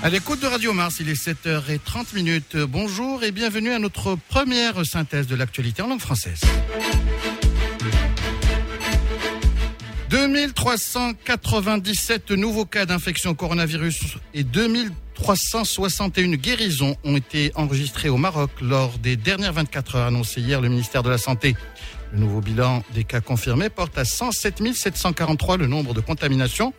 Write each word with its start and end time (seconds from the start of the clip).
À 0.00 0.10
l'écoute 0.10 0.40
de 0.40 0.46
Radio 0.46 0.72
Mars, 0.72 0.98
il 1.00 1.08
est 1.08 1.20
7h30 1.20 2.14
minutes. 2.14 2.56
Bonjour 2.56 3.24
et 3.24 3.32
bienvenue 3.32 3.72
à 3.72 3.80
notre 3.80 4.16
première 4.28 4.86
synthèse 4.86 5.26
de 5.26 5.34
l'actualité 5.34 5.82
en 5.82 5.88
langue 5.88 5.98
française. 5.98 6.38
2397 10.08 12.30
nouveaux 12.30 12.64
cas 12.64 12.86
d'infection 12.86 13.34
coronavirus 13.34 14.18
et 14.34 14.44
2361 14.44 16.36
guérisons 16.36 16.94
ont 17.02 17.16
été 17.16 17.50
enregistrés 17.56 18.08
au 18.08 18.18
Maroc 18.18 18.52
lors 18.62 18.98
des 18.98 19.16
dernières 19.16 19.52
24 19.52 19.96
heures 19.96 20.06
annoncées 20.06 20.40
hier 20.40 20.60
le 20.60 20.68
ministère 20.68 21.02
de 21.02 21.10
la 21.10 21.18
Santé. 21.18 21.56
Le 22.12 22.20
nouveau 22.20 22.40
bilan 22.40 22.82
des 22.94 23.04
cas 23.04 23.20
confirmés 23.20 23.68
porte 23.68 23.98
à 23.98 24.04
107 24.04 24.74
743 24.74 25.56
le 25.56 25.66
nombre 25.66 25.94
de 25.94 26.00
contaminations. 26.00 26.72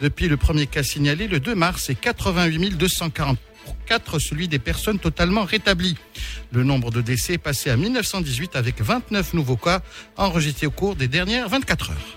Depuis 0.00 0.28
le 0.28 0.36
premier 0.36 0.66
cas 0.66 0.82
signalé 0.82 1.28
le 1.28 1.40
2 1.40 1.54
mars 1.54 1.90
et 1.90 1.94
88 1.94 2.76
244 2.76 4.18
celui 4.18 4.48
des 4.48 4.58
personnes 4.58 4.98
totalement 4.98 5.44
rétablies. 5.44 5.96
Le 6.50 6.64
nombre 6.64 6.90
de 6.90 7.00
décès 7.00 7.34
est 7.34 7.38
passé 7.38 7.70
à 7.70 7.76
1918 7.76 8.56
avec 8.56 8.80
29 8.80 9.34
nouveaux 9.34 9.56
cas 9.56 9.80
enregistrés 10.16 10.66
au 10.66 10.70
cours 10.70 10.96
des 10.96 11.08
dernières 11.08 11.48
24 11.48 11.90
heures. 11.90 12.14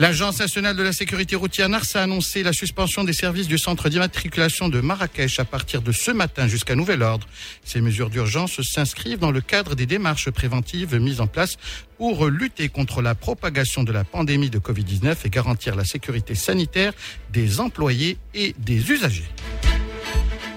L'Agence 0.00 0.38
nationale 0.38 0.76
de 0.76 0.84
la 0.84 0.92
sécurité 0.92 1.34
routière 1.34 1.68
NARS 1.68 1.84
a 1.94 2.02
annoncé 2.04 2.44
la 2.44 2.52
suspension 2.52 3.02
des 3.02 3.12
services 3.12 3.48
du 3.48 3.58
centre 3.58 3.88
d'immatriculation 3.88 4.68
de 4.68 4.80
Marrakech 4.80 5.40
à 5.40 5.44
partir 5.44 5.82
de 5.82 5.90
ce 5.90 6.12
matin 6.12 6.46
jusqu'à 6.46 6.76
nouvel 6.76 7.02
ordre. 7.02 7.26
Ces 7.64 7.80
mesures 7.80 8.08
d'urgence 8.08 8.62
s'inscrivent 8.62 9.18
dans 9.18 9.32
le 9.32 9.40
cadre 9.40 9.74
des 9.74 9.86
démarches 9.86 10.30
préventives 10.30 10.94
mises 11.00 11.20
en 11.20 11.26
place 11.26 11.56
pour 11.96 12.26
lutter 12.26 12.68
contre 12.68 13.02
la 13.02 13.16
propagation 13.16 13.82
de 13.82 13.90
la 13.90 14.04
pandémie 14.04 14.50
de 14.50 14.60
Covid-19 14.60 15.16
et 15.24 15.30
garantir 15.30 15.74
la 15.74 15.84
sécurité 15.84 16.36
sanitaire 16.36 16.92
des 17.32 17.58
employés 17.58 18.18
et 18.34 18.54
des 18.56 18.92
usagers. 18.92 19.28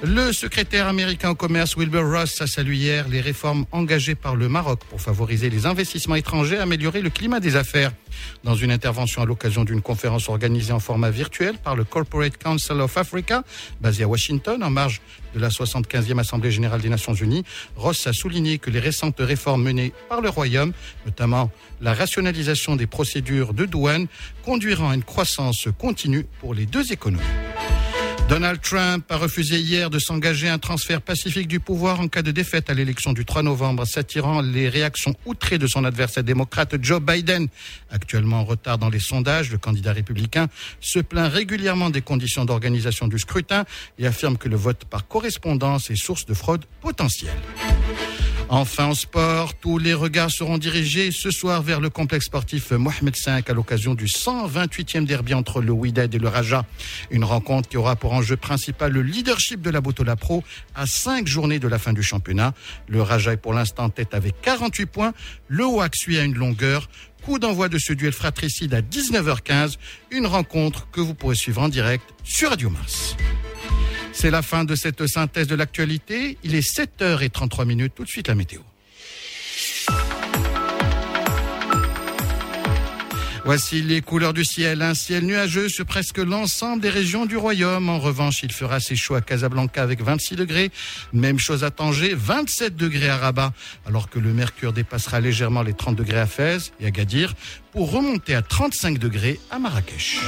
Le 0.04 0.34
secrétaire 0.34 0.88
américain 0.88 1.30
au 1.30 1.36
commerce 1.36 1.76
Wilbur 1.76 2.10
Ross 2.10 2.42
a 2.42 2.48
salué 2.48 2.76
hier 2.76 3.08
les 3.08 3.22
réformes 3.22 3.68
engagées 3.72 4.16
par 4.16 4.36
le 4.36 4.50
Maroc 4.50 4.80
pour 4.90 5.00
favoriser 5.00 5.52
les 5.52 5.68
investissements 5.68 6.16
étrangers 6.16 6.56
et 6.56 6.60
améliorer 6.60 7.02
le 7.02 7.12
climat 7.12 7.40
des 7.40 7.56
affaires. 7.56 7.92
Dans 8.44 8.56
une 8.56 8.72
intervention 8.72 9.22
à 9.22 9.28
l'occasion 9.28 9.64
d'une 9.64 9.84
conférence 9.84 10.28
organisée 10.28 10.74
en 10.74 10.80
format 10.80 11.12
virtuel 11.12 11.60
par 11.64 11.76
le 11.76 11.84
Corporate 11.84 12.36
Council 12.36 12.82
of 12.82 12.98
Africa, 12.98 13.44
basé 13.80 14.04
à 14.04 14.08
Washington, 14.08 14.64
en 14.64 14.72
marge 14.72 15.02
de 15.36 15.40
la 15.40 15.50
75e 15.50 16.18
Assemblée 16.18 16.50
générale 16.50 16.82
des 16.82 16.90
Nations 16.90 17.14
unies, 17.14 17.44
Ross 17.76 18.08
a 18.08 18.14
souligné 18.14 18.58
que 18.58 18.72
les 18.72 18.80
récentes 18.80 19.20
réformes 19.20 19.62
menées 19.62 19.94
par 20.10 20.22
le 20.22 20.30
Royaume, 20.30 20.74
notamment 21.06 21.52
la 21.80 21.94
rationalisation 21.94 22.76
des 22.76 22.88
procédures 22.88 23.54
de 23.54 23.66
douane, 23.66 24.08
conduiront 24.44 24.90
à 24.90 24.96
une 24.96 25.04
croissance 25.04 25.68
continue 25.78 26.26
pour 26.40 26.56
les 26.56 26.66
deux 26.66 26.92
économies. 26.92 27.22
Donald 28.30 28.62
Trump 28.62 29.12
a 29.12 29.18
refusé 29.18 29.60
hier 29.60 29.90
de 29.90 30.00
s'engager 30.00 30.48
un 30.48 30.58
transfert 30.58 31.02
pacifique 31.02 31.48
du 31.48 31.60
pouvoir 31.60 32.00
en 32.00 32.08
cas 32.08 32.22
de 32.22 32.32
défaite 32.32 32.70
à 32.70 32.74
l'élection 32.74 33.12
du 33.14 33.26
3 33.26 33.44
novembre, 33.44 33.86
s'attirant 33.86 34.42
les 34.42 34.70
réactions 34.70 35.14
outrées 35.26 35.58
de 35.58 35.68
son 35.68 35.84
adversaire 35.84 36.24
démocrate 36.24 36.76
Joe 36.82 37.02
Biden. 37.02 37.48
Actuellement 37.90 38.40
en 38.40 38.46
retard 38.46 38.78
dans 38.78 38.90
les 38.90 39.00
sondages, 39.00 39.52
le 39.52 39.58
candidat 39.58 39.94
républicain 39.94 40.48
se 40.80 41.00
plaint 41.00 41.32
régulièrement 41.32 41.90
des 41.90 42.02
conditions 42.02 42.46
d'organisation 42.46 43.08
du 43.08 43.20
scrutin 43.20 43.66
et 44.00 44.08
affirme 44.08 44.38
que 44.38 44.48
le 44.48 44.56
vote 44.56 44.86
par 44.86 45.08
correspondance 45.08 45.90
est 45.90 45.96
source 45.96 46.26
de 46.26 46.34
fraude 46.34 46.66
potentielle. 46.82 47.36
Enfin, 48.54 48.88
en 48.88 48.94
sport, 48.94 49.54
tous 49.54 49.78
les 49.78 49.94
regards 49.94 50.30
seront 50.30 50.58
dirigés 50.58 51.12
ce 51.12 51.32
soir 51.32 51.62
vers 51.62 51.80
le 51.80 51.90
complexe 51.90 52.26
sportif 52.26 52.72
Mohamed 52.72 53.16
V 53.16 53.44
à 53.48 53.54
l'occasion 53.54 53.96
du 53.96 54.08
128e 54.08 55.06
derby 55.06 55.34
entre 55.34 55.62
le 55.62 55.72
Wydad 55.72 56.14
et 56.14 56.20
le 56.20 56.28
Raja. 56.28 56.66
Une 57.12 57.24
rencontre 57.24 57.70
qui 57.70 57.78
aura 57.78 57.96
pour 57.96 58.12
enjeu 58.12 58.36
principal 58.36 58.92
le 58.92 59.04
leadership 59.04 59.62
de 59.62 59.70
la 59.70 59.80
Botola 59.80 60.18
Pro 60.18 60.44
à 60.76 60.86
cinq 60.86 61.28
journées 61.28 61.60
de 61.60 61.70
la 61.70 61.80
fin 61.80 61.94
du 61.94 62.04
championnat. 62.04 62.54
Le 62.90 63.02
Raja 63.02 63.32
est 63.32 63.38
pour 63.38 63.54
l'instant 63.54 63.90
tête 63.90 64.14
avec 64.14 64.42
48 64.42 64.86
points. 64.86 65.14
Le 65.48 65.66
WAC 65.66 65.96
suit 65.96 66.18
à 66.18 66.26
une 66.26 66.36
longueur. 66.36 66.90
Coup 67.24 67.40
d'envoi 67.40 67.70
de 67.70 67.78
ce 67.78 67.94
duel 67.94 68.12
fratricide 68.12 68.74
à 68.74 68.82
19h15. 68.82 69.78
Une 70.12 70.28
rencontre 70.28 70.90
que 70.92 71.00
vous 71.00 71.14
pourrez 71.14 71.36
suivre 71.36 71.62
en 71.62 71.70
direct 71.70 72.04
sur 72.26 72.50
Radio 72.50 72.70
Mars. 72.70 73.16
C'est 74.14 74.32
la 74.32 74.42
fin 74.42 74.66
de 74.66 74.76
cette 74.76 75.08
synthèse 75.08 75.48
de 75.48 75.56
l'actualité. 75.56 76.38
Il 76.44 76.56
est 76.56 76.68
7h33 76.68 77.66
minutes. 77.66 77.94
Tout 77.96 78.04
de 78.04 78.10
suite 78.10 78.28
la 78.28 78.36
météo. 78.36 78.62
Voici 83.44 83.82
les 83.82 84.02
couleurs 84.02 84.34
du 84.34 84.46
ciel. 84.46 84.82
Un 84.84 84.94
ciel 84.94 85.26
nuageux 85.26 85.68
sur 85.68 85.86
presque 85.86 86.20
l'ensemble 86.20 86.82
des 86.82 86.90
régions 86.90 87.26
du 87.26 87.38
royaume. 87.38 87.90
En 87.90 88.00
revanche, 88.00 88.44
il 88.44 88.52
fera 88.52 88.76
assez 88.76 88.96
chaud 88.96 89.16
à 89.16 89.22
Casablanca 89.22 89.82
avec 89.82 90.02
26 90.02 90.36
degrés. 90.36 90.70
Même 91.12 91.40
chose 91.40 91.64
à 91.64 91.72
Tanger, 91.72 92.14
27 92.14 92.76
degrés 92.76 93.10
à 93.10 93.18
Rabat, 93.18 93.54
alors 93.88 94.10
que 94.10 94.20
le 94.20 94.34
mercure 94.34 94.74
dépassera 94.74 95.20
légèrement 95.20 95.64
les 95.64 95.74
30 95.74 95.96
degrés 95.96 96.20
à 96.20 96.28
Fès 96.28 96.72
et 96.80 96.86
à 96.86 96.92
Gadir 96.92 97.34
pour 97.72 97.92
remonter 97.92 98.36
à 98.36 98.44
35 98.44 99.00
degrés 99.00 99.40
à 99.50 99.58
Marrakech. 99.58 100.20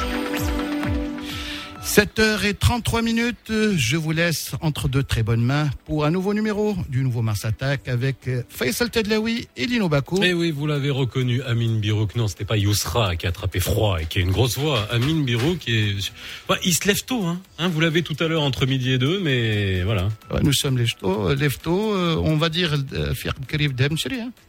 7h33 1.85 3.03
minutes, 3.03 3.51
je 3.75 3.97
vous 3.97 4.13
laisse 4.13 4.53
entre 4.61 4.87
deux 4.87 5.03
très 5.03 5.21
bonnes 5.21 5.43
mains 5.43 5.69
pour 5.85 6.05
un 6.05 6.11
nouveau 6.11 6.33
numéro 6.33 6.75
du 6.87 7.03
nouveau 7.03 7.21
Mars 7.21 7.43
Attack 7.43 7.89
avec 7.89 8.29
Faisal 8.47 8.89
Tedlaoui 8.89 9.49
et 9.57 9.65
Lino 9.65 9.89
Bako. 9.89 10.23
Et 10.23 10.29
eh 10.29 10.33
oui, 10.33 10.51
vous 10.51 10.65
l'avez 10.65 10.89
reconnu, 10.89 11.41
Amin 11.43 11.79
Birouk. 11.79 12.15
Non, 12.15 12.29
c'était 12.29 12.45
pas 12.45 12.55
Yousra 12.55 13.17
qui 13.17 13.25
a 13.25 13.29
attrapé 13.29 13.59
froid 13.59 14.01
et 14.01 14.05
qui 14.05 14.19
a 14.19 14.21
une 14.21 14.31
grosse 14.31 14.57
voix. 14.57 14.87
Amin 14.91 15.23
Birouk, 15.23 15.67
est... 15.67 16.11
il 16.63 16.73
se 16.73 16.87
lève 16.87 17.03
tôt. 17.03 17.25
Hein. 17.25 17.41
hein 17.59 17.67
vous 17.67 17.81
l'avez 17.81 18.01
tout 18.01 18.15
à 18.23 18.27
l'heure 18.29 18.43
entre 18.43 18.65
midi 18.65 18.91
et 18.93 18.97
deux, 18.97 19.19
mais 19.19 19.83
voilà. 19.83 20.07
nous 20.41 20.53
sommes 20.53 20.77
les 20.77 20.87
tôt, 20.87 21.33
lève 21.35 21.57
tôt, 21.59 21.93
euh, 21.93 22.15
on 22.15 22.37
va 22.37 22.47
dire 22.47 22.73
euh. 22.93 23.13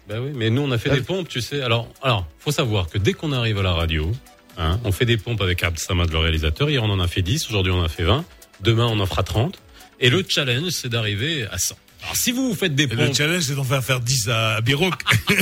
Ben 0.08 0.20
oui, 0.20 0.30
mais 0.34 0.50
nous 0.50 0.62
on 0.62 0.70
a 0.70 0.78
fait 0.78 0.90
des 0.90 1.02
pompes, 1.02 1.28
tu 1.28 1.40
sais. 1.40 1.62
Alors, 1.62 1.88
alors, 2.00 2.26
faut 2.38 2.52
savoir 2.52 2.88
que 2.88 2.96
dès 2.96 3.12
qu'on 3.12 3.32
arrive 3.32 3.58
à 3.58 3.62
la 3.62 3.72
radio, 3.72 4.12
Hein, 4.56 4.80
on 4.84 4.92
fait 4.92 5.06
des 5.06 5.16
pompes 5.16 5.40
avec 5.40 5.62
Abd 5.62 5.78
Samad, 5.78 6.10
le 6.10 6.18
réalisateur. 6.18 6.70
Hier, 6.70 6.82
on 6.82 6.90
en 6.90 7.00
a 7.00 7.08
fait 7.08 7.22
10. 7.22 7.48
Aujourd'hui, 7.48 7.72
on 7.72 7.80
en 7.80 7.84
a 7.84 7.88
fait 7.88 8.04
20. 8.04 8.24
Demain, 8.60 8.86
on 8.86 9.00
en 9.00 9.06
fera 9.06 9.22
30. 9.22 9.58
Et 10.00 10.10
le 10.10 10.24
challenge, 10.26 10.70
c'est 10.70 10.88
d'arriver 10.88 11.46
à 11.50 11.58
100. 11.58 11.76
Alors, 12.02 12.16
si 12.16 12.32
vous, 12.32 12.50
vous 12.50 12.54
faites 12.54 12.74
des 12.74 12.86
pompes... 12.86 12.98
le 12.98 13.12
challenge, 13.12 13.42
c'est 13.42 13.54
d'en 13.54 13.64
faire 13.64 13.82
faire 13.82 14.00
10 14.00 14.28
à 14.28 14.60
Birouk. 14.60 14.94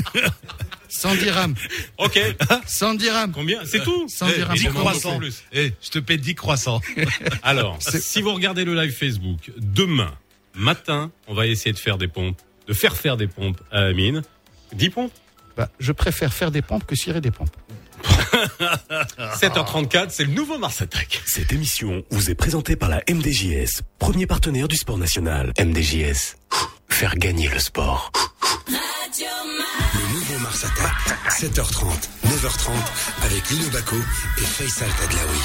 100 0.89 1.15
dirhams. 1.17 1.55
Ok. 1.99 2.21
100 2.67 2.95
dirhams. 2.95 3.33
Combien 3.33 3.61
C'est 3.65 3.83
tout 3.83 4.07
100 4.09 4.27
dirhams. 4.29 4.57
10 4.57 4.67
croissants. 4.69 5.21
Eh, 5.53 5.73
je 5.83 5.91
te 5.91 5.99
paie 5.99 6.19
10 6.19 6.35
croissants. 6.35 6.81
Alors, 7.43 7.79
si 7.81 8.21
vous 8.23 8.33
regardez 8.33 8.65
le 8.65 8.75
live 8.75 8.93
Facebook, 8.93 9.51
demain 9.57 10.13
matin, 10.55 11.11
on 11.27 11.35
va 11.35 11.47
essayer 11.47 11.73
de 11.73 11.79
faire 11.79 11.99
des 11.99 12.09
pompes, 12.09 12.39
de 12.69 12.75
faire 12.75 12.95
faire 12.95 13.17
des 13.17 13.27
pompes 13.27 13.61
à 13.71 13.81
Amine. 13.87 14.23
10 14.75 14.91
pompes 14.91 15.13
bah, 15.57 15.71
Je 15.81 15.93
préfère 15.93 16.33
faire 16.33 16.51
des 16.51 16.63
pompes 16.63 16.87
que 16.87 16.95
cirer 16.95 17.21
des 17.21 17.31
pompes. 17.31 17.57
7h34, 19.41 20.07
c'est 20.11 20.25
le 20.25 20.33
nouveau 20.33 20.59
Mars 20.59 20.83
Attack. 20.83 21.23
Cette 21.27 21.53
émission 21.53 22.03
vous 22.11 22.31
est 22.31 22.35
présentée 22.35 22.77
par 22.77 22.89
la 22.89 23.03
MDJS, 23.09 23.83
premier 23.99 24.27
partenaire 24.27 24.69
du 24.69 24.77
sport 24.77 24.99
national. 24.99 25.53
MDJS, 25.61 26.37
faire 26.89 27.17
gagner 27.17 27.49
le 27.49 27.59
sport. 27.59 28.11
Le 28.69 30.15
nouveau 30.15 30.39
Mars 30.41 30.65
Attack, 30.65 31.19
7h30, 31.31 31.85
9h30, 32.27 32.71
avec 33.25 33.51
Lino 33.51 33.69
Baco 33.71 33.97
et 34.39 34.45
Faisal 34.45 34.89
Tadlaoui. 34.99 35.39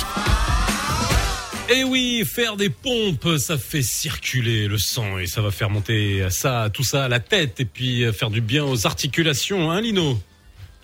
Et 1.69 1.79
eh 1.79 1.83
oui, 1.83 2.23
faire 2.25 2.55
des 2.55 2.69
pompes, 2.69 3.37
ça 3.37 3.57
fait 3.57 3.81
circuler 3.81 4.69
le 4.69 4.77
sang 4.77 5.17
et 5.17 5.27
ça 5.27 5.41
va 5.41 5.51
faire 5.51 5.69
monter 5.69 6.25
ça, 6.29 6.69
tout 6.71 6.85
ça 6.85 7.03
à 7.03 7.07
la 7.09 7.19
tête 7.19 7.59
et 7.59 7.65
puis 7.65 8.09
faire 8.13 8.29
du 8.29 8.39
bien 8.39 8.63
aux 8.63 8.87
articulations, 8.87 9.69
hein 9.69 9.81
Lino? 9.81 10.17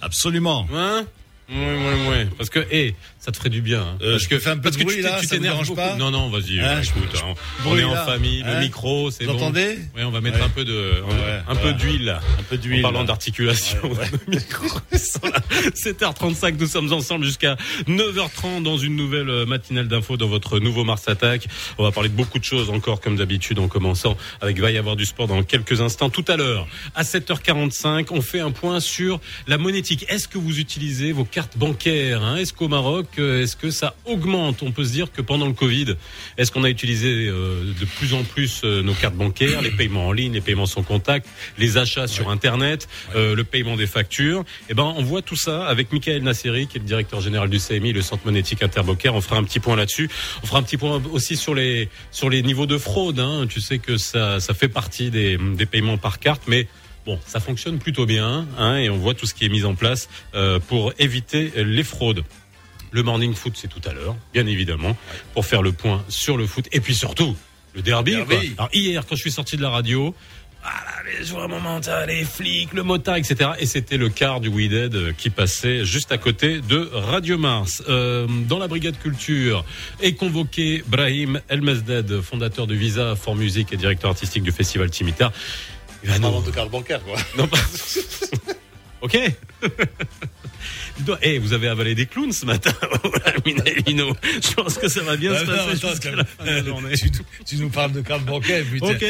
Absolument. 0.01 0.67
Hein? 0.73 1.05
Oui, 1.49 1.55
oui, 1.57 2.07
oui. 2.09 2.29
Parce 2.37 2.49
que, 2.49 2.59
hé, 2.71 2.95
ça 3.23 3.31
te 3.31 3.37
ferait 3.37 3.49
du 3.49 3.61
bien. 3.61 3.81
Hein. 3.81 3.97
Euh, 4.01 4.11
parce 4.13 4.27
que, 4.27 4.39
fais 4.39 4.49
un 4.49 4.57
peu 4.57 4.71
de 4.71 4.77
bruit, 4.77 5.01
là, 5.01 5.17
tu 5.19 5.27
t'énerves 5.27 5.73
pas 5.73 5.95
Non, 5.95 6.11
non, 6.11 6.29
vas-y. 6.29 6.59
Hein, 6.59 6.81
écoute, 6.81 7.21
hein. 7.23 7.33
on 7.65 7.77
est 7.77 7.83
en 7.83 7.95
famille, 8.05 8.41
le 8.41 8.49
hein 8.49 8.59
micro, 8.59 9.11
c'est 9.11 9.25
bon. 9.25 9.33
Vous 9.33 9.43
entendez 9.43 9.77
Oui, 9.95 10.03
on 10.03 10.11
va 10.11 10.21
mettre 10.21 10.43
un 10.43 10.49
peu 10.49 10.65
de, 10.65 10.93
un 11.47 11.55
peu 11.55 11.73
d'huile 11.73 12.05
là. 12.05 12.21
Un 12.39 12.43
peu 12.43 12.57
d'huile. 12.57 12.79
En 12.79 12.89
parlant 12.89 13.03
d'articulation. 13.03 13.79
7h35, 14.91 16.55
nous 16.59 16.67
sommes 16.67 16.91
ensemble 16.91 17.25
jusqu'à 17.25 17.55
9h30 17.87 18.63
dans 18.63 18.77
une 18.77 18.95
nouvelle 18.95 19.29
euh, 19.29 19.45
matinale 19.45 19.87
d'infos 19.87 20.17
dans 20.17 20.27
votre 20.27 20.59
nouveau 20.59 20.83
Mars 20.83 21.07
Attack. 21.07 21.47
On 21.77 21.83
va 21.83 21.91
parler 21.91 22.09
de 22.09 22.15
beaucoup 22.15 22.39
de 22.39 22.43
choses 22.43 22.69
encore 22.69 23.01
comme 23.01 23.15
d'habitude 23.15 23.59
en 23.59 23.67
commençant 23.67 24.17
avec 24.41 24.59
va 24.59 24.71
y 24.71 24.77
avoir 24.77 24.95
du 24.95 25.05
sport 25.05 25.27
dans 25.27 25.43
quelques 25.43 25.81
instants. 25.81 26.09
Tout 26.09 26.25
à 26.27 26.37
l'heure, 26.37 26.67
à 26.95 27.03
7h45, 27.03 28.07
on 28.11 28.21
fait 28.21 28.39
un 28.39 28.51
point 28.51 28.79
sur 28.79 29.19
la 29.47 29.57
monétique. 29.57 30.05
Est-ce 30.09 30.27
que 30.27 30.37
vous 30.37 30.59
utilisez 30.59 31.11
vos 31.11 31.25
cartes 31.25 31.57
bancaires. 31.57 32.23
Hein? 32.23 32.37
Est-ce 32.37 32.53
qu'au 32.53 32.67
Maroc, 32.67 33.07
euh, 33.19 33.43
est-ce 33.43 33.55
que 33.55 33.71
ça 33.71 33.95
augmente? 34.05 34.63
On 34.63 34.71
peut 34.71 34.83
se 34.83 34.91
dire 34.91 35.11
que 35.11 35.21
pendant 35.21 35.47
le 35.47 35.53
Covid, 35.53 35.95
est-ce 36.37 36.51
qu'on 36.51 36.63
a 36.63 36.69
utilisé 36.69 37.27
euh, 37.27 37.73
de 37.79 37.85
plus 37.85 38.13
en 38.13 38.23
plus 38.23 38.61
euh, 38.63 38.81
nos 38.81 38.93
cartes 38.93 39.15
bancaires, 39.15 39.61
les 39.61 39.71
paiements 39.71 40.07
en 40.07 40.11
ligne, 40.11 40.33
les 40.33 40.41
paiements 40.41 40.65
sans 40.65 40.83
contact, 40.83 41.27
les 41.57 41.77
achats 41.77 42.07
sur 42.07 42.29
Internet, 42.29 42.87
le 43.15 43.41
paiement 43.43 43.75
des 43.75 43.87
factures? 43.87 44.43
Eh 44.69 44.73
ben, 44.73 44.93
on 44.95 45.03
voit 45.03 45.21
tout 45.21 45.35
ça 45.35 45.65
avec 45.65 45.91
Michael 45.91 46.23
Nasseri, 46.23 46.67
qui 46.67 46.77
est 46.77 46.81
le 46.81 46.85
directeur 46.85 47.21
général 47.21 47.49
du 47.49 47.59
CMI, 47.59 47.93
le 47.93 48.01
Centre 48.01 48.25
monétique 48.25 48.63
interbancaire. 48.63 49.15
On 49.15 49.21
fera 49.21 49.37
un 49.37 49.43
petit 49.43 49.59
point 49.59 49.75
là-dessus. 49.75 50.09
On 50.43 50.47
fera 50.47 50.59
un 50.59 50.63
petit 50.63 50.77
point 50.77 51.01
aussi 51.11 51.35
sur 51.35 51.55
les 51.55 51.89
sur 52.11 52.29
les 52.29 52.41
niveaux 52.41 52.65
de 52.65 52.77
fraude. 52.77 53.19
Hein. 53.19 53.45
Tu 53.49 53.61
sais 53.61 53.79
que 53.79 53.97
ça 53.97 54.39
ça 54.39 54.53
fait 54.53 54.69
partie 54.69 55.11
des, 55.11 55.37
des 55.37 55.65
paiements 55.65 55.97
par 55.97 56.19
carte, 56.19 56.43
mais 56.47 56.67
Bon, 57.05 57.19
ça 57.25 57.41
fonctionne 57.41 57.79
plutôt 57.79 58.05
bien, 58.05 58.47
hein, 58.57 58.77
et 58.77 58.89
on 58.89 58.97
voit 58.97 59.13
tout 59.13 59.25
ce 59.25 59.33
qui 59.33 59.45
est 59.45 59.49
mis 59.49 59.65
en 59.65 59.75
place 59.75 60.07
euh, 60.35 60.59
pour 60.59 60.93
éviter 60.99 61.51
les 61.57 61.83
fraudes. 61.83 62.23
Le 62.93 63.03
morning 63.03 63.33
foot, 63.33 63.53
c'est 63.55 63.67
tout 63.67 63.81
à 63.89 63.93
l'heure, 63.93 64.15
bien 64.33 64.45
évidemment, 64.45 64.95
pour 65.33 65.45
faire 65.45 65.61
le 65.61 65.71
point 65.71 66.03
sur 66.09 66.37
le 66.37 66.45
foot, 66.47 66.67
et 66.71 66.79
puis 66.79 66.95
surtout 66.95 67.35
le 67.73 67.81
derby. 67.81 68.15
Alors 68.57 68.69
hier, 68.71 69.03
quand 69.07 69.15
je 69.15 69.21
suis 69.21 69.31
sorti 69.31 69.57
de 69.57 69.63
la 69.63 69.71
radio, 69.71 70.15
voilà, 70.61 71.17
les 71.19 71.25
joueurs 71.25 71.49
mental, 71.49 72.07
les 72.07 72.23
flics, 72.23 72.71
le 72.71 72.83
motard, 72.83 73.17
etc. 73.17 73.49
Et 73.59 73.65
c'était 73.65 73.97
le 73.97 74.07
quart 74.07 74.39
du 74.39 74.47
We 74.47 74.69
Dead 74.69 74.95
euh, 74.95 75.11
qui 75.11 75.29
passait 75.29 75.83
juste 75.83 76.13
à 76.13 76.17
côté 76.17 76.61
de 76.61 76.89
Radio 76.93 77.37
Mars. 77.37 77.83
Euh, 77.89 78.27
dans 78.47 78.59
la 78.59 78.69
brigade 78.69 78.97
culture 78.97 79.65
est 80.01 80.13
convoqué 80.13 80.81
Brahim 80.87 81.41
Elmesded, 81.49 82.21
fondateur 82.21 82.65
de 82.65 82.75
Visa 82.75 83.15
for 83.17 83.35
Music 83.35 83.73
et 83.73 83.77
directeur 83.77 84.11
artistique 84.11 84.43
du 84.43 84.53
festival 84.53 84.89
Timitar. 84.89 85.33
Il 86.03 86.09
va 86.09 86.19
de 86.19 86.51
carte 86.51 86.69
bancaire, 86.69 87.03
quoi. 87.03 87.17
Non, 87.37 87.47
pas... 87.47 87.57
ok. 89.03 89.17
Eh, 91.21 91.39
vous 91.39 91.53
avez 91.53 91.67
avalé 91.67 91.95
des 91.95 92.05
clowns 92.05 92.31
ce 92.31 92.45
matin, 92.45 92.73
Minelino. 93.45 94.15
Je 94.41 94.53
pense 94.53 94.77
que 94.77 94.87
ça 94.87 95.01
va 95.01 95.17
bien 95.17 95.37
se 95.37 95.45
passer 95.45 96.11
la 96.45 96.63
journée. 96.63 96.93
Tu, 97.45 97.57
nous 97.57 97.69
parles 97.69 97.91
de 97.91 98.01
carte 98.01 98.23
bancaire, 98.23 98.63
putain. 98.71 98.91
Ok. 98.91 99.05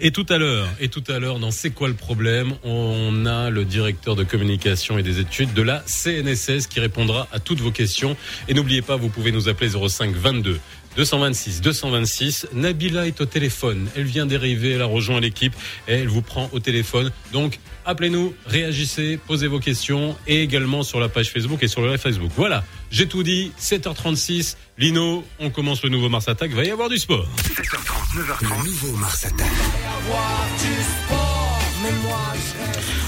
Et 0.00 0.10
tout 0.12 0.26
à 0.28 0.38
l'heure, 0.38 0.68
et 0.80 0.88
tout 0.88 1.04
à 1.08 1.18
l'heure, 1.18 1.40
dans 1.40 1.50
C'est 1.50 1.70
quoi 1.70 1.88
le 1.88 1.94
problème 1.94 2.54
On 2.62 3.26
a 3.26 3.50
le 3.50 3.64
directeur 3.64 4.16
de 4.16 4.24
communication 4.24 4.98
et 4.98 5.02
des 5.02 5.18
études 5.20 5.52
de 5.52 5.62
la 5.62 5.82
CNSS 5.86 6.66
qui 6.68 6.80
répondra 6.80 7.28
à 7.32 7.40
toutes 7.40 7.60
vos 7.60 7.72
questions. 7.72 8.16
Et 8.48 8.54
n'oubliez 8.54 8.82
pas, 8.82 8.96
vous 8.96 9.08
pouvez 9.08 9.32
nous 9.32 9.48
appeler 9.48 9.70
05 9.70 10.14
22 10.14 10.60
226, 10.96 11.60
226. 11.60 12.48
Nabila 12.52 13.06
est 13.06 13.20
au 13.20 13.26
téléphone. 13.26 13.88
Elle 13.96 14.04
vient 14.04 14.26
d'arriver, 14.26 14.72
elle 14.72 14.82
a 14.82 14.86
rejoint 14.86 15.20
l'équipe 15.20 15.54
et 15.88 15.94
elle 15.94 16.08
vous 16.08 16.22
prend 16.22 16.48
au 16.52 16.58
téléphone. 16.60 17.10
Donc, 17.32 17.58
appelez-nous, 17.86 18.34
réagissez, 18.46 19.18
posez 19.26 19.46
vos 19.46 19.60
questions 19.60 20.16
et 20.26 20.42
également 20.42 20.82
sur 20.82 21.00
la 21.00 21.08
page 21.08 21.30
Facebook 21.30 21.62
et 21.62 21.68
sur 21.68 21.80
le 21.82 21.90
live 21.90 22.00
Facebook. 22.00 22.30
Voilà, 22.36 22.64
j'ai 22.90 23.06
tout 23.06 23.22
dit. 23.22 23.52
7h36. 23.60 24.56
Lino, 24.78 25.24
on 25.38 25.50
commence 25.50 25.82
le 25.82 25.90
nouveau 25.90 26.08
Mars 26.08 26.28
Attack. 26.28 26.52
Va 26.52 26.64
y 26.64 26.70
avoir 26.70 26.88
du 26.88 26.98
sport. 26.98 27.26
7h30, 27.38 28.16
9h30. 28.16 28.58
Le 28.58 28.64
nouveau 28.64 28.96
Mars 28.96 29.24
Attack. 29.24 29.48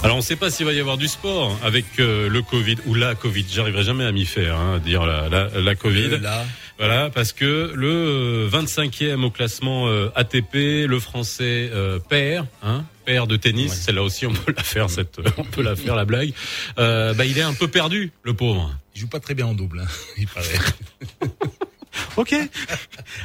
Alors 0.02 0.16
on 0.16 0.20
ne 0.20 0.24
sait 0.24 0.36
pas 0.36 0.50
s'il 0.50 0.66
va 0.66 0.72
y 0.72 0.80
avoir 0.80 0.96
du 0.96 1.06
sport 1.06 1.56
avec 1.62 1.84
euh, 1.98 2.28
le 2.28 2.42
Covid 2.42 2.76
ou 2.86 2.94
la 2.94 3.14
Covid. 3.14 3.46
J'arriverai 3.48 3.84
jamais 3.84 4.04
à 4.04 4.12
m'y 4.12 4.24
faire, 4.24 4.56
hein, 4.58 4.80
dire 4.84 5.06
la, 5.06 5.28
la, 5.28 5.48
la 5.60 5.74
Covid. 5.74 6.10
Euh, 6.14 6.18
voilà, 6.84 7.10
parce 7.10 7.32
que 7.32 7.70
le 7.76 8.48
25e 8.50 9.22
au 9.22 9.30
classement 9.30 9.86
euh, 9.86 10.10
ATP, 10.16 10.88
le 10.88 10.98
français 10.98 11.70
euh, 11.72 12.00
père, 12.00 12.44
hein, 12.60 12.84
père 13.04 13.28
de 13.28 13.36
tennis, 13.36 13.72
celle-là 13.72 14.02
aussi 14.02 14.26
on 14.26 14.32
peut 14.32 14.52
la 14.56 14.64
faire 14.64 14.90
cette, 14.90 15.20
on 15.36 15.44
peut 15.44 15.62
la 15.62 15.76
faire 15.76 15.94
la 15.94 16.04
blague. 16.04 16.32
Euh, 16.80 17.14
bah 17.14 17.24
il 17.24 17.38
est 17.38 17.42
un 17.42 17.54
peu 17.54 17.68
perdu, 17.68 18.10
le 18.24 18.34
pauvre. 18.34 18.76
Il 18.96 19.00
joue 19.00 19.06
pas 19.06 19.20
très 19.20 19.34
bien 19.34 19.46
en 19.46 19.54
double, 19.54 19.78
hein, 19.78 19.86
il 20.18 20.26
paraît. 20.26 20.58
ok, 22.16 22.34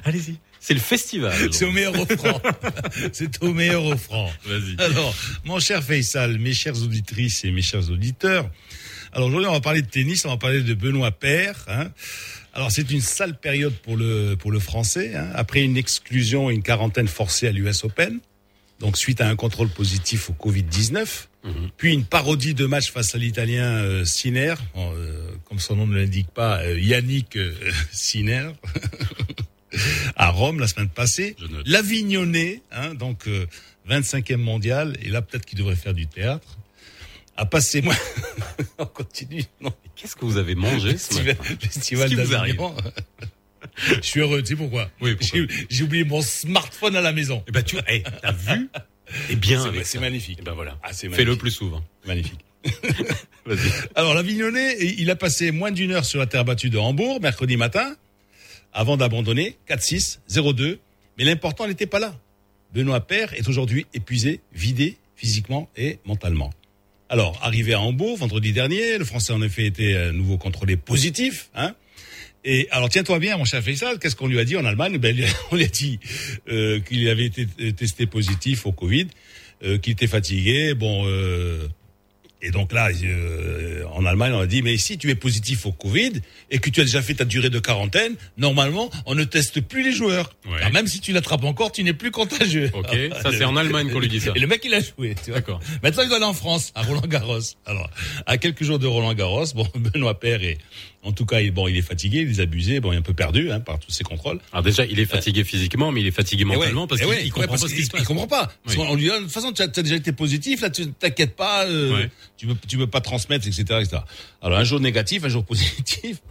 allez-y. 0.04 0.38
C'est 0.60 0.76
le 0.76 0.80
festival. 0.80 1.34
C'est 1.52 1.66
au 1.66 1.72
meilleur 1.72 2.00
offrant. 2.00 2.40
C'est 3.12 3.42
au 3.44 3.54
meilleur 3.54 3.86
offrant. 3.86 4.32
Vas-y. 4.46 4.80
Alors, 4.80 5.16
mon 5.46 5.60
cher 5.60 5.82
Faisal, 5.82 6.38
mes 6.38 6.54
chères 6.54 6.80
auditrices 6.84 7.44
et 7.44 7.50
mes 7.50 7.64
chers 7.64 7.90
auditeurs. 7.90 8.52
Alors 9.14 9.30
aujourd'hui, 9.30 9.48
on 9.48 9.54
va 9.54 9.62
parler 9.62 9.82
de 9.82 9.88
tennis, 9.88 10.26
on 10.26 10.30
va 10.30 10.38
parler 10.38 10.62
de 10.62 10.74
Benoît 10.76 11.10
Père. 11.12 11.56
Hein. 11.68 11.90
Alors 12.58 12.72
c'est 12.72 12.90
une 12.90 13.02
sale 13.02 13.38
période 13.38 13.76
pour 13.84 13.96
le 13.96 14.36
pour 14.36 14.52
le 14.52 14.58
français. 14.58 15.14
Hein. 15.16 15.30
Après 15.36 15.62
une 15.62 15.78
exclusion 15.78 16.50
et 16.50 16.56
une 16.56 16.64
quarantaine 16.64 17.08
forcée 17.08 17.48
à 17.48 17.52
l'US 17.52 17.84
Open, 17.84 18.20
donc 18.80 18.98
suite 18.98 19.22
à 19.22 19.30
un 19.30 19.36
contrôle 19.36 19.70
positif 19.70 20.32
au 20.32 20.34
Covid 20.34 20.64
19, 20.64 21.30
mhm. 21.44 21.54
puis 21.78 21.94
une 21.94 22.04
parodie 22.04 22.56
de 22.56 22.66
match 22.66 22.92
face 22.92 23.14
à 23.14 23.20
l'Italien 23.20 23.78
euh, 23.78 24.06
Sinner, 24.06 24.56
euh, 24.76 25.30
comme 25.46 25.60
son 25.60 25.76
nom 25.76 25.86
ne 25.86 25.96
l'indique 25.96 26.32
pas, 26.32 26.64
euh, 26.64 26.80
Yannick 26.80 27.38
Sinner. 27.92 28.50
à 30.16 30.32
Rome 30.32 30.60
la 30.60 30.68
semaine 30.68 30.90
passée, 30.90 31.36
l'Avignonnais, 31.66 32.64
hein, 32.72 32.96
donc 32.96 33.30
25e 33.88 34.38
mondial, 34.38 34.98
et 35.04 35.10
là 35.10 35.22
peut-être 35.22 35.46
qu'il 35.46 35.60
devrait 35.60 35.76
faire 35.76 35.94
du 35.94 36.08
théâtre, 36.08 36.58
a 37.38 37.46
passé 37.46 37.82
moi. 37.82 37.96
On 38.80 38.86
continue. 38.86 39.44
Non. 39.62 39.72
Qu'est-ce 39.96 40.16
que 40.16 40.26
vous 40.26 40.38
avez 40.38 40.56
mangé 40.56 40.98
ce 40.98 41.22
matin? 41.22 41.44
Festival 41.60 42.14
d'Avignon. 42.14 42.76
Je 43.78 44.02
suis 44.02 44.20
heureux, 44.20 44.42
tu 44.42 44.50
sais 44.50 44.56
pourquoi, 44.56 44.90
oui, 45.02 45.16
J'ai 45.70 45.84
oublié 45.84 46.04
mon 46.04 46.22
smartphone 46.22 46.96
à 46.96 47.02
la 47.02 47.12
maison. 47.12 47.44
Eh 47.48 47.52
ben 47.52 47.64
tu 47.64 47.78
hey, 47.88 48.04
as 48.24 48.32
vu? 48.32 48.70
Eh 49.30 49.36
bien, 49.36 49.64
c'est 49.84 50.00
magnifique. 50.00 50.40
Eh 50.42 50.44
ben 50.44 50.54
voilà. 50.54 50.80
Ah, 50.84 50.94
Fais-le 50.94 51.36
plus 51.36 51.52
souvent. 51.52 51.84
Magnifique. 52.06 52.40
Vas-y. 53.46 53.72
Alors 53.96 54.14
l'Avignonnais, 54.14 54.78
il 54.80 55.10
a 55.12 55.16
passé 55.16 55.52
moins 55.52 55.72
d'une 55.72 55.92
heure 55.92 56.06
sur 56.06 56.20
la 56.20 56.26
terre 56.26 56.44
battue 56.44 56.70
de 56.70 56.78
Hambourg 56.78 57.22
mercredi 57.22 57.56
matin, 57.56 57.96
avant 58.74 58.98
d'abandonner 58.98 59.58
4-6, 59.70 60.20
0-2. 60.30 60.80
Mais 61.18 61.24
l'important 61.24 61.68
n'était 61.68 61.86
pas 61.88 62.00
là. 62.00 62.16
Benoît 62.74 63.02
Père 63.02 63.34
est 63.34 63.48
aujourd'hui 63.48 63.86
épuisé, 63.94 64.42
vidé 64.54 64.98
physiquement 65.16 65.70
et 65.78 66.00
mentalement. 66.06 66.52
Alors, 67.10 67.40
arrivé 67.42 67.74
à 67.74 67.80
Hambourg 67.80 68.18
vendredi 68.18 68.52
dernier, 68.52 68.98
le 68.98 69.06
Français 69.06 69.32
en 69.32 69.42
effet 69.42 69.66
était 69.66 69.96
à 69.96 70.12
nouveau 70.12 70.38
contrôlé 70.38 70.76
positif. 70.76 71.50
Hein 71.56 71.74
et 72.44 72.68
alors 72.72 72.90
tiens-toi 72.90 73.20
bien, 73.20 73.38
mon 73.38 73.46
cher 73.46 73.62
Faisal, 73.62 74.00
qu'est-ce 74.00 74.16
qu'on 74.16 74.28
lui 74.28 74.40
a 74.40 74.46
dit 74.46 74.56
en 74.56 74.66
Allemagne? 74.66 74.98
Ben, 74.98 75.16
On 75.52 75.56
lui 75.56 75.66
a 75.66 75.68
dit 75.68 76.00
euh, 76.50 76.80
qu'il 76.80 77.08
avait 77.10 77.26
été 77.26 77.46
testé 77.74 78.06
positif 78.08 78.66
au 78.66 78.72
Covid, 78.72 79.08
euh, 79.64 79.78
qu'il 79.78 79.94
était 79.94 80.08
fatigué. 80.08 80.74
Bon, 80.74 81.04
euh, 81.06 81.68
et 82.42 82.52
donc 82.52 82.72
là, 82.72 82.90
euh, 83.04 83.84
en 83.94 84.06
Allemagne, 84.06 84.34
on 84.34 84.40
a 84.40 84.46
dit, 84.48 84.62
mais 84.62 84.78
si 84.78 84.98
tu 84.98 85.10
es 85.10 85.16
positif 85.16 85.66
au 85.66 85.72
Covid 85.72 86.14
et 86.52 86.60
que 86.60 86.70
tu 86.70 86.82
as 86.82 86.84
déjà 86.84 87.02
fait 87.02 87.16
ta 87.16 87.26
durée 87.26 87.50
de 87.50 87.60
quarantaine, 87.60 88.16
normalement, 88.38 88.90
on 89.06 89.16
ne 89.16 89.24
teste 89.24 89.62
plus 89.62 89.84
les 89.84 89.92
joueurs. 89.92 90.36
même 90.72 90.88
si 90.88 91.00
tu 91.00 91.14
l'attrapes 91.14 91.44
encore, 91.44 91.72
tu 91.72 91.84
n'es 91.84 91.94
plus 91.94 92.12
contagieux. 92.12 92.70
Ok, 92.74 92.96
ça 93.22 93.32
c'est 93.32 93.44
en 93.44 93.56
Allemagne 93.56 93.92
qu'on 93.92 94.00
lui 94.00 94.08
dit 94.08 94.20
ça. 94.20 94.32
Et 94.36 94.40
le 94.40 94.48
mec, 94.48 94.62
il 94.66 94.74
a 94.74 94.82
joué. 94.82 95.16
D'accord. 95.28 95.60
Maintenant, 95.82 96.04
il 96.04 96.10
doit 96.10 96.18
aller 96.18 96.26
en 96.26 96.34
France, 96.34 96.72
à 96.76 96.84
Roland 96.84 97.02
Garros. 97.02 97.40
Alors, 97.66 97.90
à 98.26 98.38
quelques 98.38 98.64
jours 98.64 98.80
de 98.80 98.88
Roland 98.88 99.14
Garros, 99.14 99.46
bon, 99.56 99.68
Benoît 99.76 100.20
Père 100.20 100.44
est 100.44 100.58
en 101.04 101.12
tout 101.14 101.26
cas, 101.26 101.40
il, 101.40 101.52
bon, 101.52 101.68
il 101.68 101.78
est 101.78 101.82
fatigué, 101.82 102.22
il 102.22 102.38
est 102.38 102.42
abusé, 102.42 102.80
bon, 102.80 102.92
il 102.92 102.96
est 102.96 103.00
un 103.00 103.04
peu 103.04 103.14
perdu 103.14 103.52
hein, 103.52 103.60
par 103.60 103.80
tous 103.80 103.92
ces 103.92 104.04
contrôles. 104.04 104.40
Alors 104.52 104.64
déjà, 104.64 104.86
il 104.86 105.00
est 105.00 105.06
fatigué 105.06 105.44
physiquement, 105.44 105.92
mais 105.92 106.02
il 106.02 106.08
est 106.08 106.12
fatigué 106.12 106.44
mentalement 106.44 106.88
parce 106.88 107.02
qu'il 107.02 107.32
comprend 107.32 107.54
pas 107.54 107.58
ce 107.58 107.74
qui 107.74 107.86
se 107.86 107.90
passe. 107.90 108.02
Il 108.02 108.08
comprend 108.08 108.28
pas. 108.28 108.52
On 108.78 108.96
lui 108.96 109.04
dit, 109.04 109.10
de 109.10 109.18
toute 109.20 109.32
façon, 109.32 109.52
tu 109.54 109.62
as, 109.62 109.68
déjà 109.68 109.96
été 109.96 110.12
positif, 110.12 110.62
là, 110.62 110.70
tu 110.70 110.88
t'inquiètes 110.88 111.36
pas, 111.36 111.66
euh, 111.66 112.08
tu 112.36 112.48
veux, 112.48 112.56
tu 112.68 112.78
veux 112.78 112.88
pas 112.88 113.02
transmettre, 113.02 113.48
etc., 113.48 113.64
etc. 113.82 113.98
Alors 114.42 114.58
un 114.58 114.64
jour 114.64 114.80
négatif, 114.80 115.24
un 115.24 115.30
jour 115.30 115.46
positif, 115.46 116.22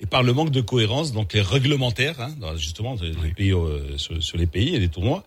et 0.00 0.06
par 0.06 0.22
le 0.22 0.32
manque 0.32 0.50
de 0.50 0.60
cohérence, 0.60 1.12
donc 1.12 1.32
les 1.32 1.40
réglementaires, 1.40 2.20
hein, 2.20 2.34
justement, 2.56 2.96
les 3.00 3.32
pays, 3.32 3.52
euh, 3.52 3.96
sur, 3.96 4.36
les 4.36 4.46
pays 4.46 4.74
et 4.74 4.80
les 4.80 4.88
tournois, 4.88 5.24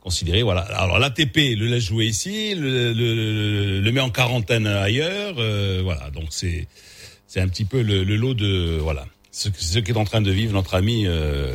considérés, 0.00 0.42
voilà. 0.42 0.60
Alors 0.60 1.00
l'ATP 1.00 1.36
le 1.56 1.66
laisse 1.66 1.84
jouer 1.84 2.06
ici, 2.06 2.54
le, 2.54 2.92
le, 2.92 3.80
le, 3.80 3.92
met 3.92 4.00
en 4.00 4.10
quarantaine 4.10 4.66
ailleurs, 4.68 5.34
euh, 5.38 5.80
voilà. 5.82 6.10
Donc 6.10 6.26
c'est 6.30 6.68
c'est 7.36 7.42
un 7.42 7.48
petit 7.48 7.66
peu 7.66 7.82
le, 7.82 8.02
lot 8.02 8.32
de 8.32 8.78
voilà 8.80 9.04
ce, 9.30 9.50
ce 9.58 9.78
qu'est 9.78 9.94
en 9.94 10.06
train 10.06 10.22
de 10.22 10.30
vivre 10.30 10.54
notre 10.54 10.74
ami 10.74 11.04
euh, 11.04 11.54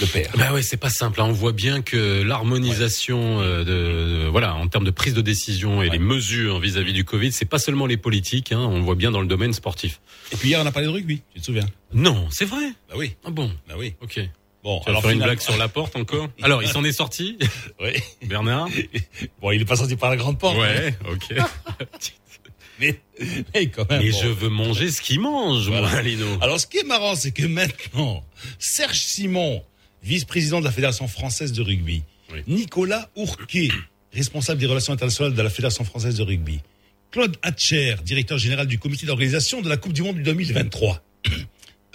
le 0.00 0.06
père. 0.06 0.30
Bah 0.36 0.52
ouais, 0.52 0.62
c'est 0.62 0.76
pas 0.76 0.88
simple. 0.88 1.20
Hein. 1.20 1.24
On 1.24 1.32
voit 1.32 1.50
bien 1.50 1.82
que 1.82 2.22
l'harmonisation 2.22 3.40
euh, 3.40 3.64
de, 3.64 4.28
voilà 4.28 4.54
en 4.54 4.68
termes 4.68 4.84
de 4.84 4.92
prise 4.92 5.14
de 5.14 5.22
décision 5.22 5.82
et 5.82 5.90
les 5.90 5.98
mesures 5.98 6.60
vis-à-vis 6.60 6.92
du 6.92 7.04
Covid, 7.04 7.32
c'est 7.32 7.44
pas 7.44 7.58
seulement 7.58 7.86
les 7.86 7.96
politiques. 7.96 8.52
Hein. 8.52 8.60
On 8.60 8.82
voit 8.82 8.94
bien 8.94 9.10
dans 9.10 9.20
le 9.20 9.26
domaine 9.26 9.52
sportif. 9.52 10.00
Et 10.30 10.36
puis 10.36 10.50
hier, 10.50 10.60
on 10.62 10.66
a 10.66 10.70
parlé 10.70 10.86
de 10.86 10.92
rugby. 10.92 11.22
Tu 11.34 11.40
te 11.40 11.46
souviens? 11.46 11.66
Non, 11.92 12.28
c'est 12.30 12.44
vrai? 12.44 12.70
Bah 12.88 12.94
oui. 12.96 13.16
Ah 13.24 13.30
bon? 13.30 13.50
Bah 13.66 13.74
oui. 13.76 13.94
Ok. 14.02 14.20
Bon, 14.62 14.80
tu 14.84 14.90
alors 14.90 15.02
faire 15.02 15.10
une 15.10 15.22
blague 15.22 15.40
sur 15.40 15.56
la 15.56 15.66
porte 15.66 15.96
encore? 15.96 16.28
Alors, 16.42 16.62
il 16.62 16.68
s'en 16.68 16.82
est 16.84 16.92
sorti? 16.92 17.38
Oui. 17.80 17.92
Bernard? 18.26 18.68
Bon, 19.40 19.52
il 19.52 19.62
est 19.62 19.64
pas 19.64 19.76
sorti 19.76 19.96
par 19.96 20.10
la 20.10 20.16
grande 20.16 20.38
porte. 20.38 20.56
Ouais. 20.56 20.96
Ok. 21.08 21.34
mais, 22.80 23.00
mais 23.54 23.68
quand 23.68 23.88
même. 23.90 24.02
Mais 24.02 24.12
je 24.12 24.28
veux 24.28 24.48
manger 24.48 24.90
ce 24.90 25.00
qu'il 25.00 25.20
mange, 25.20 25.68
moi, 25.68 26.02
Lino. 26.02 26.26
Alors, 26.40 26.60
ce 26.60 26.66
qui 26.66 26.78
est 26.78 26.86
marrant, 26.86 27.14
c'est 27.14 27.32
que 27.32 27.46
maintenant, 27.46 28.24
Serge 28.58 28.98
Simon, 28.98 29.62
vice-président 30.02 30.60
de 30.60 30.64
la 30.64 30.72
Fédération 30.72 31.08
française 31.08 31.52
de 31.52 31.62
rugby, 31.62 32.02
Nicolas 32.46 33.08
Ourquet, 33.16 33.68
responsable 34.12 34.60
des 34.60 34.66
relations 34.66 34.92
internationales 34.92 35.34
de 35.34 35.42
la 35.42 35.50
Fédération 35.50 35.84
française 35.84 36.16
de 36.16 36.22
rugby, 36.22 36.60
Claude 37.10 37.36
Hatcher, 37.42 37.96
directeur 38.04 38.38
général 38.38 38.66
du 38.66 38.78
comité 38.78 39.06
d'organisation 39.06 39.62
de 39.62 39.68
la 39.68 39.76
Coupe 39.76 39.92
du 39.92 40.02
Monde 40.02 40.20
2023. 40.22 41.02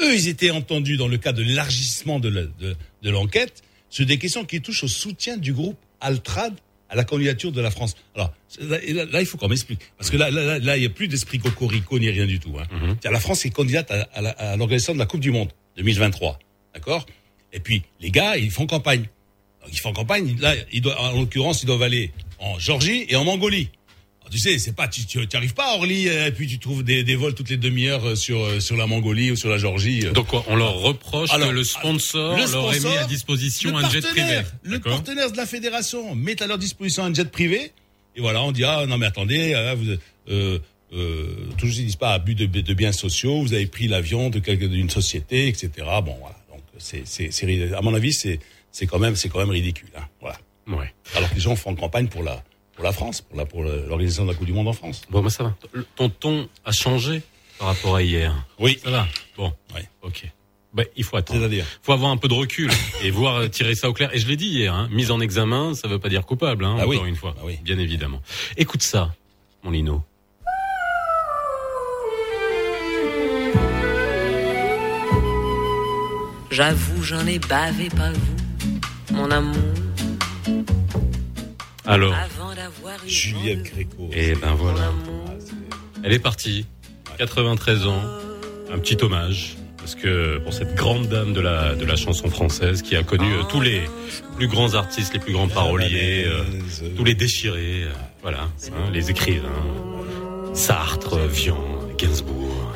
Eux, 0.01 0.15
ils 0.15 0.27
étaient 0.27 0.49
entendus 0.49 0.97
dans 0.97 1.07
le 1.07 1.17
cadre 1.17 1.37
de 1.39 1.43
l'élargissement 1.43 2.19
de 2.19 2.75
l'enquête 3.03 3.61
sur 3.89 4.05
des 4.05 4.17
questions 4.17 4.45
qui 4.45 4.61
touchent 4.61 4.85
au 4.85 4.87
soutien 4.87 5.37
du 5.37 5.53
groupe 5.53 5.77
Altrad 5.99 6.55
à 6.91 6.95
la 6.95 7.05
candidature 7.05 7.51
de 7.51 7.61
la 7.61 7.71
France. 7.71 7.95
Alors 8.15 8.33
là, 8.59 9.21
il 9.21 9.25
faut 9.25 9.37
qu'on 9.37 9.47
m'explique 9.47 9.79
parce 9.97 10.09
que 10.09 10.17
là, 10.17 10.29
là, 10.29 10.59
là, 10.59 10.77
il 10.77 10.81
n'y 10.81 10.85
a 10.85 10.89
plus 10.89 11.07
d'esprit 11.07 11.39
cocorico 11.39 11.97
ni 11.97 12.09
rien 12.09 12.25
du 12.25 12.39
tout. 12.39 12.53
Hein. 12.59 12.67
Mhm. 12.69 12.97
La 13.11 13.19
France 13.19 13.45
est 13.45 13.49
candidate 13.49 13.89
à, 13.91 14.57
l'organisation 14.57 14.93
de 14.93 14.99
la 14.99 15.05
Coupe 15.05 15.21
du 15.21 15.31
Monde 15.31 15.49
2023, 15.77 16.37
d'accord? 16.75 17.05
Et 17.53 17.61
puis 17.61 17.83
les 18.01 18.11
gars, 18.11 18.37
ils 18.37 18.51
font 18.51 18.67
campagne. 18.67 19.05
ils 19.71 19.79
font 19.79 19.93
campagne. 19.93 20.35
Là, 20.39 20.53
ils 20.71 20.81
doivent, 20.81 20.99
en 20.99 21.19
l'occurrence, 21.19 21.63
ils 21.63 21.65
doivent 21.65 21.81
aller 21.81 22.11
en 22.39 22.59
Georgie 22.59 23.05
et 23.07 23.15
en 23.15 23.23
Mongolie 23.23 23.69
tu 24.31 24.37
sais, 24.37 24.57
c'est 24.57 24.75
pas, 24.75 24.87
tu, 24.87 25.05
tu, 25.05 25.27
arrives 25.33 25.53
pas 25.53 25.73
à 25.73 25.75
Orly 25.75 26.07
euh, 26.07 26.27
et 26.27 26.31
puis 26.31 26.47
tu 26.47 26.57
trouves 26.57 26.83
des, 26.83 27.03
des 27.03 27.15
vols 27.15 27.35
toutes 27.35 27.49
les 27.49 27.57
demi-heures 27.57 28.05
euh, 28.05 28.15
sur 28.15 28.43
euh, 28.43 28.59
sur 28.59 28.77
la 28.77 28.87
Mongolie 28.87 29.31
ou 29.31 29.35
sur 29.35 29.49
la 29.49 29.57
Georgie. 29.57 30.05
Donc 30.13 30.27
quoi, 30.27 30.43
on 30.47 30.55
leur 30.55 30.79
reproche 30.79 31.29
que 31.29 31.49
le 31.49 31.63
sponsor, 31.63 32.37
leur 32.37 32.73
ait 32.73 32.79
mis 32.79 32.97
à 32.97 33.05
disposition 33.05 33.77
un 33.77 33.89
jet 33.89 34.01
privé. 34.01 34.41
Le 34.63 34.79
partenaire 34.79 35.31
de 35.31 35.37
la 35.37 35.45
fédération 35.45 36.15
met 36.15 36.41
à 36.41 36.47
leur 36.47 36.57
disposition 36.57 37.03
un 37.03 37.13
jet 37.13 37.29
privé 37.29 37.73
et 38.15 38.21
voilà, 38.21 38.41
on 38.43 38.51
dit 38.51 38.63
ah 38.63 38.85
non 38.87 38.97
mais 38.97 39.05
attendez, 39.05 39.53
vous, 39.77 39.91
euh, 40.29 40.59
euh, 40.93 41.49
toujours 41.57 41.79
ils 41.79 41.85
disent 41.85 41.95
pas 41.95 42.13
abus 42.13 42.35
de, 42.35 42.45
de 42.45 42.73
biens 42.73 42.91
sociaux, 42.91 43.41
vous 43.41 43.53
avez 43.53 43.67
pris 43.67 43.87
l'avion 43.87 44.29
de 44.29 44.39
d'une 44.39 44.89
société, 44.89 45.47
etc. 45.47 45.69
Bon 46.03 46.17
voilà, 46.19 46.35
donc 46.49 46.61
c'est 46.77 47.03
c'est 47.05 47.73
à 47.73 47.81
mon 47.81 47.93
avis 47.93 48.11
c'est 48.11 48.39
c'est 48.71 48.87
quand 48.87 48.99
même 48.99 49.15
c'est 49.15 49.29
quand 49.29 49.39
même 49.39 49.49
ridicule. 49.49 49.89
Hein, 49.97 50.03
voilà. 50.19 50.37
Ouais. 50.67 50.93
Alors 51.15 51.29
que 51.29 51.35
les 51.35 51.41
gens 51.41 51.55
font 51.55 51.75
campagne 51.75 52.07
pour 52.07 52.23
la 52.23 52.43
pour 52.81 52.87
la 52.87 52.93
France, 52.93 53.21
pour 53.21 53.37
la 53.37 53.45
pour 53.45 53.61
l'organisation 53.61 54.25
de 54.25 54.31
la 54.31 54.35
Coupe 54.35 54.47
du 54.47 54.53
Monde 54.53 54.67
en 54.67 54.73
France. 54.73 55.03
Bon, 55.11 55.21
bah 55.21 55.29
ça 55.29 55.43
va. 55.43 55.55
Ton 55.95 56.09
ton 56.09 56.49
a 56.65 56.71
changé 56.71 57.21
par 57.59 57.67
rapport 57.67 57.95
à 57.95 58.01
hier. 58.01 58.33
Oui. 58.57 58.79
Ça 58.83 58.89
va. 58.89 59.07
Bon. 59.37 59.53
Oui. 59.75 59.81
Ok. 60.01 60.25
Ben, 60.73 60.87
il 60.95 61.03
faut 61.03 61.15
attendre. 61.15 61.41
C'est-à-dire 61.41 61.63
faut 61.83 61.91
avoir 61.91 62.09
un 62.09 62.17
peu 62.17 62.27
de 62.27 62.33
recul 62.33 62.71
et 63.03 63.11
voir 63.11 63.35
euh, 63.35 63.47
tirer 63.49 63.75
ça 63.75 63.87
au 63.87 63.93
clair. 63.93 64.09
Et 64.15 64.17
je 64.17 64.27
l'ai 64.27 64.35
dit 64.35 64.47
hier, 64.47 64.73
hein, 64.73 64.89
mise 64.91 65.11
en 65.11 65.19
examen, 65.19 65.75
ça 65.75 65.87
veut 65.87 65.99
pas 65.99 66.09
dire 66.09 66.25
coupable, 66.25 66.65
hein, 66.65 66.77
ah 66.79 66.87
encore 66.87 67.05
une 67.05 67.15
fois. 67.15 67.35
Ah 67.37 67.43
oui. 67.45 67.59
Bien 67.61 67.77
évidemment. 67.77 68.19
Écoute 68.57 68.81
ça, 68.81 69.13
mon 69.61 69.69
Lino. 69.69 70.01
J'avoue, 76.49 77.03
j'en 77.03 77.27
ai 77.27 77.37
bavé, 77.37 77.89
pas 77.89 78.11
vous, 78.11 78.79
mon 79.13 79.29
amour. 79.29 79.71
Alors, 81.85 82.15
Juliette 83.07 83.63
Gréco. 83.63 84.09
Et 84.13 84.29
eh 84.31 84.35
ben 84.35 84.53
voilà. 84.53 84.91
Elle 86.03 86.13
est 86.13 86.19
partie. 86.19 86.65
93 87.17 87.87
ans. 87.87 88.01
Un 88.71 88.79
petit 88.79 88.97
hommage. 89.03 89.57
Parce 89.77 89.95
que 89.95 90.37
pour 90.37 90.53
cette 90.53 90.75
grande 90.75 91.07
dame 91.07 91.33
de 91.33 91.41
la, 91.41 91.73
de 91.75 91.85
la 91.85 91.95
chanson 91.95 92.29
française 92.29 92.83
qui 92.83 92.95
a 92.95 93.01
connu 93.01 93.33
euh, 93.33 93.43
tous 93.49 93.61
les 93.61 93.81
plus 94.35 94.47
grands 94.47 94.75
artistes, 94.75 95.13
les 95.13 95.19
plus 95.19 95.33
grands 95.33 95.47
paroliers, 95.47 96.25
euh, 96.27 96.43
tous 96.95 97.03
les 97.03 97.15
déchirés, 97.15 97.85
euh, 97.85 97.91
voilà, 98.21 98.41
hein, 98.43 98.91
les 98.93 99.09
écrivains, 99.09 99.49
Sartre, 100.53 101.17
Vian, 101.27 101.57
Gainsbourg, 101.97 102.71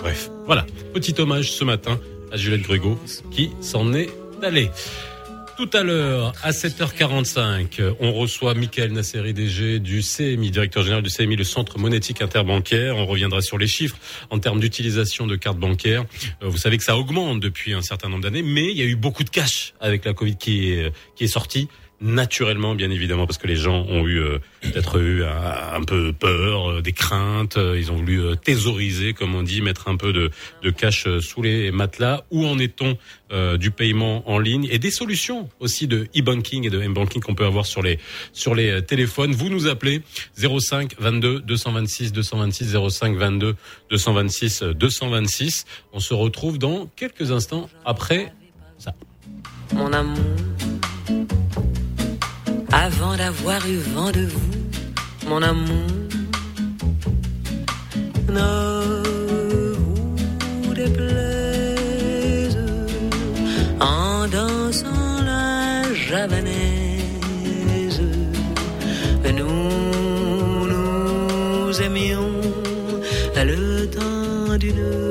bref, 0.00 0.30
voilà, 0.44 0.66
petit 0.92 1.14
hommage 1.20 1.52
ce 1.52 1.62
matin 1.62 2.00
à 2.32 2.36
Juliette 2.36 2.62
Grégo 2.62 2.98
qui 3.30 3.52
s'en 3.60 3.94
est 3.94 4.10
allée. 4.42 4.68
Tout 5.62 5.78
à 5.78 5.84
l'heure, 5.84 6.32
à 6.42 6.50
7h45, 6.50 7.94
on 8.00 8.12
reçoit 8.12 8.52
Michael 8.54 8.90
Nasseri 8.90 9.32
DG 9.32 9.78
du 9.78 10.02
CMI, 10.02 10.50
directeur 10.50 10.82
général 10.82 11.04
du 11.04 11.08
CMI, 11.08 11.36
le 11.36 11.44
Centre 11.44 11.78
monétique 11.78 12.20
interbancaire. 12.20 12.96
On 12.96 13.06
reviendra 13.06 13.40
sur 13.42 13.58
les 13.58 13.68
chiffres 13.68 13.96
en 14.30 14.40
termes 14.40 14.58
d'utilisation 14.58 15.28
de 15.28 15.36
cartes 15.36 15.58
bancaires. 15.58 16.04
Euh, 16.42 16.48
vous 16.48 16.56
savez 16.56 16.78
que 16.78 16.82
ça 16.82 16.96
augmente 16.96 17.38
depuis 17.38 17.74
un 17.74 17.80
certain 17.80 18.08
nombre 18.08 18.24
d'années, 18.24 18.42
mais 18.42 18.72
il 18.72 18.76
y 18.76 18.82
a 18.82 18.86
eu 18.86 18.96
beaucoup 18.96 19.22
de 19.22 19.30
cash 19.30 19.72
avec 19.78 20.04
la 20.04 20.14
Covid 20.14 20.34
qui 20.34 20.72
est, 20.72 20.92
qui 21.14 21.22
est 21.22 21.28
sortie 21.28 21.68
naturellement, 22.02 22.74
bien 22.74 22.90
évidemment, 22.90 23.26
parce 23.26 23.38
que 23.38 23.46
les 23.46 23.56
gens 23.56 23.86
ont 23.88 24.06
eu 24.06 24.18
euh, 24.18 24.38
peut-être 24.60 25.00
eu 25.00 25.24
un, 25.24 25.82
peu 25.84 26.12
peur, 26.12 26.70
euh, 26.70 26.82
des 26.82 26.92
craintes. 26.92 27.56
Euh, 27.56 27.78
ils 27.78 27.90
ont 27.90 27.96
voulu 27.96 28.36
thésauriser, 28.36 29.14
comme 29.14 29.34
on 29.34 29.42
dit, 29.42 29.62
mettre 29.62 29.88
un 29.88 29.96
peu 29.96 30.12
de, 30.12 30.30
de 30.62 30.70
cash 30.70 31.06
sous 31.20 31.42
les 31.42 31.70
matelas. 31.70 32.24
Où 32.30 32.46
en 32.46 32.58
est-on 32.58 32.96
du 33.56 33.70
paiement 33.70 34.28
en 34.28 34.38
ligne 34.38 34.68
et 34.70 34.78
des 34.78 34.90
solutions 34.90 35.48
aussi 35.58 35.86
de 35.86 36.06
e-banking 36.14 36.66
et 36.66 36.70
de 36.70 36.78
m-banking 36.82 37.22
qu'on 37.22 37.34
peut 37.34 37.46
avoir 37.46 37.64
sur 37.64 37.82
les 37.82 37.98
sur 38.34 38.54
les 38.54 38.84
téléphones? 38.84 39.32
Vous 39.32 39.48
nous 39.48 39.68
appelez 39.68 40.02
05 40.36 40.96
22 40.98 41.40
226 41.40 42.12
226 42.12 42.76
05 42.90 43.16
22 43.16 43.56
226 43.88 44.62
226. 44.64 45.64
On 45.94 46.00
se 46.00 46.12
retrouve 46.12 46.58
dans 46.58 46.90
quelques 46.94 47.32
instants 47.32 47.70
après 47.86 48.34
ça. 48.78 48.92
Mon 49.74 49.90
amour 49.94 50.18
avant 52.72 53.16
d'avoir 53.16 53.60
eu 53.68 53.76
vent 53.94 54.10
de 54.10 54.22
vous, 54.22 55.28
mon 55.28 55.42
amour. 55.42 55.86
Ne 58.28 59.02
vous 60.62 60.74
déplaise 60.74 62.58
en 63.80 64.26
dansant 64.28 65.22
la 65.24 65.92
javanaise. 65.92 66.42
Nous 69.38 70.66
nous 70.72 71.82
aimions 71.82 72.30
le 73.36 73.86
temps 73.86 74.56
d'une 74.58 75.06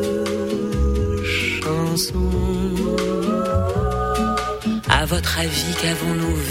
chanson. 1.61 2.31
À 4.89 5.05
votre 5.05 5.39
avis, 5.39 5.73
qu'avons-nous 5.81 6.35
vu 6.35 6.50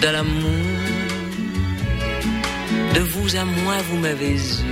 de 0.00 0.08
l'amour. 0.08 0.50
De 2.94 3.00
vous 3.00 3.36
à 3.36 3.44
moi, 3.44 3.74
vous 3.88 3.98
m'avez 3.98 4.36
eu, 4.36 4.64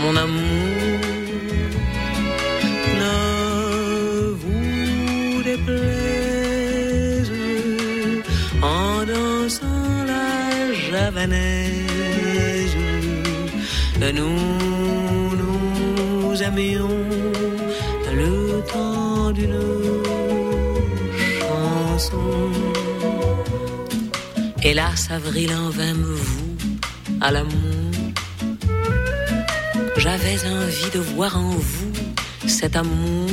mon 0.00 0.14
amour. 0.16 1.00
Ne 3.00 3.16
vous 4.42 5.42
déplaise 5.42 7.32
en 8.62 9.04
dansant 9.04 10.04
la 10.06 10.72
javanaise. 10.90 12.76
Nous 14.00 14.12
nous 15.40 16.42
aimions 16.42 16.98
le 18.12 18.62
temps 18.72 19.30
d'une 19.32 19.58
chanson. 21.38 22.73
Hélas, 24.66 25.10
avril 25.10 25.52
en 25.54 25.68
vain 25.68 25.92
me 25.92 26.14
voue 26.14 26.56
à 27.20 27.30
l'amour. 27.30 27.52
J'avais 29.98 30.38
envie 30.48 30.90
de 30.90 31.00
voir 31.00 31.38
en 31.38 31.50
vous 31.50 31.92
cet 32.46 32.74
amour. 32.74 33.28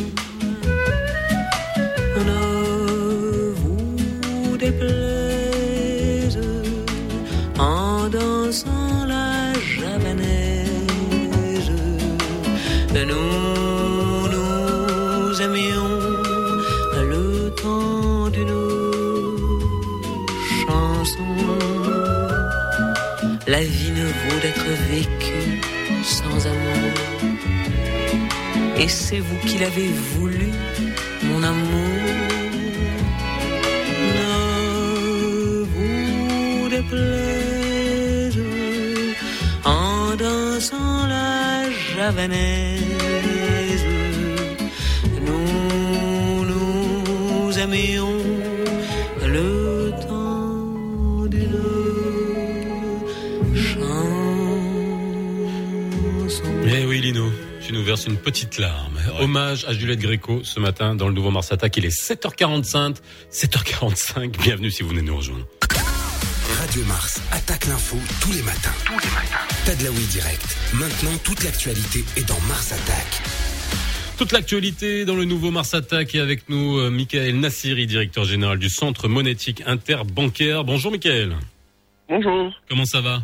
Vécue 24.73 25.61
sans 26.03 26.47
amour. 26.47 26.91
Et 28.77 28.87
c'est 28.87 29.19
vous 29.19 29.37
qui 29.47 29.57
l'avez 29.59 29.91
voulu, 30.15 30.49
mon 31.23 31.43
amour. 31.43 31.89
Ne 34.17 35.63
vous 35.73 36.69
déplaise 36.69 38.39
en 39.63 40.15
dansant 40.15 41.07
la 41.07 41.69
javanaise. 41.95 43.00
Verse 58.01 58.07
une 58.07 58.17
petite 58.17 58.57
larme. 58.57 58.97
Hommage 59.19 59.65
à 59.65 59.73
Juliette 59.73 59.99
Gréco 59.99 60.41
ce 60.43 60.59
matin 60.59 60.95
dans 60.95 61.07
le 61.07 61.13
nouveau 61.13 61.31
Mars 61.31 61.51
Attack. 61.51 61.77
Il 61.77 61.85
est 61.85 61.89
7h45. 61.89 62.97
7h45. 63.31 64.41
Bienvenue 64.41 64.71
si 64.71 64.83
vous 64.83 64.89
venez 64.89 65.01
nous 65.01 65.17
rejoindre. 65.17 65.45
Radio 66.59 66.83
Mars 66.85 67.21
attaque 67.31 67.67
l'info 67.67 67.97
tous 68.21 68.33
les 68.33 68.43
matins. 68.43 68.71
Tous 68.85 68.99
les 68.99 69.13
matins. 69.13 69.45
Tadlaoui 69.65 70.05
direct. 70.11 70.57
Maintenant, 70.73 71.17
toute 71.23 71.43
l'actualité 71.43 71.99
est 72.17 72.27
dans 72.27 72.39
Mars 72.47 72.71
Attack. 72.71 73.21
Toute 74.17 74.31
l'actualité 74.31 75.05
dans 75.05 75.15
le 75.15 75.25
nouveau 75.25 75.51
Mars 75.51 75.73
Attack 75.73 76.15
et 76.15 76.19
avec 76.19 76.49
nous 76.49 76.77
euh, 76.77 76.91
Michael 76.91 77.39
Nassiri, 77.39 77.87
directeur 77.87 78.23
général 78.23 78.59
du 78.59 78.69
Centre 78.69 79.07
monétique 79.07 79.63
interbancaire. 79.65 80.63
Bonjour 80.63 80.91
Michael. 80.91 81.35
Bonjour. 82.07 82.53
Comment 82.69 82.85
ça 82.85 83.01
va? 83.01 83.23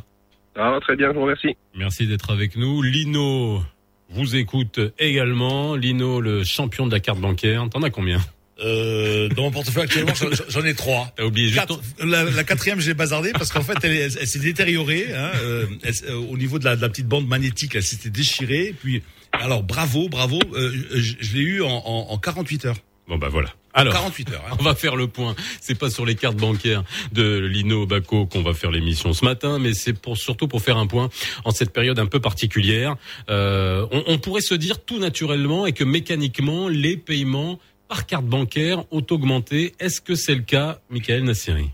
Ça 0.56 0.72
va 0.72 0.80
très 0.80 0.96
bien, 0.96 1.10
je 1.10 1.14
vous 1.14 1.22
remercie. 1.22 1.56
Merci 1.76 2.08
d'être 2.08 2.32
avec 2.32 2.56
nous. 2.56 2.82
Lino 2.82 3.62
vous 4.10 4.36
écoute 4.36 4.80
également. 5.00 5.76
Lino, 5.76 6.22
le 6.22 6.44
champion 6.44 6.88
de 6.88 6.92
la 6.92 7.00
carte 7.00 7.20
bancaire. 7.20 7.68
T'en 7.70 7.84
as 7.84 7.90
combien 7.90 8.20
euh, 8.60 9.30
dans 9.30 9.44
mon 9.44 9.52
portefeuille 9.52 9.84
actuellement, 9.84 10.14
j'en 10.50 10.64
ai 10.64 10.74
trois. 10.74 11.12
T'as 11.16 11.26
oublié 11.26 11.50
juste 11.50 11.72
la, 12.04 12.24
la, 12.24 12.44
quatrième, 12.44 12.80
j'ai 12.80 12.96
bazardé 12.96 13.32
parce 13.32 13.52
qu'en 13.52 13.62
fait, 13.62 13.78
elle, 13.84 13.96
elle, 13.96 14.28
s'est 14.28 14.40
détériorée 14.40 15.14
hein, 15.14 15.32
euh, 15.44 15.68
euh, 16.10 16.16
au 16.16 16.38
niveau 16.38 16.58
de 16.58 16.66
la, 16.66 16.76
de 16.76 16.82
la, 16.82 16.90
petite 16.90 17.08
bande 17.08 17.28
magnétique. 17.28 17.76
Elle 17.76 17.84
s'était 17.84 18.10
déchirée. 18.10 18.74
Puis, 18.82 19.04
alors 19.32 19.62
bravo, 19.62 20.10
bravo. 20.10 20.40
Euh, 20.54 20.72
je, 20.96 21.14
je 21.20 21.34
l'ai 21.36 21.44
eu 21.44 21.62
en, 21.62 21.68
en, 21.68 22.08
en 22.10 22.18
48 22.18 22.66
heures. 22.66 22.78
Bon 23.08 23.18
bah 23.18 23.30
voilà. 23.30 23.54
Alors, 23.78 23.94
48 23.94 24.32
heures. 24.32 24.44
Hein. 24.52 24.56
On 24.60 24.64
va 24.64 24.76
faire 24.76 24.96
le 24.96 25.08
point. 25.08 25.36
C'est 25.62 25.78
pas 25.78 25.90
sur 25.90 26.06
les 26.06 26.16
cartes 26.16 26.38
bancaires 26.38 26.84
de 27.12 27.38
Lino 27.38 27.86
Baco 27.86 28.26
qu'on 28.26 28.42
va 28.42 28.54
faire 28.54 28.72
l'émission 28.72 29.14
ce 29.14 29.24
matin, 29.24 29.60
mais 29.60 29.74
c'est 29.74 29.94
pour 29.94 30.18
surtout 30.18 30.48
pour 30.48 30.62
faire 30.62 30.78
un 30.78 30.88
point 30.88 31.10
en 31.46 31.52
cette 31.52 31.72
période 31.72 32.00
un 32.00 32.08
peu 32.08 32.20
particulière. 32.20 32.96
Euh, 33.30 33.86
on, 33.92 34.04
on, 34.08 34.18
pourrait 34.18 34.42
se 34.42 34.56
dire 34.56 34.84
tout 34.84 35.00
naturellement 35.00 35.66
et 35.68 35.74
que 35.74 35.84
mécaniquement 35.84 36.68
les 36.68 36.98
paiements 36.98 37.60
par 37.88 38.06
carte 38.06 38.26
bancaire 38.26 38.84
ont 38.92 39.06
augmenté. 39.12 39.74
Est-ce 39.80 40.02
que 40.02 40.16
c'est 40.16 40.36
le 40.36 40.42
cas, 40.42 40.80
Michael 40.90 41.24
Nassiri 41.24 41.70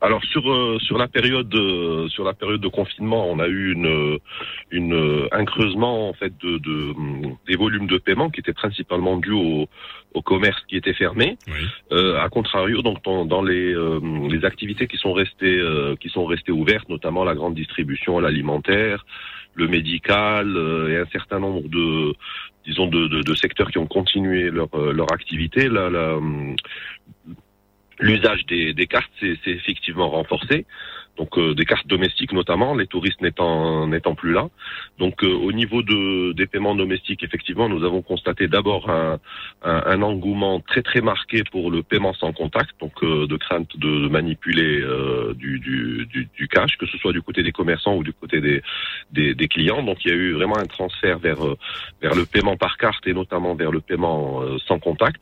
alors 0.00 0.22
sur 0.24 0.50
euh, 0.50 0.78
sur 0.80 0.98
la 0.98 1.08
période 1.08 1.54
euh, 1.54 2.08
sur 2.08 2.24
la 2.24 2.32
période 2.32 2.60
de 2.60 2.68
confinement, 2.68 3.28
on 3.28 3.38
a 3.38 3.48
eu 3.48 3.72
une 3.72 4.18
une 4.70 5.28
un 5.32 5.44
creusement 5.44 6.08
en 6.08 6.12
fait 6.14 6.32
de, 6.42 6.58
de 6.58 6.94
des 7.46 7.56
volumes 7.56 7.86
de 7.86 7.98
paiement 7.98 8.30
qui 8.30 8.40
étaient 8.40 8.52
principalement 8.52 9.16
dus 9.16 9.32
au, 9.32 9.68
au 10.14 10.22
commerce 10.22 10.60
qui 10.68 10.76
était 10.76 10.94
fermé. 10.94 11.36
Oui. 11.48 11.66
Euh, 11.92 12.18
à 12.20 12.28
contrario, 12.28 12.82
donc 12.82 13.02
dans, 13.04 13.24
dans 13.24 13.42
les 13.42 13.74
euh, 13.74 14.00
les 14.28 14.44
activités 14.44 14.86
qui 14.86 14.96
sont 14.96 15.12
restées 15.12 15.60
qui 16.00 16.08
sont 16.08 16.24
restées 16.24 16.52
ouvertes, 16.52 16.88
notamment 16.88 17.24
la 17.24 17.34
grande 17.34 17.54
distribution, 17.54 18.20
l'alimentaire, 18.20 19.04
le 19.54 19.68
médical 19.68 20.56
et 20.90 20.96
un 20.96 21.06
certain 21.06 21.40
nombre 21.40 21.68
de 21.68 22.14
disons, 22.64 22.86
de, 22.86 23.08
de, 23.08 23.22
de, 23.22 23.34
secteurs 23.34 23.70
qui 23.70 23.78
ont 23.78 23.86
continué 23.86 24.50
leur, 24.50 24.68
euh, 24.74 24.92
leur 24.92 25.12
activité, 25.12 25.68
là, 25.68 25.90
l'usage 28.00 28.44
des, 28.46 28.86
cartes 28.86 29.10
s'est 29.20 29.36
effectivement 29.46 30.10
renforcé 30.10 30.66
donc 31.20 31.36
euh, 31.36 31.54
des 31.54 31.66
cartes 31.66 31.86
domestiques 31.86 32.32
notamment, 32.32 32.74
les 32.74 32.86
touristes 32.86 33.20
n'étant 33.20 33.86
n'étant 33.86 34.14
plus 34.14 34.32
là. 34.32 34.48
Donc 34.98 35.22
euh, 35.22 35.28
au 35.28 35.52
niveau 35.52 35.82
de, 35.82 36.32
des 36.32 36.46
paiements 36.46 36.74
domestiques, 36.74 37.22
effectivement, 37.22 37.68
nous 37.68 37.84
avons 37.84 38.00
constaté 38.00 38.48
d'abord 38.48 38.88
un, 38.88 39.18
un, 39.62 39.82
un, 39.84 40.00
engouement 40.00 40.60
très 40.60 40.80
très 40.80 41.02
marqué 41.02 41.42
pour 41.52 41.70
le 41.70 41.82
paiement 41.82 42.14
sans 42.14 42.32
contact, 42.32 42.70
donc 42.80 42.92
euh, 43.02 43.26
de 43.26 43.36
crainte 43.36 43.76
de 43.76 44.08
manipuler 44.08 44.82
du, 45.34 45.58
du, 45.58 46.06
du, 46.06 46.28
du, 46.38 46.48
cash, 46.48 46.78
que 46.78 46.86
ce 46.86 46.96
soit 46.96 47.12
du 47.12 47.20
côté 47.20 47.42
des 47.42 47.52
commerçants 47.52 47.96
ou 47.96 48.02
du 48.02 48.14
côté 48.14 48.40
des, 48.40 48.62
des, 49.12 49.34
des 49.34 49.48
clients. 49.48 49.82
Donc 49.82 49.98
il 50.04 50.10
y 50.10 50.14
a 50.14 50.16
eu 50.16 50.32
vraiment 50.32 50.56
un 50.56 50.66
transfert 50.66 51.18
vers 51.18 51.42
vers 52.00 52.14
le 52.14 52.24
paiement 52.24 52.56
par 52.56 52.78
carte 52.78 53.06
et 53.06 53.12
notamment 53.12 53.54
vers 53.54 53.72
le 53.72 53.80
paiement 53.80 54.42
sans 54.66 54.78
contact. 54.78 55.20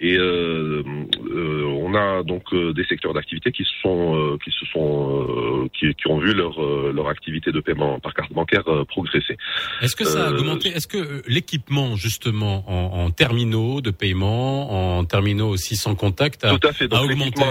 Et 0.00 0.16
on 0.18 1.94
a 1.94 2.22
donc 2.22 2.54
des 2.54 2.84
secteurs 2.84 3.12
d'activité 3.12 3.52
qui 3.52 3.66
sont 3.82 4.38
qui 4.42 4.50
se 4.50 4.64
sont 4.66 5.33
euh, 5.33 5.33
qui, 5.72 5.94
qui, 5.94 6.08
ont 6.08 6.18
vu 6.18 6.34
leur, 6.34 6.62
euh, 6.62 6.92
leur 6.94 7.08
activité 7.08 7.52
de 7.52 7.60
paiement 7.60 7.98
par 8.00 8.14
carte 8.14 8.32
bancaire 8.32 8.66
euh, 8.68 8.84
progresser. 8.84 9.36
Est-ce 9.80 9.96
que 9.96 10.04
ça 10.04 10.28
a 10.28 10.30
augmenté 10.30 10.68
Est-ce 10.68 10.88
que 10.88 11.22
l'équipement 11.26 11.96
justement 11.96 12.64
en, 12.68 13.04
en, 13.04 13.10
terminaux 13.10 13.80
de 13.80 13.90
paiement, 13.90 14.98
en 14.98 15.04
terminaux 15.04 15.48
aussi 15.48 15.76
sans 15.76 15.94
contact, 15.94 16.44
a, 16.44 16.56
Tout 16.56 16.66
à 16.66 16.72
fait. 16.72 16.88
Donc, 16.88 17.08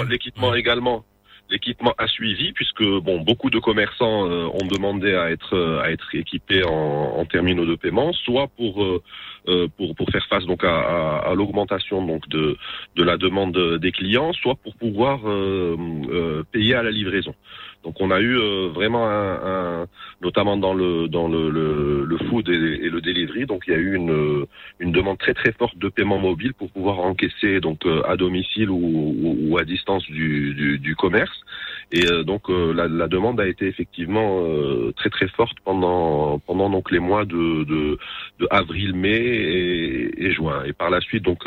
l'équipement, 0.10 0.50
ouais. 0.50 0.60
également 0.60 1.06
l'équipement 1.50 1.94
a 1.98 2.08
suivi 2.08 2.52
puisque 2.54 2.84
bon 2.84 3.22
beaucoup 3.22 3.50
de 3.50 3.60
commerçants 3.60 4.28
euh, 4.28 4.48
ont 4.48 4.66
demandé 4.66 5.14
à 5.14 5.30
être 5.30 5.82
à 5.84 5.92
être 5.92 6.16
équipés 6.16 6.64
en, 6.64 7.20
en 7.20 7.26
terminaux 7.26 7.66
de 7.66 7.76
paiement, 7.76 8.12
soit 8.14 8.48
pour 8.58 8.84
euh, 8.84 9.68
pour 9.78 9.94
pour 9.96 10.10
faire 10.10 10.26
face 10.28 10.46
donc 10.46 10.64
à, 10.64 10.76
à, 10.76 11.30
à 11.30 11.34
l'augmentation 11.36 12.06
donc 12.06 12.28
de 12.30 12.58
de 12.96 13.04
la 13.04 13.18
demande 13.18 13.78
des 13.80 13.92
clients, 13.92 14.34
soit 14.34 14.56
pour 14.56 14.76
pouvoir 14.76 15.20
euh, 15.26 16.44
payer 16.52 16.76
à 16.76 16.84
la 16.84 16.92
livraison. 16.92 17.36
Donc 17.84 17.96
on 18.00 18.12
a 18.12 18.20
eu 18.20 18.38
euh, 18.38 18.70
vraiment 18.74 19.10
un, 19.10 19.88
notamment 20.22 20.58
dans 20.58 20.74
le 20.74 21.08
dans 21.08 21.28
le, 21.28 22.18
food 22.30 22.48
et, 22.48 22.90
le 22.90 23.02
delivery, 23.02 23.46
donc 23.46 23.64
il 23.68 23.74
y 23.74 23.76
a 23.76 23.80
eu 23.80 23.96
une 23.96 24.46
une 24.80 24.92
demande 24.92 25.18
très 25.18 25.34
très 25.34 25.52
forte 25.52 25.78
de 25.78 25.90
paiement 25.90 26.20
mobile 26.20 26.54
pour 26.54 26.70
pouvoir 26.72 27.00
encaisser 27.00 27.60
donc 27.60 27.86
euh, 27.86 28.02
à 28.08 28.16
domicile 28.16 28.70
ou, 28.70 29.36
ou, 29.50 29.58
à 29.58 29.66
distance 29.66 30.04
du, 30.06 30.80
du 30.80 30.96
commerce. 30.96 31.44
Et 31.92 32.06
euh, 32.08 32.24
donc 32.24 32.50
euh, 32.50 32.74
la, 32.74 32.88
la, 32.88 33.08
demande 33.08 33.40
a 33.40 33.48
été 33.48 33.68
effectivement 33.68 34.40
euh, 34.42 34.92
très 34.96 35.10
très 35.10 35.28
forte 35.28 35.58
pendant 35.64 36.40
pendant 36.40 36.70
donc 36.70 36.92
les 36.92 37.00
mois 37.00 37.26
de, 37.26 37.64
de, 37.64 37.98
de 38.40 38.48
avril, 38.50 38.96
mai 38.96 39.16
et, 39.16 40.26
et, 40.26 40.32
juin. 40.34 40.64
Et 40.66 40.74
par 40.74 40.90
la 40.90 41.02
suite 41.02 41.24
donc 41.24 41.44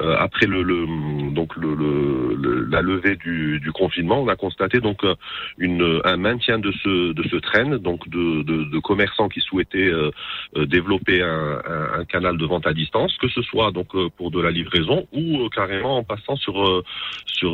après 0.00 0.46
le, 0.46 0.62
le 0.62 0.86
donc 1.32 1.56
le, 1.56 1.74
le, 1.74 2.66
la 2.70 2.82
levée 2.82 3.16
du, 3.16 3.60
du 3.60 3.72
confinement, 3.72 4.20
on 4.20 4.28
a 4.28 4.36
constaté 4.36 4.80
donc 4.80 5.02
une 5.58 6.00
un 6.04 6.16
maintien 6.16 6.58
de 6.58 6.72
ce, 6.72 7.12
de 7.12 7.22
ce 7.28 7.36
trend, 7.36 7.76
donc 7.78 8.08
de, 8.08 8.42
de, 8.42 8.64
de 8.64 8.78
commerçants 8.78 9.28
qui 9.28 9.40
souhaitaient 9.40 9.92
développer 10.56 11.22
un, 11.22 11.60
un, 11.64 12.00
un, 12.00 12.04
canal 12.04 12.36
de 12.36 12.44
vente 12.44 12.66
à 12.66 12.72
distance, 12.72 13.16
que 13.18 13.28
ce 13.28 13.42
soit 13.42 13.70
donc 13.72 13.88
pour 14.16 14.30
de 14.30 14.40
la 14.40 14.50
livraison 14.50 15.06
ou 15.12 15.48
carrément 15.48 15.98
en 15.98 16.04
passant 16.04 16.36
sur 16.36 16.84
sur 17.26 17.52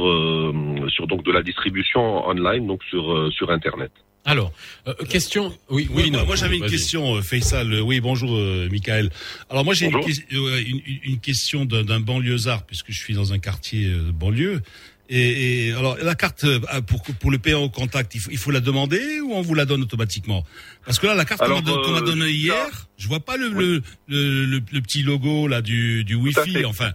sur 0.89 1.07
donc 1.07 1.23
de 1.23 1.33
la 1.33 1.43
distribution 1.43 2.24
online, 2.25 2.67
donc 2.67 2.83
sur 2.85 3.33
sur 3.33 3.51
internet. 3.51 3.93
Alors, 4.27 4.53
euh, 4.89 4.95
question. 5.09 5.53
Oui, 5.69 5.89
oui. 5.93 6.11
moi, 6.11 6.25
moi 6.25 6.37
j'avais 6.37 6.57
une 6.57 6.67
question, 6.67 7.21
Faisal. 7.21 7.83
Oui, 7.83 8.01
bonjour, 8.01 8.35
euh, 8.35 8.69
Michael. 8.71 9.11
Alors 9.51 9.65
moi 9.65 9.75
j'ai 9.75 9.87
une, 9.87 10.01
une, 10.31 11.01
une, 11.03 11.21
question 11.21 11.67
d'un 11.67 12.01
banlieusard 12.01 12.65
puisque 12.65 12.91
je 12.91 12.99
suis 12.99 13.13
dans 13.13 13.33
un 13.35 13.39
quartier 13.39 13.87
de 13.89 14.11
banlieue. 14.13 14.63
Et, 15.11 15.67
et, 15.69 15.73
alors 15.73 15.99
la 15.99 16.15
carte 16.15 16.47
pour 16.87 17.03
pour 17.03 17.31
le 17.31 17.39
paiement 17.39 17.65
au 17.65 17.69
contact, 17.69 18.15
il 18.15 18.21
faut, 18.21 18.31
il 18.31 18.39
faut 18.39 18.51
la 18.51 18.61
demander 18.61 19.21
ou 19.21 19.35
on 19.35 19.43
vous 19.43 19.55
la 19.55 19.67
donne 19.67 19.83
automatiquement? 19.83 20.45
Parce 20.87 20.99
que 20.99 21.07
là 21.07 21.15
la 21.15 21.27
carte 21.27 21.43
qu'on 21.43 21.61
m'a 21.61 21.99
euh, 21.99 22.01
donnée 22.01 22.31
hier, 22.31 22.89
je 22.97 23.07
vois 23.07 23.21
pas 23.21 23.37
le, 23.37 23.49
oui. 23.49 23.55
le, 23.55 23.83
le, 24.09 24.47
le, 24.47 24.63
le, 24.73 24.81
petit 24.81 25.03
logo 25.03 25.47
là 25.47 25.61
du 25.61 26.05
du 26.05 26.15
Wi-Fi. 26.15 26.65
Enfin, 26.65 26.93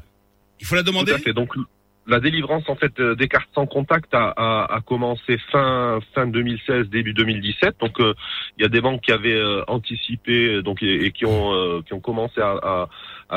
il 0.60 0.65
faut 0.65 0.74
la 0.74 0.82
demander. 0.82 1.12
Tout 1.12 1.18
à 1.18 1.22
fait. 1.22 1.34
Donc 1.34 1.54
la 2.10 2.19
délivrance 2.19 2.63
en 2.67 2.76
fait 2.76 3.00
des 3.02 3.28
cartes 3.28 3.50
sans 3.54 3.65
contact 3.65 4.13
a, 4.13 4.34
a, 4.36 4.82
commencé 4.82 5.38
fin 5.52 6.00
fin 6.13 6.28
2016 6.28 6.89
début 6.89 7.13
2017 7.13 7.76
donc 7.80 8.00
euh, 8.00 8.13
il 8.58 8.63
y 8.63 8.65
a 8.65 8.69
des 8.69 8.82
banques 8.82 9.02
qui 9.02 9.12
avaient 9.12 9.36
euh, 9.36 9.63
anticipé 9.67 10.62
donc 10.62 10.82
et, 10.82 11.12
qui 11.12 11.26
ont 11.26 11.54
euh, 11.54 11.82
qui 11.86 11.93
ont 11.93 12.00
commencé 12.00 12.41
à 12.41 12.88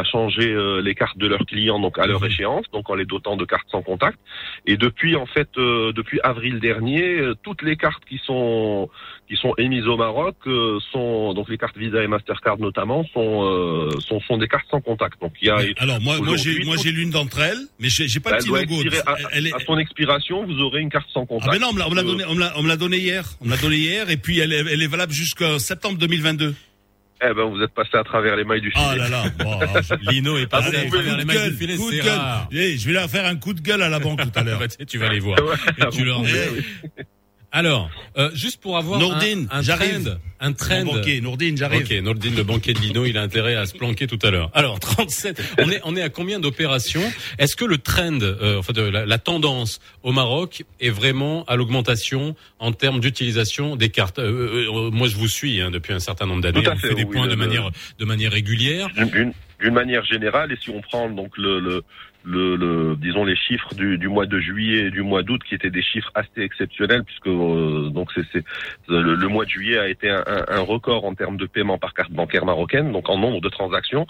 changer 0.04 0.50
euh, 0.50 0.80
les 0.80 0.94
cartes 0.94 1.18
de 1.18 1.26
leurs 1.26 1.44
clients 1.44 1.78
donc 1.78 1.98
à 1.98 2.06
leur 2.06 2.22
mmh. 2.22 2.26
échéance, 2.26 2.66
donc 2.72 2.88
en 2.88 2.94
les 2.94 3.04
dotant 3.04 3.36
de 3.36 3.44
cartes 3.44 3.66
sans 3.70 3.82
contact. 3.82 4.18
Et 4.66 4.76
depuis 4.76 5.16
en 5.16 5.26
fait 5.26 5.48
euh, 5.58 5.92
depuis 5.92 6.18
avril 6.22 6.60
dernier, 6.60 7.18
euh, 7.18 7.34
toutes 7.42 7.62
les 7.62 7.76
cartes 7.76 8.02
qui 8.08 8.18
sont 8.24 8.88
qui 9.28 9.36
sont 9.36 9.54
émises 9.58 9.86
au 9.86 9.96
Maroc 9.96 10.36
sont 10.92 11.34
donc 11.34 11.48
les 11.48 11.58
cartes 11.58 11.76
Visa 11.76 12.02
et 12.02 12.06
Mastercard 12.06 12.58
notamment 12.58 13.04
sont 13.12 13.90
sont, 14.00 14.20
sont 14.20 14.38
des 14.38 14.48
cartes 14.48 14.66
sans 14.70 14.80
contact. 14.80 15.20
Donc 15.20 15.32
il 15.40 15.48
y 15.48 15.50
a 15.50 15.58
alors 15.78 16.00
moi 16.00 16.16
moi 16.18 16.36
j'ai 16.36 16.64
moi 16.64 16.76
j'ai 16.82 16.90
l'une 16.90 17.10
d'entre 17.10 17.40
elles, 17.40 17.60
mais 17.78 17.88
j'ai 17.88 18.20
pas 18.20 18.32
le 18.32 18.36
petit 18.38 18.48
logo. 18.48 18.82
À, 19.06 19.16
elle 19.32 19.46
est... 19.46 19.54
à, 19.54 19.58
son 19.60 19.78
expiration, 19.78 20.44
vous 20.46 20.60
aurez 20.60 20.80
une 20.80 20.90
carte 20.90 21.08
sans 21.12 21.26
contact. 21.26 21.50
Ah 21.50 21.54
mais 21.54 21.58
non, 21.58 21.68
on 21.70 21.90
me 21.90 21.96
l'a 21.96 22.02
donné 22.02 22.24
on 22.24 22.62
me 22.62 22.68
l'a 22.68 22.76
donné 22.76 22.98
hier, 22.98 23.24
on 23.40 23.44
me 23.44 23.50
l'a 23.50 23.56
donné 23.58 23.76
hier 23.76 24.10
et 24.10 24.16
puis 24.16 24.38
elle 24.38 24.52
est, 24.52 24.64
elle 24.70 24.82
est 24.82 24.86
valable 24.86 25.12
jusqu'en 25.12 25.58
septembre 25.58 25.98
2022. 25.98 26.54
Eh 27.24 27.34
ben, 27.34 27.44
vous 27.44 27.62
êtes 27.62 27.72
passé 27.72 27.90
à 27.96 28.02
travers 28.02 28.34
les 28.36 28.44
mailles 28.44 28.60
du 28.60 28.70
filet. 28.72 28.84
Oh 28.92 28.96
là 28.96 29.08
là, 29.08 29.24
bon, 29.38 29.60
Lino 30.10 30.36
est 30.38 30.48
passé 30.48 30.76
à 30.76 30.86
travers 30.86 31.16
les 31.16 31.24
mailles 31.24 31.50
du 31.50 31.56
filet. 31.56 31.76
Hey, 32.50 32.78
je 32.78 32.86
vais 32.86 32.94
leur 32.94 33.08
faire 33.08 33.26
un 33.26 33.36
coup 33.36 33.54
de 33.54 33.60
gueule 33.60 33.82
à 33.82 33.88
la 33.88 34.00
banque 34.00 34.20
tout 34.22 34.38
à 34.38 34.42
l'heure. 34.42 34.60
tu 34.88 34.98
vas 34.98 35.08
les 35.08 35.20
voir. 35.20 35.38
et 35.78 35.88
tu 35.90 36.04
leur 36.04 36.22
dis. 36.22 36.32
Alors, 37.54 37.90
euh, 38.16 38.30
juste 38.32 38.62
pour 38.62 38.78
avoir 38.78 38.98
Nourdine, 38.98 39.46
un, 39.50 39.58
un 39.58 39.62
j'arrive. 39.62 40.18
Un 40.40 40.54
trend. 40.54 40.84
Mon 40.86 40.94
banquier, 40.94 41.20
Nourdine, 41.20 41.56
j'arrive. 41.56 41.82
Ok, 41.82 42.02
Nourdine, 42.02 42.34
le 42.34 42.42
banquier 42.42 42.72
de 42.72 42.80
Lino, 42.80 43.04
il 43.04 43.18
a 43.18 43.22
intérêt 43.22 43.54
à 43.54 43.66
se 43.66 43.74
planquer 43.76 44.06
tout 44.06 44.18
à 44.22 44.30
l'heure. 44.30 44.50
Alors, 44.54 44.80
37. 44.80 45.40
On 45.58 45.70
est, 45.70 45.80
on 45.84 45.94
est 45.94 46.00
à 46.00 46.08
combien 46.08 46.40
d'opérations? 46.40 47.02
Est-ce 47.38 47.54
que 47.54 47.66
le 47.66 47.76
trend, 47.76 48.20
euh, 48.22 48.58
enfin, 48.58 48.72
de, 48.72 48.80
la, 48.80 49.04
la, 49.04 49.18
tendance 49.18 49.80
au 50.02 50.12
Maroc 50.12 50.64
est 50.80 50.88
vraiment 50.88 51.44
à 51.44 51.56
l'augmentation 51.56 52.34
en 52.58 52.72
termes 52.72 53.00
d'utilisation 53.00 53.76
des 53.76 53.90
cartes? 53.90 54.18
Euh, 54.18 54.66
euh, 54.68 54.90
Moi, 54.90 55.08
je 55.08 55.16
vous 55.16 55.28
suis 55.28 55.60
hein, 55.60 55.70
depuis 55.70 55.92
un 55.92 56.00
certain 56.00 56.24
nombre 56.24 56.40
d'années. 56.40 56.66
On 56.66 56.76
fait, 56.76 56.88
fait 56.88 56.94
des 56.94 57.04
oui, 57.04 57.12
points 57.12 57.28
de 57.28 57.36
manière, 57.36 57.70
de 57.98 58.04
manière 58.06 58.32
régulière. 58.32 58.88
D'une 59.60 59.74
manière 59.74 60.04
générale, 60.04 60.50
et 60.50 60.56
si 60.60 60.70
on 60.70 60.80
prend 60.80 61.08
donc 61.08 61.36
le, 61.38 61.60
le 61.60 61.84
le, 62.24 62.56
le, 62.56 62.96
disons 62.96 63.24
les 63.24 63.36
chiffres 63.36 63.74
du, 63.74 63.98
du, 63.98 64.08
mois 64.08 64.26
de 64.26 64.38
juillet 64.38 64.86
et 64.86 64.90
du 64.90 65.02
mois 65.02 65.22
d'août 65.22 65.40
qui 65.48 65.54
étaient 65.54 65.70
des 65.70 65.82
chiffres 65.82 66.10
assez 66.14 66.40
exceptionnels 66.40 67.04
puisque 67.04 67.26
euh, 67.26 67.90
donc 67.90 68.10
c'est 68.14 68.44
le, 68.88 69.14
le, 69.14 69.28
mois 69.28 69.44
de 69.44 69.50
juillet 69.50 69.78
a 69.78 69.88
été 69.88 70.08
un, 70.10 70.24
un, 70.26 70.60
record 70.60 71.04
en 71.04 71.14
termes 71.14 71.36
de 71.36 71.46
paiement 71.46 71.78
par 71.78 71.94
carte 71.94 72.12
bancaire 72.12 72.44
marocaine 72.44 72.92
donc 72.92 73.08
en 73.08 73.18
nombre 73.18 73.40
de 73.40 73.48
transactions. 73.48 74.06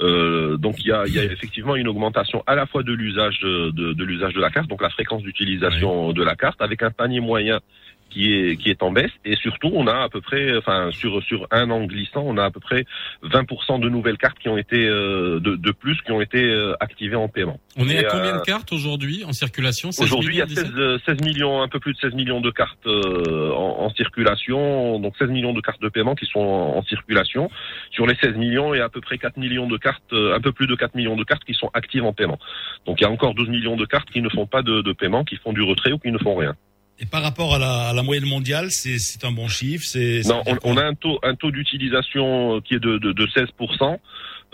Euh, 0.00 0.56
donc 0.56 0.76
il 0.78 0.86
y 0.86 0.92
a, 0.92 1.06
y 1.08 1.18
a, 1.18 1.24
effectivement 1.24 1.74
une 1.74 1.88
augmentation 1.88 2.44
à 2.46 2.54
la 2.54 2.66
fois 2.66 2.84
de 2.84 2.92
l'usage 2.92 3.40
de, 3.40 3.70
de, 3.70 3.92
de 3.92 4.04
l'usage 4.04 4.32
de 4.32 4.40
la 4.40 4.50
carte 4.50 4.68
donc 4.68 4.80
la 4.80 4.90
fréquence 4.90 5.22
d'utilisation 5.22 6.12
de 6.12 6.22
la 6.22 6.36
carte 6.36 6.62
avec 6.62 6.84
un 6.84 6.92
panier 6.92 7.18
moyen 7.18 7.58
qui 8.10 8.32
est 8.32 8.56
qui 8.56 8.70
est 8.70 8.82
en 8.82 8.90
baisse 8.90 9.10
et 9.24 9.36
surtout 9.36 9.70
on 9.72 9.86
a 9.86 10.02
à 10.02 10.08
peu 10.08 10.20
près 10.20 10.56
enfin 10.56 10.90
sur 10.92 11.22
sur 11.22 11.46
un 11.50 11.70
an 11.70 11.84
glissant 11.84 12.22
on 12.24 12.36
a 12.36 12.44
à 12.44 12.50
peu 12.50 12.60
près 12.60 12.84
20% 13.22 13.80
de 13.80 13.88
nouvelles 13.88 14.18
cartes 14.18 14.38
qui 14.38 14.48
ont 14.48 14.58
été 14.58 14.86
euh, 14.86 15.40
de, 15.40 15.56
de 15.56 15.70
plus 15.72 16.00
qui 16.02 16.12
ont 16.12 16.20
été 16.20 16.42
euh, 16.42 16.74
activées 16.80 17.16
en 17.16 17.28
paiement. 17.28 17.58
On 17.76 17.88
est 17.88 18.04
à 18.04 18.08
combien 18.08 18.36
de 18.36 18.42
cartes 18.42 18.72
aujourd'hui 18.72 19.24
en 19.24 19.32
circulation? 19.32 19.90
Aujourd'hui 19.98 20.36
il 20.36 20.38
y 20.38 20.42
a 20.42 20.46
16, 20.46 21.00
16, 21.04 21.20
millions 21.22 21.62
un 21.62 21.68
peu 21.68 21.80
plus 21.80 21.94
de 21.94 21.98
16 21.98 22.14
millions 22.14 22.40
de 22.40 22.50
cartes 22.50 22.86
euh, 22.86 23.52
en, 23.52 23.84
en, 23.84 23.90
circulation 23.90 24.98
donc 25.00 25.16
16 25.18 25.30
millions 25.30 25.52
de 25.52 25.60
cartes 25.60 25.80
de 25.80 25.88
paiement 25.88 26.14
qui 26.14 26.26
sont 26.26 26.40
en, 26.40 26.76
en, 26.76 26.82
circulation 26.84 27.50
sur 27.90 28.06
les 28.06 28.14
16 28.16 28.36
millions 28.36 28.74
il 28.74 28.78
y 28.78 28.80
a 28.80 28.84
à 28.84 28.88
peu 28.88 29.00
près 29.00 29.18
4 29.18 29.36
millions 29.36 29.66
de 29.66 29.76
cartes 29.76 30.12
un 30.12 30.40
peu 30.40 30.52
plus 30.52 30.66
de 30.66 30.74
4 30.74 30.94
millions 30.94 31.16
de 31.16 31.24
cartes 31.24 31.44
qui 31.44 31.54
sont 31.54 31.70
actives 31.74 32.04
en 32.04 32.12
paiement. 32.12 32.38
Donc 32.86 33.00
il 33.00 33.04
y 33.04 33.06
a 33.06 33.10
encore 33.10 33.34
12 33.34 33.48
millions 33.48 33.76
de 33.76 33.84
cartes 33.84 34.10
qui 34.10 34.22
ne 34.22 34.28
font 34.28 34.46
pas 34.46 34.62
de, 34.62 34.82
de 34.82 34.92
paiement 34.92 35.24
qui 35.24 35.36
font 35.36 35.52
du 35.52 35.62
retrait 35.62 35.92
ou 35.92 35.98
qui 35.98 36.12
ne 36.12 36.18
font 36.18 36.36
rien. 36.36 36.54
Et 37.00 37.06
par 37.06 37.22
rapport 37.22 37.54
à 37.54 37.58
la, 37.58 37.88
à 37.88 37.92
la 37.92 38.02
moyenne 38.02 38.26
mondiale, 38.26 38.70
c'est 38.70 39.24
un 39.24 39.30
bon 39.30 39.48
chiffre. 39.48 39.84
C'est 39.84 40.22
non, 40.26 40.42
on, 40.46 40.58
on, 40.64 40.76
a 40.76 40.84
un 40.84 40.94
taux 40.94 41.18
un 41.22 41.36
taux 41.36 41.52
d'utilisation 41.52 42.60
qui 42.60 42.74
est 42.74 42.80
de, 42.80 42.98
de, 42.98 43.12
de 43.12 43.26
16 43.28 43.46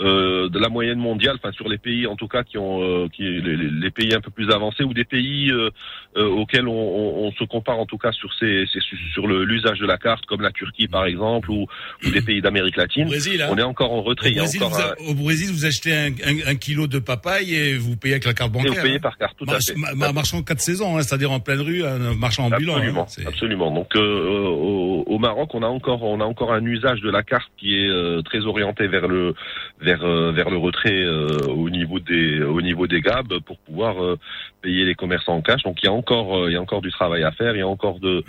euh, 0.00 0.48
de 0.48 0.58
la 0.58 0.68
moyenne 0.68 0.98
mondiale, 0.98 1.36
enfin 1.36 1.52
sur 1.52 1.68
les 1.68 1.78
pays 1.78 2.08
en 2.08 2.16
tout 2.16 2.26
cas 2.26 2.42
qui 2.42 2.58
ont 2.58 2.82
euh, 2.82 3.08
qui 3.08 3.22
les, 3.22 3.56
les, 3.56 3.90
pays 3.90 4.12
un 4.12 4.20
peu 4.20 4.30
plus 4.30 4.50
avancés 4.50 4.82
ou 4.82 4.92
des 4.92 5.04
pays 5.04 5.52
euh, 5.52 5.70
euh 6.16 6.26
auxquels 6.26 6.66
on, 6.66 6.72
on, 6.72 7.26
on, 7.26 7.32
se 7.32 7.44
compare 7.44 7.78
en 7.78 7.86
tout 7.86 7.96
cas 7.96 8.10
sur 8.10 8.34
ces, 8.34 8.64
ces 8.72 8.80
sur 9.12 9.28
l'usage 9.28 9.78
de 9.78 9.86
la 9.86 9.96
carte 9.96 10.26
comme 10.26 10.40
la 10.40 10.50
Turquie 10.50 10.88
par 10.88 11.06
exemple 11.06 11.48
ou, 11.48 11.68
ou 12.04 12.10
des 12.10 12.22
pays 12.22 12.42
d'Amérique 12.42 12.76
latine. 12.76 13.06
Brésil, 13.06 13.40
hein. 13.40 13.48
On 13.52 13.56
est 13.56 13.62
encore 13.62 13.92
en 13.92 14.02
retrait. 14.02 14.32
Au 14.32 14.38
Brésil, 14.38 14.64
encore 14.64 14.80
un... 14.80 15.10
au 15.10 15.14
Brésil, 15.14 15.50
vous 15.52 15.64
achetez 15.64 15.94
un, 15.94 16.08
un, 16.08 16.50
un, 16.50 16.54
kilo 16.56 16.88
de 16.88 16.98
papaye 16.98 17.54
et 17.54 17.78
vous 17.78 17.96
payez 17.96 18.14
avec 18.14 18.24
la 18.24 18.34
carte 18.34 18.50
bancaire. 18.50 18.72
Et 18.72 18.76
vous 18.76 18.82
payez 18.82 18.96
hein. 18.96 19.00
par 19.00 19.16
carte, 19.16 19.36
tout 19.38 19.44
Marche, 19.44 19.70
à 19.70 19.74
fait. 19.74 19.94
Ma, 19.94 20.12
marchand 20.12 20.42
quatre 20.42 20.60
saisons, 20.60 20.96
hein, 20.96 21.02
c'est-à-dire 21.02 21.30
en 21.30 21.38
pleine 21.38 21.60
rue, 21.60 21.84
un 21.84 22.14
marchand 22.14 22.46
ambulant. 22.46 22.74
Absolument, 22.74 23.06
hein, 23.18 23.22
absolument. 23.28 23.70
Donc 23.70 23.94
euh, 23.94 24.48
au, 24.48 25.04
au, 25.06 25.18
Maroc, 25.18 25.54
on 25.54 25.62
a 25.62 25.68
encore 25.68 26.02
on 26.02 26.20
a 26.20 26.24
encore 26.24 26.52
un 26.52 26.64
usage 26.64 27.00
de 27.00 27.10
la 27.10 27.22
carte 27.22 27.50
qui 27.56 27.76
est 27.76 27.88
euh, 27.88 28.22
très 28.22 28.40
orienté 28.40 28.88
vers 28.88 29.06
le 29.06 29.34
vers 29.84 30.32
vers 30.32 30.50
le 30.50 30.56
retrait 30.56 31.04
euh, 31.04 31.38
au 31.48 31.70
niveau 31.70 31.98
des 32.00 32.42
au 32.42 32.60
niveau 32.60 32.86
des 32.86 33.00
GAB 33.00 33.38
pour 33.40 33.58
pouvoir 33.58 34.02
euh, 34.02 34.18
payer 34.62 34.84
les 34.84 34.94
commerçants 34.94 35.36
en 35.36 35.42
cash. 35.42 35.62
Donc 35.62 35.82
il 35.82 35.86
y 35.86 35.88
a 35.88 35.92
encore 35.92 36.36
euh, 36.36 36.50
il 36.50 36.54
y 36.54 36.56
a 36.56 36.60
encore 36.60 36.82
du 36.82 36.90
travail 36.90 37.22
à 37.22 37.32
faire. 37.32 37.54
Il 37.54 37.58
y 37.58 37.62
a 37.62 37.68
encore 37.68 38.00
de, 38.00 38.24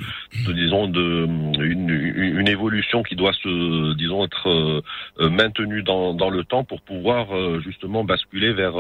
de 0.48 0.52
disons 0.54 0.88
de 0.88 1.28
une, 1.64 1.90
une, 1.90 2.48
évolution 2.48 3.02
qui 3.02 3.16
doit 3.16 3.34
se 3.34 3.94
disons 3.96 4.24
être 4.24 4.84
maintenue 5.20 5.82
dans, 5.82 6.14
dans 6.14 6.30
le 6.30 6.44
temps 6.44 6.64
pour 6.64 6.82
pouvoir 6.82 7.26
justement 7.60 8.04
basculer 8.04 8.54
vers 8.54 8.76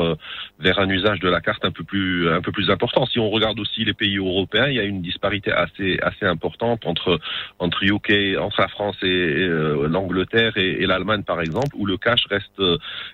vers 0.59 0.77
un 0.79 0.89
usage 0.89 1.19
de 1.19 1.27
la 1.27 1.41
carte 1.41 1.65
un 1.65 1.71
peu 1.71 1.83
plus 1.83 2.29
un 2.29 2.41
peu 2.41 2.51
plus 2.51 2.69
important. 2.69 3.05
Si 3.07 3.19
on 3.19 3.29
regarde 3.31 3.59
aussi 3.59 3.83
les 3.83 3.93
pays 3.93 4.17
européens, 4.17 4.67
il 4.67 4.75
y 4.75 4.79
a 4.79 4.83
une 4.83 5.01
disparité 5.01 5.51
assez 5.51 5.97
assez 6.03 6.25
importante 6.25 6.85
entre 6.85 7.19
entre 7.57 7.83
UK, 7.83 8.37
entre 8.39 8.61
la 8.61 8.67
France 8.67 8.97
et, 9.01 9.07
et 9.07 9.47
l'Angleterre 9.89 10.57
et, 10.57 10.83
et 10.83 10.85
l'Allemagne 10.85 11.23
par 11.23 11.41
exemple, 11.41 11.75
où 11.75 11.85
le 11.87 11.97
cash 11.97 12.25
reste 12.29 12.61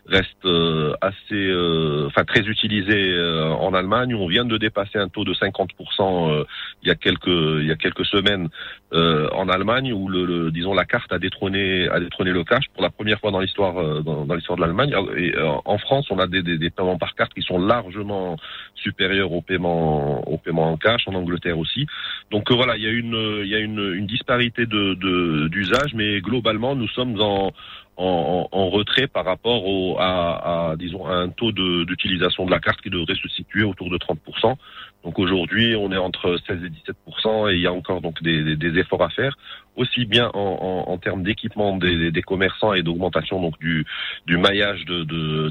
reste 0.08 0.46
euh, 0.46 0.94
assez, 1.02 1.16
euh, 1.34 2.08
enfin 2.08 2.24
très 2.24 2.42
utilisé 2.42 3.14
euh, 3.14 3.52
en 3.52 3.74
Allemagne. 3.74 4.16
On 4.16 4.28
vient 4.28 4.46
de 4.46 4.58
dépasser 4.58 4.98
un 4.98 5.08
taux 5.10 5.24
de 5.24 5.34
50% 5.34 6.46
il 6.84 6.88
y 6.88 6.92
a 6.92 6.96
quelques 6.96 7.28
il 7.28 7.68
y 7.68 7.72
a 7.72 7.76
quelques 7.76 8.06
semaines 8.06 8.50
en 8.94 9.48
Allemagne 9.50 9.94
où 9.94 10.10
le, 10.10 10.26
le, 10.26 10.52
disons 10.52 10.74
la 10.74 10.86
carte 10.86 11.12
a 11.14 11.20
détrôné 11.20 11.88
a 11.90 12.00
détrôné 12.00 12.32
le 12.32 12.44
cash 12.44 12.66
pour 12.74 12.84
la 12.84 12.90
première 12.90 13.20
fois 13.20 13.32
dans 13.32 13.40
l'histoire 13.40 14.04
dans, 14.04 14.26
dans 14.26 14.36
l'histoire 14.36 14.58
de 14.58 14.62
l'Allemagne. 14.62 14.94
Et 15.18 15.34
en 15.66 15.78
France, 15.78 16.08
on 16.12 16.20
a 16.20 16.28
des, 16.28 16.42
des, 16.42 16.58
des, 16.58 16.70
paiements 16.70 16.98
par 16.98 17.16
carte 17.16 17.34
qui 17.34 17.42
sont 17.42 17.58
largement 17.60 18.36
supérieurs 18.76 19.32
aux 19.32 19.42
paiements 19.42 20.28
aux 20.28 20.38
paiements 20.38 20.72
en 20.72 20.78
cash. 20.78 21.08
En 21.08 21.16
Angleterre 21.16 21.58
aussi. 21.58 21.88
Donc 22.32 22.52
voilà, 22.52 22.76
il 22.78 22.84
y 22.84 22.88
a 22.88 22.92
une 22.92 23.42
il 23.44 23.50
y 23.50 23.56
a 23.56 23.60
une, 23.60 23.94
une 23.94 24.08
disparité 24.08 24.66
de 24.66 25.48
d'usage, 25.48 25.94
mais 25.94 26.20
globalement, 26.22 26.76
nous 26.76 26.88
sommes 26.90 27.20
en 27.22 27.52
en, 27.98 28.48
en, 28.52 28.70
retrait 28.70 29.08
par 29.08 29.26
rapport 29.26 29.66
au, 29.66 29.98
à, 30.00 30.72
à, 30.72 30.76
disons, 30.76 31.06
à 31.06 31.14
un 31.14 31.30
taux 31.30 31.52
d'utilisation 31.52 32.46
de, 32.46 32.52
la 32.52 32.60
carte 32.60 32.82
qui 32.82 32.90
devrait 32.90 33.16
se 33.16 33.28
situer 33.30 33.64
autour 33.64 33.90
de 33.90 33.98
30%. 33.98 34.56
Donc 35.04 35.18
aujourd'hui, 35.18 35.76
on 35.76 35.92
est 35.92 35.98
entre 35.98 36.38
16 36.48 36.60
et 36.64 36.70
17% 36.70 37.52
et 37.52 37.56
il 37.56 37.62
y 37.62 37.68
a 37.68 37.74
encore 37.74 38.02
donc 38.02 38.22
des, 38.22 38.44
des, 38.44 38.56
des 38.56 38.80
efforts 38.80 39.04
à 39.04 39.10
faire, 39.10 39.38
aussi 39.76 40.06
bien 40.06 40.30
en, 40.34 40.98
termes 40.98 41.24
d'équipement 41.24 41.78
des, 41.78 42.22
commerçants 42.22 42.74
et 42.74 42.84
d'augmentation 42.84 43.42
donc 43.42 43.58
du, 43.60 43.86
du 44.28 44.38
maillage 44.38 44.86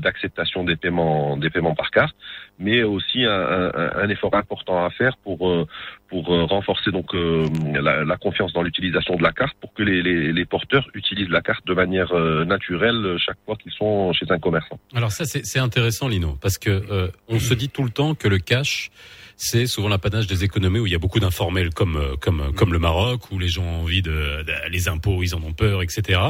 d'acceptation 0.02 0.64
de, 0.64 0.72
des 0.72 0.76
paiements 0.76 1.37
des 1.37 1.50
paiements 1.50 1.74
par 1.74 1.90
carte, 1.90 2.14
mais 2.59 2.83
aussi 2.83 3.24
un, 3.24 4.09
effort 4.09 4.35
important 4.35 4.85
à 4.85 4.90
faire 4.90 5.16
pour 5.18 5.48
euh, 5.48 5.66
pour 6.09 6.35
euh, 6.35 6.44
renforcer 6.44 6.90
donc 6.90 7.14
euh, 7.14 7.46
la, 7.80 8.16
confiance 8.16 8.52
dans 8.52 8.62
l'utilisation 8.62 9.16
de 9.16 9.22
la 9.22 9.33
carte 9.33 9.56
pour 9.61 9.72
que 9.72 9.83
les, 9.83 10.02
les, 10.33 10.44
porteurs 10.44 10.87
utilisent 10.94 11.30
la 11.30 11.40
carte 11.40 11.66
de 11.66 11.74
manière 11.74 12.12
naturelle 12.44 13.16
chaque 13.24 13.38
fois 13.46 13.56
qu'ils 13.56 13.72
sont 13.72 14.12
chez 14.12 14.26
un 14.28 14.38
commerçant. 14.38 14.78
Alors 14.94 15.12
ça 15.12 15.24
c'est 15.24 15.59
intéressant 15.59 16.09
Lino 16.09 16.37
parce 16.40 16.59
que 16.59 17.11
on 17.28 17.38
se 17.38 17.54
dit 17.54 17.68
tout 17.68 17.85
le 17.85 17.90
temps 17.90 18.14
que 18.14 18.28
le 18.28 18.38
cash 18.38 18.90
c'est 19.37 19.66
souvent 19.66 19.88
l'apanage 19.88 20.26
des 20.26 20.44
économies 20.44 20.80
où 20.80 20.87
il 20.87 20.92
y 20.92 20.94
a 20.94 20.98
beaucoup 20.98 21.20
d'informels 21.20 21.70
comme 21.72 22.16
comme 22.20 22.52
comme 22.54 22.72
le 22.72 22.78
Maroc 22.78 23.30
où 23.30 23.38
les 23.38 23.48
gens 23.48 23.64
ont 23.64 23.83
envie 23.83 24.02
de, 24.02 24.09
de 24.10 24.70
les 24.70 24.88
impôts 24.88 25.22
ils 25.22 25.34
en 25.34 25.42
ont 25.42 25.52
peur 25.52 25.82
etc. 25.82 26.20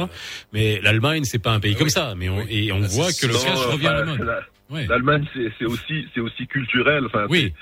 Mais 0.53 0.79
l'Allemagne 0.81 1.23
c'est 1.23 1.39
pas 1.41 1.51
un 1.51 1.59
pays 1.59 1.75
comme 1.75 1.89
ça 1.89 2.13
mais 2.15 2.29
on, 2.29 2.45
et 2.47 2.71
on 2.71 2.79
voit 2.81 3.11
que 3.11 3.27
le 3.27 3.33
cash 3.33 3.65
revient 3.65 3.87
à 3.87 3.93
la 3.93 4.05
mode. 4.05 4.27
L'Allemagne 4.89 5.25
c'est 5.35 5.65
aussi 5.65 6.07
c'est 6.13 6.21
aussi 6.21 6.47
culturel 6.47 7.05
enfin 7.05 7.25
oui. 7.29 7.53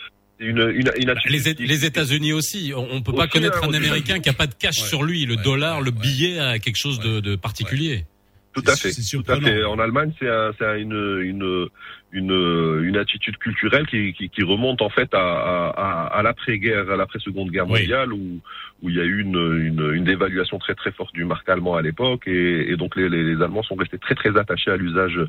Une, 0.42 0.58
une, 0.74 0.90
une 0.96 1.14
les, 1.26 1.54
les 1.54 1.86
États-Unis 1.86 2.32
aussi. 2.32 2.72
On, 2.74 2.88
on 2.92 3.02
peut 3.02 3.12
pas 3.12 3.28
connaître 3.28 3.62
hein, 3.62 3.68
un 3.70 3.74
Américain 3.74 4.20
qui 4.22 4.30
a 4.30 4.34
pas 4.34 4.48
de 4.48 4.54
cash 4.54 4.78
sur 4.78 5.04
lui. 5.04 5.26
Le 5.26 5.36
dollar, 5.36 5.82
le 5.82 5.92
billet 5.92 6.40
a 6.40 6.60
quelque 6.60 6.78
chose 6.78 6.98
de, 7.02 7.20
de 7.20 7.36
particulier. 7.36 8.06
Tout 8.54 8.64
à 8.66 8.78
fait. 8.78 8.92
Tout 8.92 9.24
à 9.28 9.40
fait. 9.40 9.64
En 9.66 9.80
Allemagne, 9.80 10.14
c'est 10.18 10.30
un, 10.30 10.76
une, 10.78 11.20
une, 11.22 11.68
une, 12.14 12.82
une 12.84 12.98
attitude 12.98 13.38
culturelle 13.38 13.86
qui, 13.88 14.14
qui, 14.14 14.30
qui, 14.30 14.44
remonte 14.44 14.82
en 14.82 14.90
fait 14.90 15.14
à, 15.14 15.20
à, 15.20 16.08
à 16.18 16.24
l'après-guerre, 16.24 16.90
à 16.90 16.96
l'après-seconde 16.96 17.52
guerre 17.52 17.68
mondiale, 17.68 18.14
oui. 18.14 18.20
où, 18.20 18.42
où 18.82 18.90
il 18.90 18.96
y 18.96 19.02
a 19.02 19.04
eu 19.04 19.22
une, 19.22 19.36
une, 19.36 19.94
une, 19.94 20.04
dévaluation 20.04 20.58
très 20.58 20.76
très 20.76 20.92
forte 20.92 21.14
du 21.14 21.26
marque 21.26 21.48
allemand 21.50 21.76
à 21.76 21.82
l'époque, 21.82 22.28
et, 22.28 22.72
et, 22.72 22.78
donc 22.78 22.96
les, 22.96 23.10
les, 23.10 23.24
les, 23.24 23.42
Allemands 23.42 23.64
sont 23.64 23.76
restés 23.76 23.98
très 23.98 24.16
très 24.16 24.38
attachés 24.38 24.72
à 24.72 24.78
l'usage 24.78 25.20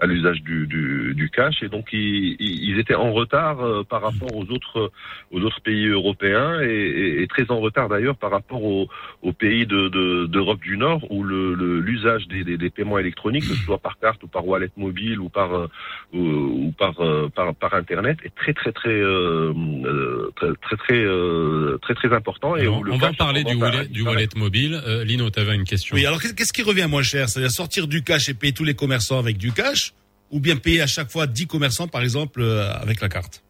à 0.00 0.06
l'usage 0.06 0.42
du, 0.42 0.66
du, 0.66 1.14
du, 1.14 1.30
cash, 1.30 1.62
et 1.62 1.68
donc 1.68 1.88
ils, 1.92 2.36
ils 2.38 2.78
étaient 2.78 2.94
en 2.94 3.12
retard 3.12 3.60
euh, 3.60 3.82
par 3.84 4.02
rapport 4.02 4.34
aux 4.34 4.44
autres 4.50 4.90
aux 5.30 5.40
autres 5.40 5.60
pays 5.60 5.86
européens, 5.86 6.60
et, 6.60 7.22
et 7.22 7.26
très 7.26 7.50
en 7.50 7.60
retard 7.60 7.88
d'ailleurs 7.88 8.16
par 8.16 8.30
rapport 8.30 8.62
aux, 8.62 8.88
aux 9.22 9.32
pays 9.32 9.66
de, 9.66 9.88
d'Europe 10.26 10.60
du 10.60 10.76
Nord, 10.76 11.10
où 11.10 11.24
l'usage 11.24 12.26
le, 12.28 12.34
des, 12.34 12.44
des, 12.44 12.58
des, 12.58 12.70
paiements 12.70 12.98
électroniques, 12.98 13.44
que 13.44 13.54
ce 13.54 13.64
soit 13.64 13.78
par 13.78 13.98
carte 13.98 14.22
ou 14.22 14.28
par 14.28 14.46
wallet 14.46 14.70
mobile 14.76 15.20
ou 15.20 15.28
par 15.28 15.54
euh, 15.54 15.68
ou 16.12 16.72
par, 16.78 17.00
euh, 17.00 17.28
par, 17.34 17.54
par 17.54 17.74
internet 17.74 18.18
est 18.24 18.34
très 18.34 18.52
très 18.52 18.72
très 18.72 18.90
euh, 18.90 20.30
très 20.36 20.52
très 20.54 20.76
très 20.76 21.78
très 21.82 21.94
très 21.94 22.12
important 22.14 22.56
et 22.56 22.68
on, 22.68 22.82
on 23.04 23.06
va 23.06 23.12
parler 23.12 23.44
du 23.44 23.54
wallet, 23.54 23.86
du 23.86 24.02
wallet 24.02 24.28
mobile. 24.36 24.80
Euh, 24.86 25.04
Lino, 25.04 25.30
tu 25.30 25.40
avais 25.40 25.54
une 25.54 25.64
question. 25.64 25.94
Oui, 25.96 26.06
alors 26.06 26.20
qu'est-ce 26.20 26.52
qui 26.52 26.62
revient 26.62 26.86
moins 26.88 27.02
cher? 27.02 27.28
C'est-à-dire 27.28 27.50
sortir 27.50 27.88
du 27.88 28.02
cash 28.02 28.28
et 28.28 28.34
payer 28.34 28.52
tous 28.52 28.64
les 28.64 28.74
commerçants 28.74 29.18
avec 29.18 29.38
du 29.38 29.52
cash 29.52 29.94
ou 30.30 30.40
bien 30.40 30.56
payer 30.56 30.82
à 30.82 30.86
chaque 30.86 31.10
fois 31.10 31.26
10 31.26 31.46
commerçants 31.46 31.88
par 31.88 32.02
exemple 32.02 32.42
avec 32.42 33.00
la 33.00 33.08
carte? 33.08 33.42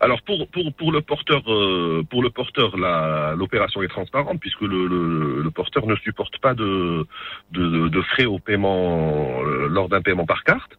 Alors 0.00 0.20
pour 0.22 0.46
pour 0.48 0.72
pour 0.74 0.92
le 0.92 1.00
porteur 1.00 1.42
euh, 1.50 2.04
pour 2.10 2.22
le 2.22 2.30
porteur 2.30 2.76
la 2.76 3.34
l'opération 3.36 3.82
est 3.82 3.88
transparente 3.88 4.38
puisque 4.40 4.60
le, 4.60 4.86
le, 4.86 5.42
le, 5.42 5.50
porteur 5.50 5.86
ne 5.86 5.96
supporte 5.96 6.38
pas 6.38 6.54
de 6.54 7.06
de, 7.52 7.88
de 7.88 8.02
frais 8.02 8.26
au 8.26 8.38
paiement 8.38 9.42
euh, 9.42 9.68
lors 9.68 9.88
d'un 9.88 10.02
paiement 10.02 10.26
par 10.26 10.44
carte. 10.44 10.72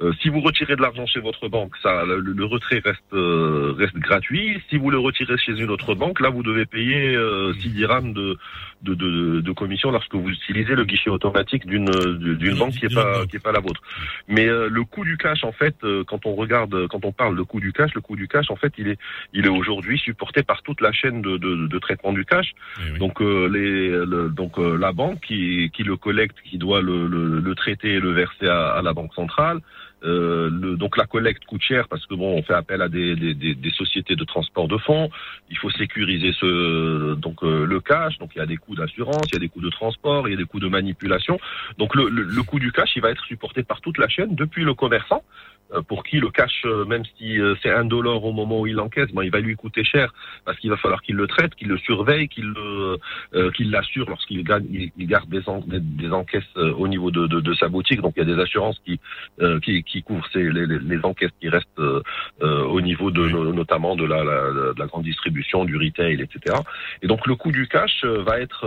Euh, 0.00 0.12
si 0.22 0.28
vous 0.28 0.40
retirez 0.40 0.76
de 0.76 0.82
l'argent 0.82 1.06
chez 1.06 1.18
votre 1.20 1.48
banque, 1.48 1.72
ça, 1.82 2.04
le, 2.04 2.20
le 2.20 2.44
retrait 2.44 2.80
reste 2.84 3.00
euh, 3.12 3.74
reste 3.76 3.96
gratuit. 3.96 4.62
Si 4.70 4.76
vous 4.76 4.90
le 4.90 4.98
retirez 4.98 5.36
chez 5.38 5.58
une 5.58 5.70
autre 5.70 5.94
banque, 5.94 6.20
là, 6.20 6.30
vous 6.30 6.44
devez 6.44 6.66
payer 6.66 7.16
euh, 7.16 7.52
6 7.54 7.70
dirhams 7.70 8.12
de 8.12 8.36
de, 8.82 8.94
de, 8.94 9.40
de, 9.40 9.52
commission 9.52 9.90
lorsque 9.90 10.14
vous 10.14 10.28
utilisez 10.28 10.76
le 10.76 10.84
guichet 10.84 11.10
automatique 11.10 11.66
d'une 11.66 11.90
d'une 12.36 12.56
banque 12.56 12.74
qui 12.74 12.86
est 12.86 12.94
pas 12.94 13.26
qui 13.26 13.36
est 13.36 13.42
pas 13.42 13.50
la 13.50 13.58
vôtre. 13.58 13.80
Mais 14.28 14.46
euh, 14.46 14.68
le 14.70 14.84
coût 14.84 15.04
du 15.04 15.16
cash, 15.16 15.42
en 15.42 15.50
fait, 15.50 15.74
euh, 15.82 16.04
quand 16.04 16.26
on 16.26 16.34
regarde, 16.36 16.86
quand 16.86 17.04
on 17.04 17.10
parle 17.10 17.36
de 17.36 17.42
coût 17.42 17.58
du 17.58 17.72
cash, 17.72 17.92
le 17.94 18.00
coût 18.00 18.14
du 18.14 18.28
cash, 18.28 18.52
en 18.52 18.56
fait, 18.56 18.72
il 18.78 18.86
est 18.86 18.98
il 19.32 19.46
est 19.46 19.50
aujourd'hui 19.50 19.98
supporté 19.98 20.44
par 20.44 20.62
toute 20.62 20.80
la 20.80 20.92
chaîne 20.92 21.22
de, 21.22 21.38
de, 21.38 21.66
de 21.66 21.78
traitement 21.80 22.12
du 22.12 22.24
cash. 22.24 22.52
Oui, 22.78 22.84
oui. 22.92 22.98
Donc 23.00 23.20
les 23.20 23.88
le, 23.88 24.28
donc 24.28 24.58
la 24.58 24.92
banque 24.92 25.20
qui 25.22 25.72
qui 25.74 25.82
le 25.82 25.96
collecte, 25.96 26.36
qui 26.44 26.56
doit 26.56 26.82
le, 26.82 27.08
le, 27.08 27.40
le 27.40 27.54
traiter 27.56 27.94
et 27.94 28.00
le 28.00 28.12
verser 28.12 28.46
à, 28.46 28.68
à 28.70 28.82
la 28.82 28.92
banque 28.92 29.12
centrale 29.14 29.60
Euh, 30.04 30.48
le, 30.50 30.76
donc 30.76 30.96
la 30.96 31.06
collecte 31.06 31.44
coûte 31.44 31.62
cher 31.62 31.88
parce 31.88 32.06
que 32.06 32.14
bon, 32.14 32.38
on 32.38 32.42
fait 32.42 32.54
appel 32.54 32.82
à 32.82 32.88
des, 32.88 33.16
des, 33.16 33.34
des, 33.34 33.70
sociétés 33.70 34.14
de 34.14 34.24
transport 34.24 34.68
de 34.68 34.78
fonds. 34.78 35.10
Il 35.50 35.58
faut 35.58 35.70
sécuriser 35.70 36.32
ce 36.32 37.14
donc 37.14 37.42
euh, 37.42 37.66
le 37.66 37.80
cash. 37.80 38.18
Donc 38.18 38.30
il 38.36 38.38
y 38.38 38.42
a 38.42 38.46
des 38.46 38.56
coûts 38.56 38.76
d'assurance, 38.76 39.26
il 39.28 39.34
y 39.34 39.36
a 39.36 39.40
des 39.40 39.48
coûts 39.48 39.60
de 39.60 39.70
transport, 39.70 40.28
il 40.28 40.32
y 40.32 40.34
a 40.34 40.36
des 40.38 40.44
coûts 40.44 40.60
de 40.60 40.68
manipulation. 40.68 41.40
Donc 41.78 41.96
le, 41.96 42.08
le, 42.08 42.22
le 42.22 42.42
coût 42.42 42.60
du 42.60 42.70
cash, 42.70 42.92
il 42.94 43.02
va 43.02 43.10
être 43.10 43.24
supporté 43.24 43.62
par 43.62 43.80
toute 43.80 43.98
la 43.98 44.08
chaîne, 44.08 44.34
depuis 44.34 44.64
le 44.64 44.74
commerçant 44.74 45.22
pour 45.86 46.02
qui 46.02 46.18
le 46.18 46.30
cash, 46.30 46.62
euh, 46.64 46.84
même 46.86 47.02
si 47.16 47.38
euh, 47.38 47.54
c'est 47.62 47.70
un 47.70 47.84
dollar 47.84 48.24
au 48.24 48.32
moment 48.32 48.60
où 48.60 48.66
il 48.66 48.80
encaisse, 48.80 49.10
bon, 49.12 49.22
il 49.22 49.30
va 49.30 49.40
lui 49.40 49.54
coûter 49.54 49.84
cher 49.84 50.12
parce 50.44 50.58
qu'il 50.58 50.70
va 50.70 50.76
falloir 50.76 51.02
qu'il 51.02 51.16
le 51.16 51.26
traite, 51.26 51.54
qu'il 51.54 51.68
le 51.68 51.78
surveille, 51.78 52.28
qu'il 52.28 52.54
qu'il 53.54 53.70
l'assure 53.70 54.08
lorsqu'il 54.08 54.42
gagne, 54.42 54.64
il, 54.70 55.06
garde 55.06 55.28
des, 55.28 55.42
des, 55.80 56.10
encaisses 56.10 56.56
au 56.56 56.88
niveau 56.88 57.10
de, 57.10 57.26
de, 57.26 57.40
de, 57.40 57.54
sa 57.54 57.68
boutique. 57.68 58.00
Donc 58.00 58.14
il 58.16 58.20
y 58.26 58.30
a 58.30 58.34
des 58.34 58.40
assurances 58.40 58.80
qui 58.84 58.98
qui, 59.62 59.82
qui 59.82 60.02
couvrent 60.02 60.26
ces, 60.32 60.42
les, 60.42 60.66
les, 60.66 61.04
encaisses 61.04 61.32
qui 61.40 61.48
restent 61.48 61.80
au 62.40 62.80
niveau 62.80 63.10
de 63.10 63.28
notamment 63.52 63.96
de 63.96 64.04
la, 64.04 64.24
la, 64.24 64.50
de 64.50 64.78
la 64.78 64.86
grande 64.86 65.04
distribution, 65.04 65.64
du 65.64 65.76
retail, 65.76 66.20
etc. 66.20 66.56
Et 67.02 67.06
donc 67.06 67.26
le 67.26 67.34
coût 67.34 67.52
du 67.52 67.68
cash 67.68 68.04
va 68.04 68.40
être 68.40 68.66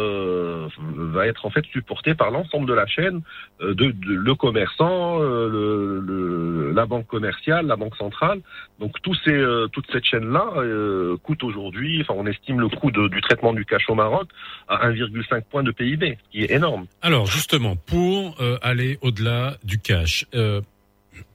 va 0.87 1.27
être 1.27 1.45
en 1.45 1.49
fait 1.49 1.65
supporté 1.65 2.13
par 2.13 2.31
l'ensemble 2.31 2.67
de 2.67 2.73
la 2.73 2.85
chaîne, 2.85 3.21
de, 3.61 3.93
le 4.05 4.35
commerçant, 4.35 5.19
le, 5.19 5.99
le 5.99 6.71
banque 6.91 7.07
commerciale, 7.07 7.65
la 7.65 7.75
banque 7.75 7.95
centrale. 7.95 8.41
Donc 8.79 8.93
euh, 9.27 9.67
toute 9.67 9.85
cette 9.91 10.05
chaîne-là 10.05 10.45
euh, 10.57 11.17
coûte 11.23 11.43
aujourd'hui, 11.43 12.01
enfin 12.01 12.13
on 12.17 12.27
estime 12.27 12.59
le 12.59 12.69
coût 12.69 12.91
du 12.91 13.21
traitement 13.21 13.53
du 13.53 13.65
cash 13.65 13.89
au 13.89 13.95
Maroc 13.95 14.27
à 14.67 14.89
1,5 14.89 15.43
point 15.49 15.63
de 15.63 15.71
PIB, 15.71 16.17
ce 16.25 16.31
qui 16.31 16.43
est 16.43 16.51
énorme. 16.51 16.85
Alors 17.01 17.25
justement, 17.25 17.75
pour 17.75 18.35
euh, 18.41 18.57
aller 18.61 18.97
au-delà 19.01 19.55
du 19.63 19.79
cash, 19.79 20.25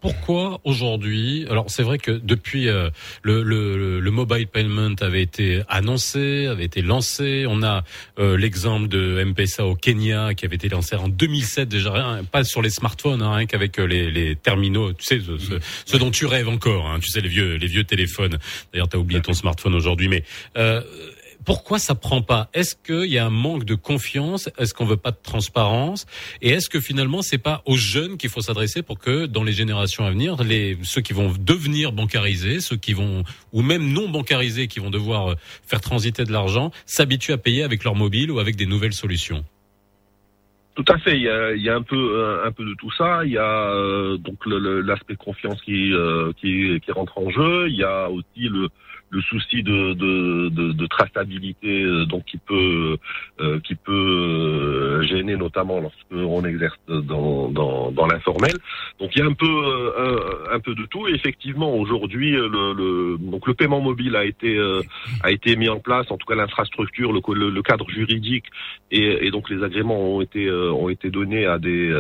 pourquoi 0.01 0.61
aujourd'hui 0.65 1.47
Alors 1.51 1.67
c'est 1.69 1.83
vrai 1.83 1.99
que 1.99 2.11
depuis 2.11 2.69
euh, 2.69 2.91
le, 3.23 3.43
le, 3.43 4.01
le, 4.01 4.11
mobile 4.11 4.47
payment 4.47 4.95
avait 5.01 5.23
été 5.23 5.63
annoncé, 5.69 6.47
avait 6.47 6.65
été 6.65 6.83
lancé. 6.83 7.45
On 7.49 7.63
a 7.63 7.85
euh, 8.19 8.37
l'exemple 8.37 8.89
de 8.89 9.19
M-Pesa 9.19 9.67
au 9.67 9.75
Kenya 9.75 10.35
qui 10.35 10.45
avait 10.45 10.57
été 10.57 10.69
lancé 10.69 10.97
en 10.97 11.09
2007 11.09 11.69
déjà, 11.69 12.21
pas 12.31 12.45
sur 12.45 12.63
les 12.63 12.71
smartphones, 12.71 13.23
hein, 13.23 13.35
rien 13.35 13.47
qu'avec 13.47 13.79
euh, 13.79 13.85
les, 13.85 14.11
les, 14.11 14.37
terminaux. 14.37 14.93
Tu 14.93 15.05
sais, 15.05 15.21
ce, 15.87 15.97
dont 15.97 16.11
tu 16.11 16.27
rêves 16.27 16.49
encore. 16.49 16.87
Hein, 16.87 16.99
tu 17.01 17.11
sais 17.11 17.21
les 17.21 17.29
vieux 17.29 17.57
les 17.57 17.67
vieux 17.67 17.85
téléphones. 17.85 18.39
D'ailleurs, 18.73 18.89
tu 18.89 18.97
as 18.97 19.01
oublié 19.01 19.21
ton 19.21 19.33
smartphone 19.33 19.75
aujourd'hui, 19.75 20.09
mais 20.09 20.25
pourquoi 21.47 21.79
ça 21.79 21.95
prend 21.95 22.23
pas? 22.23 22.51
Est-ce 22.53 22.75
qu'il 22.75 23.11
y 23.11 23.19
a 23.19 23.25
un 23.25 23.31
manque 23.31 23.65
de 23.65 23.77
confiance? 23.77 24.51
Est-ce 24.59 24.75
qu'on 24.75 24.85
veut 24.85 24.97
pas 24.97 25.13
de 25.13 25.23
transparence? 25.23 26.05
Et 26.43 26.51
est-ce 26.51 26.69
que 26.69 26.81
finalement 26.81 27.23
c'est 27.23 27.39
pas 27.39 27.63
aux 27.67 27.77
jeunes 27.77 28.19
qu'il 28.19 28.29
faut 28.29 28.41
s'adresser 28.41 28.83
pour 28.83 28.99
que 28.99 29.27
dans 29.27 29.45
les 29.45 29.53
générations 29.53 30.05
à 30.05 30.11
venir, 30.11 30.43
les 30.43 30.77
ceux 30.83 31.01
qui 31.01 31.13
vont 31.13 31.33
devenir 31.39 31.93
bancarisés, 31.93 32.61
ceux 32.61 32.77
qui 32.77 32.93
vont 32.93 33.23
ou 33.53 33.63
même 33.63 33.93
non 33.93 34.09
bancarisés 34.09 34.67
qui 34.67 34.81
vont 34.81 34.91
devoir 34.91 35.31
euh, 35.31 35.35
faire 35.65 35.81
transiter 35.81 36.25
de 36.25 36.33
l'argent, 36.33 36.73
s'habituent 36.85 37.33
à 37.33 37.39
payer 37.39 37.63
avec 37.63 37.85
leur 37.85 37.95
mobile 37.95 38.33
ou 38.33 38.41
avec 38.41 38.57
des 38.57 38.67
nouvelles 38.67 38.93
solutions? 38.93 39.45
Tout 40.75 40.85
à 40.89 40.99
fait. 40.99 41.17
Il 41.17 41.23
y 41.23 41.29
a, 41.29 41.55
il 41.55 41.63
y 41.63 41.71
a 41.71 41.77
un 41.77 41.83
peu 41.83 41.97
euh, 41.97 42.45
un 42.45 42.51
peu 42.51 42.65
de 42.65 42.75
tout 42.75 42.91
ça. 42.99 43.25
Il 43.25 43.31
y 43.31 43.39
a 43.39 43.71
euh, 43.71 44.19
donc 44.19 44.45
l'aspect 44.47 45.15
confiance 45.15 45.63
qui, 45.63 45.93
qui 46.41 46.81
qui 46.81 46.91
rentre 46.91 47.17
en 47.19 47.31
jeu. 47.31 47.69
Il 47.69 47.77
y 47.77 47.85
a 47.85 48.11
aussi 48.11 48.49
le 48.49 48.69
le 49.11 49.21
souci 49.23 49.63
de, 49.63 49.93
de, 49.95 50.49
de, 50.49 50.73
de 50.73 50.87
traçabilité 50.87 51.83
euh, 51.83 52.07
donc 52.07 52.25
qui 52.25 52.39
peut 52.39 52.97
euh, 53.41 53.61
qui 53.61 53.75
peut 53.77 53.93
euh, 53.93 55.03
gêner 55.03 55.37
notamment 55.37 55.81
lorsqu'on 55.81 56.45
exerce 56.45 56.79
dans, 56.89 57.49
dans, 57.49 57.91
dans 57.93 58.07
l'informel. 58.07 58.55
Donc 58.99 59.11
il 59.15 59.21
y 59.21 59.23
a 59.23 59.27
un 59.27 59.33
peu 59.33 59.47
un, 60.53 60.61
peu 60.61 60.75
de 60.75 60.85
tout. 60.87 61.07
Et 61.09 61.13
effectivement 61.13 61.75
aujourd'hui 61.75 62.33
le, 62.33 62.49
le, 62.49 63.17
donc 63.19 63.47
le 63.47 63.55
paiement 63.55 63.81
mobile 63.81 64.17
a 64.17 64.25
été 64.25 64.59
a 65.23 65.31
été 65.31 65.57
mis 65.57 65.69
en 65.69 65.79
place, 65.79 66.11
en 66.11 66.17
tout 66.17 66.27
cas 66.27 66.35
l'infrastructure, 66.35 67.13
le, 67.13 67.51
le, 67.51 67.63
cadre 67.63 67.89
juridique 67.91 68.47
et, 68.91 69.27
et, 69.27 69.31
donc 69.31 69.51
les 69.51 69.63
agréments 69.63 69.99
ont 70.17 70.21
été 70.21 70.51
ont 70.51 70.89
été 70.89 71.11
donnés 71.11 71.47
à 71.47 71.59
des 71.59 71.93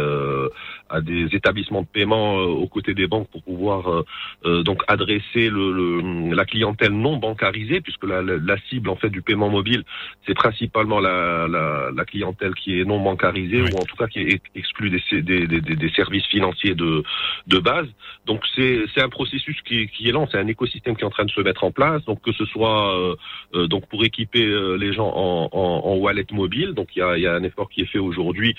à 0.88 1.00
des 1.00 1.34
établissements 1.34 1.82
de 1.82 1.86
paiement 1.86 2.36
aux 2.36 2.66
côtés 2.68 2.94
des 2.94 3.06
banques 3.06 3.28
pour 3.30 3.42
pouvoir 3.42 4.04
donc 4.44 4.82
adresser 4.88 5.48
le, 5.50 6.34
la 6.34 6.44
clientèle 6.44 6.95
non 6.96 7.16
bancarisé 7.16 7.80
puisque 7.80 8.04
la, 8.04 8.22
la, 8.22 8.56
cible 8.68 8.88
en 8.90 8.96
fait 8.96 9.10
du 9.10 9.22
paiement 9.22 9.48
mobile, 9.48 9.84
c'est 10.26 10.34
principalement 10.34 11.00
la, 11.00 11.46
la, 11.48 11.90
la, 11.94 12.04
clientèle 12.04 12.54
qui 12.54 12.80
est 12.80 12.84
non 12.84 13.00
bancarisée 13.00 13.62
ou 13.62 13.76
en 13.76 13.84
tout 13.84 13.96
cas 13.96 14.06
qui 14.06 14.20
est 14.20 14.40
exclue 14.54 14.90
des, 14.90 15.22
des, 15.22 15.46
des, 15.46 15.60
des 15.60 15.90
services 15.90 16.26
financiers 16.26 16.74
de, 16.74 17.02
de 17.46 17.58
base. 17.58 17.88
Donc 18.26 18.42
c'est 18.54 19.00
un 19.00 19.08
processus 19.08 19.60
qui, 19.62 19.88
qui 19.88 20.08
est 20.08 20.12
lent, 20.12 20.26
c'est 20.30 20.38
un 20.38 20.46
écosystème 20.46 20.96
qui 20.96 21.02
est 21.02 21.06
en 21.06 21.10
train 21.10 21.24
de 21.24 21.30
se 21.30 21.40
mettre 21.40 21.64
en 21.64 21.70
place. 21.70 22.04
Donc 22.04 22.20
que 22.22 22.32
ce 22.32 22.44
soit 22.46 22.98
euh, 22.98 23.16
euh, 23.54 23.66
donc 23.68 23.86
pour 23.88 24.04
équiper 24.04 24.44
euh, 24.44 24.76
les 24.76 24.92
gens 24.92 25.12
en, 25.14 25.48
en, 25.52 25.82
en, 25.84 25.96
wallet 25.96 26.26
mobile, 26.32 26.72
donc 26.72 26.88
il 26.96 27.00
y 27.00 27.02
a, 27.02 27.18
y 27.18 27.26
a, 27.26 27.34
un 27.34 27.42
effort 27.42 27.68
qui 27.68 27.82
est 27.82 27.86
fait 27.86 27.98
aujourd'hui 27.98 28.54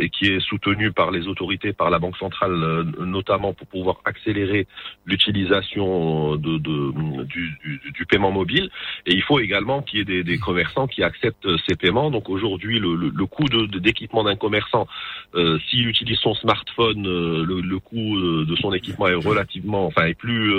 et 0.00 0.08
qui 0.10 0.26
est 0.26 0.40
soutenu 0.40 0.92
par 0.92 1.10
les 1.10 1.28
autorités, 1.28 1.72
par 1.72 1.90
la 1.90 1.98
Banque 1.98 2.16
centrale 2.16 2.52
notamment 3.00 3.52
pour 3.52 3.66
pouvoir 3.66 4.00
accélérer 4.04 4.66
l'utilisation 5.04 6.36
de, 6.36 6.58
de, 6.58 7.24
du, 7.24 7.49
du, 7.64 7.80
du, 7.92 8.06
paiement 8.06 8.32
mobile. 8.32 8.70
Et 9.06 9.14
il 9.14 9.22
faut 9.22 9.38
également 9.38 9.82
qu'il 9.82 9.98
y 9.98 10.02
ait 10.02 10.04
des, 10.04 10.24
des, 10.24 10.38
commerçants 10.38 10.86
qui 10.86 11.02
acceptent 11.02 11.46
euh, 11.46 11.56
ces 11.68 11.76
paiements. 11.76 12.10
Donc 12.10 12.28
aujourd'hui, 12.28 12.78
le, 12.78 12.94
le, 12.94 13.12
le, 13.14 13.26
coût 13.26 13.44
d'équipement 13.48 14.24
d'un 14.24 14.36
commerçant, 14.36 14.86
euh, 15.34 15.58
s'il 15.68 15.86
utilise 15.86 16.18
son 16.18 16.34
smartphone, 16.34 17.06
euh, 17.06 17.44
le, 17.44 17.60
le, 17.60 17.78
coût 17.78 18.16
euh, 18.16 18.44
de 18.44 18.56
son 18.56 18.72
équipement 18.72 19.06
est 19.06 19.14
relativement, 19.14 19.86
enfin, 19.86 20.06
est 20.06 20.14
plus 20.14 20.52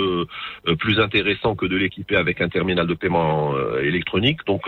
plus 0.79 0.99
intéressant 0.99 1.55
que 1.55 1.65
de 1.65 1.75
l'équiper 1.75 2.15
avec 2.15 2.41
un 2.41 2.49
terminal 2.49 2.87
de 2.87 2.93
paiement 2.93 3.53
électronique. 3.79 4.39
Donc 4.45 4.63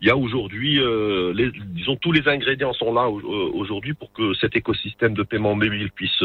il 0.00 0.08
y 0.08 0.10
a 0.10 0.16
aujourd'hui, 0.16 0.80
disons, 1.74 1.96
tous 1.96 2.12
les 2.12 2.26
ingrédients 2.28 2.72
sont 2.72 2.92
là 2.92 3.08
aujourd'hui 3.08 3.94
pour 3.94 4.12
que 4.12 4.34
cet 4.34 4.56
écosystème 4.56 5.14
de 5.14 5.22
paiement 5.22 5.54
mobile 5.54 5.90
puisse 5.94 6.22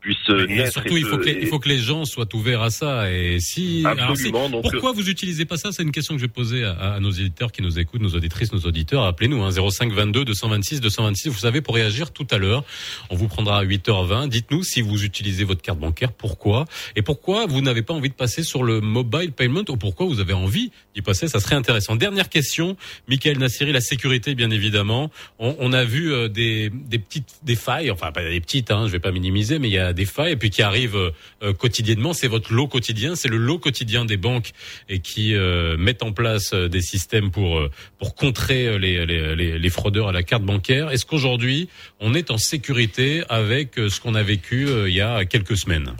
puisse 0.00 0.28
naître. 0.28 0.72
surtout, 0.72 0.96
il 0.96 1.04
faut, 1.04 1.18
que 1.18 1.24
les, 1.24 1.38
il 1.40 1.46
faut 1.46 1.58
que 1.58 1.68
les 1.68 1.78
gens 1.78 2.04
soient 2.04 2.32
ouverts 2.34 2.62
à 2.62 2.70
ça. 2.70 3.12
Et 3.12 3.40
si, 3.40 3.84
Absolument. 3.86 4.48
donc, 4.48 4.62
pourquoi 4.62 4.85
vous 4.92 5.08
utilisez 5.08 5.44
pas 5.44 5.56
ça? 5.56 5.72
C'est 5.72 5.82
une 5.82 5.92
question 5.92 6.14
que 6.14 6.20
je 6.20 6.26
vais 6.26 6.32
poser 6.32 6.64
à, 6.64 6.94
à, 6.94 7.00
nos 7.00 7.10
éditeurs 7.10 7.52
qui 7.52 7.62
nous 7.62 7.78
écoutent, 7.78 8.00
nos 8.00 8.14
auditrices, 8.14 8.52
nos 8.52 8.60
auditeurs. 8.60 9.04
Appelez-nous 9.04 9.42
hein, 9.42 9.50
05 9.50 9.92
22 9.92 10.24
226 10.24 10.80
226. 10.80 11.28
Vous 11.28 11.38
savez, 11.38 11.60
pour 11.60 11.74
réagir 11.74 12.10
tout 12.10 12.26
à 12.30 12.38
l'heure, 12.38 12.64
on 13.10 13.16
vous 13.16 13.28
prendra 13.28 13.58
à 13.58 13.64
8h20. 13.64 14.28
Dites-nous 14.28 14.62
si 14.62 14.80
vous 14.80 15.04
utilisez 15.04 15.44
votre 15.44 15.62
carte 15.62 15.78
bancaire, 15.78 16.12
pourquoi? 16.12 16.64
Et 16.96 17.02
pourquoi 17.02 17.46
vous 17.46 17.60
n'avez 17.60 17.82
pas 17.82 17.94
envie 17.94 18.08
de 18.08 18.14
passer 18.14 18.42
sur 18.42 18.62
le 18.62 18.80
mobile 18.80 19.32
payment 19.32 19.64
ou 19.68 19.76
pourquoi 19.76 20.06
vous 20.06 20.20
avez 20.20 20.32
envie 20.32 20.70
d'y 20.94 21.02
passer? 21.02 21.28
Ça 21.28 21.40
serait 21.40 21.56
intéressant. 21.56 21.96
Dernière 21.96 22.28
question, 22.28 22.76
Michael 23.08 23.38
Nassiri, 23.38 23.72
la 23.72 23.80
sécurité, 23.80 24.34
bien 24.34 24.50
évidemment. 24.50 25.10
On, 25.38 25.56
on 25.58 25.72
a 25.72 25.84
vu 25.84 26.12
euh, 26.12 26.28
des, 26.28 26.70
des 26.70 26.98
petites 26.98 27.36
des 27.42 27.56
failles, 27.56 27.90
enfin 27.90 28.12
pas 28.12 28.22
des 28.22 28.40
petites, 28.40 28.70
hein, 28.70 28.86
je 28.86 28.92
vais 28.92 28.98
pas 28.98 29.12
minimiser, 29.12 29.58
mais 29.58 29.68
il 29.68 29.74
y 29.74 29.78
a 29.78 29.92
des 29.92 30.06
failles 30.06 30.32
et 30.32 30.36
puis 30.36 30.50
qui 30.50 30.62
arrivent 30.62 30.96
euh, 31.42 31.52
quotidiennement. 31.52 32.12
C'est 32.12 32.28
votre 32.28 32.52
lot 32.52 32.68
quotidien, 32.68 33.16
c'est 33.16 33.28
le 33.28 33.36
lot 33.36 33.58
quotidien 33.58 34.04
des 34.04 34.16
banques 34.16 34.52
et 34.88 35.00
qui 35.00 35.34
euh, 35.34 35.76
mettent 35.76 36.02
en 36.02 36.12
place 36.12 36.52
euh, 36.52 36.68
des 36.68 36.80
systèmes 36.80 37.30
pour 37.30 37.58
euh, 37.58 37.70
pour 37.98 38.14
contrer 38.14 38.78
les, 38.78 39.06
les, 39.06 39.58
les, 39.58 39.70
fraudeurs 39.70 40.08
à 40.08 40.12
la 40.12 40.22
carte 40.22 40.42
bancaire. 40.42 40.90
Est-ce 40.90 41.06
qu'aujourd'hui 41.06 41.68
on 42.00 42.14
est 42.14 42.30
en 42.30 42.38
sécurité 42.38 43.22
avec 43.28 43.74
ce 43.76 44.00
qu'on 44.00 44.14
a 44.14 44.22
vécu 44.22 44.68
il 44.86 44.94
y 44.94 45.00
a 45.00 45.24
quelques 45.24 45.56
semaines? 45.56 45.92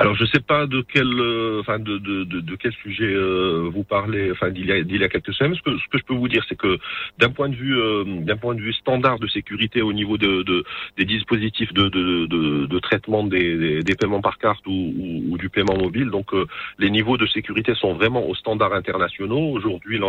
Alors 0.00 0.14
je 0.14 0.22
ne 0.22 0.28
sais 0.28 0.38
pas 0.38 0.66
de 0.66 0.80
quel, 0.80 1.08
euh, 1.08 1.60
de, 1.66 1.98
de, 1.98 2.22
de, 2.22 2.40
de, 2.40 2.54
quel 2.54 2.72
sujet 2.72 3.12
euh, 3.12 3.68
vous 3.74 3.82
parlez, 3.82 4.30
enfin 4.30 4.48
d'il 4.48 4.66
y, 4.66 4.72
a, 4.72 4.78
y 4.78 5.04
a 5.04 5.08
quelques 5.08 5.34
semaines. 5.34 5.56
Ce 5.56 5.62
que, 5.62 5.76
ce 5.76 5.88
que 5.88 5.98
je 5.98 6.04
peux 6.04 6.14
vous 6.14 6.28
dire, 6.28 6.44
c'est 6.48 6.56
que 6.56 6.78
d'un 7.18 7.30
point 7.30 7.48
de 7.48 7.56
vue, 7.56 7.76
euh, 7.76 8.04
d'un 8.04 8.36
point 8.36 8.54
de 8.54 8.60
vue 8.60 8.72
standard 8.74 9.18
de 9.18 9.26
sécurité 9.26 9.82
au 9.82 9.92
niveau 9.92 10.16
de, 10.16 10.44
de 10.44 10.62
des 10.96 11.04
dispositifs 11.04 11.72
de, 11.72 11.88
de, 11.88 12.78
traitement 12.78 13.24
des, 13.24 13.82
des, 13.82 13.94
paiements 13.96 14.20
par 14.20 14.38
carte 14.38 14.64
ou, 14.68 14.94
ou, 15.30 15.36
du 15.36 15.48
paiement 15.48 15.76
mobile, 15.76 16.10
donc 16.10 16.30
les 16.78 16.90
niveaux 16.90 17.16
de 17.16 17.26
sécurité 17.26 17.74
sont 17.74 17.94
vraiment 17.94 18.24
aux 18.24 18.36
standards 18.36 18.72
internationaux. 18.74 19.50
Aujourd'hui, 19.50 20.00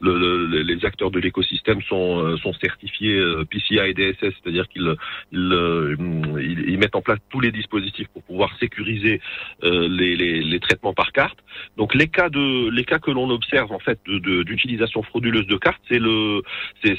le, 0.00 0.46
les 0.62 0.84
acteurs 0.84 1.10
de 1.10 1.18
l'écosystème 1.20 1.80
sont, 1.82 2.36
sont 2.36 2.52
certifiés 2.52 3.18
PCI 3.50 3.78
et 3.78 3.94
DSS, 3.94 4.34
c'est-à-dire 4.42 4.68
qu'ils 4.68 4.94
ils, 5.32 6.64
ils 6.68 6.78
mettent 6.78 6.96
en 6.96 7.02
place 7.02 7.18
tous 7.30 7.40
les 7.40 7.50
dispositifs 7.50 8.08
pour 8.08 8.22
pouvoir 8.24 8.50
sécuriser 8.58 9.14
euh, 9.14 9.37
les, 9.62 10.16
les, 10.16 10.40
les, 10.40 10.60
traitements 10.60 10.94
par 10.94 11.12
carte. 11.12 11.38
Donc 11.76 11.94
les 11.94 12.08
cas 12.08 12.28
de 12.28 12.70
les 12.70 12.84
cas 12.84 12.98
que 12.98 13.10
l'on 13.10 13.30
observe 13.30 13.72
en 13.72 13.78
fait 13.78 13.98
d'utilisation 14.06 15.00
de, 15.00 15.06
frauduleuse 15.06 15.46
de 15.46 15.56
cartes, 15.56 15.82
c'est 15.88 15.98
le 15.98 16.42
c'est 16.82 16.98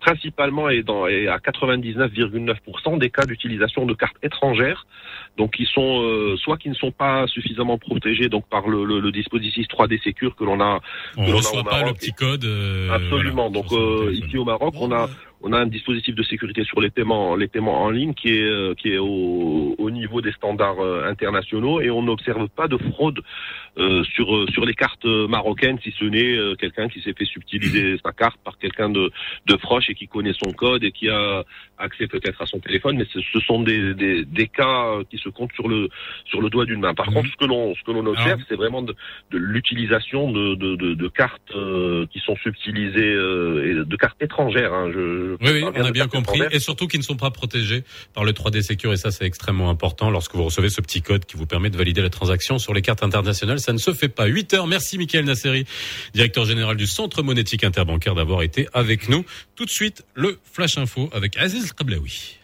principalement 0.00 0.68
et, 0.68 0.82
dans, 0.82 1.06
et 1.06 1.28
à 1.28 1.38
99,9% 1.38 2.98
des 2.98 3.10
cas 3.10 3.24
d'utilisation 3.24 3.84
de 3.84 3.94
cartes 3.94 4.16
étrangères, 4.22 4.86
donc 5.36 5.54
qui 5.54 5.66
sont 5.66 6.02
euh, 6.02 6.36
soit 6.36 6.56
qui 6.56 6.68
ne 6.68 6.74
sont 6.74 6.92
pas 6.92 7.26
suffisamment 7.26 7.78
protégés 7.78 8.28
donc 8.28 8.48
par 8.48 8.68
le, 8.68 8.84
le, 8.84 9.00
le 9.00 9.12
dispositif 9.12 9.66
3D 9.66 10.02
Secure 10.02 10.36
que 10.36 10.44
l'on 10.44 10.60
a. 10.60 10.80
On 11.16 11.26
ne 11.26 11.32
reçoit 11.32 11.64
pas 11.64 11.84
le 11.84 11.92
petit 11.92 12.12
code. 12.12 12.44
Euh, 12.44 12.90
Absolument. 12.90 13.50
donc 13.50 13.66
ici 14.12 14.38
au 14.38 14.44
Maroc, 14.44 14.74
on 14.78 14.92
a 14.92 15.08
on 15.42 15.52
a 15.52 15.58
un 15.58 15.66
dispositif 15.66 16.14
de 16.14 16.22
sécurité 16.22 16.64
sur 16.64 16.80
les 16.80 16.90
paiements, 16.90 17.36
les 17.36 17.48
paiements 17.48 17.82
en 17.82 17.90
ligne 17.90 18.14
qui 18.14 18.28
est, 18.28 18.42
euh, 18.42 18.74
qui 18.74 18.92
est 18.92 18.98
au, 18.98 19.74
au 19.78 19.90
niveau 19.90 20.20
des 20.20 20.32
standards 20.32 20.80
euh, 20.80 21.08
internationaux 21.08 21.80
et 21.80 21.90
on 21.90 22.02
n'observe 22.02 22.48
pas 22.48 22.68
de 22.68 22.76
fraude 22.76 23.20
sur, 23.76 24.34
euh, 24.36 24.46
sur 24.52 24.64
les 24.64 24.74
cartes 24.74 25.04
marocaines, 25.04 25.78
si 25.82 25.92
ce 25.98 26.04
n'est 26.04 26.36
euh, 26.36 26.54
quelqu'un 26.56 26.88
qui 26.88 27.00
s'est 27.02 27.14
fait 27.16 27.24
subtiliser 27.24 27.96
sa 28.04 28.12
carte 28.12 28.38
par 28.44 28.58
quelqu'un 28.58 28.88
de, 28.88 29.10
de 29.46 29.54
proche 29.56 29.88
et 29.90 29.94
qui 29.94 30.08
connaît 30.08 30.32
son 30.32 30.52
code 30.52 30.84
et 30.84 30.92
qui 30.92 31.08
a 31.08 31.44
accès 31.78 32.06
peut-être 32.08 32.42
à 32.42 32.46
son 32.46 32.58
téléphone, 32.58 32.96
mais 32.96 33.06
ce, 33.12 33.20
ce 33.32 33.40
sont 33.40 33.62
des, 33.62 33.94
des, 33.94 34.24
des 34.24 34.48
cas 34.48 34.86
euh, 34.98 35.04
qui 35.08 35.16
se 35.18 35.28
comptent 35.28 35.52
sur 35.54 35.68
le, 35.68 35.88
sur 36.24 36.40
le 36.40 36.50
doigt 36.50 36.64
d'une 36.64 36.80
main. 36.80 36.94
Par 36.94 37.08
Mhm. 37.08 37.14
contre, 37.14 37.28
ce 37.30 37.36
que 37.36 37.44
l'on, 37.44 37.74
ce 37.76 37.82
que 37.84 37.92
l'on 37.92 38.04
observe, 38.06 38.26
Alors- 38.28 38.40
c'est 38.48 38.56
vraiment 38.56 38.82
de, 38.82 38.94
de 39.30 39.38
l'utilisation 39.38 40.32
de, 40.32 40.54
de, 40.56 40.76
de, 40.76 40.94
de 40.94 41.08
cartes 41.08 41.40
euh, 41.54 42.06
qui 42.12 42.18
sont 42.20 42.36
subtilisées, 42.36 43.12
euh, 43.14 43.84
de 43.84 43.96
cartes 43.96 44.20
étrangères. 44.22 44.72
Hein. 44.72 44.90
Je, 44.92 45.36
je 45.40 45.46
Oui, 45.52 45.62
oui, 45.62 45.64
on 45.74 45.84
a 45.84 45.90
bien 45.92 46.08
compris. 46.08 46.40
Et 46.50 46.58
surtout 46.58 46.86
qu'ils 46.88 47.00
ne 47.00 47.04
sont 47.04 47.16
pas 47.16 47.30
protégés 47.30 47.84
par 48.14 48.24
le 48.24 48.32
3D 48.32 48.62
Secure. 48.62 48.92
Et 48.92 48.96
ça, 48.96 49.10
c'est 49.10 49.24
extrêmement 49.24 49.70
important 49.70 50.10
lorsque 50.10 50.34
vous 50.34 50.44
recevez 50.44 50.68
ce 50.68 50.80
petit 50.80 51.02
code 51.02 51.24
qui 51.24 51.36
vous 51.36 51.46
permet 51.46 51.70
de 51.70 51.76
valider 51.76 52.02
la 52.02 52.10
transaction 52.10 52.58
sur 52.58 52.74
les 52.74 52.82
cartes 52.82 53.02
internationales. 53.02 53.57
Ça 53.58 53.72
ne 53.72 53.78
se 53.78 53.92
fait 53.92 54.08
pas. 54.08 54.26
8 54.26 54.54
heures. 54.54 54.66
Merci 54.66 54.98
Michael 54.98 55.24
Nasseri, 55.24 55.64
directeur 56.14 56.44
général 56.44 56.76
du 56.76 56.86
Centre 56.86 57.22
monétique 57.22 57.64
interbancaire 57.64 58.14
d'avoir 58.14 58.42
été 58.42 58.68
avec 58.72 59.08
nous. 59.08 59.24
Tout 59.56 59.64
de 59.64 59.70
suite, 59.70 60.04
le 60.14 60.38
Flash 60.52 60.78
Info 60.78 61.10
avec 61.12 61.36
Aziz 61.36 61.72
Kablaoui. 61.72 62.38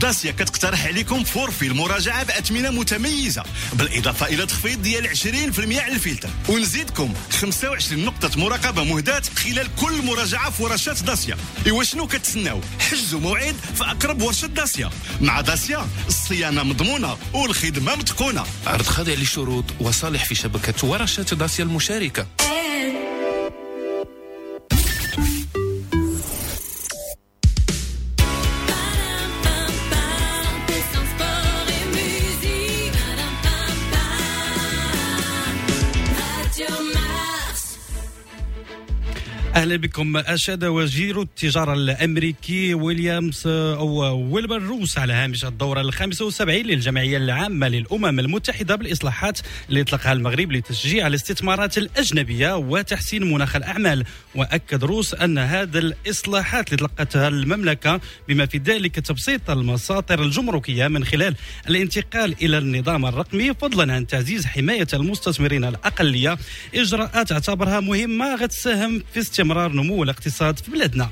داسيا 0.00 0.32
كتقترح 0.32 0.86
عليكم 0.86 1.24
فورفي 1.24 1.66
المراجعة 1.66 2.24
باثمنه 2.24 2.70
متميزة 2.70 3.42
بالإضافة 3.72 4.26
إلى 4.26 4.46
تخفيض 4.46 4.82
ديال 4.82 5.16
20% 5.16 5.80
على 5.80 5.92
الفلتر. 5.92 6.28
ونزيدكم 6.48 7.14
25 7.30 8.04
نقطة 8.04 8.30
مراقبة 8.40 8.84
مهدات 8.84 9.28
خلال 9.38 9.68
كل 9.80 10.04
مراجعة 10.04 10.50
في 10.50 10.62
ورشات 10.62 11.02
داسيا. 11.02 11.36
إيوا 11.66 11.82
شنو 11.82 12.06
كتسناو؟ 12.06 12.60
حجزوا 12.90 13.20
موعد 13.20 13.56
في 13.74 13.84
أقرب 13.84 14.22
ورشة 14.22 14.46
داسيا. 14.46 14.90
مع 15.20 15.40
داسيا 15.40 15.86
الصيانة 16.08 16.62
مضمونة 16.62 17.16
والخدمة 17.34 17.94
متقونة. 17.94 18.44
عرض 18.66 18.86
خاضع 18.86 19.12
للشروط 19.12 19.64
وصالح 19.80 20.24
في 20.24 20.34
شبكة 20.34 20.86
ورشات 20.88 21.34
داسيا 21.34 21.64
المشاركة. 21.64 22.26
إيه. 22.40 23.19
أهلا 39.56 39.76
بكم. 39.76 40.16
اشاد 40.16 40.64
وزير 40.64 41.22
التجارة 41.22 41.72
الأمريكي 41.72 42.74
ويليامز 42.74 43.42
أو 43.46 44.18
ويلبر 44.34 44.62
روس 44.62 44.98
على 44.98 45.12
هامش 45.12 45.44
الدوره 45.44 45.80
ال 45.80 45.92
75 45.92 46.62
للجمعية 46.62 47.16
العامة 47.16 47.68
للأمم 47.68 48.20
المتحدة 48.20 48.76
بالإصلاحات 48.76 49.38
اللي 49.68 49.80
اطلقها 49.80 50.12
المغرب 50.12 50.52
لتشجيع 50.52 51.06
الاستثمارات 51.06 51.78
الأجنبية 51.78 52.56
وتحسين 52.56 53.32
مناخ 53.32 53.56
الأعمال. 53.56 54.04
وأكد 54.34 54.84
روس 54.84 55.14
أن 55.14 55.38
هذه 55.38 55.78
الإصلاحات 55.78 56.66
اللي 56.72 56.76
طلقتها 56.76 57.28
المملكة 57.28 58.00
بما 58.28 58.46
في 58.46 58.58
ذلك 58.58 58.94
تبسيط 59.00 59.50
المساطر 59.50 60.22
الجمركية 60.22 60.88
من 60.88 61.04
خلال 61.04 61.34
الانتقال 61.68 62.34
إلى 62.42 62.58
النظام 62.58 63.06
الرقمي 63.06 63.54
فضلا 63.54 63.92
عن 63.94 64.06
تعزيز 64.06 64.46
حماية 64.46 64.86
المستثمرين 64.94 65.64
الأقلية. 65.64 66.38
إجراءات 66.74 67.32
اعتبرها 67.32 67.80
مهمة 67.80 68.34
غتساهم 68.34 69.02
في 69.14 69.20
استمرار 69.20 69.49
نمو 69.58 70.02
الاقتصاد 70.02 70.58
في 70.58 70.70
بلادنا. 70.70 71.08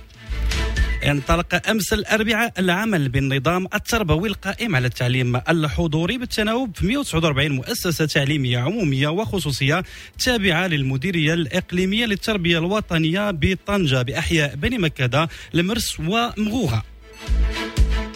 انطلق 1.07 1.69
أمس 1.71 1.93
الأربعاء 1.93 2.53
العمل 2.59 3.09
بالنظام 3.09 3.69
التربوي 3.75 4.29
القائم 4.29 4.77
على 4.77 4.87
التعليم 4.87 5.37
الحضوري 5.37 6.19
بالتناوب 6.19 6.77
في 6.77 6.87
149 6.87 7.53
مؤسسة 7.53 8.07
تعليمية 8.07 8.59
عمومية 8.59 9.09
وخصوصية 9.09 9.85
تابعة 10.25 10.67
للمديرية 10.67 11.35
الإقليمية 11.35 12.07
للتربية 12.07 12.59
الوطنية 12.59 13.31
بطنجة 13.31 14.03
بأحياء 14.03 14.55
بني 14.57 14.79
مكه 14.79 15.29
المرس 15.55 16.01
ومغوغه 16.01 16.83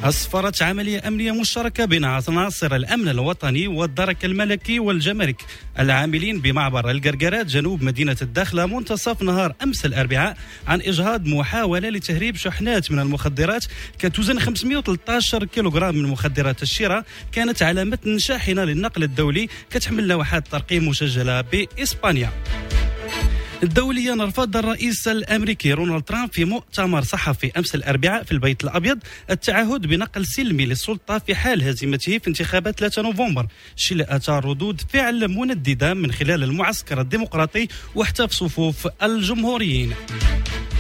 أسفرت 0.03 0.63
عملية 0.63 1.09
أمنية 1.09 1.33
مشتركة 1.33 1.85
بين 1.85 2.05
عناصر 2.05 2.77
الأمن 2.77 3.09
الوطني 3.09 3.69
والدرك 3.69 4.25
الملكي 4.25 4.79
والجمارك 4.79 5.43
العاملين 5.79 6.41
بمعبر 6.41 6.91
القرقرات 6.91 7.47
جنوب 7.47 7.83
مدينة 7.83 8.17
الداخلة 8.23 8.67
منتصف 8.67 9.23
نهار 9.23 9.55
أمس 9.63 9.87
الأربعاء 9.87 10.37
عن 10.67 10.81
إجهاض 10.81 11.27
محاولة 11.27 11.89
لتهريب 11.89 12.37
شحنات 12.37 12.91
من 12.91 12.99
المخدرات. 12.99 13.65
كتوزن 13.99 14.39
513 14.39 15.45
كيلوغرام 15.45 15.95
من 15.97 16.09
مخدرات 16.09 16.63
الشراء 16.63 17.05
كانت 17.33 17.63
على 17.63 17.85
متن 17.85 18.19
شاحنة 18.19 18.65
للنقل 18.65 19.03
الدولي 19.03 19.49
كتحمل 19.71 20.09
لوحات 20.09 20.49
ترقيم 20.49 20.89
مسجلة 20.89 21.41
بإسبانيا. 21.41 22.31
دوليا 23.63 24.15
رفض 24.15 24.57
الرئيس 24.57 25.09
الأمريكي 25.09 25.73
رونالد 25.73 26.03
ترامب 26.03 26.33
في 26.33 26.45
مؤتمر 26.45 27.03
صحفي 27.03 27.53
أمس 27.59 27.75
الأربعاء 27.75 28.23
في 28.23 28.33
البيت 28.33 28.65
الأبيض 28.65 28.99
التعهد 29.31 29.87
بنقل 29.87 30.27
سلمي 30.27 30.67
للسلطة 30.67 31.19
في 31.19 31.35
حال 31.35 31.63
هزيمته 31.63 32.19
في 32.19 32.29
انتخابات 32.29 32.79
3 32.79 33.03
نوفمبر، 33.03 33.47
الشيء 33.77 33.93
اللي 33.93 34.07
اتى 34.17 34.41
ردود 34.45 34.81
فعل 34.93 35.29
منددة 35.29 35.95
من 35.95 36.13
خلال 36.13 36.43
المعسكر 36.43 37.01
الديمقراطي 37.01 37.69
وحتى 37.95 38.29
في 38.29 38.35
صفوف 38.35 38.89
الجمهوريين. 39.03 39.95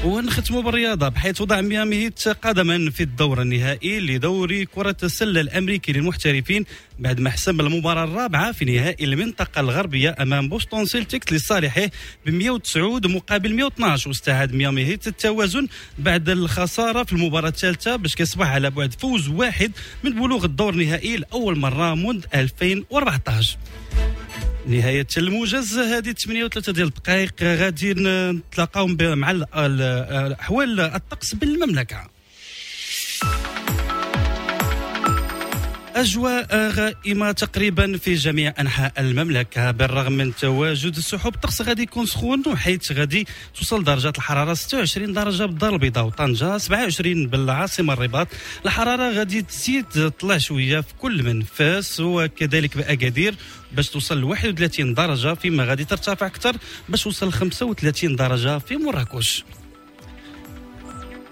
ونختموا 0.04 0.62
بالرياضة 0.62 1.08
بحيث 1.08 1.40
وضع 1.40 1.60
ميامي 1.60 1.96
هيت 1.96 2.28
قدما 2.28 2.90
في 2.90 3.02
الدور 3.02 3.42
النهائي 3.42 4.00
لدوري 4.00 4.64
كرة 4.64 4.96
السلة 5.02 5.40
الأمريكي 5.40 5.92
للمحترفين 5.92 6.64
بعد 7.02 7.20
ما 7.20 7.30
حسم 7.30 7.60
المباراة 7.60 8.04
الرابعة 8.04 8.52
في 8.52 8.64
نهائي 8.64 9.04
المنطقة 9.04 9.60
الغربية 9.60 10.16
أمام 10.20 10.48
بوسطن 10.48 10.84
سيلتيكس 10.84 11.32
لصالحه 11.32 11.86
ب 12.26 12.30
109 12.30 13.00
مقابل 13.04 13.54
112 13.54 14.08
واستعاد 14.08 14.52
ميامي 14.54 14.84
هيت 14.84 15.06
التوازن 15.06 15.66
بعد 15.98 16.28
الخسارة 16.28 17.04
في 17.04 17.12
المباراة 17.12 17.48
الثالثة 17.48 17.96
باش 17.96 18.14
كيصبح 18.14 18.46
على 18.50 18.70
بعد 18.70 18.94
فوز 18.94 19.28
واحد 19.28 19.72
من 20.04 20.10
بلوغ 20.12 20.44
الدور 20.44 20.72
النهائي 20.74 21.16
لأول 21.16 21.58
مرة 21.58 21.94
منذ 21.94 22.24
2014 22.34 23.56
نهاية 24.66 25.06
الموجز 25.16 25.78
هذه 25.78 26.12
8 26.12 26.44
و3 26.48 26.70
ديال 26.70 26.86
الدقائق. 26.86 27.42
غادي 27.42 27.94
نتلاقاو 27.94 28.86
مع 29.00 29.30
ال- 29.30 29.46
ال- 29.54 30.32
أحوال 30.40 30.80
الطقس 30.80 31.34
بالمملكة. 31.34 32.08
أجواء 35.94 36.70
غائمة 36.70 37.32
تقريبا 37.32 37.96
في 37.96 38.14
جميع 38.14 38.54
أنحاء 38.60 38.92
المملكة 38.98 39.70
بالرغم 39.70 40.12
من 40.12 40.34
تواجد 40.34 40.96
السحب 40.96 41.34
الطقس 41.34 41.62
غادي 41.62 41.82
يكون 41.82 42.06
سخون 42.06 42.42
حيث 42.56 42.92
غادي 42.92 43.26
توصل 43.54 43.84
درجات 43.84 44.16
الحرارة 44.18 44.54
26 44.54 45.12
درجة 45.12 45.44
بالدار 45.44 45.72
البيضاء 45.74 46.04
وطنجة 46.04 46.58
27 46.58 47.26
بالعاصمة 47.26 47.92
الرباط. 47.92 48.28
الحرارة 48.64 49.12
غادي 49.12 49.42
تزيد 49.42 49.84
تطلع 49.84 50.38
شوية 50.38 50.80
في 50.80 50.94
كل 50.98 51.22
من 51.22 51.42
فاس 51.42 52.00
وكذلك 52.00 52.76
بأكادير 52.76 53.34
باش 53.72 53.88
توصل 53.90 54.20
ل 54.20 54.24
31 54.24 54.94
درجة 54.94 55.34
فيما 55.34 55.64
غادي 55.64 55.84
ترتفع 55.84 56.26
أكثر 56.26 56.56
باش 56.88 57.02
توصل 57.02 57.28
ل 57.28 57.32
35 57.32 58.16
درجة 58.16 58.58
في 58.58 58.76
مراكش. 58.76 59.44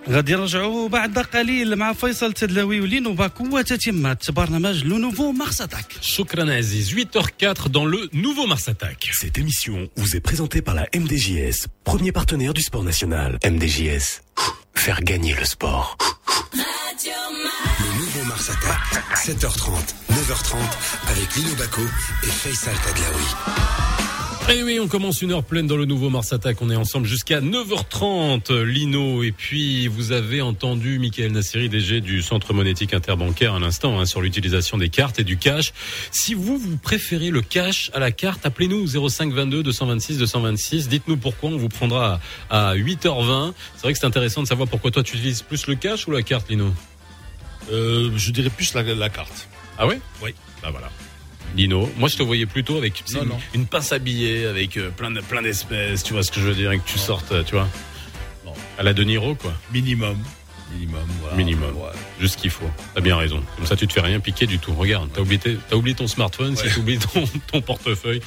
غادي 0.09 0.35
نرجعوا 0.35 0.89
بعد 0.89 1.19
قليل 1.19 1.75
مع 1.75 1.93
فيصل 1.93 2.33
تدلاوي 2.33 2.81
ولينو 2.81 3.13
باكو 3.13 3.57
وتتمة 3.57 4.17
برنامج 4.29 4.83
لو 4.83 4.97
نوفو 4.97 5.31
مارس 5.31 5.61
اتاك 5.61 5.85
Shukran 6.01 6.49
Aziz, 6.59 6.93
8h04 6.95 7.69
dans 7.69 7.85
le 7.85 8.09
nouveau 8.13 8.45
Mars 8.47 8.69
Attack. 8.69 9.09
Cette 9.21 9.37
émission 9.37 9.89
vous 9.95 10.15
est 10.15 10.19
présentée 10.19 10.61
par 10.61 10.75
la 10.75 10.85
MDJS, 11.01 11.67
premier 11.83 12.11
partenaire 12.11 12.53
du 12.53 12.61
sport 12.61 12.83
national. 12.83 13.39
MDJS, 13.53 14.07
faire 14.75 15.01
gagner 15.01 15.33
le 15.33 15.45
sport. 15.45 15.97
Le 16.53 17.91
nouveau 17.99 18.23
Mars 18.31 18.49
Attack, 18.49 18.83
7h30, 19.27 19.95
9h30, 20.19 20.55
avec 21.11 21.35
Lino 21.35 21.53
Baco 21.55 21.81
et 22.23 22.33
Faisal 22.41 22.75
Tadlaoui. 22.85 23.98
Et 24.52 24.64
oui, 24.64 24.80
on 24.80 24.88
commence 24.88 25.22
une 25.22 25.30
heure 25.30 25.44
pleine 25.44 25.68
dans 25.68 25.76
le 25.76 25.84
nouveau 25.84 26.10
Mars 26.10 26.32
Attack. 26.32 26.60
On 26.60 26.70
est 26.70 26.76
ensemble 26.76 27.06
jusqu'à 27.06 27.40
9h30, 27.40 28.52
Lino. 28.62 29.22
Et 29.22 29.30
puis, 29.30 29.86
vous 29.86 30.10
avez 30.10 30.40
entendu 30.42 30.98
Michael 30.98 31.30
Nassiri, 31.30 31.68
DG 31.68 32.00
du 32.00 32.20
Centre 32.20 32.52
monétique 32.52 32.92
interbancaire, 32.92 33.54
un 33.54 33.62
instant, 33.62 34.00
hein, 34.00 34.06
sur 34.06 34.20
l'utilisation 34.20 34.76
des 34.76 34.88
cartes 34.88 35.20
et 35.20 35.24
du 35.24 35.36
cash. 35.36 35.72
Si 36.10 36.34
vous, 36.34 36.58
vous 36.58 36.76
préférez 36.76 37.30
le 37.30 37.42
cash 37.42 37.92
à 37.94 38.00
la 38.00 38.10
carte, 38.10 38.44
appelez-nous 38.44 39.08
05 39.08 39.32
22 39.32 39.62
226 39.62 40.18
226. 40.18 40.88
Dites-nous 40.88 41.16
pourquoi. 41.16 41.50
On 41.50 41.56
vous 41.56 41.68
prendra 41.68 42.20
à, 42.50 42.70
à 42.70 42.76
8h20. 42.76 43.52
C'est 43.76 43.82
vrai 43.82 43.92
que 43.92 44.00
c'est 44.00 44.06
intéressant 44.06 44.42
de 44.42 44.48
savoir 44.48 44.68
pourquoi 44.68 44.90
toi, 44.90 45.04
tu 45.04 45.16
utilises 45.16 45.42
plus 45.42 45.68
le 45.68 45.76
cash 45.76 46.08
ou 46.08 46.10
la 46.10 46.22
carte, 46.22 46.50
Lino? 46.50 46.74
Euh, 47.70 48.10
je 48.16 48.32
dirais 48.32 48.50
plus 48.50 48.74
la, 48.74 48.82
la 48.82 49.10
carte. 49.10 49.48
Ah 49.78 49.86
ouais? 49.86 50.00
Oui. 50.20 50.34
Bah 50.60 50.70
voilà. 50.72 50.90
Lino. 51.56 51.90
Moi, 51.96 52.08
je 52.08 52.16
te 52.16 52.22
voyais 52.22 52.46
plutôt 52.46 52.76
avec 52.78 53.02
Non, 53.14 53.22
une, 53.22 53.28
non. 53.30 53.38
une 53.54 53.66
pince 53.66 53.92
à 53.92 53.98
billets, 53.98 54.46
avec 54.46 54.76
euh, 54.76 54.90
plein 54.90 55.10
de- 55.10 55.20
plein 55.20 55.42
d'espèces. 55.42 56.02
Tu 56.02 56.12
vois 56.12 56.22
ce 56.22 56.30
que 56.30 56.40
je 56.40 56.46
veux 56.46 56.54
dire, 56.54 56.70
et 56.72 56.78
que 56.78 56.86
tu 56.86 56.98
sortes, 56.98 57.32
tu 57.44 57.54
vois, 57.54 57.68
à 58.78 58.82
la 58.82 58.92
De 58.94 59.02
Niro, 59.04 59.34
quoi. 59.34 59.52
Minimum. 59.72 60.16
Minimum, 60.72 61.00
voilà. 61.20 61.36
Minimum. 61.36 61.76
Ouais. 61.76 61.90
Juste 62.20 62.34
ce 62.36 62.42
qu'il 62.42 62.50
faut. 62.50 62.68
T'as 62.94 63.00
bien 63.00 63.16
raison. 63.16 63.42
Comme 63.56 63.66
ça, 63.66 63.76
tu 63.76 63.86
te 63.86 63.92
fais 63.92 64.00
rien 64.00 64.20
piquer 64.20 64.46
du 64.46 64.58
tout. 64.58 64.72
Regarde, 64.74 65.08
t'as 65.12 65.20
oublié, 65.20 65.40
t'as 65.68 65.76
oublié 65.76 65.94
ton 65.96 66.06
smartphone, 66.06 66.56
si 66.56 66.64
Ouais. 66.64 66.70
t'oublies 66.72 66.98
ton, 66.98 67.24
ton 67.50 67.60
portefeuille, 67.60 68.20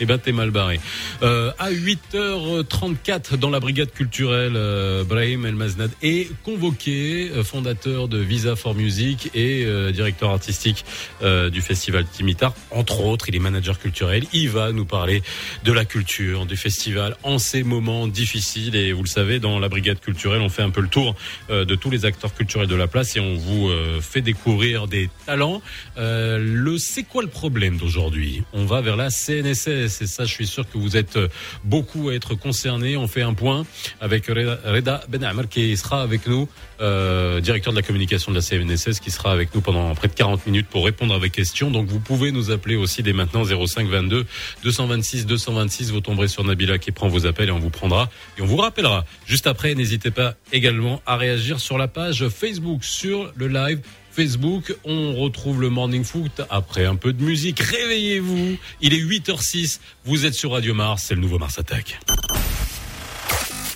eh 0.00 0.06
ben 0.06 0.18
t'es 0.18 0.32
mal 0.32 0.50
barré. 0.50 0.80
Euh, 1.22 1.50
à 1.58 1.70
8h34 1.70 3.36
dans 3.36 3.50
la 3.50 3.60
brigade 3.60 3.92
culturelle, 3.92 4.54
euh, 4.56 5.04
Brahim 5.04 5.46
El 5.46 5.54
Maznad 5.54 5.90
est 6.02 6.30
convoqué, 6.44 7.30
euh, 7.34 7.42
fondateur 7.44 8.08
de 8.08 8.18
Visa 8.18 8.56
for 8.56 8.74
Music 8.74 9.30
et 9.34 9.64
euh, 9.64 9.90
directeur 9.92 10.30
artistique 10.30 10.84
euh, 11.22 11.50
du 11.50 11.60
festival 11.62 12.04
Timitar. 12.06 12.54
Entre 12.70 13.00
autres, 13.00 13.28
il 13.28 13.36
est 13.36 13.40
manager 13.40 13.78
culturel. 13.78 14.24
Il 14.32 14.50
va 14.50 14.72
nous 14.72 14.84
parler 14.84 15.22
de 15.64 15.72
la 15.72 15.84
culture, 15.84 16.46
du 16.46 16.56
festival 16.56 17.16
en 17.22 17.38
ces 17.38 17.62
moments 17.62 18.06
difficiles. 18.06 18.76
Et 18.76 18.92
vous 18.92 19.02
le 19.02 19.08
savez, 19.08 19.38
dans 19.40 19.58
la 19.58 19.68
brigade 19.68 20.00
culturelle, 20.00 20.40
on 20.40 20.48
fait 20.48 20.62
un 20.62 20.70
peu 20.70 20.80
le 20.80 20.88
tour 20.88 21.14
euh, 21.50 21.64
de 21.64 21.74
tous 21.88 21.92
les 21.92 22.04
acteurs 22.04 22.34
culturels 22.34 22.68
de 22.68 22.74
la 22.74 22.86
place 22.86 23.16
et 23.16 23.20
on 23.20 23.34
vous 23.36 23.70
euh, 23.70 24.02
fait 24.02 24.20
découvrir 24.20 24.88
des 24.88 25.08
talents. 25.24 25.62
Euh, 25.96 26.36
le 26.38 26.76
c'est 26.76 27.02
quoi 27.02 27.22
le 27.22 27.28
problème 27.28 27.78
d'aujourd'hui? 27.78 28.42
On 28.52 28.66
va 28.66 28.82
vers 28.82 28.96
la 28.96 29.08
CNSS 29.08 30.02
et 30.02 30.06
ça, 30.06 30.26
je 30.26 30.32
suis 30.34 30.46
sûr 30.46 30.68
que 30.68 30.76
vous 30.76 30.98
êtes 30.98 31.16
euh, 31.16 31.28
beaucoup 31.64 32.10
à 32.10 32.14
être 32.14 32.34
concernés. 32.34 32.98
On 32.98 33.08
fait 33.08 33.22
un 33.22 33.32
point 33.32 33.64
avec 34.02 34.26
Reda 34.26 35.00
Ben 35.08 35.24
Amr 35.24 35.48
qui 35.48 35.74
sera 35.78 36.02
avec 36.02 36.26
nous, 36.26 36.46
euh, 36.82 37.40
directeur 37.40 37.72
de 37.72 37.78
la 37.78 37.82
communication 37.82 38.32
de 38.32 38.36
la 38.36 38.42
CNSS, 38.42 39.00
qui 39.00 39.10
sera 39.10 39.32
avec 39.32 39.54
nous 39.54 39.62
pendant 39.62 39.94
près 39.94 40.08
de 40.08 40.12
40 40.12 40.44
minutes 40.44 40.66
pour 40.68 40.84
répondre 40.84 41.14
à 41.14 41.18
vos 41.18 41.30
questions. 41.30 41.70
Donc 41.70 41.86
vous 41.86 42.00
pouvez 42.00 42.32
nous 42.32 42.50
appeler 42.50 42.76
aussi 42.76 43.02
dès 43.02 43.14
maintenant 43.14 43.44
05 43.44 43.88
22 43.88 44.26
226 44.62 45.24
226. 45.24 45.90
Vous 45.90 46.02
tomberez 46.02 46.28
sur 46.28 46.44
Nabila 46.44 46.76
qui 46.76 46.92
prend 46.92 47.08
vos 47.08 47.24
appels 47.24 47.48
et 47.48 47.52
on 47.52 47.58
vous 47.58 47.70
prendra 47.70 48.10
et 48.36 48.42
on 48.42 48.46
vous 48.46 48.58
rappellera. 48.58 49.06
Juste 49.26 49.46
après, 49.46 49.74
n'hésitez 49.74 50.10
pas 50.10 50.34
également 50.52 51.00
à 51.06 51.16
réagir 51.16 51.60
sur 51.60 51.77
la 51.78 51.88
page 51.88 52.28
Facebook, 52.28 52.84
sur 52.84 53.32
le 53.36 53.48
live. 53.48 53.80
Facebook, 54.10 54.74
on 54.84 55.14
retrouve 55.14 55.60
le 55.60 55.70
Morning 55.70 56.04
Foot 56.04 56.42
après 56.50 56.84
un 56.84 56.96
peu 56.96 57.12
de 57.12 57.22
musique. 57.22 57.60
Réveillez-vous, 57.60 58.56
il 58.80 58.94
est 58.94 59.00
8h06, 59.00 59.78
vous 60.04 60.26
êtes 60.26 60.34
sur 60.34 60.52
Radio 60.52 60.74
Mars, 60.74 61.04
c'est 61.06 61.14
le 61.14 61.20
nouveau 61.20 61.38
Mars 61.38 61.58
Attack. 61.58 62.00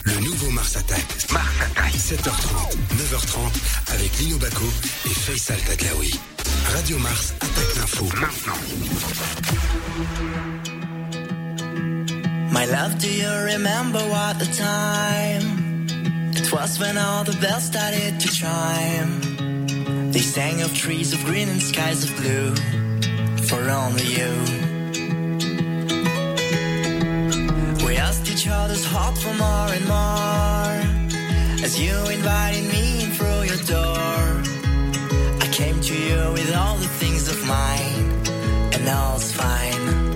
Le 0.04 0.14
nouveau 0.16 0.50
Mars 0.50 0.76
Attack. 0.76 1.04
Mars 1.30 1.46
Attack. 1.60 1.92
7h30, 1.94 2.76
9h30 2.96 3.94
avec 3.94 4.18
Lino 4.18 4.36
Baco 4.38 4.64
et 5.06 5.14
Faisal 5.14 5.60
Tadlaoui. 5.60 6.12
Radio 6.74 6.98
Mars 6.98 7.34
attaque 7.40 7.76
l'info. 7.76 8.04
Maintenant. 8.20 8.54
My 12.50 12.66
love, 12.66 12.98
do 12.98 13.08
you 13.08 13.28
remember 13.28 14.00
what 14.10 14.38
the 14.40 14.46
time? 14.46 15.61
It 16.42 16.52
was 16.52 16.76
when 16.80 16.98
all 16.98 17.22
the 17.22 17.36
bells 17.40 17.66
started 17.66 18.18
to 18.18 18.28
chime. 18.28 20.10
They 20.10 20.18
sang 20.18 20.60
of 20.62 20.74
trees 20.74 21.12
of 21.12 21.24
green 21.24 21.48
and 21.48 21.62
skies 21.62 22.02
of 22.02 22.10
blue 22.16 22.54
for 23.48 23.62
only 23.70 24.06
you. 24.18 24.32
We 27.86 27.96
asked 27.96 28.28
each 28.28 28.48
other's 28.48 28.84
heart 28.84 29.16
for 29.18 29.34
more 29.34 29.68
and 29.78 29.86
more 29.86 30.72
as 31.64 31.80
you 31.80 31.94
invited 32.10 32.64
me 32.74 33.04
in 33.04 33.10
through 33.12 33.42
your 33.50 33.62
door. 33.76 34.24
I 35.44 35.48
came 35.52 35.80
to 35.80 35.94
you 35.94 36.32
with 36.32 36.52
all 36.56 36.76
the 36.76 36.92
things 37.00 37.28
of 37.28 37.38
mine, 37.46 38.04
and 38.74 38.88
all's 38.88 39.30
fine. 39.30 40.11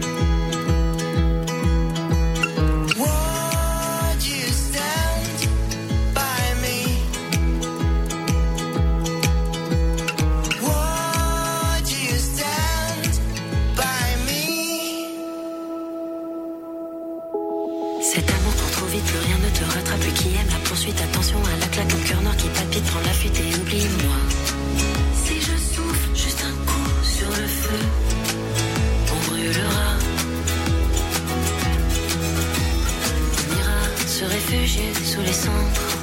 Poursuite, 20.87 21.01
attention 21.03 21.39
à 21.39 21.61
la 21.61 21.67
claque, 21.67 21.93
au 21.93 22.09
cœur 22.09 22.23
noir 22.23 22.37
qui 22.37 22.49
palpite, 22.49 22.85
prends 22.85 23.01
la 23.01 23.13
fuite 23.13 23.39
et 23.39 23.61
oublie-moi. 23.61 24.17
Si 25.25 25.41
je 25.41 25.57
souffle 25.75 26.11
juste 26.15 26.45
un 26.45 26.55
coup 26.65 26.91
sur 27.03 27.29
le 27.29 27.47
feu, 27.47 27.79
on 29.13 29.31
brûlera. 29.31 29.89
On 33.39 33.59
ira 33.59 34.07
se 34.07 34.25
réfugier 34.25 34.93
sous 35.05 35.21
les 35.23 35.33
cendres. 35.33 35.96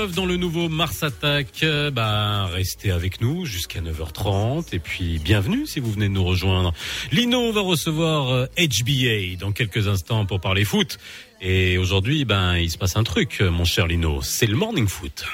8h09 0.00 0.14
dans 0.14 0.26
le 0.26 0.36
nouveau 0.36 0.68
Mars 0.68 1.02
Attack. 1.02 1.62
Euh, 1.62 1.90
Bah, 1.90 2.46
restez 2.46 2.90
avec 2.90 3.20
nous 3.20 3.44
jusqu'à 3.44 3.80
9h30 3.80 4.66
et 4.72 4.78
puis 4.78 5.18
bienvenue 5.18 5.66
si 5.66 5.80
vous 5.80 5.92
venez 5.92 6.08
de 6.08 6.12
nous 6.14 6.24
rejoindre. 6.24 6.72
Lino 7.12 7.52
va 7.52 7.60
recevoir 7.60 8.30
euh, 8.30 8.46
HBA 8.58 9.36
dans 9.38 9.52
quelques 9.52 9.88
instants 9.88 10.26
pour 10.26 10.40
parler 10.40 10.64
foot. 10.64 10.98
Et 11.40 11.78
aujourd'hui, 11.78 12.24
ben, 12.24 12.56
il 12.56 12.70
se 12.70 12.78
passe 12.78 12.96
un 12.96 13.02
truc, 13.04 13.38
euh, 13.40 13.50
mon 13.50 13.64
cher 13.64 13.86
Lino. 13.86 14.20
C'est 14.22 14.46
le 14.46 14.56
morning 14.56 14.88
foot. 14.88 15.24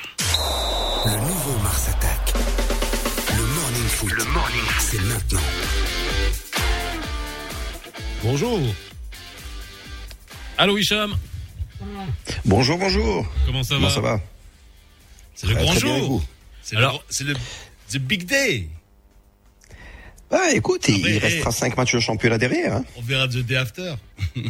Le 1.06 1.12
nouveau 1.12 1.58
Mars 1.62 1.88
Attack. 1.88 2.32
Le 3.36 3.42
Morning 3.44 3.88
Foot. 3.88 4.12
Le 4.12 4.24
Morning 4.24 4.60
Foot. 4.62 4.86
C'est 4.90 5.02
maintenant. 5.04 5.40
Bonjour. 8.22 8.60
Allô, 10.58 10.76
Hicham. 10.78 11.14
Bonjour, 12.44 12.78
bonjour. 12.78 13.26
Comment 13.44 13.62
ça 13.62 13.74
Comment 13.76 13.88
va 13.88 13.94
ça 13.94 14.00
va? 14.00 14.20
C'est 15.46 15.54
le 15.54 15.60
grand 15.62 15.74
jour. 15.74 16.24
C'est 16.62 16.76
le, 16.76 16.86
c'est 17.08 17.24
le 17.24 17.34
the 17.92 17.98
big 17.98 18.24
day. 18.26 18.68
Bah 20.30 20.52
écoute, 20.52 20.88
il- 20.88 20.96
il 21.06 21.18
restera 21.18 21.50
eh. 21.50 21.56
cinq 21.56 21.76
matchs 21.76 21.94
de 21.94 22.00
championnat 22.00 22.36
derrière. 22.38 22.74
Hein. 22.74 22.84
On 22.96 23.02
verra 23.02 23.28
the 23.28 23.36
day 23.38 23.56
after. 23.56 23.94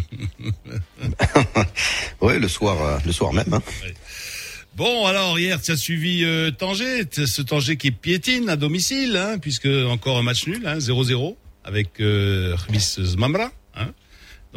Ouais, 2.20 2.38
le 2.38 2.49
soir, 2.49 2.80
euh, 2.82 2.99
le 3.05 3.12
soir 3.12 3.32
même. 3.32 3.53
Hein. 3.53 3.62
Bon, 4.74 5.07
alors 5.07 5.38
hier, 5.38 5.61
tu 5.61 5.70
as 5.70 5.76
suivi 5.76 6.24
euh, 6.24 6.51
Tanger, 6.51 7.03
ce 7.12 7.42
Tanger 7.42 7.76
qui 7.76 7.90
piétine 7.90 8.49
à 8.49 8.57
domicile, 8.57 9.16
hein, 9.16 9.38
puisque 9.38 9.66
encore 9.66 10.18
un 10.18 10.22
match 10.22 10.47
nul, 10.47 10.66
hein, 10.66 10.78
0-0 10.78 11.36
avec 11.64 12.01
euh, 12.01 12.57
Zmamra. 12.78 13.53
Hein. 13.74 13.92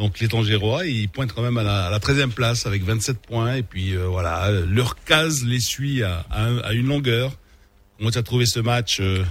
Donc 0.00 0.18
les 0.18 0.28
Tangérois, 0.28 0.86
ils 0.86 1.08
pointent 1.10 1.34
quand 1.34 1.42
même 1.42 1.58
à 1.58 1.62
la, 1.62 1.86
à 1.86 1.90
la 1.90 1.98
13e 1.98 2.30
place 2.30 2.64
avec 2.66 2.82
27 2.82 3.18
points. 3.18 3.54
Et 3.56 3.62
puis 3.62 3.94
euh, 3.94 4.06
voilà, 4.08 4.50
leur 4.50 4.96
case 5.04 5.44
les 5.44 5.60
suit 5.60 6.02
à, 6.02 6.24
à, 6.30 6.46
à 6.64 6.72
une 6.72 6.86
longueur. 6.86 7.36
Comment 7.98 8.10
tu 8.10 8.16
as 8.16 8.22
trouvé 8.22 8.46
ce 8.46 8.60
match 8.60 8.98
euh, 9.00 9.22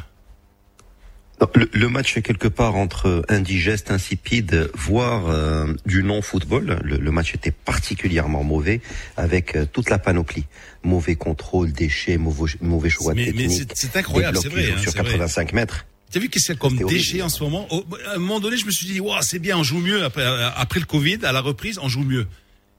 Non, 1.41 1.47
Le, 1.55 1.70
le 1.74 1.89
match 1.89 2.15
est 2.17 2.22
quelque 2.22 2.47
part 2.47 2.76
entre 2.76 3.24
indigeste, 3.30 3.89
insipide, 3.89 4.70
voire 4.76 5.28
euh, 5.30 5.74
du 5.88 6.03
non-football. 6.03 6.80
Le, 6.84 6.97
le 6.97 7.11
match 7.11 7.34
était 7.34 7.49
particulièrement 7.51 8.43
mauvais, 8.43 8.80
avec 9.17 9.55
euh, 9.55 9.65
toute 9.65 9.89
la 9.89 9.97
panoplie. 9.97 10.45
Mauvais 10.84 11.15
contrôle, 11.15 11.72
déchets, 11.72 12.17
mauvais, 12.17 12.51
mauvais 12.61 12.91
choix 12.91 13.15
Mais- 13.15 13.26
mais 13.28 13.32
technique. 13.47 13.72
c'est- 13.74 13.88
c'est 13.91 13.97
incroyable, 13.97 14.38
c'est 14.39 14.49
vrai, 14.49 14.72
hein, 14.72 14.78
sur 14.78 14.91
c'est 14.91 14.99
vrai. 14.99 15.09
85 15.13 15.53
mètres. 15.53 15.86
T'as 16.12 16.20
vu 16.20 16.30
qu'est-ce 16.30 16.45
qu'il 16.47 16.55
y 16.55 16.57
a 16.57 16.60
comme 16.60 16.76
déchets 16.89 17.22
en 17.22 17.30
ce 17.30 17.43
moment 17.43 17.68
Au- 17.74 17.86
À 18.07 18.16
un 18.16 18.18
moment 18.18 18.39
donné, 18.39 18.57
je 18.57 18.66
me 18.66 18.72
suis 18.72 18.88
dit, 18.88 18.99
Ouah, 18.99 19.22
c'est 19.22 19.39
bien, 19.39 19.57
on 19.57 19.64
joue 19.64 19.80
mieux 19.80 20.03
après, 20.03 20.24
euh, 20.24 20.49
après 20.55 20.80
le 20.80 20.86
Covid, 20.86 21.20
à 21.24 21.32
la 21.32 21.41
reprise, 21.41 21.80
on 21.82 21.88
joue 21.89 22.03
mieux. 22.03 22.26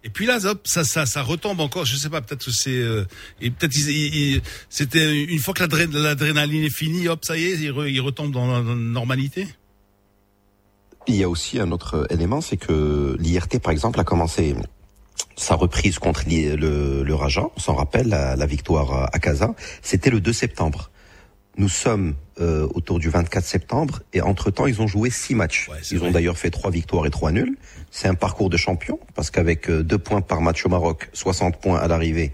Et 0.03 0.09
puis 0.09 0.25
là, 0.27 0.39
hop, 0.45 0.63
ça, 0.67 0.83
ça, 0.83 1.05
ça 1.07 1.23
retombe 1.23 1.61
encore. 1.61 1.85
Je 1.85 1.95
sais 1.95 2.09
pas, 2.09 2.23
peut-être 2.23 2.47
que 2.47 2.51
c'est, 2.51 2.71
euh, 2.71 3.05
et 3.41 3.51
peut-être 3.51 3.75
c'était 4.69 5.25
une 5.25 5.39
fois 5.39 5.53
que 5.55 5.61
l'adré- 5.63 5.87
l'adrénaline 5.93 6.65
est 6.65 6.75
finie, 6.75 7.07
hop, 7.09 7.25
ça 7.25 7.37
y 7.37 7.45
est, 7.45 7.57
ils, 7.59 7.71
re- 7.71 7.89
ils 7.91 8.01
retombent 8.01 8.33
dans 8.33 8.47
la 8.47 8.63
dans 8.63 8.71
la 8.71 8.75
normalité. 8.77 9.47
Il 11.07 11.17
y 11.17 11.23
a 11.23 11.29
aussi 11.29 11.59
un 11.61 11.71
autre 11.71 12.07
élément, 12.11 12.41
c'est 12.41 12.57
que 12.57 13.17
l'IRT, 13.21 13.59
par 13.63 13.73
exemple, 13.73 13.99
a 14.01 14.05
commencé 14.05 14.55
sa 15.37 15.55
reprise 15.55 15.99
contre 15.99 16.25
le, 16.27 17.03
le 17.03 17.15
Raja. 17.15 17.47
On 17.57 17.61
s'en 17.61 17.75
rappelle, 17.75 18.09
la, 18.09 18.37
la 18.37 18.47
victoire 18.47 19.09
à 19.13 19.19
Casa. 19.19 19.55
C'était 19.83 20.11
le 20.11 20.21
2 20.21 20.33
septembre. 20.33 20.91
Nous 21.57 21.69
sommes 21.69 22.15
euh, 22.41 22.67
autour 22.75 22.99
du 22.99 23.11
24 23.11 23.45
septembre 23.45 24.01
et 24.13 24.21
entre-temps, 24.21 24.67
ils 24.67 24.81
ont 24.81 24.87
joué 24.87 25.11
six 25.11 25.35
matchs. 25.35 25.69
ils 25.91 26.03
ont 26.03 26.11
d'ailleurs 26.11 26.39
fait 26.39 26.51
trois 26.51 26.71
victoires 26.71 27.07
et 27.07 27.11
trois 27.11 27.33
nuls. 27.33 27.57
C'est 27.91 28.09
un 28.09 28.15
parcours 28.15 28.51
de 28.51 28.57
champion 28.57 28.99
parce 29.15 29.31
qu'avec 29.31 29.69
euh, 29.69 29.83
deux 29.83 29.99
points 29.99 30.21
par 30.21 30.41
match 30.41 30.65
au 30.65 30.69
Maroc, 30.69 31.09
60 31.13 31.57
points 31.57 31.79
à 31.79 31.89
l'arrivée, 31.89 32.33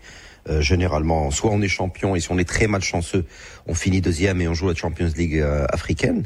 euh, 0.48 0.60
généralement, 0.60 1.30
soit 1.30 1.50
on 1.50 1.60
est 1.60 1.68
champion 1.68 2.14
et 2.14 2.20
si 2.20 2.30
on 2.30 2.38
est 2.38 2.48
très 2.48 2.68
malchanceux, 2.68 3.24
on 3.66 3.74
finit 3.74 4.00
deuxième 4.00 4.40
et 4.40 4.46
on 4.46 4.54
joue 4.54 4.68
la 4.68 4.74
Champions 4.74 5.10
League 5.16 5.38
euh, 5.38 5.66
africaine. 5.70 6.22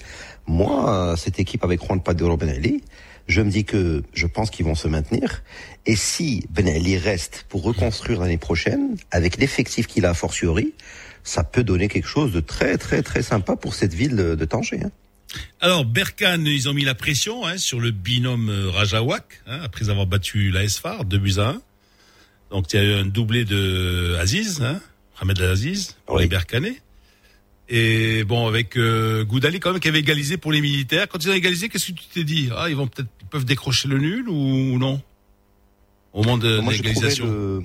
Moi, 0.47 0.91
euh, 0.91 1.17
cette 1.17 1.39
équipe 1.39 1.65
avec 1.65 1.83
Juan 1.83 2.03
Padero 2.03 2.37
Ben 2.37 2.51
Ali, 2.51 2.83
je 3.29 3.41
me 3.41 3.51
dis 3.51 3.65
que 3.65 4.03
je 4.13 4.27
pense 4.27 4.51
qu'ils 4.51 4.67
vont 4.67 4.75
se 4.75 4.89
maintenir. 4.89 5.43
Et 5.87 5.97
si 5.97 6.45
Ben 6.51 6.69
Ali 6.69 6.99
reste 6.99 7.47
pour 7.49 7.63
reconstruire 7.63 8.21
l'année 8.21 8.39
prochaine, 8.39 8.97
avec 9.11 9.39
l'effectif 9.39 9.87
qu'il 9.87 10.05
a 10.05 10.11
a 10.11 10.15
fortiori, 10.15 10.75
ça 11.25 11.45
peut 11.45 11.65
donner 11.65 11.89
quelque 11.89 12.09
chose 12.09 12.33
de 12.33 12.41
très 12.41 12.79
très 12.79 13.03
très 13.03 13.23
sympa 13.23 13.57
pour 13.57 13.75
cette 13.75 13.95
ville 13.95 14.17
de, 14.17 14.35
de 14.35 14.45
Tanger. 14.45 14.81
hein. 14.85 14.91
Alors 15.61 15.85
Berkane, 15.85 16.47
ils 16.47 16.69
ont 16.69 16.75
mis 16.75 16.85
la 16.85 16.95
pression 16.95 17.47
hein, 17.47 17.57
sur 17.59 17.81
le 17.81 17.91
binôme 17.91 18.49
euh, 18.49 18.71
Rajawak, 18.71 19.43
hein, 19.47 19.61
après 19.63 19.91
avoir 19.91 20.07
battu 20.07 20.51
la 20.51 20.69
SFAR, 20.69 21.05
2 21.05 21.19
buts 21.19 21.35
à 21.39 21.51
1. 21.51 21.63
Donc 22.51 22.73
il 22.73 22.77
y 22.77 22.79
a 22.81 22.85
eu 22.85 22.95
un 22.95 23.07
doublé 23.07 23.45
de 23.45 24.17
Aziz, 24.19 24.61
hein, 24.63 24.81
Mohamed 25.17 25.41
Aziz, 25.43 25.97
pour 26.07 26.19
les 26.19 26.27
Berkanais. 26.27 26.81
Et 27.69 28.25
bon, 28.25 28.49
avec 28.49 28.77
euh, 28.77 29.25
Goudali 29.25 29.61
quand 29.61 29.71
même 29.71 29.81
qui 29.81 29.87
avait 29.87 30.01
égalisé 30.01 30.37
pour 30.37 30.51
les 30.51 30.61
militaires. 30.61 31.07
Quand 31.07 31.23
ils 31.23 31.31
ont 31.31 31.35
égalisé, 31.35 31.69
qu'est-ce 31.69 31.93
que 31.93 31.99
tu 31.99 32.07
t'es 32.13 32.25
dit? 32.25 32.49
Ah, 32.57 32.69
ils 32.69 32.75
vont 32.75 32.89
peut-être, 32.89 33.09
peuvent 33.31 33.45
décrocher 33.45 33.87
le 33.87 33.99
nul 33.99 34.29
ou 34.29 34.77
non? 34.79 35.01
Au 36.13 36.25
moment 36.25 36.39
de, 36.39 36.61
l'égalisation. 36.69 37.63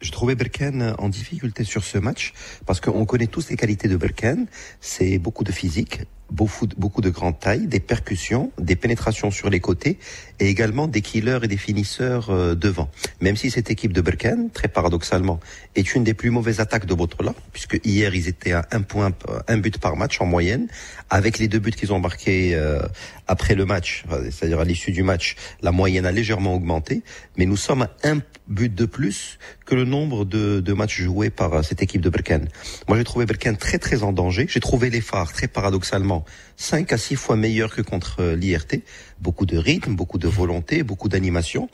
J'ai 0.00 0.10
trouvé 0.10 0.34
Berken 0.34 0.94
en 0.98 1.08
difficulté 1.08 1.64
sur 1.64 1.84
ce 1.84 1.98
match 1.98 2.34
parce 2.66 2.80
qu'on 2.80 3.06
connaît 3.06 3.26
tous 3.26 3.48
les 3.48 3.56
qualités 3.56 3.88
de 3.88 3.96
Berken. 3.96 4.46
C'est 4.80 5.18
beaucoup 5.18 5.44
de 5.44 5.52
physique, 5.52 6.02
beaucoup 6.34 6.66
de, 6.66 6.74
beaucoup 6.76 7.00
de 7.00 7.10
grande 7.10 7.38
taille, 7.38 7.66
des 7.66 7.80
percussions, 7.80 8.50
des 8.58 8.76
pénétrations 8.76 9.30
sur 9.30 9.48
les 9.50 9.60
côtés 9.60 9.98
et 10.40 10.48
également 10.48 10.88
des 10.88 11.00
killers 11.00 11.38
et 11.42 11.48
des 11.48 11.56
finisseurs 11.56 12.30
euh, 12.30 12.54
devant. 12.54 12.90
Même 13.20 13.36
si 13.36 13.50
cette 13.50 13.70
équipe 13.70 13.92
de 13.92 14.00
Berken, 14.00 14.50
très 14.50 14.68
paradoxalement, 14.68 15.38
est 15.76 15.94
une 15.94 16.04
des 16.04 16.14
plus 16.14 16.30
mauvaises 16.30 16.60
attaques 16.60 16.86
de 16.86 16.94
Botola, 16.94 17.34
puisque 17.52 17.80
hier 17.84 18.14
ils 18.14 18.28
étaient 18.28 18.52
à 18.52 18.66
un 18.72 18.82
point, 18.82 19.12
un 19.48 19.58
but 19.58 19.78
par 19.78 19.96
match 19.96 20.20
en 20.20 20.26
moyenne, 20.26 20.66
avec 21.08 21.38
les 21.38 21.48
deux 21.48 21.60
buts 21.60 21.70
qu'ils 21.70 21.92
ont 21.92 22.00
marqués 22.00 22.54
euh, 22.54 22.82
après 23.28 23.54
le 23.54 23.64
match, 23.64 24.04
c'est-à-dire 24.30 24.60
à 24.60 24.64
l'issue 24.64 24.90
du 24.90 25.02
match, 25.02 25.36
la 25.62 25.70
moyenne 25.70 26.04
a 26.04 26.12
légèrement 26.12 26.54
augmenté, 26.54 27.02
mais 27.36 27.46
nous 27.46 27.56
sommes 27.56 27.82
à 27.82 27.90
un 28.02 28.20
but 28.48 28.74
de 28.74 28.84
plus 28.84 29.38
que 29.64 29.74
le 29.74 29.84
nombre 29.84 30.24
de, 30.24 30.60
de 30.60 30.72
matchs 30.72 31.00
joués 31.00 31.30
par 31.30 31.54
euh, 31.54 31.62
cette 31.62 31.82
équipe 31.82 32.02
de 32.02 32.10
Berken. 32.10 32.48
Moi, 32.88 32.98
j'ai 32.98 33.04
trouvé 33.04 33.24
Berken 33.24 33.56
très 33.56 33.78
très 33.78 34.02
en 34.02 34.12
danger. 34.12 34.46
J'ai 34.48 34.60
trouvé 34.60 34.90
les 34.90 35.00
phares 35.00 35.32
très 35.32 35.48
paradoxalement 35.48 36.23
5 36.56 36.92
à 36.92 36.98
6 36.98 37.16
fois 37.16 37.36
meilleurs 37.36 37.74
que 37.74 37.82
contre 37.82 38.20
euh, 38.20 38.36
l'IRT. 38.36 38.82
Beaucoup 39.20 39.46
de 39.46 39.56
rythme, 39.56 39.94
beaucoup 39.94 40.18
de 40.18 40.28
volonté, 40.28 40.82
beaucoup 40.82 41.08
d'animation. 41.08 41.68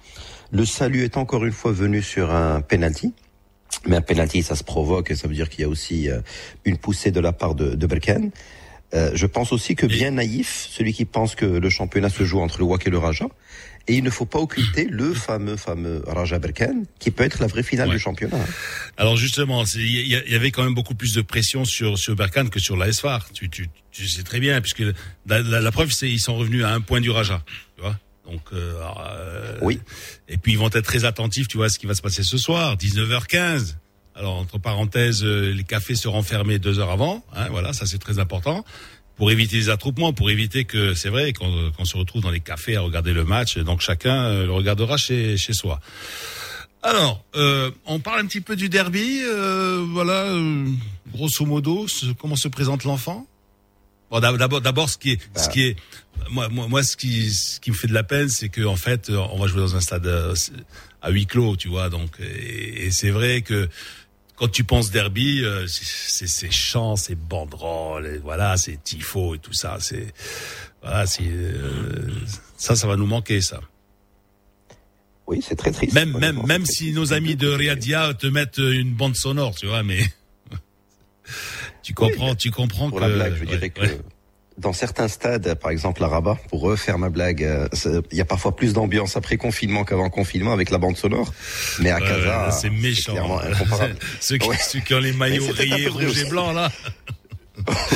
Le 0.50 0.64
salut 0.64 1.04
est 1.04 1.16
encore 1.16 1.44
une 1.44 1.52
fois 1.52 1.72
venu 1.72 2.02
sur 2.02 2.30
un 2.34 2.60
penalty. 2.60 3.12
Mais 3.86 3.96
un 3.96 4.02
penalty, 4.02 4.42
ça 4.42 4.56
se 4.56 4.64
provoque 4.64 5.10
et 5.10 5.14
ça 5.14 5.28
veut 5.28 5.34
dire 5.34 5.48
qu'il 5.48 5.60
y 5.60 5.64
a 5.64 5.68
aussi 5.68 6.10
euh, 6.10 6.20
une 6.64 6.76
poussée 6.76 7.10
de 7.10 7.20
la 7.20 7.32
part 7.32 7.54
de, 7.54 7.74
de 7.74 7.86
Berken. 7.86 8.30
Euh, 8.92 9.12
je 9.14 9.26
pense 9.26 9.52
aussi 9.52 9.76
que 9.76 9.86
bien 9.86 10.10
naïf, 10.10 10.66
celui 10.70 10.92
qui 10.92 11.04
pense 11.04 11.34
que 11.34 11.46
le 11.46 11.70
championnat 11.70 12.08
se 12.08 12.24
joue 12.24 12.40
entre 12.40 12.58
le 12.58 12.64
WAC 12.64 12.88
et 12.88 12.90
le 12.90 12.98
Raja. 12.98 13.26
Et 13.88 13.94
il 13.96 14.04
ne 14.04 14.10
faut 14.10 14.26
pas 14.26 14.38
occulter 14.38 14.84
le 14.84 15.14
fameux, 15.14 15.56
fameux 15.56 16.02
Raja 16.06 16.38
Berken, 16.38 16.84
qui 16.98 17.10
peut 17.10 17.24
être 17.24 17.40
la 17.40 17.46
vraie 17.48 17.62
finale 17.62 17.90
du 17.90 17.98
championnat. 17.98 18.36
Alors 18.96 19.16
justement, 19.16 19.64
il 19.74 20.06
y, 20.06 20.34
avait 20.34 20.50
quand 20.52 20.62
même 20.62 20.74
beaucoup 20.74 20.94
plus 20.94 21.14
de 21.14 21.22
pression 21.22 21.64
sur 21.64 21.98
sur 21.98 22.14
Berkane 22.14 22.50
que 22.50 22.60
sur 22.60 22.76
la 22.76 22.92
SFAR. 22.92 23.28
Tu, 23.32 23.48
tu, 23.50 23.68
tu 23.90 24.08
sais 24.08 24.22
très 24.22 24.38
bien, 24.38 24.60
puisque 24.60 24.82
la, 25.26 25.40
la- 25.40 25.60
la 25.60 25.72
preuve, 25.72 25.90
c'est 25.90 26.08
ils 26.08 26.20
sont 26.20 26.36
revenus 26.36 26.62
à 26.64 26.72
un 26.72 26.80
point 26.80 27.00
du 27.00 27.10
Raja. 27.10 27.42
Tu 27.76 27.82
vois 27.82 27.98
Donc 28.26 28.42
euh, 28.52 28.80
euh, 29.08 29.58
oui. 29.62 29.80
Et 30.28 30.36
puis 30.36 30.52
ils 30.52 30.58
vont 30.58 30.68
être 30.68 30.82
très 30.82 31.04
attentifs, 31.04 31.48
tu 31.48 31.56
vois, 31.56 31.66
à 31.66 31.68
ce 31.70 31.78
qui 31.78 31.86
va 31.86 31.94
se 31.94 32.02
passer 32.02 32.22
ce 32.22 32.38
soir, 32.38 32.76
19h15. 32.76 33.74
Alors 34.14 34.36
entre 34.36 34.58
parenthèses, 34.58 35.24
euh, 35.24 35.52
les 35.52 35.64
cafés 35.64 35.94
seront 35.94 36.22
fermés 36.22 36.58
deux 36.58 36.78
heures 36.78 36.90
avant. 36.90 37.24
Hein, 37.34 37.48
voilà, 37.50 37.72
ça 37.72 37.86
c'est 37.86 37.98
très 37.98 38.18
important 38.18 38.64
pour 39.20 39.30
éviter 39.30 39.56
les 39.56 39.68
attroupements, 39.68 40.14
pour 40.14 40.30
éviter 40.30 40.64
que 40.64 40.94
c'est 40.94 41.10
vrai 41.10 41.34
qu'on 41.34 41.84
se 41.84 41.94
retrouve 41.94 42.22
dans 42.22 42.30
les 42.30 42.40
cafés 42.40 42.76
à 42.76 42.80
regarder 42.80 43.12
le 43.12 43.22
match. 43.22 43.58
Donc 43.58 43.82
chacun 43.82 44.24
euh, 44.24 44.46
le 44.46 44.52
regardera 44.52 44.96
chez 44.96 45.36
chez 45.36 45.52
soi. 45.52 45.78
Alors, 46.82 47.22
euh, 47.36 47.70
on 47.84 47.98
parle 47.98 48.20
un 48.20 48.26
petit 48.26 48.40
peu 48.40 48.56
du 48.56 48.70
derby. 48.70 49.20
euh, 49.22 49.84
voilà, 49.86 50.26
grosso 51.12 51.44
modo, 51.44 51.86
comment 52.18 52.34
se 52.34 52.48
présente 52.48 52.84
l'enfant? 52.84 53.26
Bon, 54.10 54.20
d'ab- 54.20 54.38
d'abord, 54.38 54.62
d'abord, 54.62 54.88
ce 54.88 54.96
qui 54.96 55.10
est, 55.10 55.20
ce 55.36 55.50
qui 55.50 55.64
est, 55.64 55.76
moi, 56.30 56.48
moi, 56.48 56.66
moi, 56.66 56.82
ce 56.82 56.96
qui, 56.96 57.30
me 57.68 57.74
fait 57.74 57.88
de 57.88 57.92
la 57.92 58.04
peine, 58.04 58.30
c'est 58.30 58.48
que 58.48 58.62
en 58.64 58.76
fait, 58.76 59.10
on 59.10 59.38
va 59.38 59.46
jouer 59.48 59.60
dans 59.60 59.76
un 59.76 59.82
stade 59.82 60.10
à 61.02 61.10
huis 61.10 61.26
clos, 61.26 61.56
tu 61.56 61.68
vois. 61.68 61.90
Donc, 61.90 62.18
et 62.20 62.90
c'est 62.90 63.10
vrai 63.10 63.42
que 63.42 63.68
quand 64.40 64.48
tu 64.48 64.64
penses 64.64 64.90
derby, 64.90 65.44
euh, 65.44 65.66
c'est- 65.66 65.84
c'est 65.84 66.26
c'est 66.26 66.50
chants, 66.50 66.96
c'est 66.96 67.14
banderoles, 67.14 68.06
et 68.06 68.16
voilà, 68.18 68.56
c'est 68.56 68.82
tifo 68.82 69.34
et 69.34 69.38
tout 69.38 69.52
ça. 69.52 69.76
C'est 69.80 70.06
voilà, 70.80 71.06
c'est 71.06 71.24
euh, 71.28 72.08
ça, 72.56 72.74
ça 72.74 72.86
va 72.86 72.96
nous 72.96 73.04
manquer, 73.04 73.42
ça. 73.42 73.60
Oui, 75.26 75.44
c'est 75.46 75.56
très 75.56 75.70
triste. 75.70 75.92
Même, 75.92 76.16
même, 76.18 76.42
même 76.46 76.64
si 76.64 76.92
nos 76.92 77.12
amis 77.12 77.36
de 77.36 77.48
Riadia 77.48 78.14
te 78.14 78.26
mettent 78.26 78.56
une 78.56 78.94
bande 78.94 79.14
sonore, 79.14 79.54
tu 79.54 79.66
vois, 79.66 79.82
mais 79.82 80.00
tu 81.82 81.92
comprends, 81.92 82.34
tu 82.34 82.50
comprends 82.50 82.88
Pour 82.88 82.98
que 82.98 83.04
la 83.04 83.10
blague, 83.14 83.36
je 83.36 83.44
dirais 83.44 83.60
ouais, 83.60 83.70
que 83.70 83.80
ouais. 83.82 83.98
Dans 84.60 84.72
certains 84.72 85.08
stades, 85.08 85.54
par 85.54 85.70
exemple 85.70 86.04
à 86.04 86.08
Rabat, 86.08 86.36
pour 86.48 86.60
refaire 86.60 86.98
ma 86.98 87.08
blague, 87.08 87.42
euh, 87.42 87.68
il 88.12 88.18
y 88.18 88.20
a 88.20 88.24
parfois 88.24 88.54
plus 88.54 88.72
d'ambiance 88.72 89.16
après 89.16 89.36
confinement 89.36 89.84
qu'avant 89.84 90.10
confinement 90.10 90.52
avec 90.52 90.70
la 90.70 90.78
bande 90.78 90.96
sonore. 90.96 91.32
Mais 91.80 91.90
à 91.90 91.98
Casa, 92.00 92.50
c'est 92.50 92.70
méchant. 92.70 93.14
incomparable. 93.16 93.96
ceux, 94.20 94.36
qui, 94.38 94.48
Ouais. 94.48 94.56
ceux 94.56 94.80
qui 94.80 94.94
ont 94.94 94.98
les 95.00 95.12
maillots 95.12 95.46
rayés 95.52 95.88
rouge 95.88 96.18
et 96.18 96.28
blanc 96.28 96.52
là. 96.52 96.70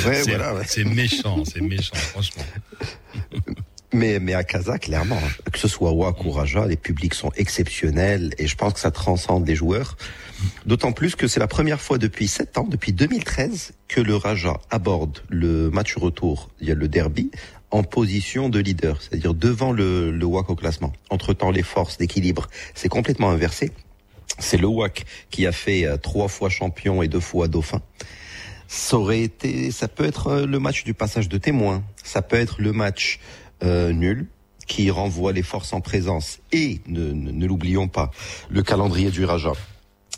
Ouais, 0.06 0.22
c'est 0.22 0.32
voilà, 0.34 0.54
ouais. 0.54 0.64
c'est 0.66 0.84
méchant, 0.84 1.42
c'est 1.50 1.62
méchant, 1.62 1.94
franchement. 1.96 2.42
Mais, 3.94 4.18
mais 4.18 4.34
à 4.34 4.42
Casa, 4.42 4.76
clairement, 4.76 5.20
hein, 5.24 5.50
que 5.52 5.58
ce 5.58 5.68
soit 5.68 5.92
WAC 5.92 6.24
ou 6.24 6.32
Raja, 6.32 6.66
les 6.66 6.76
publics 6.76 7.14
sont 7.14 7.30
exceptionnels 7.36 8.34
et 8.38 8.48
je 8.48 8.56
pense 8.56 8.72
que 8.74 8.80
ça 8.80 8.90
transcende 8.90 9.46
les 9.46 9.54
joueurs. 9.54 9.96
D'autant 10.66 10.92
plus 10.92 11.16
que 11.16 11.28
c'est 11.28 11.40
la 11.40 11.46
première 11.46 11.80
fois 11.80 11.98
depuis 11.98 12.28
sept 12.28 12.58
ans, 12.58 12.66
depuis 12.68 12.92
2013, 12.92 13.72
que 13.88 14.00
le 14.00 14.16
Raja 14.16 14.60
aborde 14.70 15.20
le 15.28 15.70
match 15.70 15.96
retour, 15.96 16.50
il 16.60 16.68
y 16.68 16.72
a 16.72 16.74
le 16.74 16.88
derby, 16.88 17.30
en 17.70 17.82
position 17.82 18.48
de 18.48 18.60
leader, 18.60 19.02
c'est-à-dire 19.02 19.34
devant 19.34 19.72
le, 19.72 20.10
le 20.10 20.24
WAC 20.24 20.48
au 20.50 20.54
classement. 20.54 20.92
Entre-temps, 21.10 21.50
les 21.50 21.64
forces 21.64 21.98
d'équilibre, 21.98 22.48
c'est 22.74 22.88
complètement 22.88 23.30
inversé. 23.30 23.72
C'est 24.38 24.56
le 24.56 24.68
WAC 24.68 25.04
qui 25.30 25.46
a 25.46 25.52
fait 25.52 25.84
euh, 25.84 25.96
trois 25.96 26.28
fois 26.28 26.48
champion 26.48 27.02
et 27.02 27.08
deux 27.08 27.20
fois 27.20 27.48
dauphin. 27.48 27.80
Ça 28.68 28.96
aurait 28.96 29.22
été, 29.22 29.70
ça 29.70 29.88
peut 29.88 30.04
être 30.04 30.28
euh, 30.28 30.46
le 30.46 30.58
match 30.58 30.84
du 30.84 30.94
passage 30.94 31.28
de 31.28 31.36
témoin. 31.36 31.82
Ça 32.02 32.22
peut 32.22 32.36
être 32.36 32.60
le 32.60 32.72
match 32.72 33.18
euh, 33.62 33.92
nul 33.92 34.26
qui 34.66 34.90
renvoie 34.90 35.32
les 35.32 35.42
forces 35.42 35.72
en 35.72 35.80
présence. 35.80 36.38
Et 36.52 36.80
ne, 36.86 37.12
ne, 37.12 37.30
ne 37.32 37.46
l'oublions 37.46 37.88
pas, 37.88 38.10
le 38.50 38.62
calendrier 38.62 39.10
du 39.10 39.24
Raja 39.24 39.52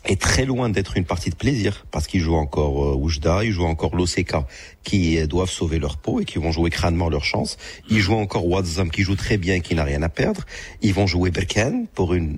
est 0.07 0.19
très 0.21 0.45
loin 0.45 0.69
d'être 0.69 0.97
une 0.97 1.05
partie 1.05 1.29
de 1.29 1.35
plaisir 1.35 1.85
parce 1.91 2.07
qu'ils 2.07 2.21
jouent 2.21 2.35
encore 2.35 2.83
euh, 2.93 2.95
Oujda, 2.95 3.43
ils 3.43 3.51
jouent 3.51 3.65
encore 3.65 3.95
l'OCK 3.95 4.35
qui 4.83 5.25
doivent 5.27 5.49
sauver 5.49 5.79
leur 5.79 5.97
peau 5.97 6.19
et 6.21 6.25
qui 6.25 6.39
vont 6.39 6.51
jouer 6.51 6.69
crânement 6.69 7.09
leur 7.09 7.23
chance. 7.25 7.57
Ils 7.89 7.99
jouent 7.99 8.15
encore 8.15 8.47
Wadzam 8.47 8.89
qui 8.89 9.03
joue 9.03 9.15
très 9.15 9.37
bien 9.37 9.55
et 9.55 9.61
qui 9.61 9.75
n'a 9.75 9.83
rien 9.83 10.01
à 10.03 10.09
perdre. 10.09 10.43
Ils 10.81 10.93
vont 10.93 11.07
jouer 11.07 11.29
Berkane 11.31 11.87
pour 11.93 12.13
une 12.13 12.37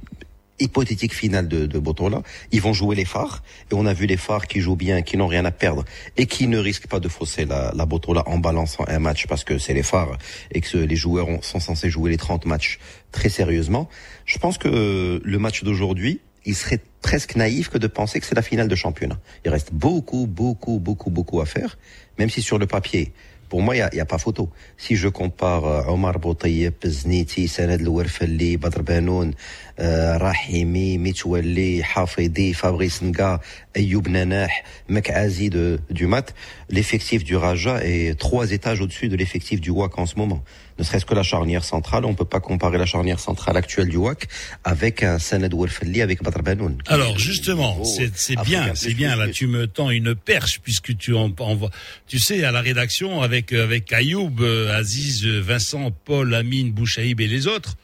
hypothétique 0.61 1.13
finale 1.13 1.47
de, 1.47 1.65
de 1.67 1.79
Botola. 1.79 2.21
Ils 2.51 2.59
vont 2.61 2.73
jouer 2.73 2.93
les 2.95 3.05
phares 3.05 3.43
et 3.71 3.75
on 3.75 3.85
a 3.85 3.93
vu 3.93 4.07
les 4.07 4.17
phares 4.17 4.45
qui 4.47 4.59
jouent 4.59 4.75
bien, 4.75 5.01
qui 5.03 5.15
n'ont 5.15 5.27
rien 5.27 5.45
à 5.45 5.51
perdre 5.51 5.85
et 6.17 6.25
qui 6.25 6.47
ne 6.47 6.57
risquent 6.57 6.87
pas 6.87 6.99
de 6.99 7.07
fausser 7.07 7.45
la, 7.45 7.71
la 7.73 7.85
Botola 7.85 8.23
en 8.27 8.39
balançant 8.39 8.83
un 8.87 8.99
match 8.99 9.25
parce 9.27 9.45
que 9.45 9.57
c'est 9.57 9.73
les 9.73 9.83
phares 9.83 10.17
et 10.51 10.59
que 10.59 10.77
les 10.77 10.95
joueurs 10.97 11.29
ont- 11.29 11.41
sont 11.41 11.61
censés 11.61 11.89
jouer 11.89 12.09
les 12.11 12.17
30 12.17 12.45
matchs 12.45 12.79
très 13.13 13.29
sérieusement. 13.29 13.87
Je 14.25 14.37
pense 14.37 14.57
que 14.57 15.21
le 15.23 15.39
match 15.39 15.63
d'aujourd'hui, 15.63 16.19
il 16.45 16.55
serait 16.55 16.81
presque 17.01 17.35
naïf 17.35 17.69
que 17.69 17.77
de 17.77 17.87
penser 17.87 18.19
que 18.19 18.25
c'est 18.25 18.35
la 18.35 18.41
finale 18.41 18.67
de 18.67 18.75
championnat. 18.75 19.19
Il 19.45 19.51
reste 19.51 19.73
beaucoup, 19.73 20.27
beaucoup, 20.27 20.79
beaucoup, 20.79 21.09
beaucoup 21.09 21.41
à 21.41 21.45
faire, 21.45 21.77
même 22.17 22.29
si 22.29 22.41
sur 22.41 22.57
le 22.57 22.67
papier, 22.67 23.13
pour 23.49 23.63
moi, 23.63 23.75
il 23.75 23.79
n'y 23.79 23.83
a, 23.83 23.95
y 23.95 23.99
a 23.99 24.05
pas 24.05 24.19
photo. 24.19 24.49
Si 24.77 24.95
je 24.95 25.07
compare 25.07 25.65
euh, 25.65 25.91
Omar 25.91 26.19
Boutayeb, 26.19 26.75
Zniti, 26.85 27.47
Sanad 27.47 27.81
Louerfelli, 27.81 28.57
Badr 28.57 28.83
Banoun, 28.83 29.29
euh, 29.29 29.31
Rahimi, 29.79 30.97
Mitouali, 30.97 31.81
Hafidi, 31.95 32.53
Fabrice 32.53 33.01
Nga, 33.01 33.39
Ayoub 33.75 34.07
Nanah, 34.07 34.47
Mekazi 34.89 35.49
de, 35.49 35.79
du 35.89 36.07
MAT, 36.07 36.33
l'effectif 36.69 37.23
du 37.23 37.35
Raja 37.35 37.79
est 37.83 38.17
trois 38.19 38.51
étages 38.51 38.81
au-dessus 38.81 39.07
de 39.07 39.15
l'effectif 39.15 39.61
du 39.61 39.69
WAC 39.69 39.97
en 39.97 40.05
ce 40.05 40.15
moment. 40.15 40.43
Ne 40.77 40.83
serait-ce 40.83 41.05
que 41.05 41.13
la 41.13 41.23
charnière 41.23 41.63
centrale, 41.63 42.05
on 42.05 42.13
peut 42.13 42.25
pas 42.25 42.39
comparer 42.39 42.77
la 42.77 42.85
charnière 42.85 43.19
centrale 43.19 43.57
actuelle 43.57 43.89
du 43.89 43.97
WAC 43.97 44.27
avec 44.63 45.03
un 45.03 45.19
Sanad 45.19 45.51
Louerfelli 45.51 46.01
avec 46.01 46.23
Badr 46.23 46.41
Banoun. 46.41 46.77
Alors 46.87 47.17
justement, 47.19 47.73
niveau 47.79 47.83
c'est 48.15 48.39
bien, 48.43 48.73
c'est 48.75 48.93
bien. 48.93 49.15
Là, 49.15 49.27
tu 49.29 49.47
me 49.47 49.67
tends 49.67 49.89
une 49.89 50.15
perche 50.15 50.59
puisque 50.61 50.95
tu 50.97 51.13
en, 51.15 51.33
envoies- 51.39 51.69
tu 52.07 52.19
sais, 52.19 52.43
à 52.43 52.51
la 52.51 52.61
rédaction 52.61 53.21
avec 53.21 53.51
avec 53.53 53.91
Ayoub, 53.91 54.31
euh, 54.41 54.73
Aziz, 54.77 55.25
Vincent, 55.25 55.91
Paul, 56.05 56.33
Amine, 56.33 56.71
Bouchaïb 56.71 57.19
et 57.21 57.27
les 57.27 57.47
autres, 57.47 57.75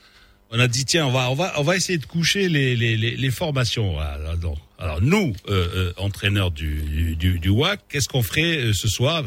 on 0.52 0.60
a 0.60 0.68
dit 0.68 0.86
tiens, 0.86 1.06
on 1.08 1.12
va 1.12 1.30
on 1.32 1.36
va 1.36 1.54
on 1.60 1.64
va 1.64 1.76
essayer 1.76 1.98
de 1.98 2.06
coucher 2.06 2.50
les 2.50 2.76
les 2.76 2.96
les, 2.98 3.16
les 3.18 3.32
formations. 3.32 4.00
Alors, 4.00 4.38
donc, 4.38 4.58
alors, 4.78 5.02
nous, 5.02 5.34
euh, 5.50 5.68
euh, 5.76 5.94
entraîneurs 5.98 6.52
du 6.52 7.16
du, 7.16 7.40
du 7.40 7.50
WAC, 7.50 7.80
qu'est-ce 7.90 8.08
qu'on 8.10 8.24
ferait 8.24 8.58
euh, 8.58 8.74
ce 8.74 8.88
soir? 8.88 9.24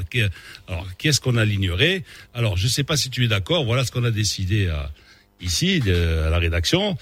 Alors 0.68 0.86
qu'est-ce 0.98 1.20
qu'on 1.20 1.36
alignerait? 1.36 2.04
Alors 2.34 2.56
je 2.56 2.68
sais 2.68 2.84
pas 2.84 2.96
si 2.96 3.10
tu 3.10 3.24
es 3.24 3.28
d'accord. 3.28 3.64
Voilà 3.64 3.84
ce 3.84 3.90
qu'on 3.90 4.04
a 4.04 4.10
décidé 4.10 4.68
à- 4.68 4.90
ici 5.40 5.80
de- 5.80 6.24
à 6.26 6.30
la 6.30 6.38
rédaction. 6.38 6.96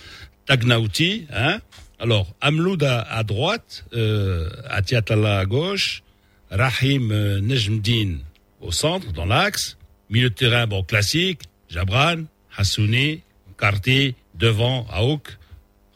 Tagnauti, 0.46 1.26
hein? 1.32 1.58
Alors, 1.98 2.32
Amloud 2.40 2.82
à, 2.84 3.00
à 3.00 3.24
droite, 3.24 3.84
euh, 3.94 4.50
Atiatala 4.68 5.38
à 5.40 5.46
gauche, 5.46 6.02
Rahim 6.50 7.10
euh, 7.10 7.40
Nejmdin 7.40 8.18
au 8.60 8.70
centre, 8.70 9.12
dans 9.12 9.24
l'axe, 9.24 9.76
milieu 10.10 10.28
de 10.30 10.34
terrain, 10.34 10.66
bon, 10.66 10.82
classique, 10.84 11.40
Jabran, 11.70 12.24
Hassouni, 12.56 13.22
Karti, 13.58 14.14
devant, 14.34 14.86
Aouk, 14.92 15.38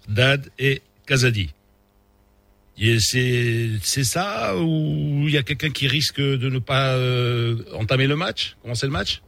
Dad 0.08 0.50
et 0.58 0.82
Kazadi. 1.06 1.50
C'est 2.98 4.04
ça 4.04 4.56
ou 4.56 5.24
il 5.26 5.30
y 5.30 5.36
a 5.36 5.42
quelqu'un 5.42 5.70
qui 5.70 5.86
risque 5.86 6.20
de 6.20 6.48
ne 6.48 6.58
pas 6.58 6.94
euh, 6.94 7.62
entamer 7.74 8.06
le 8.06 8.16
match, 8.16 8.56
commencer 8.62 8.86
le 8.86 8.92
match? 8.92 9.20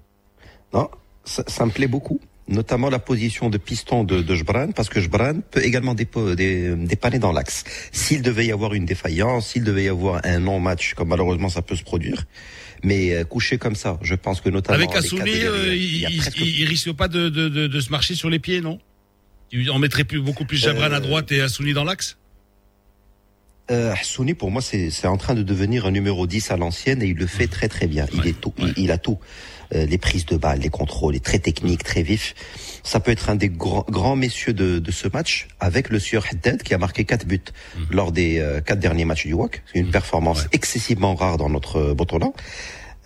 Non, 0.73 0.89
ça, 1.25 1.45
ça 1.47 1.67
me 1.67 1.71
plaît 1.71 1.87
beaucoup, 1.87 2.19
notamment 2.49 2.89
la 2.89 2.99
position 2.99 3.51
de 3.51 3.59
piston 3.59 4.05
de, 4.05 4.23
de 4.23 4.35
Jbran, 4.35 4.73
parce 4.73 4.89
que 4.89 5.01
Jbran 5.01 5.41
peut 5.51 5.63
également 5.63 5.95
dépanner 5.95 7.19
dans 7.19 7.33
l'axe. 7.33 7.65
S'il 7.93 8.23
devait 8.23 8.47
y 8.47 8.53
avoir 8.53 8.73
une 8.73 8.87
défaillance, 8.87 9.49
s'il 9.49 9.65
devait 9.65 9.85
y 9.85 9.89
avoir 9.89 10.23
un 10.25 10.39
non-match, 10.39 10.95
comme 10.95 11.09
malheureusement 11.09 11.51
ça 11.51 11.61
peut 11.61 11.77
se 11.77 11.85
produire, 11.85 12.25
mais 12.83 13.15
euh, 13.15 13.25
couché 13.25 13.59
comme 13.59 13.75
ça, 13.77 13.99
je 14.03 14.15
pense 14.15 14.41
que 14.41 14.49
notamment 14.49 14.77
Avec 14.77 14.91
derrière, 14.91 15.53
euh, 15.53 15.75
il 15.75 16.03
il, 16.11 16.17
presque- 16.19 16.39
il- 16.41 16.61
il 16.61 16.67
risque 16.67 16.93
pas 16.93 17.09
de, 17.09 17.29
de, 17.29 17.49
de, 17.49 17.67
de 17.67 17.81
se 17.81 17.91
marcher 17.91 18.15
sur 18.15 18.29
les 18.31 18.39
pieds, 18.39 18.61
non? 18.61 18.79
Il- 19.53 19.71
On 19.71 19.79
mettrait 19.79 20.05
plus, 20.05 20.21
beaucoup 20.21 20.45
plus 20.45 20.57
Jabran 20.57 20.91
à 20.93 20.97
Euh, 20.97 21.01
droite 21.01 21.31
et 21.33 21.41
Assouni 21.41 21.73
dans 21.75 21.85
l'axe? 21.85 22.17
Euh, 23.71 23.93
Hassouni, 23.93 24.35
pour 24.35 24.51
moi, 24.51 24.61
c'est 24.61 25.07
en 25.07 25.17
train 25.17 25.35
de 25.35 25.43
devenir 25.43 25.87
un 25.87 25.93
numéro 25.93 26.27
10 26.27 26.51
à 26.51 26.57
l'ancienne 26.57 27.01
et 27.03 27.07
il 27.07 27.17
le 27.17 27.27
fait 27.27 27.47
très 27.47 27.69
très 27.69 27.87
bien. 27.87 28.07
Il 28.13 28.27
est 28.27 28.39
tout, 28.41 28.53
il, 28.59 28.73
il 28.77 28.91
a 28.91 28.99
tout. 28.99 29.19
Euh, 29.75 29.87
les 29.87 29.99
prises 29.99 30.27
de 30.27 30.37
balles, 30.37 30.59
les 30.61 30.69
contrôles, 30.69 31.15
il 31.15 31.19
est 31.19 31.21
très 31.25 31.39
technique, 31.39 31.83
très 31.85 32.03
vif. 32.03 32.35
Ça 32.83 32.99
peut 33.01 33.11
être 33.13 33.31
un 33.31 33.37
des 33.37 33.49
grands, 33.49 33.87
grands 33.89 34.17
messieurs 34.17 34.53
de, 34.53 34.79
de 34.79 34.91
ce 34.91 35.07
match 35.13 35.47
avec 35.61 35.89
le 35.89 35.99
sieur 35.99 36.25
Haddad 36.31 36.63
qui 36.63 36.75
a 36.75 36.79
marqué 36.79 37.05
quatre 37.05 37.27
buts 37.27 37.41
lors 37.91 38.11
des 38.13 38.39
euh, 38.41 38.61
quatre 38.61 38.81
derniers 38.81 39.05
matchs 39.05 39.27
du 39.27 39.35
WAC. 39.35 39.63
C'est 39.73 39.79
une 39.81 39.91
performance 39.91 40.47
excessivement 40.53 41.15
rare 41.15 41.37
dans 41.37 41.49
notre 41.49 41.77
euh, 41.77 41.95
Botola. 41.95 42.29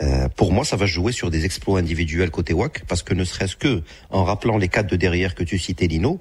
Euh, 0.02 0.28
pour 0.28 0.52
moi, 0.52 0.62
ça 0.66 0.76
va 0.76 0.84
jouer 0.84 1.10
sur 1.10 1.30
des 1.30 1.46
exploits 1.46 1.78
individuels 1.78 2.30
côté 2.30 2.52
WAC, 2.52 2.84
parce 2.86 3.02
que 3.02 3.14
ne 3.14 3.24
serait-ce 3.24 3.56
que 3.56 3.82
en 4.10 4.24
rappelant 4.24 4.58
les 4.58 4.68
quatre 4.68 4.88
de 4.90 4.96
derrière 4.96 5.34
que 5.34 5.42
tu 5.42 5.58
citais, 5.58 5.86
Lino, 5.86 6.20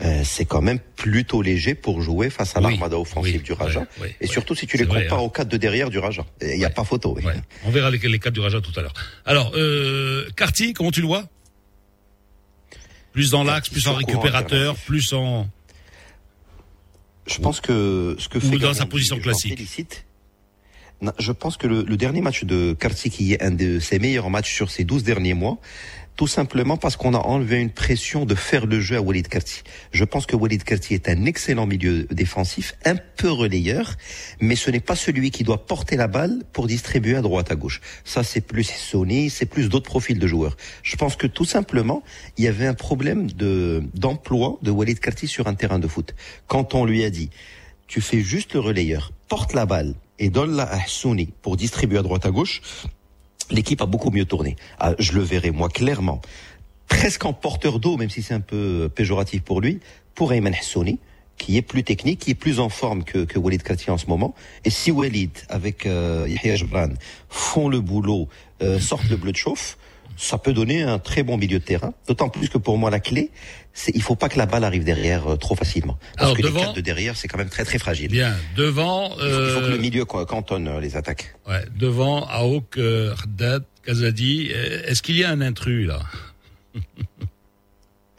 euh, 0.00 0.22
c'est 0.24 0.46
quand 0.46 0.62
même 0.62 0.78
plutôt 0.96 1.42
léger 1.42 1.74
pour 1.74 2.00
jouer 2.00 2.30
face 2.30 2.56
à 2.56 2.60
Oui, 2.60 2.70
l'armada 2.70 2.98
offensive 2.98 3.42
du 3.42 3.52
Raja. 3.52 3.84
ouais, 4.00 4.16
et 4.22 4.26
surtout 4.26 4.54
si 4.54 4.66
tu 4.66 4.78
les 4.78 4.86
compares 4.86 5.18
hein. 5.18 5.22
aux 5.22 5.28
quatre 5.28 5.48
de 5.48 5.58
derrière 5.58 5.90
du 5.90 5.98
Raja. 5.98 6.24
Il 6.40 6.56
n'y 6.56 6.64
a 6.64 6.70
pas 6.70 6.84
photo. 6.84 7.14
oui. 7.16 7.24
On 7.66 7.70
verra 7.70 7.90
les, 7.90 7.98
les 7.98 8.18
quatre 8.18 8.32
du 8.32 8.40
Raja 8.40 8.62
tout 8.62 8.72
à 8.78 8.80
l'heure. 8.80 8.94
Alors, 9.26 9.52
euh, 9.54 10.26
Carty, 10.34 10.72
comment 10.72 10.90
tu 10.90 11.02
le 11.02 11.06
vois? 11.06 11.24
Plus 13.12 13.30
dans 13.30 13.44
l'axe, 13.44 13.68
plus 13.68 13.88
en 13.88 13.94
récupérateur, 13.94 14.76
plus 14.76 15.12
en... 15.12 15.48
Je 17.26 17.38
pense 17.38 17.60
que 17.60 18.16
ce 18.18 18.28
que 18.28 18.38
Ou 18.38 18.40
fait 18.40 18.58
dans 18.58 18.74
sa 18.74 18.86
position 18.86 19.18
classique. 19.18 20.04
je 21.18 21.32
pense 21.32 21.56
que 21.56 21.66
le, 21.66 21.82
le 21.82 21.96
dernier 21.96 22.20
match 22.20 22.44
de 22.44 22.74
Karti, 22.78 23.10
qui 23.10 23.32
est 23.32 23.42
un 23.42 23.52
de 23.52 23.78
ses 23.78 23.98
meilleurs 23.98 24.30
matchs 24.30 24.52
sur 24.52 24.70
ces 24.70 24.84
12 24.84 25.04
derniers 25.04 25.34
mois, 25.34 25.58
tout 26.20 26.26
simplement 26.26 26.76
parce 26.76 26.96
qu'on 26.96 27.14
a 27.14 27.18
enlevé 27.18 27.62
une 27.62 27.70
pression 27.70 28.26
de 28.26 28.34
faire 28.34 28.66
le 28.66 28.78
jeu 28.78 28.96
à 28.96 29.00
Walid 29.00 29.26
Karti. 29.26 29.62
Je 29.90 30.04
pense 30.04 30.26
que 30.26 30.36
Walid 30.36 30.62
Karti 30.64 30.92
est 30.92 31.08
un 31.08 31.24
excellent 31.24 31.64
milieu 31.64 32.06
défensif, 32.10 32.74
un 32.84 32.96
peu 33.16 33.30
relayeur, 33.30 33.94
mais 34.38 34.54
ce 34.54 34.70
n'est 34.70 34.80
pas 34.80 34.96
celui 34.96 35.30
qui 35.30 35.44
doit 35.44 35.64
porter 35.64 35.96
la 35.96 36.08
balle 36.08 36.42
pour 36.52 36.66
distribuer 36.66 37.16
à 37.16 37.22
droite 37.22 37.50
à 37.50 37.54
gauche. 37.54 37.80
Ça, 38.04 38.22
c'est 38.22 38.42
plus 38.42 38.64
Sony, 38.64 39.30
c'est 39.30 39.46
plus 39.46 39.70
d'autres 39.70 39.88
profils 39.88 40.18
de 40.18 40.26
joueurs. 40.26 40.58
Je 40.82 40.94
pense 40.96 41.16
que 41.16 41.26
tout 41.26 41.46
simplement, 41.46 42.02
il 42.36 42.44
y 42.44 42.48
avait 42.48 42.66
un 42.66 42.74
problème 42.74 43.30
de 43.30 43.82
d'emploi 43.94 44.58
de 44.60 44.70
Walid 44.70 45.00
Karti 45.00 45.26
sur 45.26 45.46
un 45.46 45.54
terrain 45.54 45.78
de 45.78 45.88
foot. 45.88 46.14
Quand 46.48 46.74
on 46.74 46.84
lui 46.84 47.02
a 47.02 47.08
dit, 47.08 47.30
tu 47.86 48.02
fais 48.02 48.20
juste 48.20 48.52
le 48.52 48.60
relayeur, 48.60 49.10
porte 49.28 49.54
la 49.54 49.64
balle 49.64 49.94
et 50.18 50.28
donne-la 50.28 50.64
à 50.64 50.82
Hassouni 50.82 51.32
pour 51.40 51.56
distribuer 51.56 51.96
à 51.96 52.02
droite 52.02 52.26
à 52.26 52.30
gauche, 52.30 52.60
l'équipe 53.50 53.80
a 53.82 53.86
beaucoup 53.86 54.10
mieux 54.10 54.24
tourné. 54.24 54.56
Ah, 54.78 54.94
je 54.98 55.12
le 55.12 55.22
verrai, 55.22 55.50
moi, 55.50 55.68
clairement, 55.68 56.20
presque 56.88 57.24
en 57.24 57.32
porteur 57.32 57.78
d'eau, 57.78 57.96
même 57.96 58.10
si 58.10 58.22
c'est 58.22 58.34
un 58.34 58.40
peu 58.40 58.90
péjoratif 58.94 59.42
pour 59.42 59.60
lui, 59.60 59.80
pour 60.14 60.32
Ayman 60.32 60.54
Hassouni, 60.54 60.98
qui 61.38 61.56
est 61.56 61.62
plus 61.62 61.84
technique, 61.84 62.20
qui 62.20 62.32
est 62.32 62.34
plus 62.34 62.60
en 62.60 62.68
forme 62.68 63.02
que, 63.02 63.24
que 63.24 63.38
Walid 63.38 63.62
Kati 63.62 63.90
en 63.90 63.96
ce 63.96 64.06
moment. 64.06 64.34
Et 64.64 64.70
si 64.70 64.90
Walid, 64.90 65.30
avec 65.48 65.86
euh, 65.86 66.26
Yahya 66.28 66.56
Jebran, 66.56 66.90
font 67.30 67.68
le 67.68 67.80
boulot, 67.80 68.28
euh, 68.62 68.78
sortent 68.78 69.08
le 69.08 69.16
bleu 69.16 69.32
de 69.32 69.36
chauffe, 69.36 69.78
ça 70.22 70.36
peut 70.38 70.52
donner 70.52 70.82
un 70.82 70.98
très 70.98 71.22
bon 71.22 71.36
milieu 71.38 71.58
de 71.58 71.64
terrain. 71.64 71.94
D'autant 72.06 72.28
plus 72.28 72.48
que 72.48 72.58
pour 72.58 72.76
moi, 72.76 72.90
la 72.90 73.00
clé, 73.00 73.30
c'est 73.72 73.90
il 73.94 74.02
faut 74.02 74.16
pas 74.16 74.28
que 74.28 74.36
la 74.38 74.44
balle 74.46 74.64
arrive 74.64 74.84
derrière 74.84 75.26
euh, 75.32 75.36
trop 75.36 75.54
facilement. 75.54 75.98
Parce 76.16 76.24
Alors, 76.26 76.36
que 76.36 76.42
devant- 76.42 76.58
les 76.60 76.64
quatre 76.66 76.76
de 76.76 76.80
derrière, 76.82 77.16
c'est 77.16 77.26
quand 77.26 77.38
même 77.38 77.48
très 77.48 77.64
très 77.64 77.78
fragile. 77.78 78.10
Bien, 78.10 78.34
devant... 78.56 79.10
Il 79.16 79.20
faut, 79.20 79.26
il 79.26 79.50
faut 79.50 79.60
que 79.60 79.64
euh, 79.64 79.70
le 79.70 79.78
milieu 79.78 80.04
quoi, 80.04 80.26
cantonne 80.26 80.68
euh, 80.68 80.80
les 80.80 80.96
attaques. 80.96 81.34
Ouais, 81.48 81.64
devant 81.78 82.26
Aouk, 82.28 82.76
euh, 82.76 83.14
Haddad, 83.24 83.64
Kazadi, 83.84 84.50
euh, 84.52 84.82
est-ce 84.86 85.02
qu'il 85.02 85.16
y 85.16 85.24
a 85.24 85.30
un 85.30 85.40
intrus 85.40 85.86
là? 85.86 86.00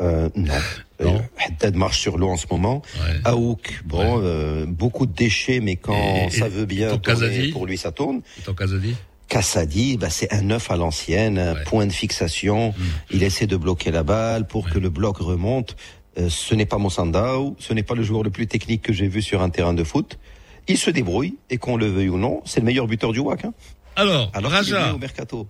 Euh, 0.01 0.29
non. 0.35 0.53
Euh, 1.01 1.17
Haddad 1.43 1.75
marche 1.75 1.99
sur 1.99 2.19
l'eau 2.19 2.29
en 2.29 2.37
ce 2.37 2.45
moment. 2.51 2.83
Aouk, 3.25 3.81
bon, 3.85 4.21
euh, 4.23 4.67
beaucoup 4.67 5.07
de 5.07 5.11
déchets, 5.13 5.59
mais 5.59 5.75
quand 5.75 6.27
Et- 6.27 6.29
ça 6.29 6.47
veut 6.47 6.65
bien 6.65 6.95
tourner, 6.99 7.47
pour 7.49 7.65
lui, 7.65 7.75
ça 7.75 7.91
tourne. 7.91 8.21
Et 8.37 8.43
ton 8.43 8.53
Kazadi 8.53 8.95
Kassadi, 9.31 9.95
bah, 9.95 10.09
c'est 10.09 10.33
un 10.33 10.41
neuf 10.41 10.69
à 10.71 10.75
l'ancienne, 10.75 11.39
un 11.39 11.55
point 11.63 11.85
de 11.87 11.93
fixation. 11.93 12.71
Mm. 12.71 12.81
Il 13.11 13.23
essaie 13.23 13.47
de 13.47 13.55
bloquer 13.55 13.89
la 13.89 14.03
balle 14.03 14.45
pour 14.45 14.69
que 14.69 14.77
le 14.77 14.89
bloc 14.89 15.17
remonte. 15.19 15.77
Euh, 16.17 16.27
ce 16.29 16.53
n'est 16.53 16.65
pas 16.65 16.77
Monsandao, 16.77 17.55
ce 17.57 17.73
n'est 17.73 17.81
pas 17.83 17.95
le 17.95 18.03
joueur 18.03 18.23
le 18.23 18.29
plus 18.29 18.47
technique 18.47 18.81
que 18.81 18.91
j'ai 18.91 19.07
vu 19.07 19.21
sur 19.21 19.41
un 19.41 19.49
terrain 19.49 19.73
de 19.73 19.85
foot. 19.85 20.19
Il 20.67 20.77
se 20.77 20.89
débrouille, 20.89 21.37
et 21.49 21.57
qu'on 21.57 21.77
le 21.77 21.85
veuille 21.85 22.09
ou 22.09 22.17
non, 22.17 22.41
c'est 22.45 22.59
le 22.59 22.65
meilleur 22.65 22.87
buteur 22.87 23.13
du 23.13 23.19
WAC. 23.19 23.45
Hein. 23.45 23.53
Alors, 23.95 24.29
Alors 24.33 24.51
Raja. 24.51 24.93
au 24.93 24.97
mercato. 24.97 25.47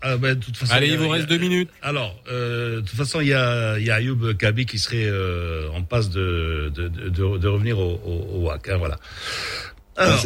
Ah 0.00 0.16
ben, 0.16 0.36
de 0.38 0.44
toute 0.44 0.56
façon, 0.56 0.72
Allez, 0.72 0.86
il 0.90 0.96
vous 0.98 1.06
a- 1.10 1.14
reste 1.14 1.26
deux 1.28 1.38
minutes. 1.38 1.70
Alors, 1.82 2.14
euh, 2.30 2.76
de 2.76 2.80
toute 2.82 2.96
façon, 2.96 3.20
il 3.20 3.26
y 3.28 3.34
a, 3.34 3.78
il 3.80 3.84
y 3.86 3.90
a 3.90 3.96
Ayoub 3.96 4.34
Kabi 4.38 4.64
qui 4.64 4.78
serait 4.78 5.06
euh, 5.08 5.68
en 5.74 5.82
passe 5.82 6.10
de, 6.10 6.70
de, 6.72 6.86
de, 6.86 7.08
de- 7.08 7.38
de 7.38 7.48
revenir 7.48 7.80
au, 7.80 8.00
au, 8.04 8.36
au 8.36 8.46
WAC. 8.46 8.68
hein, 8.68 8.76
voilà. 8.76 8.96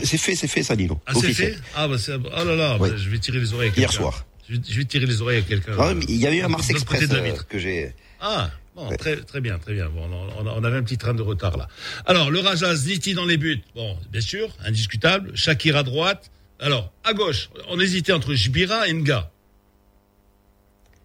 C'est 0.03 0.19
fait, 0.19 0.35
c'est 0.35 0.49
fait, 0.49 0.63
ça. 0.63 0.75
Ah, 1.07 1.13
c'est 1.15 1.33
fait 1.33 1.57
Ah, 1.75 1.89
bah, 1.89 1.97
c'est... 1.99 2.15
Oh 2.15 2.45
là 2.45 2.57
là, 2.57 2.77
Oui. 2.81 2.91
bah, 2.91 2.97
je 2.97 3.09
vais 3.09 3.19
tirer 3.19 3.39
les 3.39 3.53
oreilles 3.53 3.71
à 3.71 3.79
Hier 3.79 3.89
quelqu'un. 3.89 4.03
soir. 4.03 4.27
Je 4.49 4.57
vais, 4.57 4.63
je 4.69 4.77
vais 4.79 4.85
tirer 4.85 5.07
les 5.07 5.23
oreilles 5.23 5.39
à 5.39 5.43
quelqu'un. 5.43 5.73
Ah, 5.79 5.93
il 6.09 6.17
y 6.17 6.27
a 6.27 6.33
eu 6.35 6.41
un 6.41 6.49
Mars 6.49 6.69
Express 6.71 7.09
euh, 7.13 7.33
que 7.49 7.59
j'ai. 7.59 7.95
Ah, 8.21 8.51
bon, 8.75 8.89
très, 8.97 9.17
très 9.17 9.41
bien, 9.41 9.59
très 9.59 9.75
bien. 9.75 9.89
Bon, 9.89 10.09
on, 10.45 10.65
avait 10.65 10.77
un 10.77 10.83
petit 10.83 10.99
train 10.99 11.15
de 11.15 11.23
retard 11.23 11.57
là. 11.57 11.69
Alors, 12.07 12.31
le 12.31 12.41
Raja 12.41 12.75
Zniti 12.75 13.15
dans 13.15 13.27
les 13.27 13.37
buts. 13.37 13.63
Bon, 13.77 13.97
bien 14.11 14.21
sûr, 14.21 14.49
indiscutable. 14.65 15.31
Shakir 15.37 15.77
à 15.77 15.83
droite. 15.83 16.31
Alors, 16.59 16.93
à 17.05 17.15
gauche, 17.15 17.51
on 17.69 17.79
hésitait 17.79 18.13
entre 18.13 18.35
Jbira 18.35 18.89
et 18.89 18.93
Nga. 18.93 19.31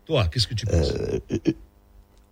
Toi, 0.07 0.27
qu'est-ce 0.31 0.47
que 0.47 0.53
tu 0.55 0.65
penses? 0.65 0.93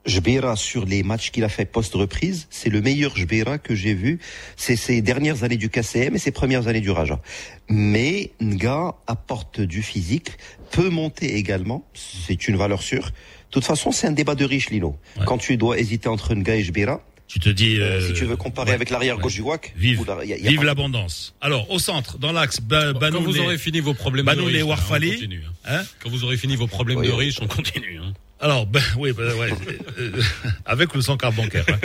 Jbeira 0.06 0.56
sur 0.56 0.86
les 0.86 1.02
matchs 1.04 1.32
qu'il 1.32 1.44
a 1.44 1.50
fait 1.50 1.66
post-reprise, 1.66 2.48
c'est 2.50 2.70
le 2.70 2.82
meilleur 2.82 3.16
Jbeira 3.16 3.58
que 3.58 3.74
j'ai 3.76 3.94
vu. 3.94 4.20
C'est 4.58 4.76
ses 4.76 5.02
dernières 5.02 5.44
années 5.44 5.58
du 5.58 5.70
KCM 5.70 6.16
et 6.16 6.20
ses 6.20 6.32
premières 6.32 6.68
années 6.68 6.82
du 6.82 6.92
Raja. 6.92 7.22
Mais 7.70 8.32
Nga 8.42 8.96
apporte 9.08 9.62
du 9.62 9.82
physique, 9.82 10.32
peut 10.72 10.90
monter 10.90 11.36
également, 11.38 11.88
c'est 11.94 12.48
une 12.48 12.58
valeur 12.58 12.82
sûre. 12.82 13.06
De 13.06 13.12
toute 13.52 13.66
façon, 13.66 13.92
c'est 13.92 14.08
un 14.08 14.12
débat 14.12 14.36
de 14.36 14.46
riche, 14.46 14.70
Lino. 14.72 14.98
Quand 15.26 15.38
tu 15.38 15.56
dois 15.58 15.80
hésiter 15.80 16.10
entre 16.10 16.34
Nga 16.36 16.56
et 16.56 16.64
Jbeira, 16.64 17.02
tu 17.28 17.40
te 17.40 17.50
dis... 17.50 17.80
si 18.06 18.14
tu 18.14 18.26
veux 18.26 18.36
comparer 18.36 18.70
ouais, 18.72 18.76
avec 18.76 18.90
l'arrière 18.90 19.18
gauche 19.18 19.34
ouais. 19.34 19.38
du 19.38 19.42
WAC, 19.44 19.74
Vive, 19.78 20.02
oula, 20.02 20.24
y 20.26 20.34
a- 20.34 20.38
y 20.38 20.46
a 20.48 20.50
vive 20.50 20.64
l'abondance. 20.64 21.34
Alors, 21.42 21.72
au 21.72 21.80
centre, 21.80 22.18
dans 22.20 22.32
l'axe, 22.32 22.60
ba, 22.60 22.94
Quand 22.94 23.22
vous 23.22 23.40
aurez 23.40 23.58
fini 23.58 23.80
vos 23.80 23.94
problèmes 23.94 24.26
de 24.26 24.42
riches, 24.42 24.58
et 24.58 24.64
Warfali. 24.64 25.12
continue, 25.14 25.42
Hein 25.66 25.82
Quand 26.04 26.10
vous 26.10 26.24
aurez 26.26 26.38
fini 26.38 26.56
vos 26.58 26.68
problèmes 26.68 27.02
de 27.02 27.10
riches, 27.12 27.40
on 27.42 27.48
continue. 27.48 28.00
hein. 28.04 28.14
Alors, 28.44 28.66
ben, 28.68 28.82
oui, 28.98 29.14
ben, 29.14 29.34
ouais, 29.38 29.52
euh, 30.00 30.22
avec 30.66 30.94
ou 30.96 31.02
sans 31.02 31.16
carte 31.16 31.36
bancaire. 31.36 31.66
hein. 31.70 31.80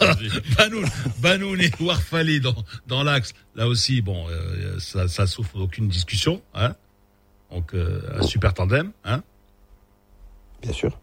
Banoun, 0.58 0.84
Banoun 1.20 1.60
et 1.60 1.70
Warfali 1.78 2.40
dans, 2.40 2.56
dans 2.88 3.04
l'axe, 3.04 3.34
là 3.54 3.68
aussi, 3.68 4.02
bon, 4.02 4.26
euh, 4.28 4.78
ça, 4.80 5.06
ça 5.06 5.28
souffre 5.28 5.56
d'aucune 5.56 5.86
discussion. 5.88 6.42
Hein 6.54 6.74
Donc, 7.52 7.72
euh, 7.74 8.00
un 8.18 8.22
super 8.22 8.52
tandem. 8.52 8.90
Hein 9.04 9.22
Bien 10.60 10.72
sûr. 10.72 10.98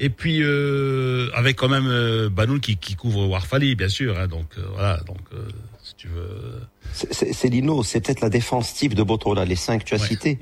Et 0.00 0.10
puis, 0.10 0.42
euh, 0.42 1.30
avec 1.32 1.56
quand 1.56 1.68
même 1.68 1.86
euh, 1.86 2.28
Banoun 2.28 2.60
qui, 2.60 2.76
qui 2.76 2.94
couvre 2.94 3.26
Warfali, 3.26 3.74
bien 3.74 3.88
sûr. 3.88 4.18
Hein, 4.18 4.26
donc, 4.26 4.48
euh, 4.58 4.62
voilà, 4.74 4.98
donc, 5.06 5.20
euh, 5.32 5.48
si 5.82 5.94
tu 5.94 6.08
veux... 6.08 6.60
C'est- 6.92 7.48
Lino, 7.48 7.82
c'est 7.84 8.00
peut-être 8.00 8.20
la 8.20 8.28
défense 8.30 8.74
type 8.74 8.94
de 8.94 9.02
Botola, 9.02 9.44
les 9.46 9.56
cinq 9.56 9.78
que 9.80 9.84
tu 9.88 9.94
as 9.94 9.98
cités. 10.08 10.38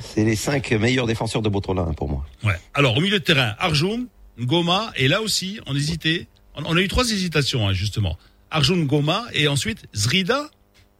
C'est 0.00 0.24
les 0.24 0.36
cinq 0.36 0.70
meilleurs 0.72 1.06
défenseurs 1.06 1.42
de 1.42 1.48
Botola 1.48 1.84
pour 1.96 2.08
moi. 2.08 2.24
Ouais. 2.44 2.54
Alors, 2.74 2.96
au 2.96 3.00
milieu 3.00 3.18
de 3.18 3.24
terrain, 3.24 3.54
Arjun, 3.58 4.06
Ngoma, 4.40 4.92
et 4.96 5.08
là 5.08 5.22
aussi, 5.22 5.60
on 5.66 5.74
hésitait. 5.74 6.26
On, 6.54 6.64
on 6.64 6.76
a 6.76 6.80
eu 6.80 6.88
trois 6.88 7.10
hésitations, 7.10 7.66
hein, 7.68 7.72
justement. 7.72 8.16
Arjun, 8.50 8.76
Ngoma, 8.76 9.24
et 9.32 9.48
ensuite 9.48 9.84
Zrida, 9.94 10.50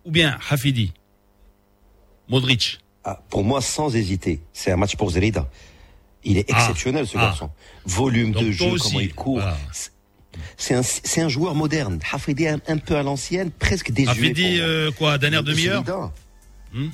ou 0.05 0.11
bien 0.11 0.39
Hafidi? 0.51 0.93
Modric. 2.29 2.79
Ah, 3.05 3.23
pour 3.31 3.45
moi, 3.45 3.61
sans 3.61 3.95
hésiter, 3.95 4.41
c'est 4.53 4.73
un 4.73 4.77
match 4.77 4.97
pour 4.97 5.11
Zerida. 5.11 5.49
Il 6.25 6.39
est 6.39 6.47
Ah. 6.53 6.59
exceptionnel, 6.59 7.07
ce 7.07 7.17
Ah. 7.17 7.23
garçon. 7.23 7.51
Volume 7.85 8.33
Donc, 8.33 8.45
de 8.45 8.51
jeu, 8.51 8.67
aussi, 8.67 8.89
comment 8.89 9.01
il 9.01 9.15
court. 9.15 9.43
C'est- 10.57 10.75
un, 10.75 10.83
c'est 10.83 11.21
un 11.23 11.29
joueur 11.29 11.55
moderne. 11.55 11.99
Hafidi 12.13 12.47
un, 12.49 12.61
un 12.67 12.77
peu 12.79 12.97
à 12.97 13.03
l'ancienne, 13.03 13.51
presque 13.51 13.91
désuet. 13.93 14.11
Hafidi, 14.11 14.59
euh, 14.61 14.91
quoi, 14.91 15.19
dernière 15.19 15.43
demi-heure. 15.45 15.85
Hmm 16.75 16.89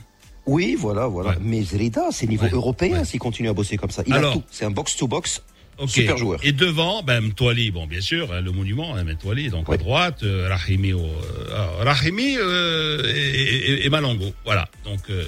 Oui, 0.47 0.75
voilà, 0.79 1.07
voilà. 1.07 1.37
Mais 1.41 1.63
Zerida, 1.63 2.07
c'est 2.11 2.27
niveau 2.27 2.47
européen 2.51 3.05
s'il 3.05 3.21
continue 3.21 3.49
à 3.49 3.53
bosser 3.53 3.77
comme 3.77 3.91
ça. 3.91 4.03
Il 4.07 4.13
Alors. 4.13 4.33
a 4.33 4.35
tout. 4.35 4.43
C'est 4.51 4.65
un 4.65 4.71
box-to-box. 4.71 5.43
Super 5.89 6.17
joueur. 6.17 6.39
Et 6.45 6.53
devant, 6.53 7.03
ben, 7.03 7.21
Mtouali, 7.21 7.71
bon, 7.71 7.87
bien 7.87 8.01
sûr, 8.01 8.33
hein, 8.33 8.41
le 8.41 8.53
monument, 8.53 8.95
hein, 8.95 9.03
Mtouali, 9.05 9.49
donc 9.49 9.69
à 9.73 9.77
droite, 9.77 10.23
euh, 10.23 10.47
Rahimi, 10.49 10.93
au, 10.93 11.01
euh, 11.01 11.81
alors, 11.81 11.97
Rahimi 11.97 12.37
euh, 12.39 13.03
et, 13.13 13.73
et- 13.73 13.87
et 13.87 13.89
Malongo. 13.89 14.33
Voilà. 14.45 14.69
Donc, 14.85 15.01
euh, 15.11 15.25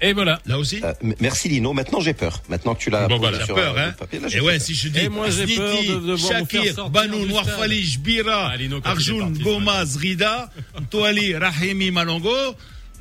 Et 0.00 0.12
voilà. 0.12 0.38
Là 0.46 0.58
aussi? 0.58 0.80
Euh, 0.84 0.92
merci 1.18 1.48
Lino. 1.48 1.72
Maintenant, 1.72 1.98
j'ai 1.98 2.14
peur. 2.14 2.40
Maintenant 2.48 2.74
que 2.76 2.80
tu 2.80 2.90
l'as 2.90 3.08
Bon, 3.08 3.18
voilà. 3.18 3.38
J'ai 3.44 3.52
peur, 3.52 3.76
hein. 3.76 3.86
le 3.88 3.92
papier, 3.96 4.20
là, 4.20 4.28
Et 4.32 4.40
ouais, 4.40 4.58
peur. 4.58 4.62
si 4.62 4.74
je 4.74 4.88
dis 4.88 5.00
Et 5.00 5.08
moi, 5.08 5.28
j'ai 5.30 5.56
peur 5.56 6.00
de 6.02 6.16
Shakir, 6.16 6.74
Warfali, 6.78 7.84
stade. 7.84 8.02
Jbira, 8.04 8.50
Ah, 8.52 8.56
Lino, 8.56 8.80
quand 8.80 8.82
il 8.84 8.88
est 8.88 8.92
Arjun, 8.92 9.18
parti, 9.30 9.42
Goma, 9.42 9.84
Zrida, 9.86 10.50
Mtouali, 10.80 11.34
Rahimi, 11.34 11.90
Malongo, 11.90 12.30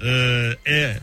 euh, 0.03 0.53
et 0.65 0.93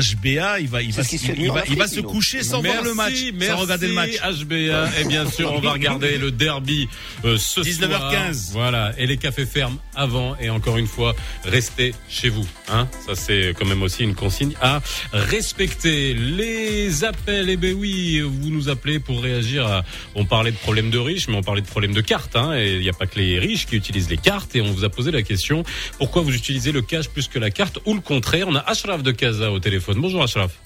HBA, 0.00 0.60
il 0.60 0.68
va, 0.68 0.82
il 0.82 0.92
va, 0.92 1.02
se 1.02 1.14
il, 1.14 1.18
fait 1.18 1.34
il 1.36 1.46
dans 1.46 1.54
va, 1.54 1.60
l'Afrique, 1.60 1.74
il 1.74 1.78
va 1.78 1.88
se 1.88 1.96
Lino. 1.96 2.08
coucher 2.10 2.42
sans 2.42 2.60
voir 2.60 2.82
le 2.82 2.94
match, 2.94 3.14
Merci, 3.34 3.46
sans 3.52 3.56
regarder 3.56 3.88
le 3.88 3.94
match. 3.94 4.16
HBA. 4.20 5.00
Et 5.00 5.04
bien 5.04 5.30
sûr, 5.30 5.52
on 5.52 5.60
va 5.60 5.72
regarder 5.72 6.18
le 6.18 6.30
derby 6.30 6.88
euh, 7.24 7.38
ce 7.38 7.60
19h15. 7.60 7.70
soir. 7.88 8.32
Voilà. 8.52 8.92
Et 8.98 9.06
les 9.06 9.16
cafés 9.16 9.46
ferment 9.46 9.78
avant. 9.94 10.36
Et 10.40 10.50
encore 10.50 10.76
une 10.76 10.86
fois, 10.86 11.14
restez 11.44 11.94
chez 12.08 12.28
vous. 12.28 12.46
Hein 12.68 12.88
Ça, 13.06 13.14
c'est 13.14 13.54
quand 13.58 13.64
même 13.66 13.82
aussi 13.82 14.02
une 14.02 14.14
consigne 14.14 14.52
à 14.60 14.80
respecter. 15.12 16.14
Les 16.14 17.04
appels, 17.04 17.48
eh 17.48 17.56
ben 17.56 17.74
oui, 17.74 18.20
vous 18.20 18.50
nous 18.50 18.68
appelez 18.68 18.98
pour 18.98 19.22
réagir 19.22 19.66
à... 19.66 19.84
On 20.14 20.24
parlait 20.24 20.50
de 20.50 20.56
problèmes 20.56 20.90
de 20.90 20.98
riches, 20.98 21.28
mais 21.28 21.36
on 21.36 21.42
parlait 21.42 21.62
de 21.62 21.66
problèmes 21.66 21.94
de 21.94 22.00
cartes. 22.00 22.36
Hein 22.36 22.54
et 22.56 22.74
il 22.74 22.80
n'y 22.80 22.88
a 22.88 22.92
pas 22.92 23.06
que 23.06 23.18
les 23.18 23.38
riches 23.38 23.66
qui 23.66 23.76
utilisent 23.76 24.10
les 24.10 24.16
cartes. 24.16 24.54
Et 24.56 24.60
on 24.60 24.70
vous 24.72 24.84
a 24.84 24.90
posé 24.90 25.10
la 25.10 25.22
question, 25.22 25.64
pourquoi 25.98 26.22
vous 26.22 26.34
utilisez 26.34 26.72
le 26.72 26.82
cash 26.82 27.08
plus 27.08 27.28
que 27.28 27.38
la 27.38 27.50
carte 27.50 27.78
ou 27.86 27.94
le 27.94 28.00
contraire? 28.00 28.46
On 28.48 28.54
a 28.54 28.60
Ashraf 28.60 29.02
de 29.02 29.10
Casa 29.10 29.50
au 29.50 29.58
téléphone. 29.58 29.85
Bonjour 29.94 30.22
Ashraf. 30.22 30.58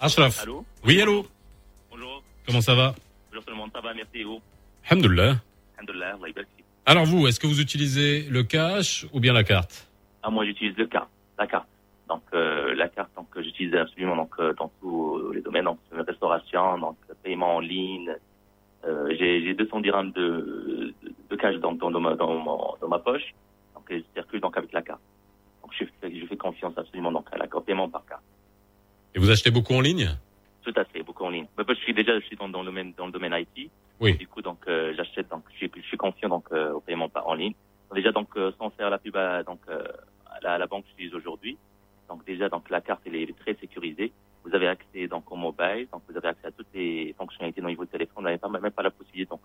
Ashraf. 0.00 0.42
Allô 0.42 0.64
Oui, 0.86 1.00
allô 1.02 1.26
Bonjour. 1.90 2.22
Comment 2.46 2.62
ça 2.62 2.74
va 2.74 2.94
Bonjour 3.28 3.44
tout 3.44 3.50
le 3.50 3.56
monde, 3.56 3.70
ça 3.74 3.80
va, 3.82 3.92
merci 3.92 4.10
et 4.14 4.24
vous 4.24 4.40
yabarak 4.90 6.46
fik. 6.56 6.64
Alors 6.86 7.04
vous, 7.04 7.26
est-ce 7.26 7.38
que 7.38 7.46
vous 7.46 7.60
utilisez 7.60 8.22
le 8.22 8.42
cash 8.42 9.06
ou 9.12 9.20
bien 9.20 9.34
la 9.34 9.44
carte 9.44 9.86
Ah, 10.22 10.30
moi 10.30 10.46
j'utilise 10.46 10.74
le 10.78 10.86
carte, 10.86 11.10
la 11.38 11.46
carte. 11.46 11.68
Donc 12.08 12.22
euh, 12.32 12.74
la 12.74 12.88
carte, 12.88 13.10
donc 13.14 13.28
euh, 13.36 13.42
j'utilise 13.42 13.74
absolument 13.74 14.16
donc 14.16 14.32
euh, 14.40 14.54
dans 14.54 14.72
tous 14.80 15.30
les 15.32 15.42
domaines, 15.42 15.64
donc 15.66 15.78
euh, 15.92 16.02
restauration, 16.02 16.78
donc 16.78 16.96
euh, 17.10 17.14
paiement 17.22 17.56
en 17.56 17.60
ligne. 17.60 18.14
Euh, 18.86 19.14
j'ai 19.18 19.44
j'ai 19.44 19.52
200 19.54 19.80
dirhams 19.80 20.12
de, 20.12 20.94
de, 21.02 21.12
de 21.28 21.36
cash 21.36 21.56
donc 21.56 21.78
dans, 21.78 21.90
dans, 21.90 22.00
ma, 22.00 22.14
dans, 22.14 22.88
ma 22.88 22.98
poche, 22.98 23.34
donc 23.74 23.84
euh, 23.90 23.98
je 23.98 24.20
circule 24.20 24.40
donc 24.40 24.56
avec 24.56 24.72
la 24.72 24.80
carte. 24.80 25.00
Je 25.80 25.86
fais, 26.00 26.14
je 26.14 26.26
fais 26.26 26.36
confiance 26.36 26.76
absolument 26.76 27.12
donc 27.12 27.26
à 27.32 27.38
la 27.38 27.46
paiement 27.46 27.88
par 27.88 28.04
carte. 28.06 28.22
Et 29.14 29.18
vous 29.18 29.30
achetez 29.30 29.50
beaucoup 29.50 29.74
en 29.74 29.80
ligne? 29.80 30.10
Tout 30.62 30.74
à 30.76 30.84
fait, 30.84 31.02
beaucoup 31.02 31.24
en 31.24 31.30
ligne. 31.30 31.46
Mais 31.56 31.64
je 31.68 31.74
suis 31.74 31.94
déjà 31.94 32.18
je 32.18 32.24
suis 32.26 32.36
dans, 32.36 32.48
dans 32.48 32.60
le 32.60 32.66
domaine 32.66 32.92
dans 32.96 33.06
le 33.06 33.12
domaine 33.12 33.34
IT. 33.34 33.70
Oui. 34.00 34.14
Du 34.14 34.26
coup, 34.26 34.40
donc 34.40 34.60
euh, 34.66 34.94
j'achète 34.96 35.28
donc 35.28 35.44
je 35.52 35.56
suis, 35.56 35.70
je 35.74 35.82
suis 35.82 35.96
confiant 35.96 36.28
donc 36.28 36.46
euh, 36.52 36.72
au 36.72 36.80
paiement 36.80 37.08
par 37.08 37.28
en 37.28 37.34
ligne. 37.34 37.54
Déjà 37.94 38.12
donc 38.12 38.28
euh, 38.36 38.52
sans 38.58 38.70
faire 38.70 38.88
la 38.88 38.98
pub 38.98 39.16
à, 39.16 39.42
donc 39.42 39.60
à 39.68 40.40
la, 40.42 40.54
à 40.54 40.58
la 40.58 40.66
banque 40.66 40.84
que 40.84 40.90
j'utilise 40.90 41.14
aujourd'hui. 41.14 41.56
Donc 42.08 42.24
déjà 42.24 42.48
donc 42.48 42.70
la 42.70 42.80
carte 42.80 43.00
elle 43.06 43.16
est, 43.16 43.38
très 43.38 43.54
sécurisée. 43.54 44.12
Vous 44.44 44.54
avez 44.54 44.68
accès 44.68 45.06
donc 45.06 45.30
au 45.30 45.36
mobile, 45.36 45.86
donc 45.92 46.02
vous 46.08 46.16
avez 46.16 46.28
accès 46.28 46.46
à 46.46 46.50
toutes 46.50 46.72
les 46.72 47.14
fonctionnalités 47.18 47.60
dans 47.60 47.68
niveau 47.68 47.84
de 47.84 47.90
téléphone. 47.90 48.16
Vous 48.16 48.22
n'avez 48.22 48.38
pas 48.38 48.48
même 48.48 48.70
pas 48.70 48.82
la 48.82 48.90
possibilité 48.90 49.30
donc 49.30 49.42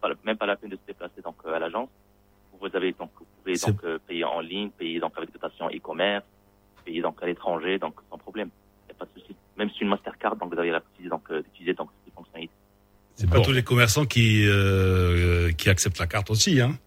pas 0.00 0.08
même 0.24 0.36
pas 0.36 0.46
la 0.46 0.56
peine 0.56 0.70
de 0.70 0.76
se 0.76 0.86
déplacer 0.86 1.20
donc 1.22 1.36
à 1.44 1.58
l'agence. 1.58 1.88
Vous 2.60 2.68
avez 2.74 2.92
donc 2.92 3.10
vous 3.18 3.26
pouvez 3.42 3.56
donc 3.56 3.82
euh, 3.84 3.98
payer 4.06 4.24
en 4.24 4.40
ligne, 4.40 4.70
payer 4.70 5.00
donc 5.00 5.12
avec 5.16 5.32
dotation 5.32 5.68
e-commerce, 5.68 6.24
payer 6.84 7.00
donc 7.00 7.22
à 7.22 7.26
l'étranger 7.26 7.78
donc 7.78 7.94
sans 8.10 8.18
problème. 8.18 8.50
Il 8.88 8.92
n'y 8.92 8.96
a 8.96 8.98
pas 8.98 9.06
de 9.06 9.20
souci. 9.20 9.34
Même 9.56 9.70
sur 9.70 9.82
une 9.82 9.88
Mastercard 9.88 10.36
donc 10.36 10.52
vous 10.52 10.58
avez 10.58 10.70
la 10.70 10.80
possibilité 10.80 11.10
donc 11.10 11.22
euh, 11.30 11.42
d'utiliser 11.42 11.74
donc 11.74 11.88
ces 12.04 12.12
fonctionnalités. 12.12 12.54
C'est 13.14 13.28
pas 13.28 13.40
tous 13.40 13.52
les 13.52 13.62
commerçants 13.62 14.06
qui, 14.06 14.46
euh, 14.46 15.52
qui 15.52 15.68
acceptent 15.68 15.98
la 15.98 16.06
carte 16.06 16.30
aussi, 16.30 16.60
hein. 16.60 16.78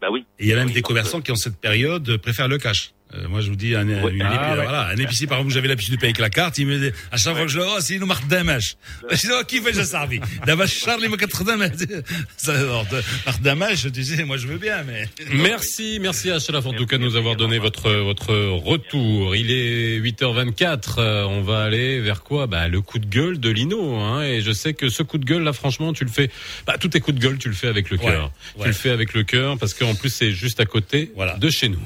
Bah 0.00 0.08
oui. 0.10 0.26
Et 0.38 0.44
il 0.44 0.48
y 0.48 0.52
a 0.52 0.56
même 0.56 0.66
Oui, 0.66 0.74
des 0.74 0.82
commerçants 0.82 1.20
qui, 1.20 1.30
en 1.32 1.36
cette 1.36 1.58
période, 1.60 2.08
euh, 2.08 2.18
préfèrent 2.18 2.48
le 2.48 2.58
cash. 2.58 2.92
Euh, 3.14 3.28
moi, 3.28 3.40
je 3.40 3.50
vous 3.50 3.56
dis, 3.56 3.74
un, 3.74 3.86
une 3.86 3.94
Ah, 3.94 4.04
ouais. 4.04 4.62
voilà, 4.62 4.88
un 4.88 4.96
épicier, 4.96 5.26
par 5.26 5.38
exemple, 5.38 5.54
j'avais 5.54 5.68
l'habitude 5.68 5.94
de 5.94 5.96
payer 5.98 6.08
avec 6.08 6.18
la 6.18 6.28
carte, 6.30 6.58
il 6.58 6.66
me 6.66 6.78
dit, 6.78 6.90
à 7.12 7.16
chaque 7.16 7.34
fois 7.36 7.44
que 7.46 7.50
je 7.52 7.58
le 7.58 7.64
oh, 7.64 7.76
c'est 7.80 7.94
une 7.94 8.04
marque 8.04 8.26
d'amage. 8.26 8.76
Je 9.10 9.16
dis, 9.16 9.28
oh, 9.30 9.42
qui 9.46 9.60
fait 9.60 9.72
ça, 9.74 9.84
Sarvi? 9.84 10.20
D'abord, 10.44 10.66
Charlie, 10.66 11.08
ma 11.08 11.16
quatre 11.16 11.44
Ça, 12.36 12.52
alors, 12.58 12.84
de- 12.86 13.02
marque 13.24 13.42
d'amage, 13.42 13.88
tu 13.92 14.02
sais, 14.02 14.24
moi, 14.24 14.36
je 14.36 14.48
veux 14.48 14.58
bien, 14.58 14.82
mais. 14.82 15.08
Merci, 15.32 15.98
merci 16.00 16.30
Ashraf 16.30 16.66
en 16.66 16.72
tout 16.72 16.86
cas 16.86 16.98
de 16.98 17.02
nous 17.04 17.16
avoir 17.16 17.36
donné 17.36 17.58
votre 17.58 17.90
votre 17.90 18.34
retour. 18.34 19.36
Il 19.36 19.50
est 19.50 19.98
8h24, 20.00 20.94
euh, 20.98 21.24
on 21.24 21.42
va 21.42 21.62
aller 21.62 22.00
vers 22.00 22.22
quoi? 22.22 22.46
Bah 22.46 22.68
le 22.68 22.80
coup 22.80 22.98
de 22.98 23.06
gueule 23.06 23.38
de 23.38 23.50
Lino 23.50 23.96
hein, 23.98 24.22
et 24.22 24.40
je 24.40 24.52
sais 24.52 24.74
que 24.74 24.88
ce 24.88 25.02
coup 25.02 25.18
de 25.18 25.24
gueule 25.24 25.42
là 25.42 25.52
franchement, 25.52 25.92
tu 25.92 26.04
le 26.04 26.10
fais 26.10 26.30
bah 26.66 26.76
tous 26.78 26.88
tes 26.88 27.00
coups 27.00 27.18
de 27.18 27.22
gueule, 27.22 27.38
tu 27.38 27.48
le 27.48 27.54
fais 27.54 27.68
avec 27.68 27.90
le 27.90 27.96
cœur. 27.98 28.32
Ouais, 28.56 28.60
ouais. 28.60 28.62
Tu 28.62 28.68
le 28.68 28.74
fais 28.74 28.90
avec 28.90 29.14
le 29.14 29.22
cœur 29.22 29.56
parce 29.58 29.74
qu'en 29.74 29.94
plus 29.94 30.10
c'est 30.10 30.32
juste 30.32 30.60
à 30.60 30.64
côté 30.66 31.12
de 31.38 31.50
chez 31.50 31.68
nous. 31.68 31.80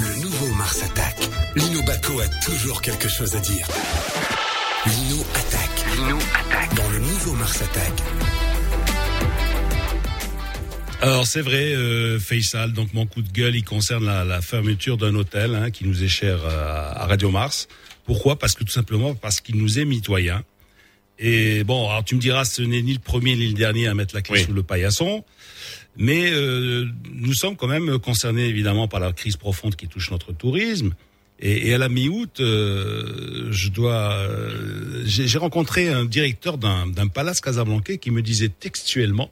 Le 0.00 0.22
nouveau 0.22 0.54
Mars 0.54 0.82
attaque. 0.82 1.28
Lino 1.54 1.82
Baco 1.82 2.18
a 2.20 2.28
toujours 2.44 2.82
quelque 2.82 3.08
chose 3.08 3.36
à 3.36 3.40
dire. 3.40 3.66
Lino 4.86 5.22
attaque. 5.34 5.84
Lino 5.96 6.18
attaque. 6.34 6.74
Dans 6.74 6.88
le 6.90 6.98
nouveau 6.98 7.32
Mars 7.34 7.62
attaque. 7.62 8.02
Alors 11.00 11.26
c'est 11.26 11.42
vrai, 11.42 11.74
euh, 11.74 12.18
Faisal, 12.18 12.72
donc 12.72 12.94
mon 12.94 13.06
coup 13.06 13.22
de 13.22 13.30
gueule, 13.30 13.54
il 13.54 13.64
concerne 13.64 14.06
la, 14.06 14.24
la 14.24 14.40
fermeture 14.40 14.96
d'un 14.96 15.14
hôtel 15.14 15.54
hein, 15.54 15.70
qui 15.70 15.86
nous 15.86 16.02
est 16.02 16.08
cher 16.08 16.38
euh, 16.44 16.92
à 16.94 17.06
Radio 17.06 17.30
Mars. 17.30 17.68
Pourquoi? 18.06 18.38
Parce 18.38 18.54
que 18.54 18.64
tout 18.64 18.72
simplement 18.72 19.14
parce 19.14 19.40
qu'il 19.40 19.56
nous 19.56 19.78
est 19.78 19.84
mitoyen. 19.84 20.42
Et 21.18 21.62
bon, 21.62 21.88
alors 21.88 22.04
tu 22.04 22.16
me 22.16 22.20
diras, 22.20 22.44
ce 22.44 22.62
n'est 22.62 22.82
ni 22.82 22.92
le 22.92 22.98
premier 22.98 23.36
ni 23.36 23.46
le 23.46 23.54
dernier 23.54 23.86
à 23.86 23.94
mettre 23.94 24.14
la 24.14 24.22
clé 24.22 24.42
sous 24.42 24.52
le 24.52 24.62
paillasson. 24.64 25.24
Mais 25.96 26.30
euh, 26.32 26.86
nous 27.12 27.34
sommes 27.34 27.56
quand 27.56 27.68
même 27.68 27.98
concernés 27.98 28.46
évidemment 28.46 28.88
par 28.88 29.00
la 29.00 29.12
crise 29.12 29.36
profonde 29.36 29.76
qui 29.76 29.86
touche 29.88 30.10
notre 30.10 30.32
tourisme. 30.32 30.92
Et, 31.40 31.68
et 31.68 31.74
à 31.74 31.78
la 31.78 31.88
mi-août, 31.88 32.38
euh, 32.40 33.48
je 33.50 33.68
dois, 33.68 34.12
euh, 34.12 35.02
j'ai 35.04 35.38
rencontré 35.38 35.88
un 35.88 36.04
directeur 36.04 36.58
d'un 36.58 36.86
d'un 36.86 37.08
palace 37.08 37.40
casablancais 37.40 37.98
qui 37.98 38.10
me 38.10 38.22
disait 38.22 38.48
textuellement, 38.48 39.30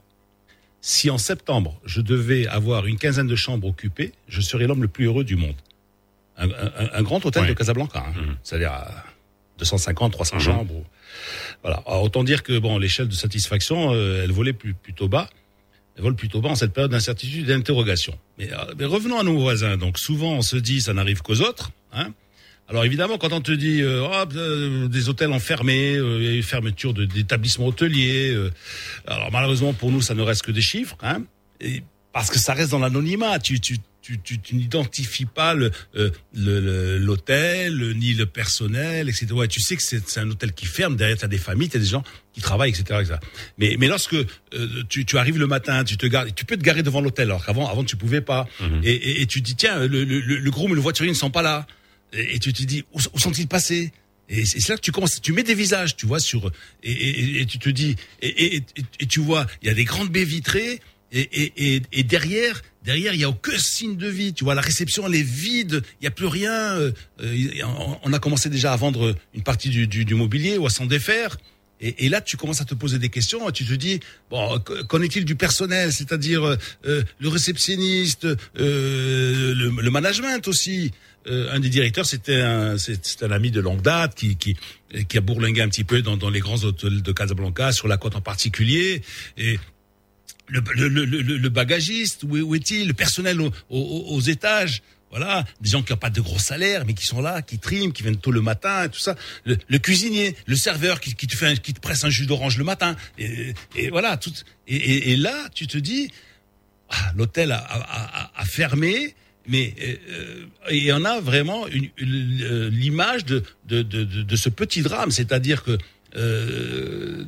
si 0.80 1.10
en 1.10 1.18
septembre 1.18 1.80
je 1.84 2.00
devais 2.00 2.46
avoir 2.48 2.86
une 2.86 2.96
quinzaine 2.98 3.28
de 3.28 3.36
chambres 3.36 3.68
occupées, 3.68 4.12
je 4.28 4.40
serais 4.40 4.66
l'homme 4.66 4.82
le 4.82 4.88
plus 4.88 5.06
heureux 5.06 5.24
du 5.24 5.36
monde. 5.36 5.54
Un, 6.36 6.48
un- 6.50 6.90
un 6.92 7.02
grand 7.02 7.24
hôtel 7.24 7.42
de 7.48 7.54
Casablanca, 7.54 8.04
hein. 8.08 8.36
c'est-à-dire 8.42 8.72
à 8.72 9.04
250, 9.58 10.12
300 10.12 10.38
chambres. 10.40 10.74
ou- 10.74 10.84
Voilà. 11.62 11.82
Alors, 11.86 12.02
autant 12.02 12.24
dire 12.24 12.42
que 12.42 12.58
bon, 12.58 12.78
l'échelle 12.78 13.06
de 13.08 13.14
satisfaction, 13.14 13.92
euh, 13.92 14.24
elle 14.24 14.32
volait 14.32 14.52
plus, 14.54 14.74
plutôt 14.74 15.08
bas. 15.08 15.28
Elle 15.96 16.02
vole 16.02 16.16
plutôt 16.16 16.40
bas 16.40 16.50
en 16.50 16.54
cette 16.54 16.72
période 16.72 16.90
d'incertitude 16.90 17.48
et 17.48 17.52
d'interrogation. 17.52 18.18
Mais, 18.38 18.52
euh, 18.52 18.74
mais 18.78 18.84
revenons 18.84 19.18
à 19.18 19.22
nos 19.22 19.38
voisins. 19.38 19.76
Donc 19.76 19.98
souvent, 19.98 20.32
on 20.32 20.42
se 20.42 20.56
dit, 20.56 20.80
ça 20.80 20.94
n'arrive 20.94 21.22
qu'aux 21.22 21.40
autres. 21.40 21.70
Hein 21.92 22.12
alors 22.72 22.84
évidemment, 22.84 23.18
quand 23.18 23.34
on 23.34 23.42
te 23.42 23.52
dit 23.52 23.82
euh, 23.82 24.06
Ah, 24.10 24.24
euh, 24.34 24.88
des 24.88 25.08
hôtels 25.10 25.32
enfermés, 25.32 25.94
euh, 25.96 26.38
eu 26.38 26.42
fermeture 26.42 26.94
d'établissements 26.94 27.66
hôteliers, 27.66 28.30
euh, 28.30 28.50
alors 29.06 29.30
malheureusement 29.30 29.74
pour 29.74 29.90
nous, 29.90 30.00
ça 30.00 30.14
ne 30.14 30.22
reste 30.22 30.42
que 30.42 30.52
des 30.52 30.62
chiffres, 30.62 30.96
hein, 31.02 31.22
et 31.60 31.82
parce 32.12 32.30
que 32.30 32.38
ça 32.38 32.54
reste 32.54 32.70
dans 32.70 32.78
l'anonymat. 32.78 33.38
Tu, 33.40 33.60
tu, 33.60 33.76
tu, 34.02 34.18
tu, 34.20 34.40
tu 34.40 34.56
n'identifies 34.56 35.26
pas 35.26 35.54
le 35.54 35.70
euh, 35.96 36.10
le- 36.34 36.98
l'hôtel, 36.98 37.74
le- 37.74 37.92
ni 37.94 38.14
le 38.14 38.26
personnel, 38.26 39.08
etc. 39.08 39.26
Ouais, 39.32 39.48
tu 39.48 39.60
sais 39.60 39.76
que 39.76 39.82
c'est 39.82 40.18
un 40.18 40.28
hôtel 40.28 40.52
qui 40.52 40.66
ferme. 40.66 40.96
Derrière, 40.96 41.16
tu 41.16 41.24
as 41.24 41.28
des 41.28 41.38
familles, 41.38 41.68
tu 41.68 41.76
as 41.76 41.80
des 41.80 41.86
gens 41.86 42.02
qui 42.34 42.40
travaillent, 42.40 42.70
etc. 42.70 43.00
etc. 43.00 43.14
Mais, 43.58 43.76
mais 43.78 43.86
lorsque 43.86 44.14
euh, 44.14 44.26
tu, 44.88 45.04
tu 45.04 45.16
arrives 45.18 45.38
le 45.38 45.46
matin, 45.46 45.84
tu 45.84 45.96
te 45.96 46.06
gares, 46.06 46.26
tu 46.34 46.44
peux 46.44 46.56
te 46.56 46.62
garer 46.62 46.82
devant 46.82 47.00
l'hôtel, 47.00 47.28
alors 47.30 47.44
qu'avant, 47.46 47.68
avant, 47.70 47.84
tu 47.84 47.96
pouvais 47.96 48.20
pas. 48.22 48.48
et, 48.82 48.90
et, 48.92 49.22
et 49.22 49.26
tu 49.26 49.40
te 49.40 49.46
dis 49.46 49.54
tiens, 49.56 49.86
le, 49.86 50.04
le, 50.04 50.18
le, 50.20 50.50
groom 50.50 50.72
et 50.72 50.74
le 50.74 50.80
voiturier 50.80 51.12
ne 51.12 51.16
sont 51.16 51.30
pas 51.30 51.42
là. 51.42 51.66
Et, 52.12 52.34
et 52.34 52.38
tu 52.38 52.52
te 52.52 52.62
dis 52.64 52.84
où, 52.92 52.98
où 53.14 53.18
sont-ils 53.18 53.46
passés? 53.48 53.92
Et 54.28 54.46
c'est 54.46 54.66
là 54.68 54.76
que 54.76 54.80
tu 54.80 54.92
commences, 54.92 55.20
tu 55.20 55.32
mets 55.32 55.42
des 55.42 55.54
visages, 55.54 55.94
tu 55.94 56.06
vois, 56.06 56.18
sur 56.20 56.50
et, 56.82 56.90
et, 56.90 57.40
et 57.42 57.46
tu 57.46 57.58
te 57.58 57.68
dis 57.68 57.96
et, 58.22 58.62
et 59.00 59.06
tu 59.06 59.20
vois, 59.20 59.46
il 59.60 59.68
y 59.68 59.70
a 59.70 59.74
des 59.74 59.84
grandes 59.84 60.08
baies 60.10 60.24
vitrées 60.24 60.80
et, 61.12 61.52
et, 61.74 61.82
et, 61.92 62.02
derrière, 62.02 62.62
derrière, 62.84 63.12
il 63.14 63.20
y 63.20 63.24
a 63.24 63.28
aucun 63.28 63.58
signe 63.58 63.96
de 63.96 64.08
vie. 64.08 64.32
Tu 64.32 64.44
vois, 64.44 64.54
la 64.54 64.62
réception 64.62 65.06
elle 65.06 65.14
est 65.14 65.22
vide, 65.22 65.82
il 66.00 66.04
y 66.04 66.06
a 66.06 66.10
plus 66.10 66.26
rien. 66.26 66.52
euh, 66.78 66.92
on- 68.04 68.12
a 68.12 68.18
commencé 68.18 68.48
déjà 68.48 68.72
à 68.72 68.76
vendre 68.76 69.14
une 69.34 69.42
partie 69.42 69.68
du, 69.68 69.86
du, 69.86 70.04
du 70.04 70.14
mobilier 70.14 70.58
ou 70.58 70.66
à 70.66 70.70
s'en 70.70 70.86
défaire. 70.86 71.36
Et, 71.84 72.08
là, 72.08 72.20
tu 72.20 72.36
commences 72.36 72.60
à 72.60 72.64
te 72.64 72.74
poser 72.76 73.00
des 73.00 73.08
questions. 73.08 73.50
Tu 73.50 73.64
te 73.64 73.72
dis, 73.74 73.98
bon, 74.30 74.60
qu- 74.60 74.84
qu'en 74.84 75.02
est-il 75.02 75.24
du 75.24 75.34
personnel, 75.34 75.92
c'est-à-dire 75.92 76.44
euh, 76.44 76.56
euh, 76.86 77.02
le 77.18 77.28
réceptionniste, 77.28 78.24
euh, 78.24 79.54
le, 79.54 79.68
le 79.82 79.90
management 79.90 80.46
aussi. 80.46 80.92
Euh, 81.26 81.52
un 81.52 81.58
des 81.60 81.68
directeurs, 81.68 82.06
c'était 82.06 82.40
un, 82.40 82.78
c'est 82.78 83.22
un 83.22 83.30
ami 83.32 83.50
de 83.50 83.60
longue 83.60 83.82
date 83.82 84.14
qui, 84.14 84.36
qui, 84.36 84.56
qui 85.08 85.18
a 85.18 85.20
bourlingué 85.20 85.60
un 85.60 85.68
petit 85.68 85.84
peu 85.84 86.02
dans, 86.02 86.16
dans 86.16 86.30
les 86.30 86.40
grands 86.40 86.62
hôtels 86.64 87.02
de 87.02 87.12
Casablanca, 87.12 87.72
sur 87.72 87.86
la 87.88 87.96
côte 87.96 88.14
en 88.16 88.20
particulier. 88.20 89.02
Et 89.36 89.58
le, 90.52 90.88
le, 90.88 91.04
le, 91.04 91.36
le- 91.38 91.48
bagagiste, 91.48 92.22
où, 92.24 92.36
est- 92.36 92.40
où 92.42 92.54
est-il 92.54 92.86
Le 92.88 92.94
personnel 92.94 93.40
au- 93.40 93.52
au- 93.70 94.04
aux 94.14 94.20
étages 94.20 94.82
voilà, 95.10 95.44
des 95.60 95.68
gens 95.68 95.82
qui 95.82 95.92
n'ont 95.92 95.98
pas 95.98 96.08
de 96.08 96.22
gros 96.22 96.38
salaires, 96.38 96.84
mais 96.86 96.94
qui 96.94 97.04
sont 97.04 97.20
là, 97.20 97.42
qui 97.42 97.58
triment, 97.58 97.92
qui 97.92 98.02
viennent 98.02 98.16
tôt 98.16 98.30
le 98.30 98.40
matin, 98.40 98.84
et 98.84 98.88
tout 98.88 98.98
ça. 98.98 99.14
Le, 99.44 99.58
le 99.68 99.78
cuisinier, 99.78 100.34
le 100.46 100.56
serveur 100.56 101.00
qui, 101.00 101.14
qui 101.14 101.26
te 101.26 101.36
fait, 101.36 101.60
qui 101.60 101.74
te 101.74 101.80
presse 101.80 102.02
un 102.04 102.08
jus 102.08 102.24
d'orange 102.24 102.56
le 102.56 102.64
matin, 102.64 102.96
et, 103.18 103.52
voilà. 103.90 104.16
Tout, 104.16 104.32
et, 104.66 104.74
et, 104.76 105.10
et 105.12 105.16
là, 105.18 105.50
tu 105.54 105.66
te 105.66 105.76
dis, 105.76 106.10
ah, 106.88 107.12
l'hôtel 107.14 107.52
a, 107.52 107.58
a, 107.58 108.40
a- 108.40 108.44
fermé, 108.46 109.14
mais 109.46 109.74
euh, 109.82 110.46
et 110.70 110.90
on 110.94 111.04
a 111.04 111.20
vraiment 111.20 111.66
une- 111.68 111.90
euh, 112.00 112.70
l'image 112.70 113.26
de, 113.26 113.42
de, 113.66 113.82
de, 113.82 114.04
de, 114.04 114.22
de 114.22 114.36
ce 114.36 114.48
petit 114.48 114.80
drame, 114.80 115.10
c'est-à-dire 115.10 115.62
que 115.62 115.76
euh, 116.16 117.24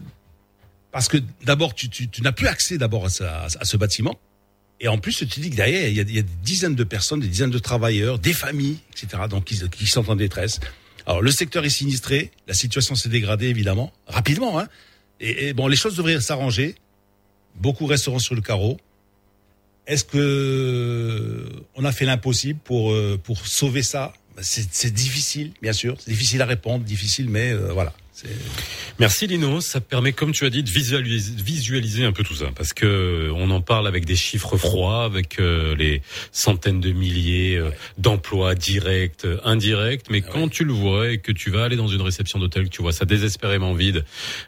parce 0.94 1.08
que 1.08 1.18
d'abord 1.44 1.74
tu, 1.74 1.88
tu, 1.90 2.08
tu 2.08 2.22
n'as 2.22 2.32
plus 2.32 2.46
accès 2.46 2.78
d'abord 2.78 3.04
à, 3.04 3.10
ce- 3.10 3.24
à 3.24 3.64
ce 3.64 3.76
bâtiment. 3.76 4.18
Et 4.80 4.88
en 4.88 4.98
plus, 4.98 5.24
tu 5.28 5.40
dis 5.40 5.50
que 5.50 5.56
derrière, 5.56 5.88
il 5.88 5.94
y, 5.96 6.00
a, 6.00 6.02
il 6.02 6.14
y 6.14 6.18
a 6.18 6.22
des 6.22 6.28
dizaines 6.42 6.74
de 6.74 6.84
personnes, 6.84 7.20
des 7.20 7.28
dizaines 7.28 7.50
de 7.50 7.58
travailleurs, 7.58 8.18
des 8.18 8.32
familles, 8.32 8.78
etc., 8.92 9.22
donc 9.28 9.44
qui, 9.44 9.58
qui 9.70 9.86
sont 9.86 10.08
en 10.10 10.16
détresse. 10.16 10.60
Alors, 11.06 11.22
le 11.22 11.30
secteur 11.30 11.64
est 11.64 11.70
sinistré, 11.70 12.30
la 12.48 12.54
situation 12.54 12.94
s'est 12.94 13.08
dégradée, 13.08 13.46
évidemment, 13.48 13.92
rapidement. 14.06 14.58
Hein, 14.58 14.66
et, 15.20 15.52
bon, 15.52 15.68
les 15.68 15.76
choses 15.76 15.96
devraient 15.96 16.20
s'arranger. 16.20 16.74
Beaucoup 17.56 17.86
resteront 17.86 18.18
sur 18.18 18.34
le 18.34 18.40
carreau. 18.40 18.78
Est-ce 19.86 20.04
que 20.04 21.48
on 21.74 21.84
a 21.84 21.92
fait 21.92 22.04
l'impossible 22.04 22.58
pour 22.64 22.92
euh, 22.92 23.18
pour 23.22 23.46
sauver 23.46 23.82
ça? 23.82 24.12
Ben, 24.36 24.42
c'est 24.42 24.92
difficile, 24.92 25.52
bien 25.62 25.72
sûr. 25.72 25.96
C'est 26.00 26.10
difficile 26.10 26.42
à 26.42 26.46
répondre, 26.46 26.84
difficile, 26.84 27.28
mais 27.30 27.52
euh, 27.52 27.72
voilà. 27.72 27.92
Merci 29.00 29.26
Lino, 29.26 29.60
ça 29.60 29.80
permet, 29.80 30.12
comme 30.12 30.32
tu 30.32 30.44
as 30.44 30.50
dit, 30.50 30.62
de 30.62 30.70
visualiser, 30.70 31.32
visualiser 31.36 32.04
un 32.04 32.12
peu 32.12 32.22
tout 32.22 32.34
ça, 32.34 32.46
parce 32.54 32.72
que 32.72 32.86
euh, 32.86 33.32
on 33.34 33.50
en 33.50 33.60
parle 33.60 33.88
avec 33.88 34.04
des 34.04 34.14
chiffres 34.14 34.56
froids, 34.56 35.04
avec 35.04 35.40
euh, 35.40 35.74
les 35.74 36.00
centaines 36.30 36.80
de 36.80 36.92
milliers 36.92 37.56
euh, 37.56 37.70
d'emplois 37.98 38.54
directs, 38.54 39.24
euh, 39.24 39.38
indirects, 39.44 40.10
mais 40.10 40.20
quand 40.20 40.48
tu 40.48 40.64
le 40.64 40.72
vois 40.72 41.10
et 41.10 41.18
que 41.18 41.32
tu 41.32 41.50
vas 41.50 41.64
aller 41.64 41.76
dans 41.76 41.88
une 41.88 42.02
réception 42.02 42.38
d'hôtel, 42.38 42.64
que 42.64 42.68
tu 42.68 42.82
vois 42.82 42.92
ça 42.92 43.04
désespérément 43.04 43.74
vide, 43.74 44.04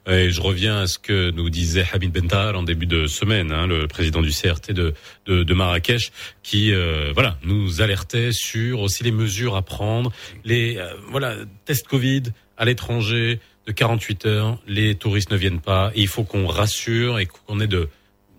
et 0.08 0.30
je 0.30 0.40
reviens 0.40 0.78
à 0.78 0.86
ce 0.86 0.98
que 0.98 1.30
nous 1.32 1.50
disait 1.50 1.86
Hamid 1.92 2.12
Bentar 2.12 2.56
en 2.56 2.62
début 2.62 2.86
de 2.86 3.06
semaine, 3.06 3.50
hein, 3.50 3.66
le 3.66 3.88
président 3.88 4.22
du 4.22 4.30
CRT 4.30 4.72
de, 4.72 4.94
de, 5.26 5.42
de 5.42 5.54
Marrakech, 5.54 6.12
qui 6.42 6.72
euh, 6.72 7.10
voilà 7.12 7.38
nous 7.42 7.80
alertait 7.80 8.30
sur 8.30 8.80
aussi 8.80 9.02
les 9.02 9.10
mesures 9.10 9.56
à 9.56 9.62
prendre, 9.62 10.12
les 10.44 10.76
euh, 10.76 10.94
voilà 11.10 11.34
tests 11.64 11.88
Covid 11.88 12.22
à 12.56 12.64
l'étranger 12.64 13.40
de 13.66 13.72
48 13.72 14.26
heures, 14.26 14.58
les 14.66 14.94
touristes 14.94 15.30
ne 15.30 15.36
viennent 15.36 15.60
pas. 15.60 15.90
Il 15.94 16.08
faut 16.08 16.24
qu'on 16.24 16.46
rassure 16.46 17.18
et 17.18 17.26
qu'on 17.26 17.60
ait 17.60 17.66
de, 17.66 17.88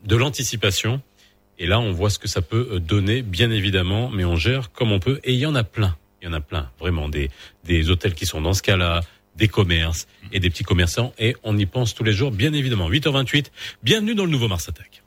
de 0.05 0.15
l'anticipation. 0.15 1.01
Et 1.59 1.67
là, 1.67 1.79
on 1.79 1.91
voit 1.91 2.09
ce 2.09 2.19
que 2.19 2.27
ça 2.27 2.41
peut 2.41 2.69
euh, 2.71 2.79
donner, 2.79 3.21
bien 3.21 3.51
évidemment, 3.51 4.09
mais 4.09 4.25
on 4.25 4.35
gère 4.35 4.71
comme 4.71 4.91
on 4.91 4.99
peut. 4.99 5.19
Et 5.23 5.33
il 5.33 5.39
y 5.39 5.45
en 5.45 5.55
a 5.55 5.63
plein. 5.63 5.95
Il 6.21 6.25
y 6.25 6.27
en 6.27 6.33
a 6.33 6.39
plein, 6.39 6.69
vraiment, 6.79 7.09
des, 7.09 7.29
des 7.63 7.89
hôtels 7.89 8.13
qui 8.13 8.25
sont 8.25 8.41
dans 8.41 8.53
ce 8.53 8.61
cas-là, 8.63 9.01
des 9.35 9.47
commerces 9.47 10.07
et 10.31 10.39
des 10.39 10.49
petits 10.49 10.63
commerçants. 10.63 11.13
Et 11.19 11.35
on 11.43 11.57
y 11.57 11.65
pense 11.65 11.93
tous 11.93 12.03
les 12.03 12.13
jours, 12.13 12.31
bien 12.31 12.53
évidemment. 12.53 12.89
8h28, 12.89 13.47
bienvenue 13.83 14.15
dans 14.15 14.25
le 14.25 14.31
nouveau 14.31 14.47
Mars 14.47 14.67
Attack. 14.69 15.03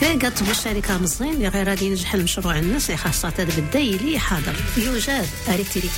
كي 0.00 0.16
كطب 0.16 0.50
الشركة 0.50 0.98
مزيان 0.98 1.34
اللي 1.34 1.48
غير 1.48 1.68
غادي 1.68 1.86
ينجح 1.86 2.14
المشروع 2.14 2.58
الناس 2.58 2.90
خاصة 2.92 3.30
تبدا 3.30 3.78
يلي 3.78 4.18
حاضر. 4.18 4.56
يوجد 4.76 5.26
اريكتيري 5.48 5.88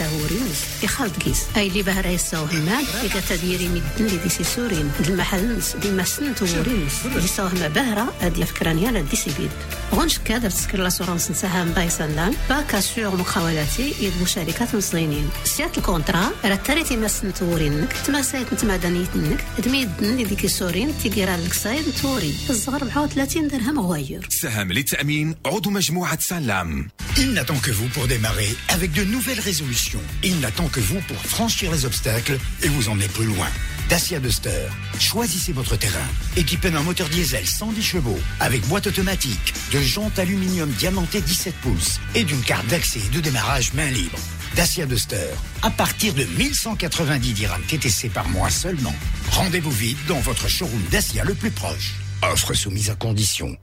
في 0.81 0.87
خالد 0.87 1.17
كيس. 1.17 1.43
أي 1.57 1.67
اللي 1.69 1.83
بها 1.83 2.01
رئيس 2.01 2.35
همان 2.35 2.85
اللي 2.99 3.09
كتديري 3.09 3.69
مد 3.69 3.83
اللي 4.01 4.17
دي 4.17 4.29
سي 4.29 4.45
سورين 4.45 4.91
المحل 5.09 5.59
نس 5.59 5.77
دي 5.77 5.91
مسن 5.91 6.35
تورينس 6.35 6.93
اللي 7.07 7.29
سوهم 7.29 7.69
باهره 7.69 8.13
هاد 8.21 8.37
الفكرة 8.39 8.73
نيال 8.73 8.95
لا 8.95 9.01
ديسي 9.01 9.31
بيد 9.39 9.51
غونش 9.95 10.19
كادر 10.19 10.51
تسكر 10.51 10.79
لاسورونس 10.79 11.31
نتاعها 11.31 11.65
بايسان 11.65 12.17
لأن. 12.17 12.35
باكا 12.49 12.81
سور 12.81 13.17
مخاولاتي 13.17 13.95
يد 14.01 14.13
مشاركات 14.23 14.75
مزينين 14.75 15.31
سيات 15.45 15.79
الكونترا 15.79 16.31
راه 16.45 16.55
تاريتي 16.55 16.97
مسن 16.97 17.35
تورينك 17.35 17.93
تماسيت 18.07 18.53
نتمدنيتنك 18.53 19.45
دميدن 19.65 19.93
اللي 20.05 20.25
ديكي 20.25 20.49
سورين 20.49 20.95
تيديرها 21.03 21.37
لك 21.37 21.53
سايد 21.53 21.85
توري. 22.03 22.35
الصغر 22.51 22.85
ب 22.85 22.89
30 23.07 23.49
درهم 23.49 23.79
Il 27.17 27.33
n'attend 27.33 27.59
que 27.59 27.71
vous 27.71 27.89
pour 27.89 28.07
démarrer 28.07 28.55
avec 28.69 28.93
de 28.93 29.03
nouvelles 29.03 29.41
résolutions. 29.41 30.03
Il 30.23 30.41
n'attend 30.41 30.69
que 30.69 30.81
vous 30.81 31.01
pour 31.09 31.17
franchir 31.17 31.73
les 31.73 31.87
obstacles 31.87 32.39
et 32.63 32.69
vous 32.69 32.91
emmener 32.91 33.09
plus 33.09 33.25
loin. 33.25 33.49
Dacia 33.89 34.21
Duster, 34.21 34.69
choisissez 35.01 35.53
votre 35.53 35.77
terrain. 35.77 36.07
Équipé 36.37 36.71
d'un 36.71 36.83
moteur 36.83 37.09
diesel 37.09 37.47
110 37.47 37.83
chevaux, 37.83 38.19
avec 38.41 38.61
boîte 38.67 38.89
automatique, 38.89 39.55
de 39.73 39.81
jantes 39.81 40.19
aluminium 40.19 40.69
diamantées 40.69 41.23
17 41.23 41.55
pouces 41.63 41.99
et 42.15 42.25
d'une 42.25 42.43
carte 42.43 42.67
d'accès 42.67 43.01
et 43.01 43.15
de 43.15 43.21
démarrage 43.21 43.73
main 43.73 43.91
libre. 43.91 44.19
Dacia 44.55 44.85
Duster, 44.85 45.31
à 45.63 45.71
partir 45.71 46.13
de 46.13 46.25
1190 46.25 47.33
dirhams 47.33 47.63
TTC 47.63 48.11
par 48.11 48.29
mois 48.29 48.51
seulement. 48.51 48.95
Rendez-vous 49.31 49.71
vite 49.71 49.99
dans 50.07 50.21
votre 50.21 50.47
showroom 50.47 50.83
Dacia 50.91 51.25
le 51.25 51.35
plus 51.35 51.51
proche. 51.51 51.95
Offre 52.23 52.53
soumise 52.55 52.91
à 52.91 52.95
condition. 52.97 53.57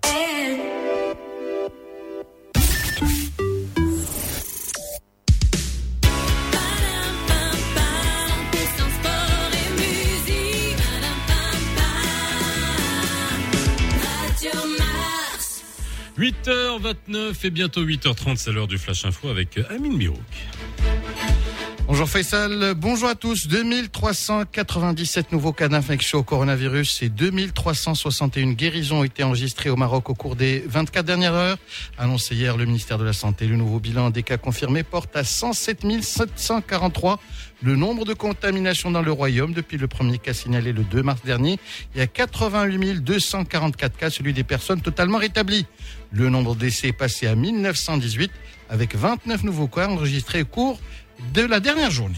sport 8.88 9.52
et 9.54 9.70
musique. 9.80 10.86
8h29 16.18 17.34
et 17.44 17.50
bientôt 17.50 17.84
8h30, 17.84 18.38
c'est 18.38 18.52
l'heure 18.54 18.68
du 18.68 18.78
Flash 18.78 19.04
Info 19.06 19.28
avec 19.28 19.60
Amine 19.70 19.98
Mirouk. 19.98 20.20
Bonjour 21.96 22.10
Faisal, 22.10 22.74
bonjour 22.76 23.08
à 23.08 23.16
tous. 23.16 23.48
2397 23.48 25.32
nouveaux 25.32 25.54
cas 25.54 25.70
d'infection 25.70 26.20
au 26.20 26.24
coronavirus 26.24 27.04
et 27.04 27.08
2361 27.08 28.52
guérisons 28.52 29.00
ont 29.00 29.04
été 29.06 29.24
enregistrées 29.24 29.70
au 29.70 29.78
Maroc 29.78 30.10
au 30.10 30.14
cours 30.14 30.36
des 30.36 30.62
24 30.68 31.06
dernières 31.06 31.34
heures. 31.34 31.58
Annoncé 31.98 32.36
hier 32.36 32.58
le 32.58 32.66
ministère 32.66 32.98
de 32.98 33.06
la 33.06 33.14
Santé, 33.14 33.48
le 33.48 33.56
nouveau 33.56 33.80
bilan 33.80 34.10
des 34.10 34.24
cas 34.24 34.36
confirmés 34.36 34.84
porte 34.84 35.16
à 35.16 35.24
107 35.24 35.86
743 36.04 37.18
le 37.64 37.78
nombre 37.78 38.04
de 38.04 38.14
contaminations 38.14 38.92
dans 38.92 39.02
le 39.02 39.14
royaume 39.14 39.54
depuis 39.54 39.78
le 39.78 39.88
premier 39.88 40.18
cas 40.18 40.34
signalé 40.34 40.74
le 40.74 40.84
2 40.84 41.02
mars 41.02 41.22
dernier. 41.24 41.58
Y 41.96 42.02
a 42.02 42.08
88 42.08 43.06
244 43.06 43.96
cas, 43.96 44.10
celui 44.10 44.34
des 44.34 44.44
personnes 44.44 44.82
totalement 44.82 45.18
rétablies. 45.18 45.66
Le 46.12 46.30
nombre 46.30 46.58
d'essais 46.58 46.90
est 46.90 46.94
passé 46.94 47.26
à 47.26 47.36
1918 47.36 48.32
avec 48.70 48.96
29 48.96 49.44
nouveaux 49.44 49.68
cas 49.68 49.88
enregistrés 49.88 50.42
au 50.42 50.46
cours 50.46 50.80
de 51.34 51.42
la 51.42 51.60
dernière 51.60 51.92
journée. 51.92 52.16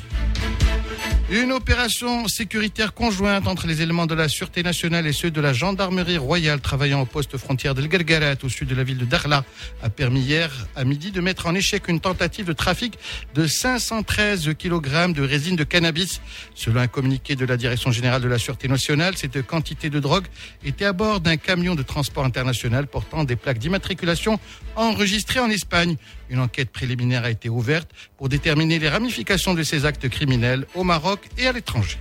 Une 1.29 1.51
opération 1.51 2.29
sécuritaire 2.29 2.93
conjointe 2.93 3.49
entre 3.49 3.67
les 3.67 3.81
éléments 3.81 4.05
de 4.05 4.15
la 4.15 4.29
Sûreté 4.29 4.63
nationale 4.63 5.05
et 5.07 5.11
ceux 5.11 5.29
de 5.29 5.41
la 5.41 5.51
gendarmerie 5.51 6.17
royale 6.17 6.61
travaillant 6.61 7.01
au 7.01 7.05
poste 7.05 7.35
frontière 7.35 7.75
de 7.75 7.85
Gargarat 7.85 8.35
au 8.43 8.47
sud 8.47 8.69
de 8.69 8.75
la 8.75 8.85
ville 8.85 8.97
de 8.97 9.03
Darla 9.03 9.43
a 9.83 9.89
permis 9.89 10.21
hier 10.21 10.49
à 10.77 10.85
midi 10.85 11.11
de 11.11 11.19
mettre 11.19 11.47
en 11.47 11.53
échec 11.53 11.89
une 11.89 11.99
tentative 11.99 12.45
de 12.45 12.53
trafic 12.53 12.97
de 13.35 13.45
513 13.45 14.53
kg 14.57 15.11
de 15.11 15.21
résine 15.21 15.57
de 15.57 15.65
cannabis. 15.65 16.21
Selon 16.55 16.79
un 16.79 16.87
communiqué 16.87 17.35
de 17.35 17.43
la 17.43 17.57
Direction 17.57 17.91
générale 17.91 18.21
de 18.21 18.29
la 18.29 18.39
Sûreté 18.39 18.69
nationale, 18.69 19.17
cette 19.17 19.45
quantité 19.45 19.89
de 19.89 19.99
drogue 19.99 20.27
était 20.63 20.85
à 20.85 20.93
bord 20.93 21.19
d'un 21.19 21.35
camion 21.35 21.75
de 21.75 21.83
transport 21.83 22.23
international 22.23 22.87
portant 22.87 23.25
des 23.25 23.35
plaques 23.35 23.59
d'immatriculation 23.59 24.39
enregistrées 24.77 25.41
en 25.41 25.49
Espagne. 25.49 25.97
Une 26.30 26.39
enquête 26.39 26.69
préliminaire 26.69 27.23
a 27.23 27.30
été 27.30 27.49
ouverte 27.49 27.89
pour 28.17 28.30
déterminer 28.30 28.80
les 28.80 28.89
ramifications 28.89 29.53
de 29.53 29.63
ces 29.63 29.86
actes 29.86 30.09
criminels 30.09 30.65
au 30.75 30.84
Maroc 30.84 31.21
et 31.38 31.47
à 31.47 31.51
l'étranger. 31.51 31.97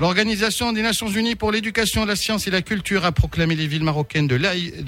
L'Organisation 0.00 0.72
des 0.72 0.82
Nations 0.82 1.06
Unies 1.06 1.36
pour 1.36 1.52
l'éducation, 1.52 2.04
la 2.04 2.16
science 2.16 2.48
et 2.48 2.50
la 2.50 2.62
culture 2.62 3.04
a 3.04 3.12
proclamé 3.12 3.54
les 3.54 3.68
villes 3.68 3.84
marocaines 3.84 4.26
de 4.26 4.36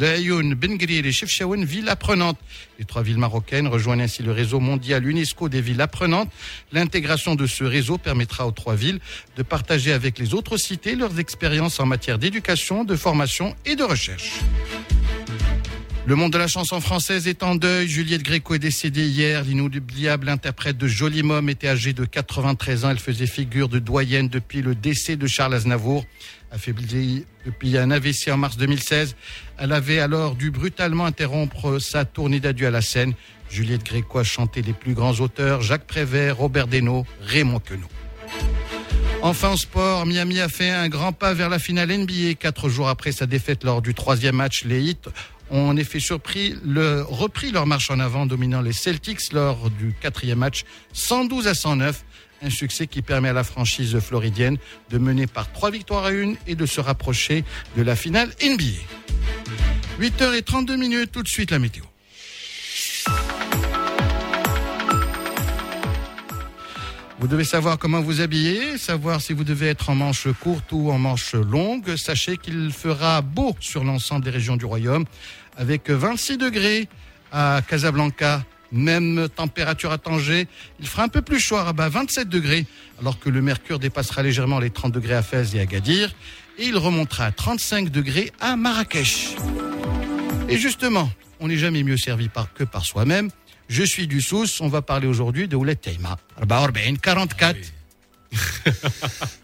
Ayoun, 0.04 0.54
Bengri 0.54 0.96
et 0.98 1.12
Chefchaouen 1.12 1.64
villes 1.64 1.88
apprenantes. 1.88 2.38
Les 2.80 2.84
trois 2.84 3.04
villes 3.04 3.16
marocaines 3.16 3.68
rejoignent 3.68 4.00
ainsi 4.00 4.24
le 4.24 4.32
réseau 4.32 4.58
mondial 4.58 5.06
UNESCO 5.06 5.48
des 5.48 5.60
villes 5.60 5.80
apprenantes. 5.80 6.28
L'intégration 6.72 7.36
de 7.36 7.46
ce 7.46 7.62
réseau 7.62 7.98
permettra 7.98 8.48
aux 8.48 8.50
trois 8.50 8.74
villes 8.74 8.98
de 9.36 9.44
partager 9.44 9.92
avec 9.92 10.18
les 10.18 10.34
autres 10.34 10.56
cités 10.56 10.96
leurs 10.96 11.20
expériences 11.20 11.78
en 11.78 11.86
matière 11.86 12.18
d'éducation, 12.18 12.82
de 12.82 12.96
formation 12.96 13.54
et 13.64 13.76
de 13.76 13.84
recherche. 13.84 14.40
Le 16.08 16.14
monde 16.14 16.32
de 16.32 16.38
la 16.38 16.46
chanson 16.46 16.80
française 16.80 17.26
est 17.26 17.42
en 17.42 17.56
deuil. 17.56 17.88
Juliette 17.88 18.22
Gréco 18.22 18.54
est 18.54 18.60
décédée 18.60 19.08
hier. 19.08 19.42
L'inoubliable 19.42 20.28
interprète 20.28 20.78
de 20.78 20.86
Joli 20.86 21.24
Mom 21.24 21.48
était 21.48 21.66
âgée 21.66 21.94
de 21.94 22.04
93 22.04 22.84
ans. 22.84 22.90
Elle 22.90 23.00
faisait 23.00 23.26
figure 23.26 23.68
de 23.68 23.80
doyenne 23.80 24.28
depuis 24.28 24.62
le 24.62 24.76
décès 24.76 25.16
de 25.16 25.26
Charles 25.26 25.54
Aznavour. 25.54 26.04
Affaiblie 26.52 27.24
depuis 27.44 27.76
un 27.76 27.90
AVC 27.90 28.28
en 28.30 28.36
mars 28.36 28.56
2016, 28.56 29.16
elle 29.58 29.72
avait 29.72 29.98
alors 29.98 30.36
dû 30.36 30.52
brutalement 30.52 31.06
interrompre 31.06 31.80
sa 31.80 32.04
tournée 32.04 32.38
d'adieu 32.38 32.68
à 32.68 32.70
la 32.70 32.82
scène. 32.82 33.14
Juliette 33.50 33.84
Gréco 33.84 34.20
a 34.20 34.24
chanté 34.24 34.62
les 34.62 34.74
plus 34.74 34.94
grands 34.94 35.18
auteurs 35.18 35.62
Jacques 35.62 35.88
Prévert, 35.88 36.36
Robert 36.36 36.68
Desnaux, 36.68 37.04
Raymond 37.20 37.58
Queneau. 37.58 37.88
Enfin 39.22 39.48
en 39.48 39.56
sport, 39.56 40.06
Miami 40.06 40.38
a 40.38 40.48
fait 40.48 40.70
un 40.70 40.88
grand 40.88 41.12
pas 41.12 41.34
vers 41.34 41.48
la 41.48 41.58
finale 41.58 41.88
NBA. 41.90 42.34
Quatre 42.38 42.68
jours 42.68 42.88
après 42.88 43.10
sa 43.10 43.26
défaite 43.26 43.64
lors 43.64 43.82
du 43.82 43.92
troisième 43.92 44.36
match, 44.36 44.64
les 44.64 44.80
Heat 44.80 45.08
ont 45.50 45.68
en 45.68 45.76
effet 45.76 46.00
surpris 46.00 46.54
le, 46.64 47.02
repris 47.02 47.50
leur 47.50 47.66
marche 47.66 47.90
en 47.90 48.00
avant, 48.00 48.26
dominant 48.26 48.60
les 48.60 48.72
Celtics 48.72 49.32
lors 49.32 49.70
du 49.70 49.94
quatrième 50.00 50.38
match 50.38 50.64
112 50.92 51.46
à 51.48 51.54
109. 51.54 52.04
Un 52.42 52.50
succès 52.50 52.86
qui 52.86 53.00
permet 53.00 53.30
à 53.30 53.32
la 53.32 53.44
franchise 53.44 53.98
floridienne 53.98 54.58
de 54.90 54.98
mener 54.98 55.26
par 55.26 55.50
trois 55.52 55.70
victoires 55.70 56.04
à 56.04 56.10
une 56.10 56.36
et 56.46 56.54
de 56.54 56.66
se 56.66 56.80
rapprocher 56.80 57.44
de 57.76 57.82
la 57.82 57.96
finale 57.96 58.30
NBA. 58.42 58.82
8h32 60.00 60.76
minutes, 60.76 61.12
tout 61.12 61.22
de 61.22 61.28
suite 61.28 61.50
la 61.50 61.58
météo. 61.58 61.84
Vous 67.18 67.28
devez 67.28 67.44
savoir 67.44 67.78
comment 67.78 68.02
vous 68.02 68.20
habiller, 68.20 68.76
savoir 68.76 69.22
si 69.22 69.32
vous 69.32 69.42
devez 69.42 69.68
être 69.68 69.88
en 69.88 69.94
manche 69.94 70.28
courte 70.40 70.70
ou 70.72 70.90
en 70.90 70.98
manche 70.98 71.34
longue. 71.34 71.96
Sachez 71.96 72.36
qu'il 72.36 72.70
fera 72.72 73.22
beau 73.22 73.56
sur 73.58 73.84
l'ensemble 73.84 74.22
des 74.22 74.30
régions 74.30 74.58
du 74.58 74.66
royaume, 74.66 75.06
avec 75.56 75.88
26 75.88 76.36
degrés 76.36 76.88
à 77.32 77.62
Casablanca, 77.66 78.44
même 78.70 79.28
température 79.34 79.92
à 79.92 79.98
Tanger. 79.98 80.46
Il 80.78 80.86
fera 80.86 81.04
un 81.04 81.08
peu 81.08 81.22
plus 81.22 81.40
chaud 81.40 81.56
à 81.56 81.64
Rabat, 81.64 81.88
27 81.88 82.28
degrés, 82.28 82.66
alors 83.00 83.18
que 83.18 83.30
le 83.30 83.40
mercure 83.40 83.78
dépassera 83.78 84.22
légèrement 84.22 84.58
les 84.58 84.70
30 84.70 84.92
degrés 84.92 85.14
à 85.14 85.22
Fès 85.22 85.54
et 85.54 85.60
à 85.60 85.64
Gadir. 85.64 86.14
Et 86.58 86.66
il 86.66 86.76
remontera 86.76 87.24
à 87.24 87.32
35 87.32 87.88
degrés 87.88 88.30
à 88.40 88.56
Marrakech. 88.56 89.36
Et 90.50 90.58
justement, 90.58 91.10
on 91.40 91.48
n'est 91.48 91.56
jamais 91.56 91.82
mieux 91.82 91.96
servi 91.96 92.28
par, 92.28 92.52
que 92.52 92.64
par 92.64 92.84
soi-même. 92.84 93.30
Je 93.68 93.82
suis 93.82 94.06
du 94.06 94.20
Sous. 94.20 94.46
On 94.60 94.68
va 94.68 94.82
parler 94.82 95.06
aujourd'hui 95.06 95.48
de 95.48 95.56
Oulet 95.56 95.76
Taïma. 95.76 96.18
44. 97.02 97.56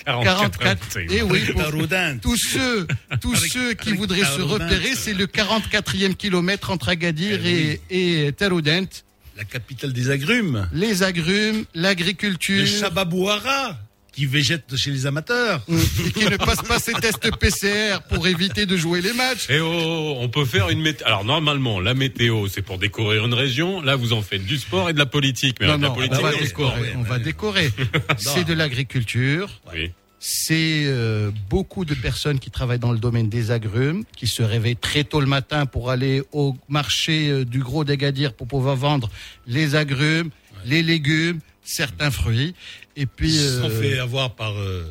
44. 0.04 0.98
Et 1.10 1.22
oui, 1.22 1.44
tous 2.22 2.36
ceux, 2.36 2.86
tous 3.20 3.36
ceux 3.36 3.74
qui 3.74 3.92
voudraient 3.94 4.24
se 4.24 4.42
repérer, 4.42 4.94
c'est 4.94 5.14
le 5.14 5.26
44e 5.26 6.14
kilomètre 6.14 6.70
entre 6.70 6.88
Agadir 6.90 7.46
et, 7.46 7.80
et 7.90 8.32
Taroudent. 8.32 8.88
La 9.36 9.44
capitale 9.44 9.92
des 9.92 10.10
agrumes. 10.10 10.68
Les 10.72 11.02
agrumes, 11.02 11.64
l'agriculture. 11.74 12.60
Le 12.60 12.66
Chababouara 12.66 13.78
qui 14.12 14.26
végète 14.26 14.76
chez 14.76 14.90
les 14.90 15.06
amateurs. 15.06 15.62
Et 16.06 16.12
qui 16.12 16.24
ne 16.24 16.36
passe 16.36 16.62
pas 16.62 16.78
ses 16.78 16.92
tests 16.92 17.34
PCR 17.36 18.02
pour 18.08 18.26
éviter 18.26 18.66
de 18.66 18.76
jouer 18.76 19.00
les 19.00 19.12
matchs. 19.12 19.48
Et 19.48 19.60
oh, 19.60 20.16
on 20.18 20.28
peut 20.28 20.44
faire 20.44 20.68
une 20.68 20.80
météo. 20.80 21.06
Alors 21.06 21.24
normalement, 21.24 21.80
la 21.80 21.94
météo, 21.94 22.46
c'est 22.48 22.62
pour 22.62 22.78
décorer 22.78 23.18
une 23.18 23.34
région. 23.34 23.80
Là, 23.80 23.96
vous 23.96 24.12
en 24.12 24.22
faites 24.22 24.44
du 24.44 24.58
sport 24.58 24.90
et 24.90 24.92
de 24.92 24.98
la 24.98 25.06
politique. 25.06 25.56
Mais 25.60 25.66
non, 25.66 25.72
la 25.72 25.88
non, 25.88 25.94
politique, 25.94 26.18
on 26.18 26.22
va 26.22 26.32
décorer. 26.32 26.92
On 26.96 27.02
va 27.02 27.18
décorer. 27.18 27.70
c'est 28.18 28.44
de 28.44 28.54
l'agriculture. 28.54 29.60
Oui. 29.72 29.90
C'est 30.24 30.84
euh, 30.86 31.32
beaucoup 31.50 31.84
de 31.84 31.94
personnes 31.94 32.38
qui 32.38 32.52
travaillent 32.52 32.78
dans 32.78 32.92
le 32.92 32.98
domaine 32.98 33.28
des 33.28 33.50
agrumes, 33.50 34.04
qui 34.16 34.28
se 34.28 34.44
réveillent 34.44 34.76
très 34.76 35.02
tôt 35.02 35.18
le 35.18 35.26
matin 35.26 35.66
pour 35.66 35.90
aller 35.90 36.22
au 36.30 36.56
marché 36.68 37.28
euh, 37.28 37.44
du 37.44 37.58
Gros 37.58 37.82
d'Agadir 37.82 38.32
pour 38.32 38.46
pouvoir 38.46 38.76
vendre 38.76 39.10
les 39.48 39.74
agrumes, 39.74 40.30
les 40.64 40.84
légumes, 40.84 41.40
certains 41.64 42.12
fruits. 42.12 42.54
Et 42.96 43.06
puis, 43.06 43.30
Ils 43.34 43.38
se 43.40 43.60
sont 43.60 43.70
euh, 43.70 43.80
fait 43.80 43.98
avoir 43.98 44.34
par. 44.34 44.52
euh, 44.58 44.84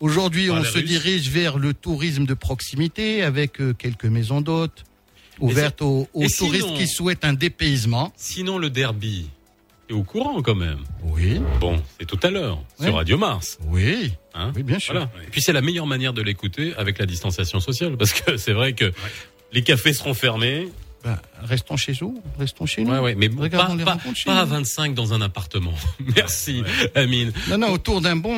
Aujourd'hui, 0.00 0.50
on 0.50 0.62
se 0.62 0.74
Russes. 0.78 0.84
dirige 0.84 1.28
vers 1.30 1.58
le 1.58 1.74
tourisme 1.74 2.26
de 2.26 2.34
proximité 2.34 3.22
avec 3.22 3.60
euh, 3.60 3.72
quelques 3.72 4.04
maisons 4.06 4.40
d'hôtes 4.40 4.84
ouvertes 5.40 5.82
aux, 5.82 6.08
touristes 6.14 6.36
sinon- 6.36 6.76
qui 6.76 6.86
souhaitent 6.86 7.24
un 7.24 7.32
dépaysement. 7.32 8.12
Sinon, 8.16 8.58
le 8.58 8.70
derby 8.70 9.28
est 9.90 9.92
au 9.92 10.02
courant 10.04 10.40
quand 10.42 10.54
même. 10.54 10.78
Oui. 11.02 11.40
Bon, 11.60 11.82
c'est 11.98 12.06
tout 12.06 12.20
à 12.22 12.30
l'heure 12.30 12.62
sur 12.80 12.94
Radio 12.94 13.18
Mars. 13.18 13.58
Oui. 13.66 14.12
Hein 14.34 14.52
Oui, 14.56 14.62
bien 14.62 14.78
sûr. 14.78 14.94
Voilà. 14.94 15.10
Et 15.26 15.30
puis 15.30 15.42
c'est 15.42 15.52
la 15.52 15.60
meilleure 15.60 15.86
manière 15.86 16.12
de 16.12 16.22
l'écouter 16.22 16.72
avec 16.76 16.98
la 16.98 17.06
distanciation 17.06 17.58
sociale, 17.60 17.96
parce 17.96 18.12
que 18.12 18.36
c'est 18.36 18.52
vrai 18.52 18.72
que 18.74 18.92
les 19.52 19.62
cafés 19.62 19.92
seront 19.92 20.14
fermés. 20.14 20.68
Ben, 21.04 21.18
restons 21.42 21.76
chez 21.76 21.92
nous, 22.00 22.22
restons 22.38 22.64
chez 22.64 22.82
nous. 22.82 22.90
Ouais, 22.92 22.98
ouais, 22.98 23.14
mais 23.14 23.28
Regardons 23.36 23.72
pas, 23.74 23.78
les 23.78 23.84
pas- 23.84 23.92
rencontres 23.92 24.16
chez 24.16 24.24
pas 24.24 24.40
à 24.40 24.44
nous. 24.46 24.50
25 24.52 24.94
dans 24.94 25.12
un 25.12 25.20
appartement. 25.20 25.74
Merci, 26.16 26.64
Amine. 26.94 27.30
Non, 27.50 27.58
non, 27.58 27.68
autour 27.72 28.00
d'un 28.00 28.16
bon 28.16 28.34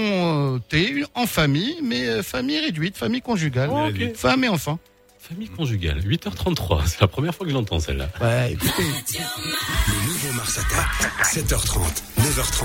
euh, 0.57 0.59
thé, 0.69 1.05
en 1.15 1.27
famille, 1.27 1.77
mais 1.83 2.07
euh, 2.07 2.23
famille 2.25 2.59
réduite, 2.59 2.97
famille 2.97 3.23
conjugale. 3.23 3.71
Oh. 3.73 3.89
Femme 4.17 4.43
et 4.45 4.49
enfant. 4.49 4.81
Famille 5.21 5.49
conjugale, 5.49 6.01
8h33. 6.01 6.83
C'est 6.87 7.01
la 7.01 7.09
première 7.09 7.35
fois 7.35 7.47
que 7.47 7.53
j'entends 7.53 7.81
celle-là. 7.81 8.09
Ouais, 8.21 8.53
écoutez. 8.53 8.83
Le 8.83 10.07
nouveau 10.07 10.33
Mars 10.35 10.59
Attack, 10.59 11.13
7h30, 11.25 11.79
9h30, 12.21 12.65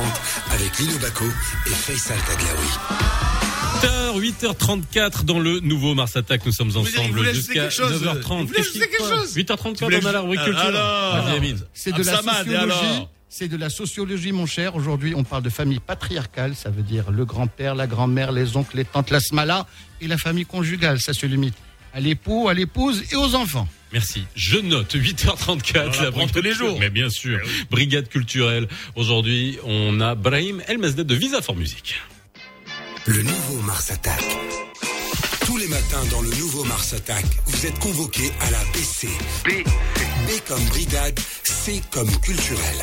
avec 0.52 0.78
Lino 0.80 0.97
Baco 0.99 1.26
et 1.68 1.70
Faisal 1.72 2.18
Taglaoui. 2.28 3.61
8h, 3.82 4.19
8h34 4.19 5.25
dans 5.25 5.39
le 5.39 5.59
nouveau 5.59 5.95
Mars 5.95 6.15
Attack. 6.15 6.45
Nous 6.45 6.51
sommes 6.51 6.75
ensemble 6.75 7.34
jusqu'à 7.34 7.53
quelque 7.53 7.73
chose 7.73 8.03
9h30. 8.03 8.41
Vous 8.41 8.47
voulez 8.47 8.59
ajouter 8.59 8.79
quelque 8.79 8.97
Quoi 8.97 9.17
chose 9.17 9.36
8h34 9.36 9.84
voulez 9.84 9.99
on 10.03 10.05
a 10.05 10.11
la 10.11 10.21
rubrique. 10.21 10.39
Alors. 10.39 11.65
C'est 11.73 11.91
de 11.91 12.03
la 12.03 12.17
sociologie. 12.17 13.07
C'est 13.29 13.47
de 13.47 13.57
la 13.57 13.69
sociologie, 13.69 14.32
mon 14.34 14.45
cher. 14.45 14.75
Aujourd'hui, 14.75 15.13
on 15.15 15.23
parle 15.23 15.41
de 15.41 15.49
famille 15.49 15.79
patriarcale. 15.79 16.53
Ça 16.55 16.69
veut 16.69 16.84
dire 16.84 17.09
le 17.11 17.25
grand-père, 17.25 17.73
la 17.73 17.88
grand-mère, 17.88 18.32
les 18.32 18.55
oncles, 18.57 18.77
les 18.77 18.86
tantes, 18.86 19.09
la 19.09 19.19
smala. 19.19 19.65
Et 19.99 20.07
la 20.07 20.17
famille 20.17 20.45
conjugale, 20.45 20.99
ça 20.99 21.13
se 21.13 21.25
limite 21.25 21.55
à 21.93 21.99
l'époux, 21.99 22.49
à 22.49 22.53
l'épouse 22.53 23.03
et 23.11 23.15
aux 23.15 23.36
enfants. 23.36 23.67
Merci. 23.93 24.25
Je 24.36 24.59
note 24.59 24.95
8h34. 24.95 25.97
On 25.99 26.03
l'apprend 26.03 26.27
tous 26.27 26.41
les 26.41 26.53
jours. 26.53 26.77
Mais 26.79 26.89
bien 26.89 27.09
sûr. 27.09 27.39
Brigade 27.71 28.09
culturelle. 28.09 28.67
Aujourd'hui, 28.95 29.57
on 29.63 29.99
a 30.01 30.13
Brahim 30.13 30.61
El 30.67 30.77
Mesded 30.77 31.07
de 31.07 31.15
Visa 31.15 31.41
for 31.41 31.55
Music. 31.55 31.95
Le 33.08 33.22
nouveau 33.24 33.62
Mars 33.64 33.91
Attack. 33.91 34.22
Tous 35.45 35.58
les 35.58 35.68
matins 35.68 36.04
dans 36.12 36.22
le 36.22 36.30
nouveau 36.30 36.64
Mars 36.66 36.93
Attack, 36.93 37.26
vous 37.47 37.66
êtes 37.66 37.78
convoqués 37.80 38.32
à 38.39 38.52
la 38.52 38.60
BC. 38.74 39.08
B. 39.45 39.64
B 40.28 40.47
comme 40.47 40.64
brigade, 40.66 41.20
C 41.43 41.82
comme 41.91 42.10
culturel. 42.22 42.76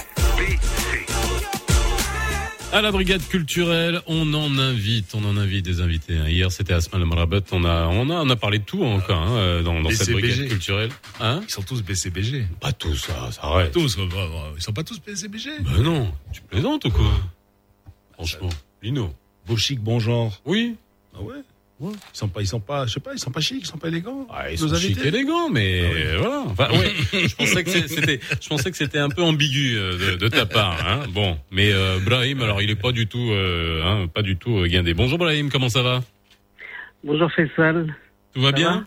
À 2.73 2.83
la 2.83 2.93
brigade 2.93 3.27
culturelle, 3.29 4.03
on 4.07 4.35
en 4.35 4.59
invite, 4.59 5.14
on 5.14 5.25
en 5.25 5.37
invite 5.39 5.64
des 5.64 5.81
invités. 5.81 6.19
hein. 6.19 6.29
Hier, 6.29 6.53
c'était 6.53 6.75
Asma 6.75 6.99
Marabat. 6.99 7.41
On 7.53 7.64
a, 7.64 7.87
on 7.87 8.11
a, 8.11 8.14
on 8.14 8.29
a 8.29 8.37
parlé 8.37 8.59
de 8.59 8.64
tout 8.64 8.85
encore 8.85 9.23
hein, 9.23 9.37
euh, 9.37 9.62
dans, 9.62 9.81
dans 9.81 9.91
cette 9.91 10.11
brigade 10.11 10.49
culturelle. 10.49 10.91
Hein? 11.21 11.41
Ils 11.49 11.51
sont 11.53 11.62
tous 11.62 11.83
BCBG. 11.83 12.47
Pas 12.61 12.73
tous, 12.73 12.97
ça, 12.97 13.31
ça 13.33 13.41
arrête. 13.43 13.73
Tous, 13.73 13.97
ils 14.57 14.62
sont 14.62 14.73
pas 14.73 14.85
tous 14.85 15.01
BCBG. 15.01 15.51
Ben 15.61 15.83
non, 15.83 16.12
tu 16.33 16.43
plaisantes 16.43 16.85
ou 16.85 16.91
quoi? 16.91 17.11
Franchement, 18.12 18.51
Lino. 18.83 19.14
Beau 19.49 19.57
chic, 19.57 19.80
bon 19.80 19.99
genre. 19.99 20.40
Oui. 20.44 20.76
Ah 21.16 21.22
ouais? 21.22 21.34
Ils 21.80 21.88
sont 22.12 22.26
pas, 22.28 22.40
ils 22.40 22.46
sont 22.49 22.59
pas, 22.59 22.86
je 22.86 22.94
sais 22.94 23.01
pas, 23.01 23.12
ils 23.14 23.20
sont 23.20 23.30
pas 23.30 23.38
chics, 23.40 23.59
ils 23.61 23.66
sont 23.66 23.78
pas 23.78 23.86
élégants. 23.86 24.26
Ah, 24.30 24.51
ils 24.51 24.61
Nos 24.61 24.66
sont 24.68 24.74
chic 24.74 24.90
invités. 24.99 25.09
élégants, 25.09 25.49
mais 25.49 25.84
Ah 25.84 25.90
oui. 25.94 26.03
voilà. 26.18 26.40
Enfin, 26.49 26.68
ouais, 26.72 26.92
je 27.28 27.34
pensais 27.36 27.62
que 27.62 27.70
c'était, 27.70 28.20
je 28.40 28.49
pensais 28.49 28.70
que 28.72 28.76
c'était 28.76 28.99
un 28.99 29.09
peu 29.09 29.22
ambigu 29.22 29.76
euh, 29.76 29.92
de, 30.12 30.16
de 30.16 30.28
ta 30.28 30.44
part. 30.44 30.84
Hein. 30.84 31.07
Bon, 31.11 31.38
mais 31.53 31.72
euh, 31.72 32.01
Brahim, 32.05 32.42
alors 32.42 32.61
il 32.62 32.70
est 32.70 32.74
pas 32.80 32.90
du 32.90 33.07
tout, 33.07 33.30
euh, 33.30 33.80
hein, 33.84 34.09
pas 34.12 34.22
du 34.22 34.36
tout 34.36 34.59
euh, 34.59 34.66
guindé. 34.66 34.92
Bonjour 34.92 35.18
Brahim, 35.18 35.51
comment 35.51 35.68
ça 35.68 35.82
va? 35.82 36.03
Bonjour 37.05 37.30
Faisal. 37.30 37.94
Tout 38.34 38.40
va 38.40 38.49
Ça 38.51 38.57
bien? 38.57 38.86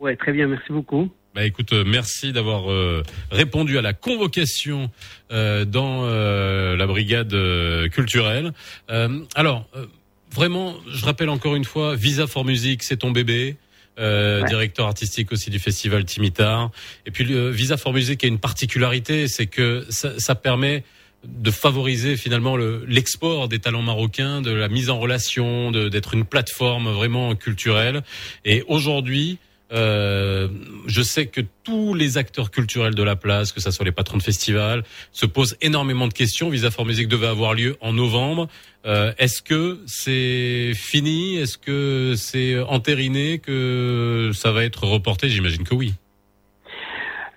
Ouais, 0.00 0.16
très 0.16 0.32
bien, 0.32 0.48
merci 0.48 0.72
beaucoup. 0.72 1.08
Bah 1.34 1.44
écoute, 1.44 1.72
euh, 1.72 1.82
merci 1.84 2.32
d'avoir 2.32 2.70
euh, 2.70 3.02
répondu 3.32 3.76
à 3.76 3.82
la 3.82 3.92
convocation 3.92 4.90
euh, 5.32 5.64
dans 5.64 6.04
euh, 6.04 6.76
la 6.76 6.86
brigade 6.86 7.34
euh, 7.34 7.88
culturelle. 7.88 8.52
Euh, 8.90 9.18
alors, 9.34 9.66
euh, 9.74 9.86
vraiment, 10.32 10.76
je 10.88 11.04
rappelle 11.04 11.28
encore 11.28 11.56
une 11.56 11.64
fois, 11.64 11.96
Visa 11.96 12.28
for 12.28 12.44
Music, 12.44 12.82
c'est 12.84 12.98
ton 12.98 13.10
bébé. 13.10 13.56
Euh, 13.96 14.42
Ouais. 14.42 14.48
directeur 14.48 14.88
artistique 14.88 15.30
aussi 15.30 15.50
du 15.50 15.60
festival 15.60 16.04
Timitar. 16.04 16.72
Et 17.06 17.12
puis 17.12 17.22
le 17.22 17.48
Visa 17.50 17.76
for 17.76 17.92
Music 17.92 18.24
a 18.24 18.26
une 18.26 18.40
particularité, 18.40 19.28
c'est 19.28 19.46
que 19.46 19.86
ça, 19.88 20.18
ça 20.18 20.34
permet 20.34 20.82
de 21.24 21.50
favoriser 21.52 22.16
finalement 22.16 22.56
le- 22.56 22.84
l'export 22.88 23.46
des 23.48 23.60
talents 23.60 23.82
marocains, 23.82 24.42
de 24.42 24.50
la 24.50 24.68
mise 24.68 24.90
en 24.90 24.98
relation, 24.98 25.70
d'être 25.70 26.14
une 26.14 26.24
plateforme 26.24 26.88
vraiment 26.90 27.36
culturelle. 27.36 28.02
Et 28.44 28.64
aujourd'hui, 28.66 29.38
euh, 29.72 30.48
je 30.86 31.02
sais 31.02 31.26
que 31.26 31.40
tous 31.64 31.94
les 31.94 32.18
acteurs 32.18 32.50
culturels 32.50 32.94
de 32.94 33.02
la 33.02 33.16
place, 33.16 33.50
que 33.52 33.60
ce 33.60 33.70
soit 33.70 33.84
les 33.84 33.92
patrons 33.92 34.18
de 34.18 34.22
festivals, 34.22 34.82
se 35.10 35.26
posent 35.26 35.56
énormément 35.60 36.06
de 36.06 36.12
questions. 36.12 36.50
Visa 36.50 36.70
for 36.70 36.84
Music 36.84 37.08
devait 37.08 37.26
avoir 37.26 37.54
lieu 37.54 37.76
en 37.80 37.92
novembre. 37.92 38.48
Euh, 38.86 39.12
Est-ce 39.18 39.42
que 39.42 39.80
c'est 39.86 40.72
fini? 40.74 41.36
Est-ce 41.36 41.56
que 41.56 42.14
c'est 42.16 42.60
entériné? 42.60 43.38
Que 43.38 44.30
ça 44.34 44.52
va 44.52 44.64
être 44.64 44.84
reporté? 44.84 45.28
J'imagine 45.28 45.64
que 45.64 45.74
oui. 45.74 45.94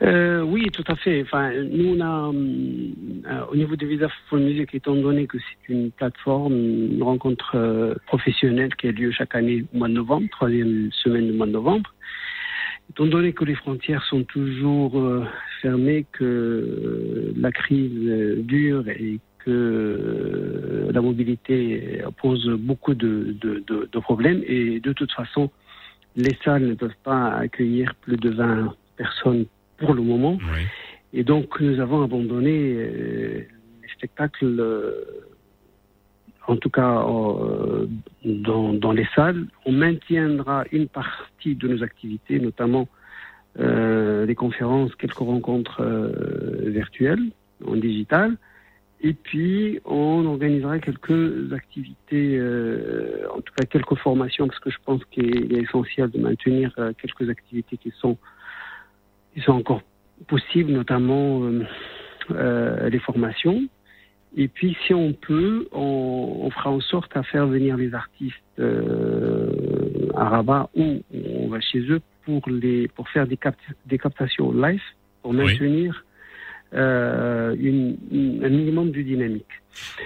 Euh, 0.04 0.42
oui, 0.42 0.70
tout 0.72 0.84
à 0.88 0.96
fait. 0.96 1.24
Enfin, 1.24 1.52
nous, 1.54 1.96
on 1.98 2.02
a, 2.02 3.46
au 3.50 3.56
niveau 3.56 3.76
de 3.76 3.86
Visa 3.88 4.10
for 4.30 4.38
Music, 4.38 4.70
étant 4.76 4.96
donné 4.96 5.26
que 5.26 5.38
c'est 5.40 5.74
une 5.74 5.90
plateforme, 5.90 6.54
une 6.54 7.02
rencontre 7.02 7.96
professionnelle 8.06 8.76
qui 8.76 8.90
a 8.90 8.92
lieu 8.92 9.12
chaque 9.12 9.34
année 9.34 9.66
au 9.74 9.78
mois 9.78 9.88
de 9.88 9.94
novembre, 9.94 10.28
troisième 10.30 10.92
semaine 11.04 11.26
du 11.26 11.34
mois 11.34 11.48
de 11.48 11.54
novembre, 11.54 11.92
étant 12.90 13.06
donné 13.06 13.34
que 13.34 13.44
les 13.44 13.56
frontières 13.56 14.04
sont 14.06 14.24
toujours 14.24 15.00
euh, 15.00 15.26
fermées, 15.62 16.06
que 16.12 16.24
euh, 16.24 17.34
la 17.36 17.52
crise 17.52 17.92
euh, 18.08 18.42
dure 18.42 18.88
et 18.88 19.20
que 19.40 20.90
la 20.92 21.02
mobilité 21.02 22.02
pose 22.22 22.50
beaucoup 22.60 22.94
de, 22.94 23.36
de, 23.40 23.64
de, 23.66 23.88
de 23.90 24.00
problèmes, 24.00 24.44
et 24.46 24.82
de 24.82 24.92
toute 24.92 25.12
façon, 25.14 25.50
les 26.18 26.36
salles 26.44 26.66
ne 26.66 26.74
peuvent 26.74 27.02
pas 27.04 27.30
accueillir 27.30 27.96
plus 27.96 28.18
de 28.18 28.30
20 28.32 28.74
personnes 28.98 29.46
pour 29.78 29.94
le 29.94 30.02
moment. 30.02 30.38
Et 31.14 31.24
donc, 31.24 31.62
nous 31.62 31.80
avons 31.80 32.04
abandonné 32.04 32.52
les 32.52 33.48
spectacles, 33.96 34.62
en 36.48 36.56
tout 36.56 36.70
cas 36.70 37.06
euh, 37.06 37.88
dans, 38.24 38.74
dans 38.74 38.92
les 38.94 39.08
salles. 39.16 39.46
On 39.66 39.72
maintiendra 39.72 40.64
une 40.72 40.88
partie 40.88 41.56
de 41.56 41.68
nos 41.68 41.84
activités, 41.84 42.40
notamment 42.40 42.88
euh, 43.60 44.26
des 44.26 44.36
conférences, 44.36 44.96
quelques 44.96 45.18
rencontres 45.18 45.82
euh, 45.82 46.70
virtuelles, 46.70 47.32
en 47.66 47.76
digital. 47.76 48.38
Et 49.02 49.14
puis, 49.14 49.80
on 49.86 50.26
organisera 50.26 50.80
quelques 50.80 51.54
activités, 51.54 52.38
euh, 52.38 53.28
en 53.32 53.42
tout 53.42 53.54
cas 53.56 53.66
quelques 53.66 53.96
formations, 53.96 54.48
parce 54.48 54.60
que 54.60 54.72
je 54.72 54.78
pense 54.84 55.04
qu'il 55.12 55.54
est 55.54 55.62
essentiel 55.62 56.10
de 56.10 56.20
maintenir 56.20 56.74
euh, 56.80 56.94
quelques 57.00 57.30
activités 57.30 57.78
qui 57.78 57.92
sont 58.00 58.18
qui 59.36 59.42
sont 59.42 59.52
encore 59.52 59.82
possibles, 60.28 60.72
notamment 60.72 61.42
euh, 62.32 62.90
les 62.90 63.00
formations. 63.00 63.62
Et 64.40 64.48
puis, 64.48 64.78
si 64.86 64.94
on 64.94 65.14
peut, 65.14 65.68
on, 65.72 66.42
on 66.44 66.50
fera 66.52 66.70
en 66.70 66.80
sorte 66.80 67.12
à 67.18 67.24
faire 67.24 67.48
venir 67.48 67.76
les 67.76 67.92
artistes 67.96 68.36
euh, 68.60 69.50
à 70.16 70.30
Rabat 70.30 70.70
ou 70.76 71.02
on 71.12 71.48
va 71.48 71.60
chez 71.60 71.80
eux 71.90 72.02
pour, 72.24 72.48
les, 72.48 72.88
pour 72.90 73.10
faire 73.10 73.26
des, 73.26 73.36
capt- 73.38 73.58
des 73.88 73.98
captations 73.98 74.52
live, 74.54 74.82
pour 75.24 75.32
Oui. 75.32 75.38
maintenir 75.38 76.06
euh, 76.74 77.56
une, 77.60 77.98
une- 78.12 78.44
un 78.46 78.50
minimum 78.50 78.92
de 78.92 79.02
dynamique. 79.02 79.46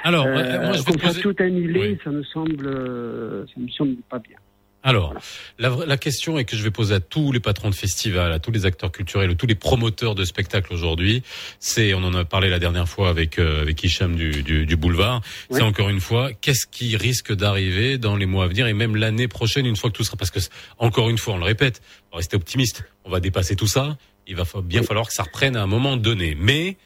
Alors, 0.04 0.26
Euh, 0.28 0.62
moi, 0.66 0.74
je 0.74 0.84
vais 0.86 0.98
poser- 0.98 1.22
tout 1.22 1.36
annuler, 1.40 1.98
ça 2.04 2.12
me 2.12 2.24
semble, 2.24 2.68
euh, 2.68 3.46
ça 3.48 3.60
me 3.60 3.68
semble 3.70 3.96
pas 4.10 4.20
bien. 4.20 4.38
Alors, 4.84 5.14
la, 5.60 5.70
la 5.86 5.98
question 5.98 6.40
est 6.40 6.46
que 6.46 6.56
je 6.56 6.64
vais 6.64 6.72
poser 6.72 6.96
à 6.96 7.00
tous 7.00 7.32
les 7.32 7.40
patrons 7.40 7.70
de 7.70 7.76
festivals, 7.76 8.32
à 8.32 8.40
tous 8.40 8.52
les 8.52 8.66
acteurs 8.66 8.92
culturels, 8.92 9.30
à 9.30 9.36
tous 9.36 9.46
les 9.46 9.56
promoteurs 9.56 10.16
de 10.16 10.26
spectacles 10.26 10.74
aujourd'hui, 10.74 11.22
c'est, 11.60 11.94
on 11.94 12.04
en 12.04 12.16
a 12.16 12.26
parlé 12.26 12.50
la 12.50 12.58
dernière 12.58 12.90
fois 12.90 13.10
avec 13.10 13.38
euh, 13.38 13.62
avec 13.62 13.84
Hicham 13.84 14.16
du, 14.16 14.42
du, 14.42 14.66
du 14.66 14.76
Boulevard, 14.76 15.22
c'est 15.52 15.62
encore 15.62 15.90
une 15.90 16.00
fois, 16.00 16.34
qu'est-ce 16.34 16.66
qui 16.66 16.98
risque 16.98 17.32
d'arriver 17.32 18.00
dans 18.00 18.16
les 18.16 18.26
mois 18.26 18.46
à 18.46 18.48
venir 18.48 18.66
et 18.66 18.74
même 18.74 18.96
l'année 18.96 19.28
prochaine, 19.28 19.68
une 19.68 19.76
fois 19.76 19.92
que 19.92 19.98
tout 19.98 20.04
sera, 20.04 20.18
parce 20.18 20.32
que 20.32 20.40
encore 20.80 21.10
une 21.10 21.20
fois, 21.20 21.36
on 21.36 21.38
le 21.38 21.46
répète, 21.46 21.82
rester 22.12 22.36
optimiste, 22.36 22.84
on 23.06 23.12
va 23.12 23.20
dépasser 23.20 23.56
tout 23.56 23.68
ça, 23.68 23.98
il 24.26 24.36
va 24.36 24.46
bien 24.64 24.82
falloir 24.82 25.08
que 25.08 25.14
ça 25.14 25.24
reprenne 25.24 25.56
à 25.56 25.62
un 25.62 25.68
moment 25.68 25.96
donné, 25.96 26.36
mais 26.40 26.78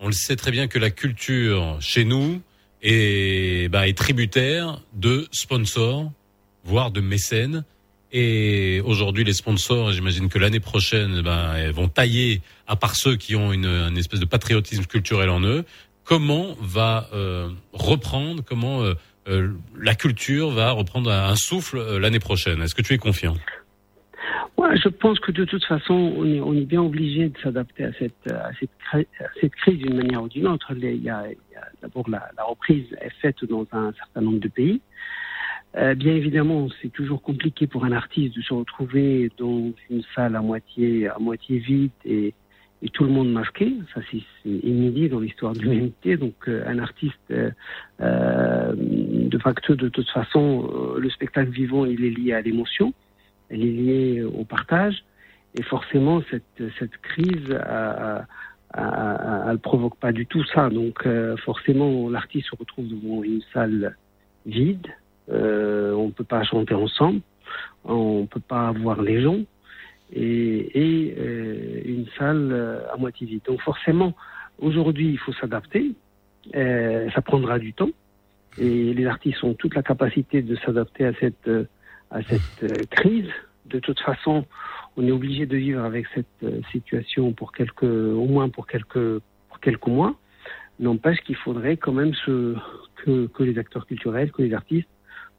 on 0.00 0.06
le 0.08 0.12
sait 0.12 0.36
très 0.36 0.50
bien 0.50 0.66
que 0.66 0.78
la 0.80 0.90
culture 0.90 1.76
chez 1.80 2.04
nous 2.04 2.42
est, 2.82 3.68
bah, 3.70 3.86
est 3.86 3.96
tributaire 3.96 4.80
de 4.92 5.28
sponsors 5.30 6.10
voire 6.64 6.90
de 6.90 7.00
mécènes. 7.00 7.64
Et 8.12 8.80
aujourd'hui, 8.84 9.24
les 9.24 9.32
sponsors, 9.32 9.90
j'imagine 9.90 10.28
que 10.28 10.38
l'année 10.38 10.60
prochaine, 10.60 11.20
ben, 11.22 11.54
elles 11.56 11.72
vont 11.72 11.88
tailler, 11.88 12.42
à 12.68 12.76
part 12.76 12.94
ceux 12.94 13.16
qui 13.16 13.34
ont 13.34 13.52
une, 13.52 13.96
espèce 13.96 14.20
de 14.20 14.24
patriotisme 14.24 14.84
culturel 14.84 15.30
en 15.30 15.40
eux, 15.42 15.64
comment 16.04 16.54
va 16.60 17.08
euh, 17.12 17.48
reprendre, 17.72 18.44
comment 18.44 18.82
euh, 18.82 18.94
euh, 19.26 19.48
la 19.76 19.94
culture 19.94 20.50
va 20.50 20.70
reprendre 20.70 21.10
un 21.10 21.34
souffle 21.34 21.98
l'année 21.98 22.20
prochaine 22.20 22.62
Est-ce 22.62 22.74
que 22.74 22.82
tu 22.82 22.94
es 22.94 22.98
confiant? 22.98 23.34
Ouais, 24.56 24.76
je 24.80 24.88
pense 24.88 25.18
que 25.18 25.32
de 25.32 25.44
toute 25.44 25.64
façon, 25.64 25.94
on 25.94 26.24
est, 26.24 26.40
on 26.40 26.54
est 26.54 26.64
bien 26.64 26.82
obligé 26.82 27.30
de 27.30 27.38
s'adapter 27.42 27.84
à 27.84 27.92
cette, 27.98 28.30
à 28.30 28.50
cette, 28.60 29.08
cette 29.40 29.54
crise 29.56 29.78
d'une 29.78 29.96
manière 29.96 30.22
ou 30.22 30.28
d'une 30.28 30.46
autre. 30.46 30.72
Il 30.76 31.02
y 31.02 31.10
a, 31.10 31.24
d'abord 31.82 32.08
la 32.08 32.44
reprise 32.46 32.86
est 33.00 33.12
faite 33.20 33.44
dans 33.44 33.66
un 33.72 33.92
certain 33.92 34.20
nombre 34.20 34.38
de 34.38 34.48
pays. 34.48 34.80
Euh, 35.76 35.94
bien 35.96 36.14
évidemment, 36.14 36.68
c'est 36.80 36.92
toujours 36.92 37.20
compliqué 37.20 37.66
pour 37.66 37.84
un 37.84 37.92
artiste 37.92 38.36
de 38.36 38.42
se 38.42 38.54
retrouver 38.54 39.30
dans 39.38 39.72
une 39.90 40.02
salle 40.14 40.36
à 40.36 40.40
moitié, 40.40 41.08
à 41.08 41.18
moitié 41.18 41.58
vide 41.58 41.90
et, 42.04 42.32
et 42.80 42.88
tout 42.90 43.02
le 43.02 43.10
monde 43.10 43.32
masqué. 43.32 43.74
Ça, 43.92 44.00
c'est 44.10 44.22
inédit 44.44 45.08
dans 45.08 45.18
l'histoire 45.18 45.52
de 45.52 45.60
l'humanité. 45.60 46.16
Donc, 46.16 46.34
euh, 46.46 46.62
un 46.66 46.78
artiste, 46.78 47.18
euh, 47.32 47.50
euh, 48.00 48.72
de 48.76 49.38
facto, 49.38 49.74
de 49.74 49.88
toute 49.88 50.08
façon, 50.10 50.70
euh, 50.72 51.00
le 51.00 51.10
spectacle 51.10 51.50
vivant, 51.50 51.84
il 51.86 52.04
est 52.04 52.10
lié 52.10 52.34
à 52.34 52.40
l'émotion, 52.40 52.94
elle 53.48 53.62
est 53.62 53.72
liée 53.72 54.22
au 54.22 54.44
partage. 54.44 55.02
Et 55.56 55.62
forcément, 55.62 56.22
cette, 56.30 56.62
cette 56.78 56.96
crise, 56.98 57.48
euh, 57.50 58.20
elle 58.76 59.52
ne 59.52 59.56
provoque 59.56 59.96
pas 59.98 60.12
du 60.12 60.26
tout 60.26 60.44
ça. 60.44 60.68
Donc, 60.68 61.04
euh, 61.06 61.36
forcément, 61.38 62.08
l'artiste 62.10 62.48
se 62.50 62.56
retrouve 62.56 62.88
devant 62.88 63.24
une 63.24 63.42
salle 63.52 63.96
vide. 64.46 64.86
Euh, 65.30 65.92
on 65.94 66.06
ne 66.08 66.12
peut 66.12 66.24
pas 66.24 66.42
chanter 66.44 66.74
ensemble, 66.74 67.20
on 67.84 68.22
ne 68.22 68.26
peut 68.26 68.40
pas 68.40 68.72
voir 68.72 69.00
les 69.02 69.22
gens 69.22 69.38
et, 70.12 70.78
et 70.78 71.14
euh, 71.18 71.80
une 71.84 72.06
salle 72.18 72.50
euh, 72.52 72.92
à 72.92 72.96
moitié 72.96 73.26
vide. 73.26 73.40
Donc 73.46 73.60
forcément, 73.62 74.14
aujourd'hui, 74.58 75.08
il 75.08 75.18
faut 75.18 75.32
s'adapter. 75.32 75.92
Euh, 76.54 77.10
ça 77.12 77.22
prendra 77.22 77.58
du 77.58 77.72
temps 77.72 77.88
et 78.58 78.92
les 78.92 79.06
artistes 79.06 79.42
ont 79.42 79.54
toute 79.54 79.74
la 79.74 79.82
capacité 79.82 80.42
de 80.42 80.56
s'adapter 80.56 81.06
à 81.06 81.14
cette 81.14 81.48
euh, 81.48 81.64
à 82.10 82.22
cette 82.22 82.62
euh, 82.62 82.84
crise. 82.90 83.30
De 83.64 83.78
toute 83.78 84.00
façon, 84.00 84.44
on 84.98 85.06
est 85.06 85.10
obligé 85.10 85.46
de 85.46 85.56
vivre 85.56 85.82
avec 85.82 86.06
cette 86.14 86.44
situation 86.70 87.32
pour 87.32 87.52
quelques, 87.52 87.82
au 87.82 88.26
moins 88.26 88.50
pour 88.50 88.66
quelques 88.66 89.20
pour 89.48 89.58
quelques 89.62 89.86
mois. 89.86 90.14
N'empêche 90.78 91.20
qu'il 91.22 91.36
faudrait 91.36 91.78
quand 91.78 91.92
même 91.92 92.12
se, 92.12 92.54
que, 92.96 93.26
que 93.28 93.42
les 93.42 93.58
acteurs 93.58 93.86
culturels, 93.86 94.30
que 94.32 94.42
les 94.42 94.52
artistes 94.52 94.88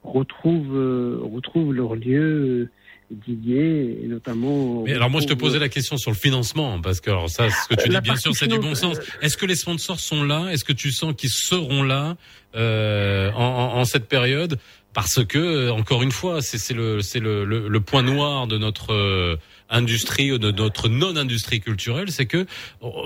retrouvent, 0.06 0.76
euh, 0.76 1.20
retrouvent 1.34 1.74
leur 1.74 1.96
lieu 1.96 2.70
Didier, 3.12 4.00
et 4.04 4.08
notamment. 4.08 4.82
Mais 4.84 4.94
alors 4.94 5.12
moi 5.12 5.22
je 5.22 5.28
te 5.28 5.34
posais 5.36 5.60
la 5.60 5.70
question 5.70 5.96
sur 5.96 6.10
le 6.10 6.18
financement 6.18 6.82
parce 6.82 7.02
que 7.02 7.12
alors 7.12 7.30
ça 7.30 7.50
ce 7.52 7.68
que 7.68 7.76
tu 7.80 7.88
Euh, 7.92 7.94
dis 7.94 8.02
bien 8.02 8.16
sûr 8.16 8.36
c'est 8.36 8.48
du 8.48 8.58
bon 8.58 8.74
sens. 8.74 8.98
Est-ce 9.22 9.38
que 9.38 9.46
les 9.46 9.54
sponsors 9.56 10.00
sont 10.00 10.24
là? 10.24 10.48
Est-ce 10.52 10.64
que 10.66 10.74
tu 10.74 10.92
sens 10.92 11.14
qu'ils 11.16 11.30
seront 11.30 11.84
là 11.84 12.18
euh, 12.56 13.32
en, 13.34 13.44
en- 13.44 13.80
en 13.80 13.86
cette 13.86 14.08
période? 14.08 14.58
Parce 14.94 15.24
que 15.24 15.38
euh, 15.38 15.72
encore 15.72 16.02
une 16.02 16.12
fois 16.12 16.42
c'est 16.42 16.58
c'est 16.58 16.74
le 16.74 17.02
c'est 17.02 17.20
le, 17.20 17.46
le, 17.46 17.68
le 17.68 17.80
point 17.80 18.02
noir 18.02 18.48
de 18.48 18.58
notre 18.58 18.92
euh, 18.92 19.36
industrie 19.70 20.32
ou 20.32 20.38
de 20.38 20.52
notre 20.52 20.90
non 20.90 21.16
industrie 21.16 21.60
culturelle, 21.60 22.12
c'est 22.12 22.26
que 22.26 22.46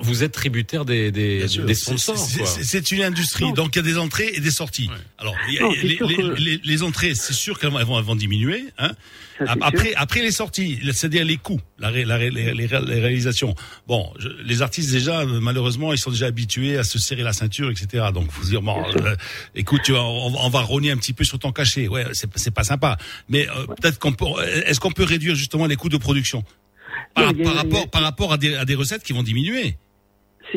vous 0.01 0.23
êtes 0.23 0.31
tributaire 0.33 0.85
des 0.85 1.11
des, 1.11 1.41
des 1.41 1.47
c'est- 1.73 1.75
sponsors. 1.97 2.17
c'est- 2.17 2.91
une 2.91 3.03
industrie, 3.03 3.51
donc 3.53 3.75
il 3.75 3.77
y 3.77 3.79
a 3.79 3.83
des 3.83 3.97
entrées 3.97 4.31
et 4.33 4.39
des 4.39 4.51
sorties. 4.51 4.89
Alors, 5.17 5.35
Non, 5.61 5.71
les, 5.71 5.83
les- 5.83 5.95
que- 5.97 6.35
les- 6.37 6.61
les 6.63 6.83
entrées, 6.83 7.13
c'est 7.15 7.33
sûr 7.33 7.59
qu'elles 7.59 7.71
vont, 7.71 7.79
elles 7.79 7.85
vont, 7.85 7.97
elles 7.99 8.05
vont 8.05 8.15
diminuer. 8.15 8.65
Hein. 8.77 8.91
Ça, 9.37 9.55
Après, 9.61 9.89
sûr. 9.89 9.93
après 9.97 10.21
les 10.21 10.31
sorties, 10.31 10.79
c'est-à-dire 10.91 11.23
les 11.23 11.37
coûts, 11.37 11.61
la, 11.79 11.89
ré- 11.89 12.05
la 12.05 12.17
ré- 12.17 12.29
les, 12.29 12.53
les 12.53 12.65
ré- 12.65 12.81
les 12.85 12.99
réalisations. 12.99 13.55
Bon, 13.87 14.11
je- 14.19 14.27
les 14.43 14.61
artistes 14.61 14.91
déjà, 14.91 15.21
euh, 15.21 15.39
malheureusement, 15.41 15.93
ils 15.93 15.97
sont 15.97 16.11
déjà 16.11 16.27
habitués 16.27 16.77
à 16.77 16.83
se 16.83 16.99
serrer 16.99 17.23
la 17.23 17.33
ceinture, 17.33 17.71
etc. 17.71 18.05
Donc, 18.13 18.31
faut 18.31 18.43
se 18.43 18.49
dire, 18.49 18.61
bon, 18.61 18.83
euh, 18.97 19.15
écoute, 19.55 19.81
tu 19.83 19.91
vois, 19.91 20.03
on, 20.03 20.35
on 20.45 20.49
va 20.49 20.61
rogner 20.61 20.91
un 20.91 20.97
petit 20.97 21.13
peu 21.13 21.23
sur 21.23 21.39
ton 21.39 21.51
cachet. 21.51 21.87
Ouais, 21.87 22.05
c'est 22.13 22.51
pas 22.53 22.63
sympa. 22.63 22.97
Mais 23.29 23.47
euh, 23.49 23.65
peut-être 23.81 23.99
qu'on 23.99 24.13
peut, 24.13 24.25
est-ce 24.65 24.79
qu'on 24.79 24.91
peut 24.91 25.03
réduire 25.03 25.35
justement 25.35 25.65
les 25.65 25.75
coûts 25.75 25.89
de 25.89 25.97
production? 25.97 26.43
Par, 27.15 27.55
rapport, 27.55 27.89
par 27.89 28.01
rapport 28.01 28.33
à 28.33 28.37
des, 28.37 28.55
à 28.55 28.65
des 28.65 28.75
recettes 28.75 29.03
qui 29.03 29.13
vont 29.13 29.23
diminuer. 29.23 29.77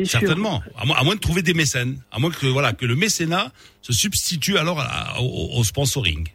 Certainement. 0.05 0.63
À 0.77 0.85
moins, 0.85 0.95
à 0.97 1.03
moins 1.03 1.15
de 1.15 1.19
trouver 1.19 1.41
des 1.43 1.53
mécènes. 1.53 1.99
À 2.11 2.17
moins 2.19 2.31
que, 2.31 2.47
voilà, 2.47 2.73
que 2.73 2.85
le 2.85 2.95
mécénat 2.95 3.51
se 3.81 3.93
substitue 3.93 4.57
alors 4.57 4.79
à- 4.79 5.21
au, 5.21 5.51
au 5.59 5.63
sponsoring. 5.63 6.27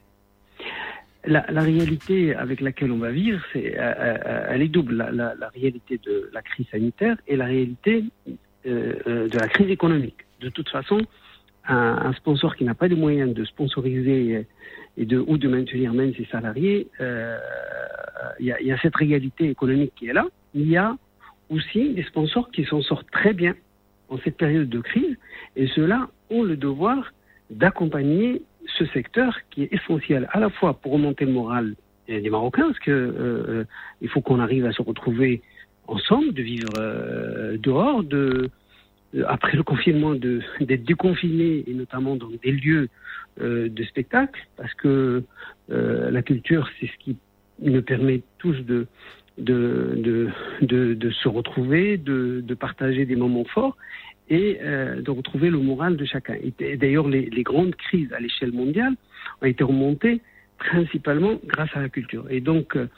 La, 1.24 1.42
réalité 1.60 2.34
avec 2.34 2.60
laquelle 2.60 2.92
on 2.92 2.98
va 2.98 3.10
vivre, 3.10 3.40
c'est, 3.52 3.78
euh, 3.78 3.92
euh, 4.00 4.46
elle 4.50 4.62
est 4.62 4.68
double. 4.68 4.96
La, 4.96 5.48
réalité 5.54 5.98
de 6.04 6.30
la 6.32 6.42
crise 6.42 6.66
sanitaire 6.70 7.16
et 7.26 7.36
la 7.36 7.46
réalité 7.46 8.04
euh, 8.66 9.28
de 9.28 9.38
la 9.38 9.48
crise 9.48 9.68
économique. 9.68 10.26
De 10.40 10.48
toute 10.48 10.68
façon, 10.68 11.00
un, 11.66 12.12
sponsor 12.14 12.56
qui 12.56 12.64
n'a 12.64 12.74
pas 12.74 12.88
les 12.88 12.94
moyens 12.94 13.34
de 13.34 13.44
sponsoriser 13.44 14.46
et 14.96 15.04
de, 15.04 15.18
ou 15.18 15.36
de 15.38 15.48
maintenir 15.48 15.92
même 15.92 16.14
ses 16.14 16.24
salariés, 16.26 16.88
il 17.00 18.46
y, 18.46 18.64
y 18.64 18.72
a 18.72 18.78
cette 18.78 18.96
réalité 18.96 19.50
économique 19.50 19.92
qui 19.96 20.08
est 20.08 20.14
là. 20.14 20.26
Il 20.54 20.68
y 20.68 20.76
a 20.76 20.96
aussi 21.50 21.94
des 21.94 22.04
sponsors 22.04 22.50
qui 22.50 22.64
s'en 22.64 22.80
sortent 22.80 23.10
très 23.10 23.34
bien 23.34 23.54
en 24.08 24.18
cette 24.18 24.36
période 24.36 24.68
de 24.68 24.80
crise 24.80 25.16
et 25.56 25.66
ceux-là 25.66 26.08
ont 26.30 26.42
le 26.42 26.56
devoir 26.56 27.12
d'accompagner 27.50 28.42
ce 28.76 28.84
secteur 28.86 29.36
qui 29.50 29.64
est 29.64 29.72
essentiel 29.72 30.28
à 30.32 30.40
la 30.40 30.50
fois 30.50 30.74
pour 30.74 30.92
remonter 30.92 31.24
le 31.24 31.32
moral 31.32 31.74
des 32.08 32.30
Marocains, 32.30 32.66
parce 32.66 32.78
que 32.78 32.90
euh, 32.90 33.12
euh, 33.20 33.64
il 34.00 34.08
faut 34.08 34.20
qu'on 34.20 34.40
arrive 34.40 34.64
à 34.64 34.72
se 34.72 34.82
retrouver 34.82 35.42
ensemble, 35.86 36.32
de 36.32 36.42
vivre 36.42 36.72
euh, 36.78 37.56
dehors, 37.58 38.02
de 38.02 38.50
euh, 39.14 39.24
après 39.28 39.56
le 39.56 39.62
confinement, 39.62 40.14
d'être 40.60 40.84
déconfiné 40.84 41.64
et 41.66 41.74
notamment 41.74 42.16
dans 42.16 42.30
des 42.42 42.52
lieux 42.52 42.88
de 43.40 43.84
spectacle, 43.84 44.48
parce 44.56 44.74
que 44.74 45.22
la 45.68 46.22
culture, 46.22 46.68
c'est 46.80 46.88
ce 46.88 46.98
qui 46.98 47.16
nous 47.62 47.82
permet 47.82 48.22
tous 48.38 48.56
de 48.62 48.88
se 49.38 51.28
retrouver, 51.28 51.98
de 51.98 52.54
partager 52.54 53.06
des 53.06 53.14
moments 53.14 53.44
forts 53.44 53.76
et 54.30 54.58
euh, 54.62 55.00
de 55.02 55.10
retrouver 55.10 55.50
le 55.50 55.58
moral 55.58 55.96
de 55.96 56.04
chacun. 56.04 56.34
Et 56.60 56.76
D'ailleurs, 56.76 57.08
les, 57.08 57.26
les 57.30 57.42
grandes 57.42 57.74
crises 57.76 58.12
à 58.12 58.20
l'échelle 58.20 58.52
mondiale 58.52 58.92
ont 59.42 59.46
été 59.46 59.64
remontées 59.64 60.20
principalement 60.58 61.40
grâce 61.46 61.70
à 61.74 61.80
la 61.80 61.88
culture. 61.88 62.26
Et 62.30 62.40
donc, 62.40 62.76
euh, 62.76 62.88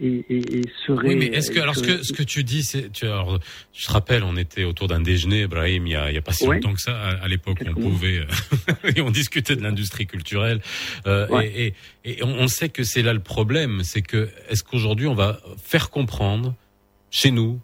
et, 0.00 0.24
et, 0.30 0.38
et 0.58 0.62
serait, 0.86 1.08
Oui, 1.08 1.16
mais 1.16 1.26
est-ce 1.26 1.50
que 1.50 1.60
alors 1.60 1.76
ce 1.76 1.82
que 1.82 2.02
ce 2.02 2.14
que 2.14 2.22
tu 2.22 2.42
dis, 2.44 2.62
c'est 2.62 2.90
tu 2.90 3.04
alors, 3.04 3.38
je 3.74 3.86
te 3.86 3.92
rappelle, 3.92 4.24
on 4.24 4.36
était 4.38 4.64
autour 4.64 4.88
d'un 4.88 5.00
déjeuner, 5.00 5.46
Brahim, 5.46 5.86
il 5.86 5.92
y 5.92 5.96
a 5.96 6.10
il 6.10 6.14
y 6.14 6.18
a 6.18 6.22
pas 6.22 6.32
si 6.32 6.46
Ouais. 6.48 6.56
longtemps 6.56 6.72
que 6.72 6.80
ça. 6.80 6.98
À, 6.98 7.24
à 7.24 7.28
l'époque, 7.28 7.58
on 7.68 7.74
pouvait 7.74 8.20
euh, 8.20 8.90
et 8.96 9.02
on 9.02 9.10
discutait 9.10 9.54
de 9.54 9.62
l'industrie 9.62 10.06
culturelle. 10.06 10.60
Euh, 11.06 11.28
Ouais. 11.28 11.52
Et, 11.54 11.74
et 12.10 12.24
on, 12.24 12.28
on 12.30 12.48
sait 12.48 12.70
que 12.70 12.82
c'est 12.84 13.02
là 13.02 13.12
le 13.12 13.20
problème, 13.20 13.82
c'est 13.84 14.02
que 14.02 14.30
est-ce 14.48 14.64
qu'aujourd'hui 14.64 15.06
on 15.06 15.14
va 15.14 15.40
faire 15.62 15.90
comprendre 15.90 16.54
chez 17.10 17.30
nous 17.30 17.60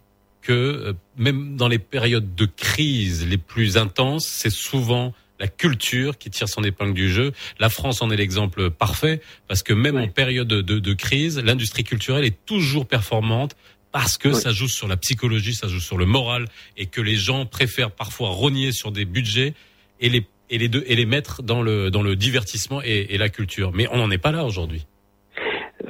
que 0.49 0.55
euh, 0.55 0.93
même 1.19 1.57
dans 1.57 1.69
les 1.69 1.79
périodes 1.79 2.35
de 2.35 2.47
crise 2.47 3.29
les 3.29 3.37
plus 3.37 3.77
intenses, 3.77 4.27
c'est 4.27 4.51
souvent 4.51 5.13
la 5.39 5.47
culture 5.47 6.17
qui 6.17 6.31
tire 6.31 6.49
son 6.49 6.65
épingle 6.65 6.95
du 6.95 7.11
jeu. 7.11 7.33
La 7.61 7.69
France 7.69 8.01
en 8.01 8.11
est 8.11 8.17
l'exemple 8.17 8.71
parfait 8.71 9.21
parce 9.47 9.63
que 9.63 9.75
même 9.75 9.99
en 9.99 10.09
période 10.09 10.49
de, 10.49 10.63
de 10.63 10.95
crise, 10.95 11.39
l'industrie 11.39 11.85
culturelle 11.85 12.25
est 12.25 12.47
toujours 12.47 12.87
performante 12.87 13.57
parce 13.93 14.17
que 14.17 14.33
ça 14.33 14.51
joue 14.51 14.69
sur 14.69 14.89
la 14.89 14.97
psychologie, 14.97 15.55
ça 15.55 15.69
joue 15.69 15.81
sur 15.81 15.99
le 15.99 16.07
moral 16.07 16.47
et 16.79 16.87
que 16.87 17.03
les 17.03 17.15
gens 17.17 17.45
préfèrent 17.45 17.91
parfois 17.91 18.31
rogner 18.31 18.73
sur 18.73 18.91
des 18.91 19.05
budgets 19.05 19.53
et 20.01 20.09
les 20.09 20.27
et 20.51 20.57
les 20.57 20.69
deux 20.69 20.83
et 20.87 20.97
les 20.97 21.05
mettre 21.05 21.43
dans 21.43 21.61
le 21.61 21.91
dans 21.91 22.03
le 22.03 22.17
divertissement 22.17 22.81
et, 22.83 23.09
et 23.11 23.19
la 23.19 23.29
culture. 23.29 23.73
Mais 23.75 23.87
on 23.93 23.99
n'en 23.99 24.11
est 24.11 24.19
pas 24.19 24.33
là 24.33 24.47
aujourd'hui. 24.47 24.87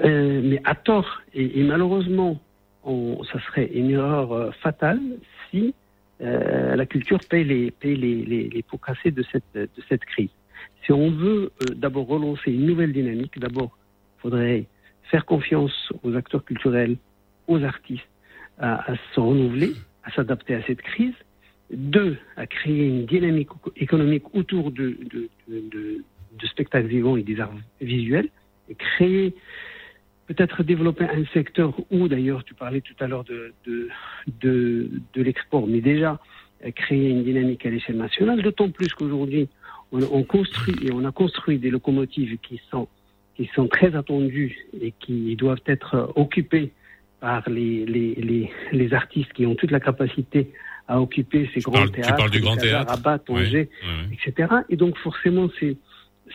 Euh, 0.04 0.40
mais 0.42 0.60
à 0.64 0.74
tort. 0.74 1.22
Et, 1.32 1.60
et 1.60 1.62
malheureusement, 1.62 2.40
on, 2.84 3.22
ça 3.24 3.40
serait 3.46 3.70
une 3.72 3.90
erreur 3.90 4.32
euh, 4.32 4.50
fatale 4.62 5.00
si 5.50 5.74
euh, 6.20 6.76
la 6.76 6.86
culture 6.86 7.20
paye 7.28 7.44
les, 7.44 7.70
paye 7.70 7.96
les, 7.96 8.24
les, 8.24 8.48
les 8.48 8.62
pots 8.62 8.78
cassés 8.78 9.10
de 9.10 9.24
cette, 9.30 9.54
de 9.54 9.82
cette 9.88 10.04
crise. 10.04 10.30
Si 10.84 10.92
on 10.92 11.10
veut 11.10 11.50
euh, 11.62 11.74
d'abord 11.74 12.06
relancer 12.06 12.52
une 12.52 12.66
nouvelle 12.66 12.92
dynamique, 12.92 13.38
d'abord, 13.38 13.76
il 14.18 14.20
faudrait 14.22 14.64
faire 15.04 15.24
confiance 15.24 15.92
aux 16.02 16.14
acteurs 16.14 16.44
culturels, 16.44 16.96
aux 17.46 17.62
artistes, 17.62 18.08
à, 18.58 18.90
à 18.92 18.96
se 19.14 19.20
renouveler, 19.20 19.72
à 20.04 20.10
s'adapter 20.12 20.54
à 20.54 20.62
cette 20.66 20.82
crise. 20.82 21.14
Deux, 21.70 22.16
à 22.36 22.46
créer 22.46 22.86
une 22.86 23.04
dynamique 23.04 23.50
économique 23.76 24.24
autour 24.34 24.70
de, 24.70 24.96
de, 25.12 25.28
de, 25.48 25.60
de, 25.70 26.04
de 26.40 26.46
spectacles 26.46 26.88
vivants 26.88 27.16
et 27.18 27.22
des 27.22 27.38
arts 27.40 27.52
visuels, 27.80 28.30
et 28.70 28.74
créer 28.74 29.34
peut-être 30.28 30.62
développer 30.62 31.04
un 31.04 31.24
secteur 31.32 31.72
où, 31.90 32.06
d'ailleurs, 32.08 32.44
tu 32.44 32.54
parlais 32.54 32.80
tout 32.82 32.94
à 33.00 33.06
l'heure 33.08 33.24
de, 33.24 33.52
de, 33.66 33.88
de, 34.42 34.90
de 35.14 35.22
l'export, 35.22 35.66
mais 35.66 35.80
déjà 35.80 36.20
euh, 36.64 36.70
créer 36.70 37.08
une 37.10 37.24
dynamique 37.24 37.64
à 37.66 37.70
l'échelle 37.70 37.96
nationale, 37.96 38.42
d'autant 38.42 38.70
plus 38.70 38.88
qu'aujourd'hui, 38.94 39.48
on, 39.90 40.00
on 40.12 40.22
construit 40.22 40.76
et 40.86 40.92
on 40.92 41.04
a 41.04 41.12
construit 41.12 41.58
des 41.58 41.70
locomotives 41.70 42.36
qui 42.46 42.60
sont, 42.70 42.86
qui 43.36 43.50
sont 43.54 43.68
très 43.68 43.96
attendues 43.96 44.56
et 44.80 44.92
qui 45.00 45.34
doivent 45.36 45.62
être 45.66 46.12
occupées 46.14 46.72
par 47.20 47.48
les, 47.48 47.84
les, 47.86 48.14
les, 48.16 48.50
les 48.72 48.94
artistes 48.94 49.32
qui 49.32 49.46
ont 49.46 49.54
toute 49.54 49.70
la 49.70 49.80
capacité 49.80 50.52
à 50.86 51.00
occuper 51.00 51.48
ces 51.54 51.60
grands 51.60 51.72
parles- 51.72 51.90
tu 51.90 52.00
théâtres, 52.02 52.16
parles 52.16 52.30
du 52.30 52.40
Grand 52.40 52.56
Théâtre 52.56 52.90
Rabat, 52.94 53.22
oui, 53.28 53.34
etc. 54.12 54.48
Et 54.68 54.76
donc 54.76 54.96
forcément, 54.98 55.48
ces, 55.58 55.76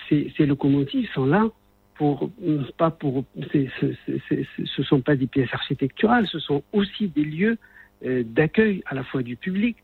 ces, 0.10 0.32
ces 0.36 0.46
locomotives 0.46 1.08
sont 1.14 1.26
là 1.26 1.48
pour 1.96 2.30
pas 2.78 2.92
pour 2.92 3.26
ce 3.52 4.84
sont 4.84 5.02
pas 5.02 5.16
des 5.16 5.28
pièces 5.28 5.54
architecturales, 5.54 6.28
ce 6.28 6.40
sont 6.40 6.64
aussi 6.74 7.08
des 7.08 7.24
lieux 7.24 7.58
euh, 8.06 8.24
d'accueil 8.26 8.84
à 8.86 8.96
la 8.96 9.04
fois 9.04 9.24
du 9.24 9.36
public, 9.36 9.78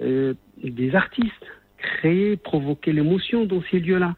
euh, 0.00 0.34
des 0.62 0.94
artistes, 0.94 1.46
créer, 1.78 2.36
provoquer 2.36 2.92
l'émotion 2.92 3.44
dans 3.44 3.62
ces 3.70 3.80
lieux-là. 3.80 4.14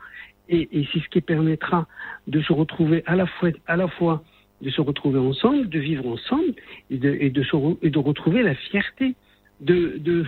Et, 0.51 0.69
c'est 0.93 1.01
ce 1.01 1.09
qui 1.09 1.21
permettra 1.21 1.87
de 2.27 2.41
se 2.41 2.53
retrouver 2.53 3.03
à 3.07 3.17
la 3.17 3.27
fois, 3.27 3.51
à 3.67 3.77
la 3.77 3.89
fois 3.89 4.23
de 4.63 4.71
se 4.71 4.81
retrouver 4.81 5.19
ensemble, 5.19 5.69
de 5.69 5.79
vivre 5.79 6.07
ensemble 6.07 6.55
et 6.91 6.97
de, 6.97 7.29
de, 7.29 7.99
retrouver 7.99 8.43
la 8.43 8.55
fierté 8.55 9.15
de 9.61 10.25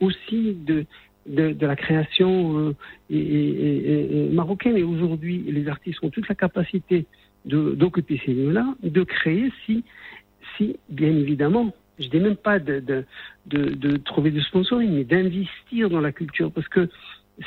aussi 0.00 0.54
de, 0.54 0.84
de, 1.26 1.52
de 1.52 1.66
la 1.66 1.76
création 1.76 2.58
euh, 2.58 2.74
et, 3.10 3.18
et- 3.18 4.26
et- 4.26 4.28
marocaine. 4.30 4.76
Et 4.76 4.82
aujourd'hui, 4.82 5.44
les 5.48 5.68
artistes 5.68 5.98
ont 6.02 6.10
toute 6.10 6.28
la 6.28 6.34
capacité 6.34 7.06
d'occuper 7.44 8.20
ces 8.24 8.34
lieux-là, 8.34 8.74
de 8.82 9.02
créer 9.02 9.50
si, 9.66 9.84
si, 10.56 10.76
bien 10.88 11.10
évidemment, 11.10 11.74
je 11.98 12.08
dis 12.08 12.20
même 12.20 12.36
pas 12.36 12.58
de, 12.58 12.80
de, 12.80 13.04
de, 13.46 13.70
de 13.74 13.96
trouver 13.96 14.30
du 14.30 14.40
sponsoring, 14.40 14.90
mais 14.92 15.04
d'investir 15.04 15.90
dans 15.90 16.00
la 16.00 16.12
culture, 16.12 16.52
parce 16.52 16.68
que 16.68 16.88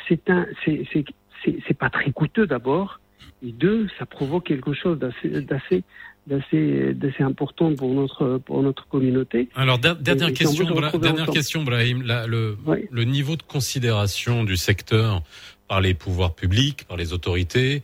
c'est 0.08 0.30
un, 0.30 0.46
c'est 0.66 1.78
pas 1.78 1.90
très 1.90 2.12
coûteux 2.12 2.48
d'abord, 2.48 3.00
et 3.46 3.52
deux, 3.52 3.88
ça 4.00 4.06
provoque 4.06 4.46
quelque 4.46 4.74
chose 4.74 4.98
d'assez, 5.00 5.84
d'assez, 6.28 6.96
important 7.20 7.74
pour 7.76 7.94
notre, 7.94 8.40
pour 8.46 8.64
notre 8.64 8.88
communauté. 8.88 9.50
Alors 9.56 9.78
der- 9.80 9.96
dernière 9.96 10.30
Et 10.30 10.34
question, 10.34 10.66
Bra- 10.66 10.92
dernière 10.98 11.28
question, 11.30 11.64
Brahim. 11.64 12.04
Le, 12.04 12.58
le 12.92 13.04
niveau 13.04 13.36
de 13.36 13.44
considération 13.44 14.44
du 14.44 14.58
secteur 14.58 15.22
par 15.68 15.82
les 15.82 15.94
pouvoirs 15.94 16.34
publics, 16.36 16.86
par 16.88 16.98
les 16.98 17.14
autorités, 17.14 17.84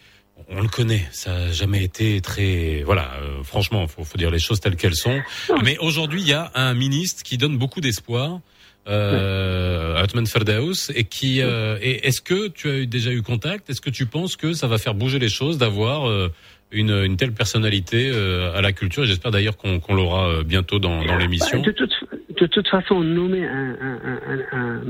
on 0.49 0.61
le 0.61 0.68
connaît. 0.68 1.05
Ça 1.11 1.31
n'a 1.31 1.51
jamais 1.51 1.84
été 1.84 2.19
très, 2.22 2.84
voilà. 2.84 3.11
euh, 3.22 3.43
franchement, 3.43 3.88
faut, 3.88 4.03
faut 4.03 4.18
dire 4.18 4.31
les 4.31 4.39
choses 4.39 4.59
telles 4.59 4.76
qu'elles 4.76 4.95
sont. 4.95 5.19
Mais 5.63 5.77
aujourd'hui, 5.80 6.22
il 6.22 6.27
y 6.27 6.34
a 6.34 6.51
un 6.55 6.73
ministre 6.73 7.23
qui 7.23 7.38
donne 7.38 7.57
beaucoup 7.57 7.80
d'espoir. 7.80 8.39
Euh, 8.88 9.95
Atman 10.01 10.26
Ferdaous 10.26 10.89
et 10.95 11.03
qui 11.03 11.41
euh, 11.41 11.77
est-ce 11.81 12.19
que 12.22 12.47
tu 12.47 12.69
as 12.69 12.85
déjà 12.85 13.11
eu 13.11 13.22
contact? 13.22 13.69
Est-ce 13.69 13.80
que 13.81 13.91
tu 13.91 14.07
penses 14.07 14.35
que 14.35 14.53
ça 14.53 14.68
va 14.68 14.80
faire 14.80 14.95
bouger 14.95 15.19
les 15.19 15.30
choses 15.30 15.57
d'avoir 15.59 16.09
euh, 16.09 16.30
une, 16.72 16.91
une 16.91 17.18
telle 17.18 17.34
personnalité 17.34 18.11
euh, 18.14 18.53
à 18.53 18.61
la 18.61 18.72
culture. 18.72 19.03
Et 19.03 19.07
j'espère 19.07 19.31
d'ailleurs 19.31 19.57
qu'on 19.57 19.93
l'aura 19.95 20.30
euh, 20.30 20.43
bientôt 20.43 20.80
dans, 20.80 21.03
dans 21.03 21.18
l'émission. 21.18 21.60
Bah, 21.60 21.68
de, 21.68 21.72
toute, 21.72 21.93
de 22.39 22.45
toute 22.48 22.68
façon, 22.68 23.02
nommer 23.02 23.45
un, 23.45 23.76
un, 23.81 23.99
un, 24.03 24.39
un, 24.52 24.81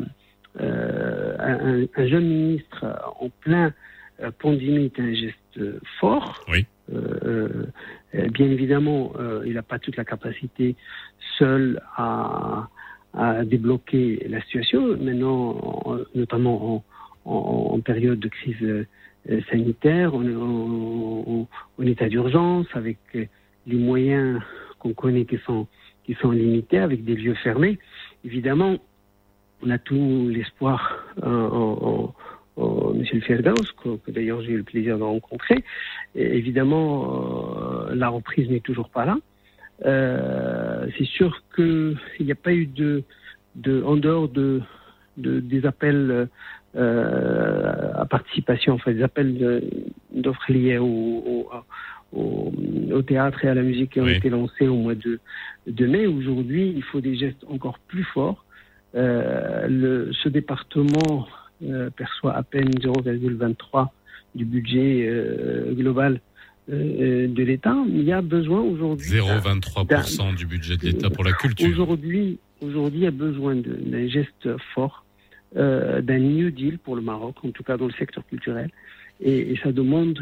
euh, 0.61 1.35
un- 1.39 1.85
un 2.01 2.07
jeune 2.07 2.25
ministre 2.27 2.85
en 3.19 3.29
plein 3.41 3.73
pandémie 4.39 4.85
est 4.85 4.99
un 4.99 5.13
geste 5.13 5.59
fort. 5.99 6.45
Oui. 6.51 6.65
Euh, 6.93 7.65
bien 8.33 8.47
évidemment, 8.51 9.13
euh, 9.19 9.41
il 9.45 9.53
n'a 9.53 9.61
pas 9.63 9.79
toute 9.79 9.95
la 9.95 10.03
capacité 10.05 10.75
seul 11.39 11.81
à, 11.95 12.67
à 13.13 13.43
débloquer 13.45 14.25
la 14.29 14.41
situation. 14.41 14.97
Maintenant, 14.97 15.57
en- 15.85 15.97
notamment 16.15 16.75
en, 16.75 16.83
en, 17.25 17.71
en 17.75 17.79
période 17.79 18.19
de 18.19 18.27
crise 18.27 18.85
sanitaire, 19.49 20.13
on 20.13 20.23
est 20.27 20.35
en, 20.35 21.41
en- 21.41 21.47
en 21.79 21.85
état 21.85 22.09
d'urgence, 22.09 22.67
avec 22.73 22.97
euh, 23.15 23.25
les 23.67 23.77
moyens 23.77 24.41
qu'on 24.79 24.93
connaît 24.93 25.25
qui 25.25 25.37
sont, 25.45 25.67
qui 26.05 26.13
sont 26.15 26.31
limités, 26.31 26.79
avec 26.79 27.03
des 27.03 27.15
lieux 27.15 27.35
fermés. 27.35 27.77
Évidemment, 28.25 28.77
on 29.63 29.69
a 29.69 29.77
tout 29.77 30.27
l'espoir 30.29 31.05
euh, 31.23 31.47
en, 31.49 32.13
en, 32.57 32.93
M. 32.95 33.21
Ferdaus, 33.21 33.53
que, 33.83 34.11
d'ailleurs 34.11 34.41
j'ai 34.41 34.51
eu 34.51 34.57
le 34.57 34.63
plaisir 34.63 34.97
de 34.97 35.03
rencontrer. 35.03 35.63
Évidemment, 36.15 37.87
euh, 37.89 37.95
la 37.95 38.09
reprise 38.09 38.49
n'est 38.49 38.59
toujours 38.59 38.89
pas 38.89 39.05
là. 39.05 39.17
Euh, 39.85 40.87
c'est 40.97 41.05
sûr 41.05 41.43
qu'il 41.55 41.97
n'y 42.19 42.31
a 42.31 42.35
pas 42.35 42.53
eu 42.53 42.65
de, 42.67 43.03
de 43.55 43.81
en 43.83 43.97
dehors 43.97 44.27
de, 44.29 44.61
de 45.17 45.39
des 45.39 45.65
appels 45.65 46.11
euh, 46.11 46.25
à 46.75 48.05
participation, 48.05 48.73
enfin 48.73 48.93
des 48.93 49.03
appels 49.03 49.37
de- 49.37 49.63
d'offres 50.13 50.51
liées 50.51 50.77
au, 50.77 50.85
au, 50.85 51.49
au, 52.13 52.53
au 52.91 53.01
théâtre 53.01 53.43
et 53.45 53.49
à 53.49 53.53
la 53.53 53.61
musique 53.61 53.91
qui 53.93 54.01
ont 54.01 54.05
été 54.17 54.29
lancés 54.29 54.67
au 54.67 54.75
mois 54.75 54.95
de, 54.95 55.19
de 55.67 55.85
mai. 55.85 56.07
Aujourd'hui, 56.07 56.73
il 56.75 56.83
faut 56.83 57.01
des 57.01 57.15
gestes 57.15 57.43
encore 57.49 57.79
plus 57.79 58.03
forts. 58.03 58.45
Euh, 58.95 59.67
le, 59.69 60.11
ce 60.13 60.27
département 60.29 61.27
euh, 61.63 61.89
perçoit 61.91 62.33
à 62.35 62.43
peine 62.43 62.69
0,23 62.69 63.87
du 64.35 64.45
budget 64.45 65.05
euh, 65.07 65.73
global 65.73 66.19
euh, 66.71 67.27
de 67.27 67.43
l'État. 67.43 67.75
Il 67.87 68.03
y 68.03 68.11
a 68.11 68.21
besoin 68.21 68.61
aujourd'hui 68.61 69.09
0,23% 69.11 70.35
du 70.35 70.45
budget 70.45 70.77
de 70.77 70.85
l'État 70.87 71.09
pour 71.09 71.23
la 71.23 71.31
culture. 71.33 71.69
Aujourd'hui, 71.69 72.39
aujourd'hui, 72.61 72.99
il 72.99 73.03
y 73.03 73.07
a 73.07 73.11
besoin 73.11 73.55
de- 73.55 73.77
d'un 73.85 74.07
geste 74.07 74.49
fort, 74.73 75.05
euh, 75.05 75.10
d'un 75.55 76.19
New 76.19 76.51
Deal 76.51 76.79
pour 76.79 76.95
le 76.95 77.01
Maroc, 77.01 77.35
en 77.43 77.51
tout 77.51 77.63
cas 77.63 77.77
dans 77.77 77.87
le 77.87 77.93
secteur 77.93 78.25
culturel. 78.27 78.69
Et, 79.19 79.51
et 79.51 79.59
ça 79.61 79.71
demande 79.71 80.19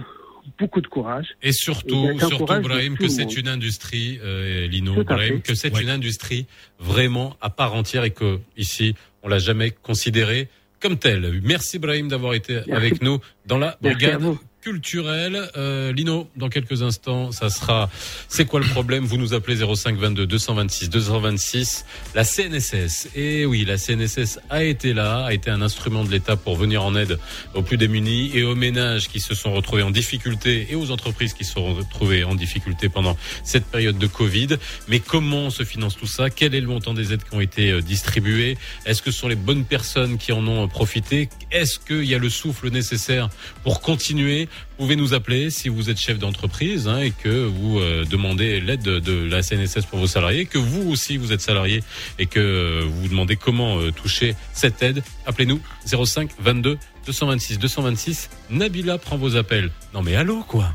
beaucoup 0.58 0.82
de 0.82 0.88
courage. 0.88 1.28
Et 1.44 1.52
surtout, 1.52 2.10
Et 2.10 2.18
surtout 2.20 2.46
Brahim, 2.46 2.98
tout 2.98 3.04
que 3.04 3.10
c'est 3.10 3.38
une 3.38 3.48
industrie, 3.48 4.20
euh, 4.24 4.66
Lino, 4.68 5.04
Brahim, 5.04 5.42
que 5.42 5.54
c'est 5.54 5.74
Ouais. 5.74 5.84
une 5.84 5.90
industrie 5.90 6.48
vraiment 6.80 7.36
à 7.42 7.50
part 7.50 7.76
entière 7.76 8.04
et 8.04 8.12
que 8.12 8.40
ici, 8.58 8.96
on 9.22 9.28
l'a 9.30 9.38
jamais 9.40 9.70
considérée 9.72 10.48
comme 10.80 10.98
telle. 10.98 11.40
Merci 11.44 11.78
Brahim 11.78 12.08
d'avoir 12.08 12.34
été 12.34 12.54
Merci. 12.56 12.72
avec 12.72 13.02
nous 13.04 13.20
dans 13.46 13.58
la 13.58 13.78
brigade 13.82 14.22
vous. 14.66 14.70
culturelle. 14.72 15.50
Euh, 15.58 15.92
Lino, 15.92 16.28
dans 16.36 16.50
quelques 16.50 16.82
instants, 16.82 17.32
ça 17.32 17.50
sera 17.50 17.90
C'est 18.28 18.46
quoi 18.46 18.60
le 18.60 18.66
problème? 18.66 19.06
Vous 19.06 19.18
nous 19.18 19.34
appelez 19.34 19.58
05 19.58 19.98
22 19.98 20.26
226 20.26 20.90
226. 20.90 21.86
La 22.16 22.24
CNSS, 22.24 23.10
et 23.16 23.46
oui, 23.46 23.66
la 23.66 23.78
CNSS 23.78 24.40
a 24.50 24.64
été 24.64 24.94
là, 24.94 25.26
a 25.26 25.34
été 25.34 25.50
un 25.50 25.62
instrument 25.62 26.04
de 26.04 26.12
l'État 26.12 26.36
pour 26.36 26.56
venir 26.56 26.84
en 26.84 26.96
aide 26.96 27.20
aux 27.56 27.62
plus 27.62 27.78
démunis 27.78 28.32
et 28.34 28.44
aux 28.44 28.56
ménages 28.56 29.08
qui 29.08 29.20
se 29.20 29.34
sont 29.36 29.54
retrouvés 29.54 29.84
en 29.84 29.92
difficulté 29.92 30.68
et 30.70 30.76
aux 30.76 30.92
entreprises 30.92 31.34
qui 31.34 31.46
se 31.46 31.54
sont 31.54 31.76
retrouvées 31.76 32.24
en 32.24 32.36
difficulté 32.36 32.90
pendant 32.90 33.18
cette 33.44 33.66
période 33.66 33.98
de 33.98 34.08
Covid. 34.08 34.58
Mais 34.88 35.00
comment 35.00 35.50
se 35.50 35.64
finance 35.64 35.98
tout 35.98 36.08
ça? 36.08 36.30
Quel 36.30 36.54
est 36.56 36.62
le 36.62 36.68
montant 36.68 36.94
des 36.94 37.14
aides 37.14 37.24
qui 37.24 37.36
ont 37.36 37.42
été 37.42 37.72
euh, 37.72 37.82
distribuées? 37.82 38.58
Est-ce 38.86 39.02
que 39.02 39.12
ce 39.12 39.20
sont 39.20 39.28
les 39.28 39.36
bonnes 39.36 39.66
personnes 39.66 40.18
qui 40.18 40.32
en 40.32 40.46
ont 40.48 40.66
euh, 40.66 40.68
profité? 40.68 41.30
Est-ce 41.52 41.80
qu'il 41.80 42.06
y 42.06 42.16
a 42.16 42.20
le 42.20 42.30
souffle 42.30 42.70
nécessaire 42.70 43.30
pour 43.64 43.82
continuer 43.82 44.49
Vous 44.78 44.86
pouvez 44.86 44.96
nous 44.96 45.14
appeler 45.14 45.50
si 45.50 45.70
vous 45.70 45.90
êtes 45.90 46.00
chef 46.00 46.20
d'entreprise 46.20 46.88
hein, 46.88 47.00
et 47.00 47.12
que 47.12 47.46
vous 47.46 47.80
euh, 47.80 48.06
demandez 48.06 48.60
l'aide 48.60 48.82
de, 48.82 49.30
la 49.30 49.42
CNSS 49.42 49.86
pour 49.90 50.00
vos 50.00 50.08
salariés, 50.08 50.46
que 50.46 50.58
vous 50.58 50.90
aussi 50.90 51.18
vous 51.18 51.34
êtes 51.34 51.42
salarié 51.42 51.84
et 52.18 52.26
que 52.26 52.84
vous 52.84 53.02
vous 53.02 53.08
demandez 53.08 53.36
comment 53.36 53.80
euh, 53.80 53.92
toucher 53.92 54.36
cette 54.54 54.82
aide. 54.84 55.04
Appelez-nous 55.26 55.60
05 55.86 56.32
22 56.40 56.78
226 57.06 57.60
226. 57.60 58.30
Nabila 58.50 58.98
prend 58.98 59.18
vos 59.18 59.36
appels. 59.36 59.72
Non 59.94 60.02
mais 60.02 60.16
allô 60.16 60.44
quoi? 60.44 60.74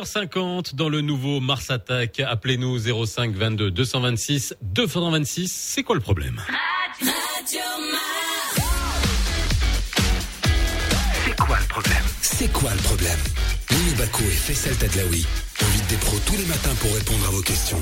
8h50 0.00 0.74
dans 0.74 0.90
le 0.90 1.00
nouveau 1.00 1.40
Mars 1.40 1.70
Attack. 1.70 2.20
Appelez-nous 2.20 2.78
05 3.06 3.34
22 3.34 3.70
226 3.70 4.54
226. 4.60 5.50
C'est 5.50 5.82
quoi 5.82 5.94
le 5.94 6.02
problème? 6.02 6.38
C'est 11.24 11.36
quoi 11.36 11.58
le 11.58 11.66
problème? 11.68 12.02
C'est 12.20 12.52
quoi 12.52 12.70
le 12.74 12.82
problème? 12.82 13.18
Lino 13.70 13.96
Baco 13.96 14.22
et 14.22 14.26
Faisal 14.30 14.76
Tadlaoui 14.76 15.24
invitent 15.62 15.88
des 15.88 15.96
pros 15.96 16.18
tous 16.26 16.36
les 16.36 16.44
matins 16.44 16.74
pour 16.80 16.92
répondre 16.94 17.26
à 17.28 17.30
vos 17.30 17.42
questions. 17.42 17.80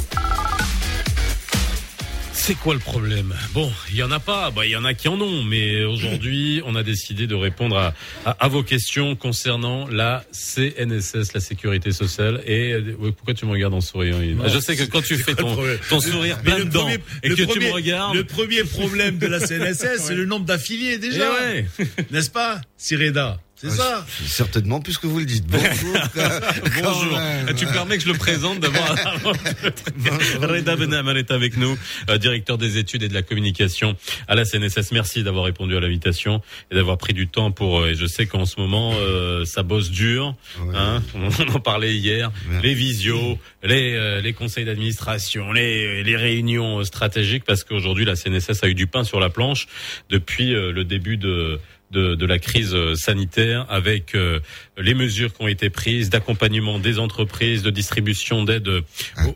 C'est 2.32 2.56
quoi 2.56 2.74
le 2.74 2.80
problème? 2.80 3.34
Bon, 3.54 3.72
il 3.88 3.96
y 3.96 4.02
en 4.02 4.10
a 4.10 4.20
pas, 4.20 4.50
bah 4.50 4.66
il 4.66 4.70
y 4.72 4.76
en 4.76 4.84
a 4.84 4.92
qui 4.92 5.08
en 5.08 5.18
ont, 5.18 5.42
mais 5.44 5.82
aujourd'hui, 5.84 6.60
on 6.66 6.74
a 6.74 6.82
décidé 6.82 7.26
de 7.26 7.34
répondre 7.34 7.78
à, 7.78 7.94
à, 8.26 8.32
à 8.32 8.48
vos 8.48 8.62
questions 8.62 9.16
concernant 9.16 9.88
la 9.88 10.22
CNSS, 10.54 11.32
la 11.34 11.40
sécurité 11.40 11.92
sociale. 11.92 12.42
Et 12.46 12.72
euh, 12.72 12.94
ouais, 12.98 13.12
pourquoi 13.12 13.34
tu 13.34 13.46
me 13.46 13.50
regardes 13.52 13.74
en 13.74 13.80
souriant 13.80 14.18
Non, 14.18 14.48
Je 14.48 14.58
sais 14.60 14.76
que 14.76 14.84
quand 14.84 15.02
tu 15.02 15.16
fais 15.16 15.34
ton, 15.34 15.56
sourire 16.00 16.38
plein 16.42 16.66
premier- 16.66 16.98
et 17.22 17.28
que 17.30 17.34
tu 17.34 17.60
me 17.60 17.72
regardes, 17.72 18.14
Le 18.16 18.24
premier 18.24 18.64
problème 18.64 19.18
de 19.18 19.26
la 19.26 19.40
CNSS, 19.40 19.98
c'est 19.98 20.14
le 20.14 20.24
nombre 20.26 20.46
d'affiliés 20.46 20.98
déjà. 20.98 21.24
Eh 21.40 21.60
ouais. 21.82 21.86
N'est-ce 22.10 22.30
pas, 22.30 22.60
Sireda 22.76 23.40
C'est 23.56 23.68
Ah, 23.68 23.70
ça 23.76 24.06
c'est- 24.08 24.24
Certainement, 24.28 24.80
puisque 24.80 25.04
vous 25.04 25.18
le 25.20 25.24
dites. 25.26 25.46
Bonjour. 25.46 25.96
Bonjour. 26.82 27.18
Tu 27.56 27.66
permets 27.66 27.96
que 27.96 28.02
je 28.02 28.08
le 28.08 28.18
présente 28.18 28.58
d'abord 28.60 28.94
Reda 30.42 30.76
Benhamar 30.76 31.16
est 31.16 31.30
avec 31.30 31.56
nous, 31.56 31.78
euh, 32.10 32.18
directeur 32.18 32.58
des 32.58 32.78
études 32.78 33.04
et 33.04 33.08
de 33.08 33.14
la 33.14 33.22
communication 33.22 33.96
à 34.28 34.34
la 34.34 34.44
CNSS. 34.44 34.90
Merci 34.92 35.22
d'avoir 35.22 35.44
répondu 35.44 35.76
à 35.76 35.80
l'invitation 35.80 36.42
et 36.70 36.74
d'avoir 36.74 36.98
pris 36.98 37.12
du 37.14 37.28
temps 37.28 37.52
pour. 37.52 37.80
euh, 37.80 37.90
et 37.90 37.94
je 37.94 38.06
sais 38.06 38.26
qu'en 38.26 38.44
ce 38.44 38.58
moment, 38.60 38.92
euh, 38.96 39.44
ça 39.44 39.62
bosse 39.62 39.90
dur. 39.90 40.34
Hein, 40.74 41.02
on 41.14 41.28
en 41.54 41.60
parlait 41.60 41.94
hier. 41.94 42.32
Les 42.62 42.74
visios, 42.74 43.38
les 43.62 43.94
euh, 43.94 44.20
les 44.20 44.32
conseils 44.32 44.64
d'administration, 44.64 45.52
les 45.52 46.02
les 46.02 46.16
réunions 46.16 46.82
stratégiques, 46.84 47.44
parce 47.44 47.62
qu'aujourd'hui 47.64 48.04
la 48.04 48.16
CNSS 48.16 48.62
a 48.64 48.68
eu 48.68 48.74
du 48.74 48.86
pain 48.88 49.04
sur 49.04 49.20
la 49.20 49.30
planche 49.30 49.68
depuis 50.10 50.54
euh, 50.54 50.72
le 50.72 50.84
début 50.84 51.16
de 51.16 51.60
de, 51.94 52.14
de 52.14 52.26
la 52.26 52.38
crise 52.38 52.74
euh, 52.74 52.94
sanitaire 52.94 53.64
avec 53.70 54.14
euh, 54.14 54.40
les 54.76 54.92
mesures 54.94 55.32
qui 55.32 55.42
ont 55.42 55.48
été 55.48 55.70
prises 55.70 56.10
d'accompagnement 56.10 56.78
des 56.78 56.98
entreprises, 56.98 57.62
de 57.62 57.70
distribution 57.70 58.44
d'aide 58.44 58.68
euh, 58.68 58.82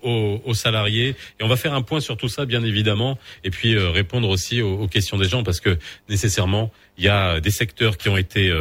aux, 0.02 0.42
aux- 0.44 0.54
salariés. 0.54 1.14
Et 1.40 1.44
on 1.44 1.48
va 1.48 1.56
faire 1.56 1.72
un 1.72 1.82
point 1.82 2.00
sur 2.00 2.16
tout 2.18 2.28
ça, 2.28 2.44
bien 2.44 2.62
évidemment, 2.64 3.18
et 3.44 3.50
puis 3.50 3.74
euh, 3.74 3.88
répondre 3.90 4.28
aussi 4.28 4.60
aux, 4.60 4.74
aux 4.82 4.88
questions 4.88 5.16
des 5.16 5.28
gens, 5.28 5.42
parce 5.44 5.60
que 5.60 5.78
nécessairement, 6.08 6.70
il 6.98 7.04
y 7.04 7.08
a 7.08 7.40
des 7.40 7.52
secteurs 7.52 7.96
qui 7.96 8.08
ont 8.08 8.16
été 8.16 8.52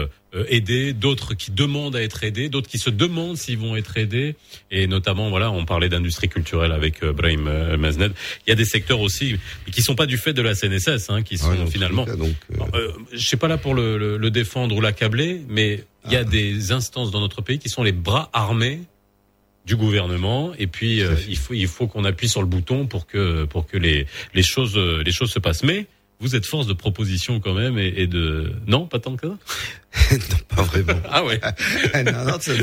aidés, 0.49 0.93
d'autres 0.93 1.33
qui 1.33 1.51
demandent 1.51 1.95
à 1.95 2.01
être 2.03 2.23
aidés, 2.23 2.49
d'autres 2.49 2.69
qui 2.69 2.77
se 2.79 2.89
demandent 2.89 3.37
s'ils 3.37 3.57
vont 3.57 3.75
être 3.75 3.97
aidés, 3.97 4.35
et 4.71 4.87
notamment, 4.87 5.29
voilà, 5.29 5.51
on 5.51 5.65
parlait 5.65 5.89
d'industrie 5.89 6.29
culturelle 6.29 6.71
avec 6.71 7.03
euh, 7.03 7.13
Brahim 7.13 7.47
euh, 7.47 7.77
Mazned. 7.77 8.13
Il 8.45 8.49
y 8.49 8.53
a 8.53 8.55
des 8.55 8.65
secteurs 8.65 8.99
aussi 8.99 9.35
qui 9.71 9.81
sont 9.81 9.95
pas 9.95 10.05
du 10.05 10.17
fait 10.17 10.33
de 10.33 10.41
la 10.41 10.55
CNSS, 10.55 11.09
hein, 11.09 11.23
qui 11.23 11.37
sont 11.37 11.65
finalement. 11.67 12.05
cas, 12.05 12.15
donc, 12.15 12.33
Euh, 12.73 12.91
je 13.13 13.25
suis 13.25 13.37
pas 13.37 13.47
là 13.47 13.57
pour 13.57 13.73
le, 13.73 13.97
le- 13.97 14.17
le 14.17 14.31
défendre 14.31 14.75
ou 14.75 14.81
l'accabler, 14.81 15.41
mais 15.47 15.83
il 16.05 16.11
y 16.13 16.15
a 16.15 16.23
des 16.23 16.71
instances 16.71 17.11
dans 17.11 17.19
notre 17.19 17.41
pays 17.41 17.59
qui 17.59 17.69
sont 17.69 17.83
les 17.83 17.91
bras 17.91 18.29
armés 18.33 18.81
du 19.65 19.75
gouvernement 19.75 20.53
et 20.57 20.65
puis 20.67 21.01
euh, 21.01 21.13
il 21.27 21.35
faut 21.35 21.53
il 21.53 21.67
faut 21.67 21.87
qu'on 21.87 22.05
appuie 22.05 22.29
sur 22.29 22.39
le 22.39 22.47
bouton 22.47 22.87
pour 22.87 23.05
que 23.05 23.43
pour 23.43 23.67
que 23.67 23.75
les 23.77 24.05
les 24.33 24.41
choses 24.43 24.77
euh, 24.77 25.03
les 25.03 25.11
choses 25.11 25.29
se 25.29 25.39
passent 25.39 25.63
mais 25.63 25.87
vous 26.19 26.35
êtes 26.35 26.45
force 26.45 26.67
de 26.67 26.73
proposition 26.73 27.39
quand 27.39 27.53
même 27.53 27.77
et, 27.77 27.93
et 27.95 28.07
de 28.07 28.53
non 28.65 28.87
pas 28.87 28.99
tant 28.99 29.15
que 29.15 29.27
ça? 29.27 29.37
Pas 30.55 30.61
vraiment. 30.63 30.99
ah 31.09 31.23
ouais 31.25 31.39
non, 32.05 32.25
non, 32.25 32.39
ça, 32.39 32.53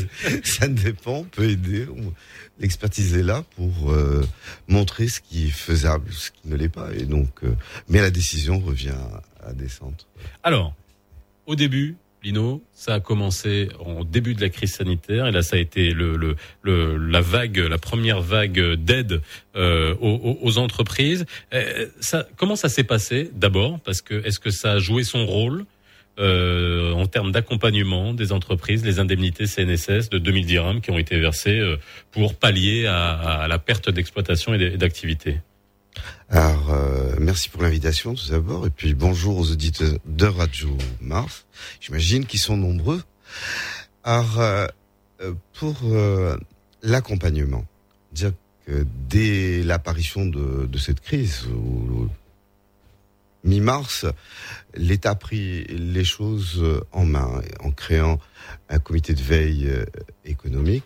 ça 0.43 0.69
dépend, 0.69 1.19
on 1.19 1.25
peut 1.25 1.49
aider. 1.49 1.87
L'expertise 2.59 3.15
est 3.17 3.23
là 3.23 3.45
pour 3.57 3.91
euh, 3.91 4.25
montrer 4.69 5.09
ce 5.09 5.21
qui 5.21 5.49
est 5.49 5.51
faisable, 5.51 6.13
ce 6.13 6.31
qui 6.31 6.49
ne 6.49 6.57
l'est 6.57 6.69
pas. 6.69 6.93
Et 6.95 7.05
donc, 7.05 7.43
euh, 7.43 7.55
mais 7.89 8.01
la 8.01 8.11
décision 8.11 8.61
revient 8.61 8.95
à 9.45 9.53
des 9.53 9.69
centres. 9.69 10.07
Alors, 10.43 10.75
au 11.47 11.57
début, 11.57 11.97
Lino, 12.25 12.65
ça 12.73 12.95
a 12.95 13.01
commencé 13.01 13.69
en 13.85 14.03
début 14.03 14.35
de 14.35 14.41
la 14.41 14.49
crise 14.49 14.73
sanitaire 14.73 15.27
et 15.27 15.31
là, 15.31 15.43
ça 15.43 15.57
a 15.57 15.59
été 15.59 15.95
la 15.95 17.21
vague, 17.21 17.59
la 17.59 17.77
première 17.77 18.23
vague 18.23 18.75
d'aide 18.75 19.21
euh, 19.57 19.95
aux, 20.01 20.59
entreprises. 20.59 21.27
Euh, 21.53 21.87
comment 22.37 22.57
ça 22.57 22.71
s'est 22.71 22.85
passé 22.85 23.31
D'abord, 23.35 23.79
parce 23.81 24.01
que 24.01 24.27
est-ce 24.27 24.41
que 24.41 24.51
ça 24.51 24.73
a 24.73 24.79
joué 24.79 25.05
son 25.05 25.27
rôle 25.27 25.67
euh, 26.19 26.93
en 26.93 27.07
termes 27.07 27.33
d'accompagnement 27.33 28.15
des 28.15 28.33
entreprises, 28.33 28.85
les 28.85 29.01
indemnités 29.01 29.47
CNSS 29.47 30.09
de 30.11 30.19
2000 30.19 30.47
dirhams 30.47 30.81
qui 30.81 30.93
ont 30.93 30.99
été 30.99 31.19
versées 31.19 31.59
euh, 31.59 31.77
pour 32.11 32.37
pallier 32.37 32.87
à, 32.87 33.13
à 33.43 33.49
la 33.49 33.59
perte 33.59 33.91
d'exploitation 33.91 34.55
et 34.55 34.77
d'activité? 34.79 35.41
Alors, 36.31 36.71
euh, 36.71 37.17
merci 37.21 37.49
pour 37.49 37.63
l'invitation 37.63 38.15
tout 38.15 38.31
d'abord, 38.31 38.67
et 38.67 38.71
puis 38.71 38.95
bonjour 38.95 39.39
aux 39.39 39.51
auditeurs 39.51 39.99
de 40.05 40.27
Radio 40.27 40.77
Mars. 41.01 41.47
J'imagine 41.81 42.27
qu'ils 42.27 42.41
sont 42.41 42.57
nombreux. 42.57 43.03
Alors, 44.03 44.41
euh, 44.41 44.67
euh, 45.21 45.35
pour 45.53 45.77
l'accompagnement, 46.83 47.65
dire 48.13 48.33
que 48.67 48.87
dès 49.09 49.63
l'apparition 49.63 50.27
de, 50.27 50.79
cette 50.79 51.01
crise, 51.01 51.47
mi-mars, 53.45 54.07
l'État 54.75 55.11
a 55.11 55.15
pris 55.15 55.65
les 55.65 56.05
choses 56.05 56.65
en 56.93 57.05
main 57.05 57.43
en 57.61 57.71
créant 57.71 58.19
un 58.71 58.79
comité 58.79 59.15
de 59.15 59.23
veille 59.23 59.71
économique 60.25 60.85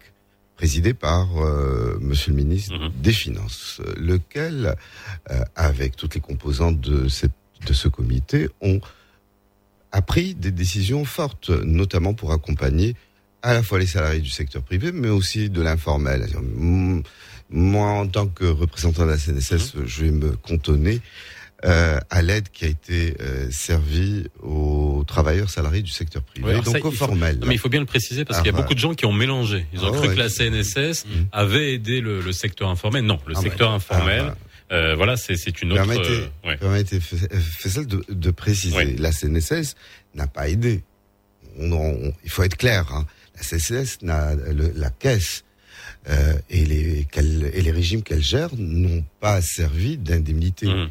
présidé 0.59 0.93
par 0.93 1.29
euh, 1.41 1.97
Monsieur 2.01 2.33
le 2.33 2.37
ministre 2.37 2.91
des 3.01 3.13
Finances, 3.13 3.81
lequel, 3.97 4.75
euh, 5.31 5.41
avec 5.55 5.95
toutes 5.95 6.17
les 6.17 6.21
composantes 6.21 6.81
de, 6.81 7.07
cette, 7.07 7.33
de 7.65 7.73
ce 7.73 7.87
comité, 7.87 8.49
ont 8.61 8.81
a 9.93 10.03
pris 10.03 10.35
des 10.35 10.51
décisions 10.51 11.05
fortes, 11.05 11.51
notamment 11.51 12.13
pour 12.13 12.33
accompagner 12.33 12.97
à 13.43 13.55
la 13.55 13.63
fois 13.63 13.79
les 13.79 13.87
salariés 13.87 14.21
du 14.21 14.31
secteur 14.31 14.63
privé, 14.63 14.91
mais 14.91 15.09
aussi 15.09 15.49
de 15.49 15.63
l'informel. 15.63 16.27
Moi, 17.51 17.89
en 17.89 18.09
tant 18.09 18.27
que 18.27 18.45
représentant 18.45 19.07
de 19.07 19.11
la 19.11 19.17
CNSS, 19.17 19.77
je 19.87 20.05
vais 20.05 20.11
me 20.11 20.33
cantonner 20.37 21.01
euh, 21.65 21.99
à 22.11 22.23
l'aide 22.23 22.51
qui 22.51 22.65
a 22.65 22.69
été 22.69 23.17
euh, 23.21 23.51
servie 23.51 24.29
aux 24.43 25.03
travailleurs 25.07 25.51
salariés 25.51 25.83
du 25.83 25.91
secteur 25.91 26.23
privé, 26.23 26.47
Ouais, 26.47 26.55
donc 26.61 26.67
ça, 26.67 26.79
au 26.79 26.91
faut- 26.91 26.93
formel. 26.93 27.39
non, 27.41 27.47
mais 27.49 27.55
il 27.55 27.59
faut 27.59 27.69
bien 27.69 27.81
le 27.81 27.87
préciser 27.87 28.25
parce 28.25 28.39
Ah, 28.39 28.43
qu'il 28.43 28.53
y 28.53 28.55
a 28.55 28.57
ouais. 28.57 28.63
beaucoup 28.63 28.75
de 28.75 28.79
gens 28.79 28.95
qui 28.95 29.07
ont 29.07 29.13
mélangé. 29.13 29.67
Ils 29.73 29.81
ont 29.85 29.89
Ah, 29.93 29.97
cru 29.97 30.09
ouais. 30.09 30.15
que 30.15 30.19
la 30.21 30.29
CNSS 30.29 31.05
avait 31.33 31.75
aidé 31.75 32.01
le, 32.01 32.21
le 32.21 32.33
secteur 32.33 32.69
informel. 32.69 33.05
Non, 33.05 33.19
le 33.27 33.35
Ah, 33.37 33.41
secteur 33.41 33.71
ouais. 33.71 33.77
informel, 33.77 34.35
Ah, 34.71 34.75
euh, 34.75 34.95
voilà, 34.95 35.17
c'est 35.17 35.35
une 35.63 35.73
autre. 35.73 35.85
Permettez, 35.85 36.09
euh, 36.11 36.27
ouais. 36.49 36.57
permettez 36.59 37.01
Faisal, 37.01 37.87
de, 37.87 38.05
de 38.09 38.31
préciser, 38.31 38.97
la 38.97 39.11
CNSS 39.13 39.75
n'a 40.15 40.27
pas 40.29 40.49
aidé. 40.49 40.83
On, 41.59 41.73
on- 41.73 42.13
il 42.23 42.31
faut 42.31 42.45
être 42.45 42.57
clair. 42.57 42.87
hein. 42.93 43.05
La 43.37 43.43
CNSS, 43.43 43.99
n'a, 44.03 44.35
le- 44.37 44.73
la 44.77 44.91
caisse 44.91 45.45
euh, 46.09 46.35
et, 46.51 46.65
les, 46.65 47.07
et 47.53 47.63
les 47.63 47.71
régimes 47.73 48.03
qu'elle 48.03 48.23
gère 48.23 48.51
n'ont 48.57 49.05
pas 49.21 49.43
servi 49.43 49.97
d'indemnité. 49.99 50.67
Mmh. 50.67 50.89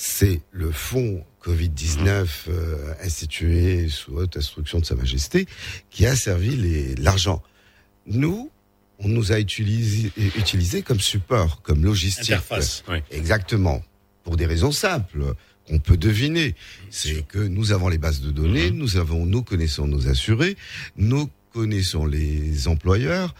C'est 0.00 0.42
le 0.52 0.70
fonds 0.70 1.24
Covid-19 1.42 2.28
euh, 2.46 2.94
institué 3.02 3.88
sous 3.88 4.12
haute 4.12 4.36
instruction 4.36 4.78
de 4.78 4.84
Sa 4.84 4.94
Majesté 4.94 5.46
qui 5.90 6.06
a 6.06 6.14
servi 6.14 6.94
l'argent. 6.94 7.42
Nous, 8.06 8.48
on 9.00 9.08
nous 9.08 9.32
a 9.32 9.40
utilisé, 9.40 10.12
utilisé 10.36 10.82
comme 10.82 11.00
support, 11.00 11.62
comme 11.62 11.84
logistique. 11.84 12.30
Interface. 12.30 12.84
Exactement. 13.10 13.82
Pour 14.22 14.36
des 14.36 14.46
raisons 14.46 14.70
simples 14.70 15.34
qu'on 15.66 15.80
peut 15.80 15.96
deviner. 15.96 16.54
C'est 16.90 17.26
que 17.26 17.40
nous 17.40 17.72
avons 17.72 17.88
les 17.88 17.98
bases 17.98 18.20
de 18.20 18.30
données, 18.30 18.70
nous 18.70 18.98
avons, 18.98 19.26
nous 19.26 19.42
connaissons 19.42 19.88
nos 19.88 20.06
assurés, 20.06 20.56
nous 20.96 21.28
connaissons 21.52 22.06
les 22.06 22.68
employeurs, 22.68 23.34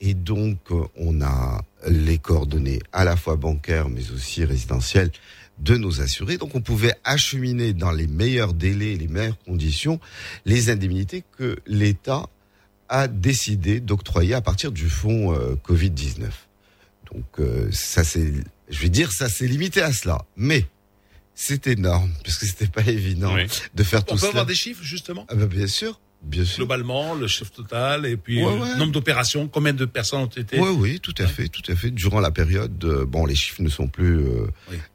et 0.00 0.14
donc 0.14 0.58
euh, 0.72 0.82
on 0.96 1.22
a 1.22 1.62
les 1.88 2.18
coordonnées 2.18 2.80
à 2.92 3.04
la 3.04 3.16
fois 3.16 3.36
bancaires 3.36 3.88
mais 3.88 4.10
aussi 4.10 4.44
résidentielles 4.44 5.12
de 5.60 5.76
nos 5.76 6.00
assurés. 6.00 6.36
Donc 6.38 6.54
on 6.54 6.60
pouvait 6.60 6.94
acheminer 7.04 7.72
dans 7.72 7.90
les 7.92 8.06
meilleurs 8.06 8.54
délais, 8.54 8.96
les 8.96 9.08
meilleures 9.08 9.38
conditions, 9.44 10.00
les 10.46 10.70
indemnités 10.70 11.22
que 11.38 11.58
l'État 11.66 12.26
a 12.88 13.06
décidé 13.08 13.78
d'octroyer 13.80 14.34
à 14.34 14.40
partir 14.40 14.72
du 14.72 14.88
fonds 14.88 15.32
euh, 15.34 15.54
Covid-19. 15.66 16.24
Donc 17.12 17.24
euh, 17.38 17.68
ça 17.72 18.04
c'est, 18.04 18.32
je 18.68 18.78
vais 18.80 18.88
dire, 18.88 19.12
ça 19.12 19.28
c'est 19.28 19.46
limité 19.46 19.82
à 19.82 19.92
cela, 19.92 20.24
mais 20.36 20.66
c'est 21.34 21.66
énorme 21.66 22.10
parce 22.24 22.36
que 22.38 22.46
c'était 22.46 22.66
pas 22.66 22.82
évident 22.82 23.34
Oui. 23.34 23.46
de 23.74 23.82
faire 23.82 24.00
On 24.00 24.02
tout 24.02 24.14
peut 24.14 24.18
cela. 24.20 24.28
avoir 24.30 24.46
des 24.46 24.54
chiffres 24.54 24.82
justement? 24.82 25.26
Ah 25.28 25.34
bah, 25.34 25.46
bien 25.46 25.66
sûr. 25.66 26.00
Bien 26.22 26.44
sûr. 26.44 26.58
Globalement, 26.58 27.14
le 27.14 27.26
chiffre 27.26 27.50
total 27.50 28.04
et 28.04 28.16
puis 28.18 28.44
Ouais, 28.44 28.54
le 28.54 28.60
ouais. 28.62 28.76
nombre 28.76 28.92
d'opérations, 28.92 29.48
combien 29.48 29.72
de 29.72 29.86
personnes 29.86 30.20
ont 30.20 30.26
été 30.26 30.60
Oui, 30.60 30.68
oui, 30.78 31.00
tout 31.00 31.14
à 31.18 31.26
fait, 31.26 31.48
tout 31.48 31.62
à 31.72 31.74
fait. 31.74 31.90
Durant 31.90 32.20
la 32.20 32.30
période, 32.30 32.84
euh, 32.84 33.06
bon, 33.06 33.24
les 33.24 33.34
chiffres 33.34 33.62
ne 33.62 33.70
sont 33.70 33.88
plus 33.88 34.18
euh, 34.18 34.46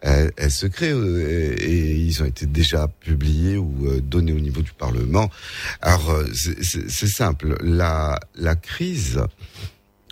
euh, 0.06 0.30
euh, 0.40 0.50
secrets 0.50 0.92
et, 0.92 1.96
ils 1.96 2.22
ont 2.22 2.26
été 2.28 2.46
déjà 2.46 2.88
publiés 2.88 3.58
ou 3.58 4.00
donnés 4.02 4.34
au 4.34 4.40
niveau 4.40 4.62
du 4.62 4.72
Parlement. 4.74 5.32
Alors, 5.82 6.22
c'est- 6.34 7.08
simple. 7.08 7.58
La, 7.62 8.20
la 8.36 8.56
crise 8.56 9.20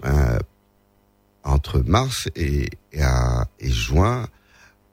euh, 0.06 0.40
entre 1.44 1.80
mars 1.86 2.28
et, 2.36 2.70
et, 2.92 3.02
à- 3.04 3.48
et 3.60 3.70
juin, 3.72 4.28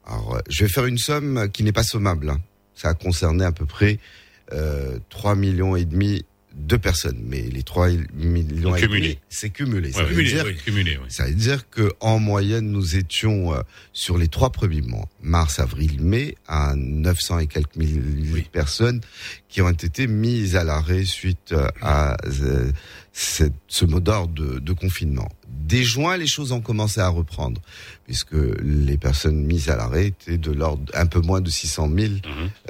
alors, 0.06 0.38
je 0.48 0.64
vais 0.64 0.70
faire 0.70 0.84
une 0.86 0.98
somme 0.98 1.48
qui 1.52 1.62
n'est 1.62 1.72
pas 1.72 1.82
sommable. 1.84 2.30
hein. 2.30 2.40
Ça 2.74 2.88
a 2.90 2.94
concerné 2.94 3.44
à 3.44 3.52
peu 3.52 3.64
près 3.66 3.98
euh, 4.52 4.98
3 5.10 5.35
millions 5.35 5.77
et 5.77 5.85
demi 5.85 6.24
de 6.55 6.77
personnes. 6.77 7.20
Mais 7.27 7.43
les 7.43 7.62
3 7.62 7.89
millions 8.12 8.74
et 8.74 8.81
Cumulé. 8.81 9.01
demi, 9.09 9.18
c'est 9.28 9.51
cumulé. 9.51 9.93
Ça 9.93 9.98
Ouais, 10.01 10.05
veut 10.06 10.10
cumulé, 10.16 10.31
dire 10.32 10.44
oui, 10.47 10.56
cumulé, 10.56 10.97
oui. 10.98 11.06
ça 11.09 11.27
veut 11.27 11.35
dire 11.35 11.70
que 11.70 11.93
en 12.01 12.18
moyenne, 12.18 12.70
nous 12.70 12.97
étions 12.97 13.55
euh, 13.55 13.60
sur 13.93 14.18
les 14.18 14.27
trois 14.28 14.51
premiers 14.51 14.82
mois, 14.82 15.09
mars, 15.22 15.60
avril, 15.60 16.02
mai, 16.02 16.35
à 16.48 16.74
900 16.77 17.39
et 17.39 17.47
quelques 17.47 17.77
mille 17.77 18.44
personnes 18.51 19.01
qui 19.48 19.62
ont 19.62 19.70
été 19.70 20.06
mises 20.09 20.56
à 20.56 20.64
l'arrêt 20.64 21.05
suite 21.05 21.52
euh, 21.52 21.68
à 21.81 22.16
euh, 22.27 22.72
cette- 23.12 23.52
ce 23.68 23.85
mot 23.85 24.01
d'ordre 24.01 24.35
de, 24.35 24.59
de 24.59 24.72
confinement. 24.72 25.28
Dès 25.70 25.82
juin, 25.84 26.16
les 26.16 26.26
choses 26.26 26.51
ont 26.52 26.60
commencé 26.60 27.01
à 27.01 27.09
reprendre, 27.09 27.60
puisque 28.05 28.34
les 28.62 28.97
personnes 28.98 29.40
mises 29.44 29.68
à 29.70 29.76
l'arrêt 29.76 30.06
étaient 30.09 30.36
de 30.38 30.51
l'ordre 30.52 30.84
un 30.94 31.06
peu 31.06 31.20
moins 31.20 31.40
de 31.40 31.48
600 31.48 31.88
000 31.97 32.12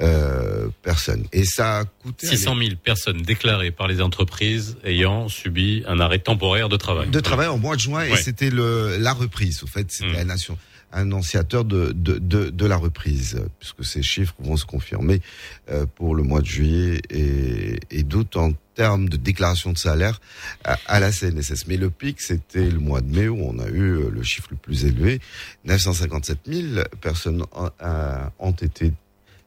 euh, 0.01 0.67
personnes. 0.83 1.25
Et 1.33 1.45
ça 1.45 1.79
a 1.79 1.85
coûté... 1.85 2.27
600 2.27 2.55
000 2.57 2.69
personnes 2.83 3.21
déclarées 3.21 3.71
par 3.71 3.87
les 3.87 4.01
entreprises 4.01 4.77
ayant 4.83 5.27
subi 5.29 5.83
un 5.87 5.99
arrêt 5.99 6.19
temporaire 6.19 6.69
de 6.69 6.77
travail. 6.77 7.09
de 7.09 7.19
travail 7.19 7.47
en 7.47 7.57
mois 7.57 7.75
de 7.75 7.81
juin 7.81 8.03
et 8.03 8.15
c'était 8.17 8.49
le 8.51 8.97
la 8.99 9.13
reprise. 9.13 9.63
Au 9.63 9.67
fait, 9.67 9.91
c'était 9.91 10.19
un 10.19 10.25
nation- 10.25 10.57
annonciateur 10.93 11.63
de, 11.63 11.93
de, 11.93 12.17
de, 12.17 12.49
de 12.49 12.65
la 12.65 12.75
reprise, 12.75 13.41
puisque 13.59 13.85
ces 13.85 14.03
chiffres 14.03 14.35
vont 14.39 14.57
se 14.57 14.65
confirmer 14.65 15.21
euh, 15.69 15.85
pour 15.95 16.15
le 16.15 16.23
mois 16.23 16.41
de 16.41 16.45
juillet 16.47 17.01
et, 17.09 17.79
et 17.91 18.03
d'août 18.03 18.35
en 18.35 18.51
termes 18.75 19.09
de 19.09 19.17
déclaration 19.17 19.73
de 19.73 19.77
salaire 19.77 20.19
à, 20.63 20.99
la 20.99 21.11
CNSS. 21.11 21.67
Mais 21.67 21.77
le 21.77 21.89
pic, 21.89 22.21
c'était 22.21 22.69
le 22.69 22.79
mois 22.79 23.01
de 23.01 23.13
mai 23.13 23.27
où 23.27 23.39
on 23.41 23.59
a 23.59 23.67
eu 23.67 23.97
euh, 23.97 24.09
le 24.09 24.23
chiffre 24.23 24.47
le 24.51 24.57
plus 24.57 24.85
élevé. 24.85 25.19
957 25.65 26.39
000 26.45 26.83
personnes 27.01 27.43
euh, 27.81 28.25
ont 28.39 28.51
été 28.51 28.93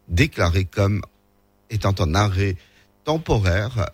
déclarées 0.09 0.67
comme 0.67 1.03
étant 1.71 1.95
en 1.99 2.15
arrêt 2.15 2.57
temporaire 3.05 3.91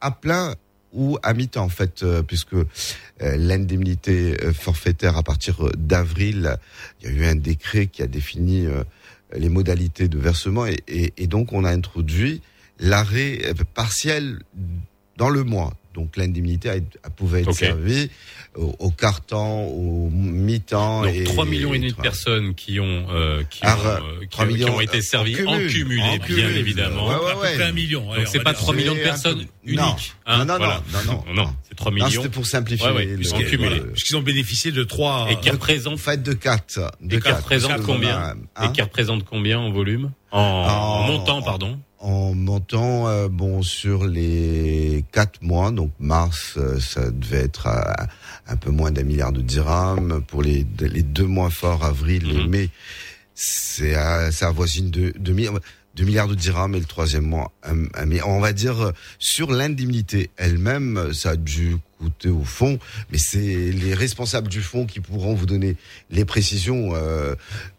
à 0.00 0.10
plein 0.10 0.54
ou 0.92 1.18
à 1.22 1.34
mi-temps 1.34 1.64
en 1.64 1.68
fait, 1.68 2.02
euh, 2.02 2.22
puisque 2.22 2.56
l'indemnité 3.20 4.36
forfaitaire 4.54 5.16
à 5.16 5.24
partir 5.24 5.68
d'avril, 5.76 6.56
il 7.00 7.10
y 7.10 7.12
a 7.12 7.16
eu 7.16 7.24
un 7.24 7.34
décret 7.34 7.88
qui 7.88 8.02
a 8.02 8.06
défini 8.06 8.68
les 9.36 9.48
modalités 9.48 10.06
de 10.06 10.18
versement 10.18 10.66
et 10.66 11.26
donc 11.26 11.52
on 11.52 11.64
a 11.64 11.70
introduit 11.72 12.40
l'arrêt 12.80 13.40
euh, 13.44 13.54
partiel 13.74 14.38
dans 15.16 15.28
le 15.30 15.44
mois. 15.44 15.72
Donc 15.94 16.16
l'indemnité 16.16 16.80
pouvait 17.16 17.40
être 17.40 17.48
Ok. 17.48 17.56
servie 17.56 18.08
au, 18.54 18.72
au 18.78 18.90
quart 18.92 19.20
temps, 19.20 19.62
au 19.64 20.08
mi-temps. 20.12 21.02
Donc 21.02 21.12
et, 21.14 21.24
3 21.24 21.44
millions 21.44 21.74
et 21.74 21.78
demi 21.80 21.90
de 21.90 21.96
personnes 21.96 22.54
qui 22.54 22.78
ont 22.78 23.06
euh, 23.10 23.42
qui, 23.50 23.60
Ah, 23.64 23.76
ont, 23.76 23.84
euh, 23.86 23.96
euh, 23.96 24.20
qui, 24.20 24.28
3 24.28 24.44
ont- 24.44 24.48
qui 24.48 24.54
millions, 24.54 24.76
ont 24.76 24.80
été 24.80 24.98
euh, 24.98 25.02
servies 25.02 25.44
en 25.44 25.50
en 25.54 25.56
cumul, 25.56 25.68
cumulé, 25.72 26.02
en 26.02 26.16
bien 26.18 26.48
évidemment. 26.50 27.08
Ouais, 27.08 27.14
ouais, 27.16 27.30
À 27.30 27.32
peu 27.34 27.38
près 27.40 27.62
un 27.64 27.72
million. 27.72 28.12
allez, 28.12 28.20
Donc 28.20 28.28
on 28.28 28.30
c'est 28.30 28.44
pas 28.44 28.52
dire. 28.52 28.60
3 28.60 28.74
millions 28.76 28.94
de 28.94 29.00
personnes 29.00 29.38
peu- 29.40 29.46
uniques. 29.64 29.80
Non. 29.80 29.96
hein, 30.26 30.38
Non, 30.38 30.44
non, 30.44 30.56
voilà. 30.58 30.82
non, 30.92 31.24
non, 31.26 31.34
non. 31.34 31.54
c'est 31.68 31.74
3 31.74 31.90
Non, 31.90 31.94
millions. 31.96 32.10
c'était 32.10 32.28
pour 32.28 32.46
simplifier 32.46 32.86
Ouais, 32.86 32.94
ouais, 32.94 33.04
le- 33.06 33.50
cumulé. 33.50 33.80
Puisqu'ils 33.80 34.16
ont 34.16 34.22
bénéficié 34.22 34.70
de 34.70 34.84
trois. 34.84 35.26
Et 35.30 35.36
qui 35.40 35.50
représentent 35.50 35.98
Faites 35.98 36.22
de 36.22 36.32
4. 36.32 36.92
De 37.00 37.16
et 37.16 37.20
qui 37.20 37.28
représentent 37.32 37.82
combien 37.82 38.36
Et 38.64 38.70
qui 38.72 38.82
représentent 38.82 39.24
combien 39.24 39.58
en 39.58 39.72
volume 39.72 40.12
en, 40.30 40.38
en 40.40 41.06
montant, 41.08 41.42
pardon 41.42 41.80
en 42.00 42.34
montant 42.34 43.08
euh, 43.08 43.28
bon 43.28 43.62
sur 43.62 44.06
les 44.06 45.04
quatre 45.12 45.42
mois, 45.42 45.70
donc 45.70 45.90
mars, 45.98 46.54
euh, 46.56 46.78
ça 46.78 47.10
devait 47.10 47.38
être 47.44 47.66
euh, 47.66 48.04
un 48.46 48.56
peu 48.56 48.70
moins 48.70 48.90
d'un 48.90 49.02
milliard 49.02 49.32
de 49.32 49.40
dirhams 49.40 50.22
pour 50.26 50.42
les, 50.42 50.64
deux 50.64 51.26
mois 51.26 51.50
forts, 51.50 51.84
avril 51.84 52.30
et 52.30 52.44
mhm. 52.44 52.50
mai. 52.50 52.70
C'est 53.34 53.94
ça 54.32 54.48
avoisine 54.48 54.90
de, 54.90 55.12
de 55.16 55.32
2 55.98 56.04
milliards 56.04 56.28
de 56.28 56.36
dirhams 56.36 56.76
et 56.76 56.78
le 56.78 56.84
troisième 56.84 57.26
mois, 57.26 57.50
on 58.24 58.40
va 58.40 58.52
dire 58.52 58.80
euh, 58.80 58.92
sur 59.18 59.50
l'indemnité 59.50 60.30
elle-même, 60.36 60.96
euh, 60.96 61.12
ça 61.12 61.30
a 61.30 61.36
dû 61.36 61.76
coûter 61.98 62.28
au 62.28 62.44
fond, 62.44 62.78
mais 63.10 63.18
c'est 63.18 63.38
les 63.72 63.94
responsables 63.94 64.46
du 64.46 64.62
fonds 64.62 64.86
qui 64.86 65.00
pourront 65.00 65.34
vous 65.34 65.46
donner 65.46 65.76
les 66.10 66.24
précisions. 66.24 66.94
Euh, 66.94 67.34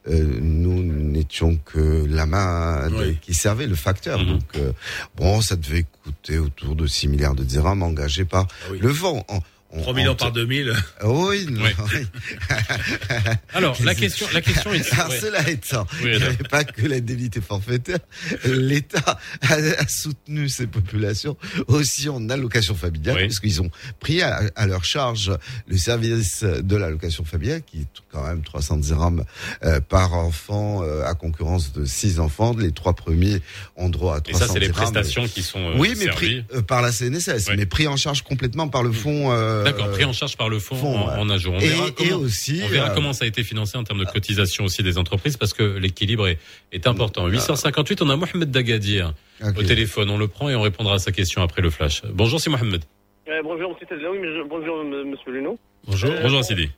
nous 0.05 0.83
n'étions 0.83 1.57
que 1.63 2.05
la 2.05 2.25
main 2.25 2.89
qui 3.21 3.33
servait, 3.33 3.67
le 3.67 3.75
facteur. 3.75 4.19
Mhm. 4.19 4.27
Donc 4.27 4.43
euh, 4.57 4.71
bon, 5.15 5.39
ça 5.39 5.55
devait 5.55 5.85
coûter 6.03 6.37
autour 6.37 6.75
de 6.75 6.87
6 6.87 7.07
milliards 7.07 7.35
de 7.35 7.43
dirhams 7.43 7.83
engagés 7.83 8.25
par 8.25 8.47
ah 8.65 8.73
le 8.79 8.93
fonds. 8.93 9.23
En- 9.71 9.81
3 9.81 9.93
millions 9.93 10.11
en- 10.13 10.15
par 10.15 10.31
2000. 10.31 10.73
Oui, 11.03 11.45
non, 11.51 11.63
oui. 11.93 12.05
Alors, 13.53 13.77
la 13.83 13.95
question, 13.95 14.27
la 14.33 14.41
question 14.41 14.73
est. 14.73 14.93
Alors, 14.93 15.09
ouais. 15.09 15.19
cela 15.19 15.49
étant, 15.49 15.85
Oui, 16.03 16.11
il 16.13 16.17
n'y 16.17 16.23
avait 16.23 16.35
pas 16.49 16.63
que 16.63 16.85
l'indemnité 16.85 17.41
forfaitaire. 17.41 17.99
L'État 18.45 19.19
a, 19.41 19.53
a 19.53 19.87
soutenu 19.87 20.49
ces 20.49 20.67
populations 20.67 21.37
aussi 21.67 22.09
en 22.09 22.29
allocation 22.29 22.75
familiale, 22.75 23.17
puisqu'ils 23.17 23.61
ont 23.61 23.69
pris 23.99 24.21
à, 24.21 24.41
à 24.55 24.65
leur 24.67 24.83
charge 24.85 25.31
le 25.67 25.77
service 25.77 26.43
de 26.43 26.75
l'allocation 26.75 27.23
familiale, 27.23 27.61
qui 27.65 27.81
est 27.81 27.87
quand 28.11 28.23
même 28.25 28.41
300 28.41 28.77
dirhams 28.77 29.23
euh, 29.63 29.79
par 29.81 30.13
enfant, 30.13 30.83
euh, 30.83 31.03
à 31.05 31.13
concurrence 31.13 31.73
de 31.73 31.85
6 31.85 32.19
enfants. 32.19 32.55
Les 32.57 32.71
trois 32.71 32.93
premiers 32.93 33.41
ont 33.75 33.89
droit 33.89 34.15
à 34.15 34.19
Et 34.19 34.31
300 34.31 34.39
ça, 34.47 34.53
c'est 34.53 34.59
les 34.59 34.67
dirhams. 34.67 34.81
prestations 34.91 35.27
qui 35.27 35.43
sont 35.43 35.59
euh, 35.59 35.73
oui, 35.77 35.89
mais 35.97 36.05
servies. 36.05 36.15
pris 36.15 36.45
euh, 36.55 36.61
par 36.61 36.81
la 36.81 36.91
CNSS, 36.91 37.49
mais 37.55 37.65
pris 37.65 37.87
en 37.87 37.97
charge 37.97 38.23
complètement 38.23 38.67
par 38.67 38.83
le 38.83 38.91
fonds. 38.91 39.31
Euh, 39.59 39.63
D'accord, 39.63 39.89
pris 39.91 40.05
en 40.05 40.13
charge 40.13 40.35
par 40.37 40.49
le 40.49 40.59
fonds, 40.59 40.75
fonds, 40.75 40.95
en, 40.97 41.19
en 41.19 41.29
ajout. 41.29 41.51
On 41.51 41.59
Et- 41.59 41.67
verra, 41.67 41.87
et 41.87 41.91
comment, 41.93 42.15
aussi, 42.17 42.61
on 42.63 42.67
verra 42.67 42.89
euh, 42.89 42.93
comment 42.95 43.13
ça 43.13 43.25
a 43.25 43.27
été 43.27 43.43
financé 43.43 43.77
en 43.77 43.83
termes 43.83 43.99
de 43.99 44.05
cotisation 44.05 44.65
aussi 44.65 44.83
des 44.83 44.97
entreprises 44.97 45.37
parce 45.37 45.53
que 45.53 45.63
l'équilibre 45.63 46.27
est, 46.27 46.37
est 46.71 46.87
important. 46.87 47.27
858, 47.27 48.01
on 48.01 48.09
a 48.09 48.15
Mohamed 48.15 48.51
Dagadir 48.51 49.13
au 49.43 49.63
téléphone. 49.63 50.09
On 50.09 50.17
le 50.17 50.27
prend 50.27 50.49
et 50.49 50.55
on 50.55 50.61
répondra 50.61 50.95
à 50.95 50.99
sa 50.99 51.11
question 51.11 51.41
après 51.41 51.61
le 51.61 51.69
flash. 51.69 52.01
Bonjour, 52.11 52.39
c'est 52.41 52.49
Mohamed. 52.49 52.83
Euh, 53.27 53.41
bonjour, 53.43 53.71
monsieur 53.73 53.85
Tadlaoui, 53.87 54.17
mais 54.19 54.27
je- 54.27 54.47
bonjour, 54.47 54.81
m- 54.81 55.11
monsieur 55.11 55.31
Luno. 55.31 55.59
Bonjour, 55.85 56.09
Euh, 56.11 56.19
bonjour 56.23 56.43
Sidi. 56.43 56.69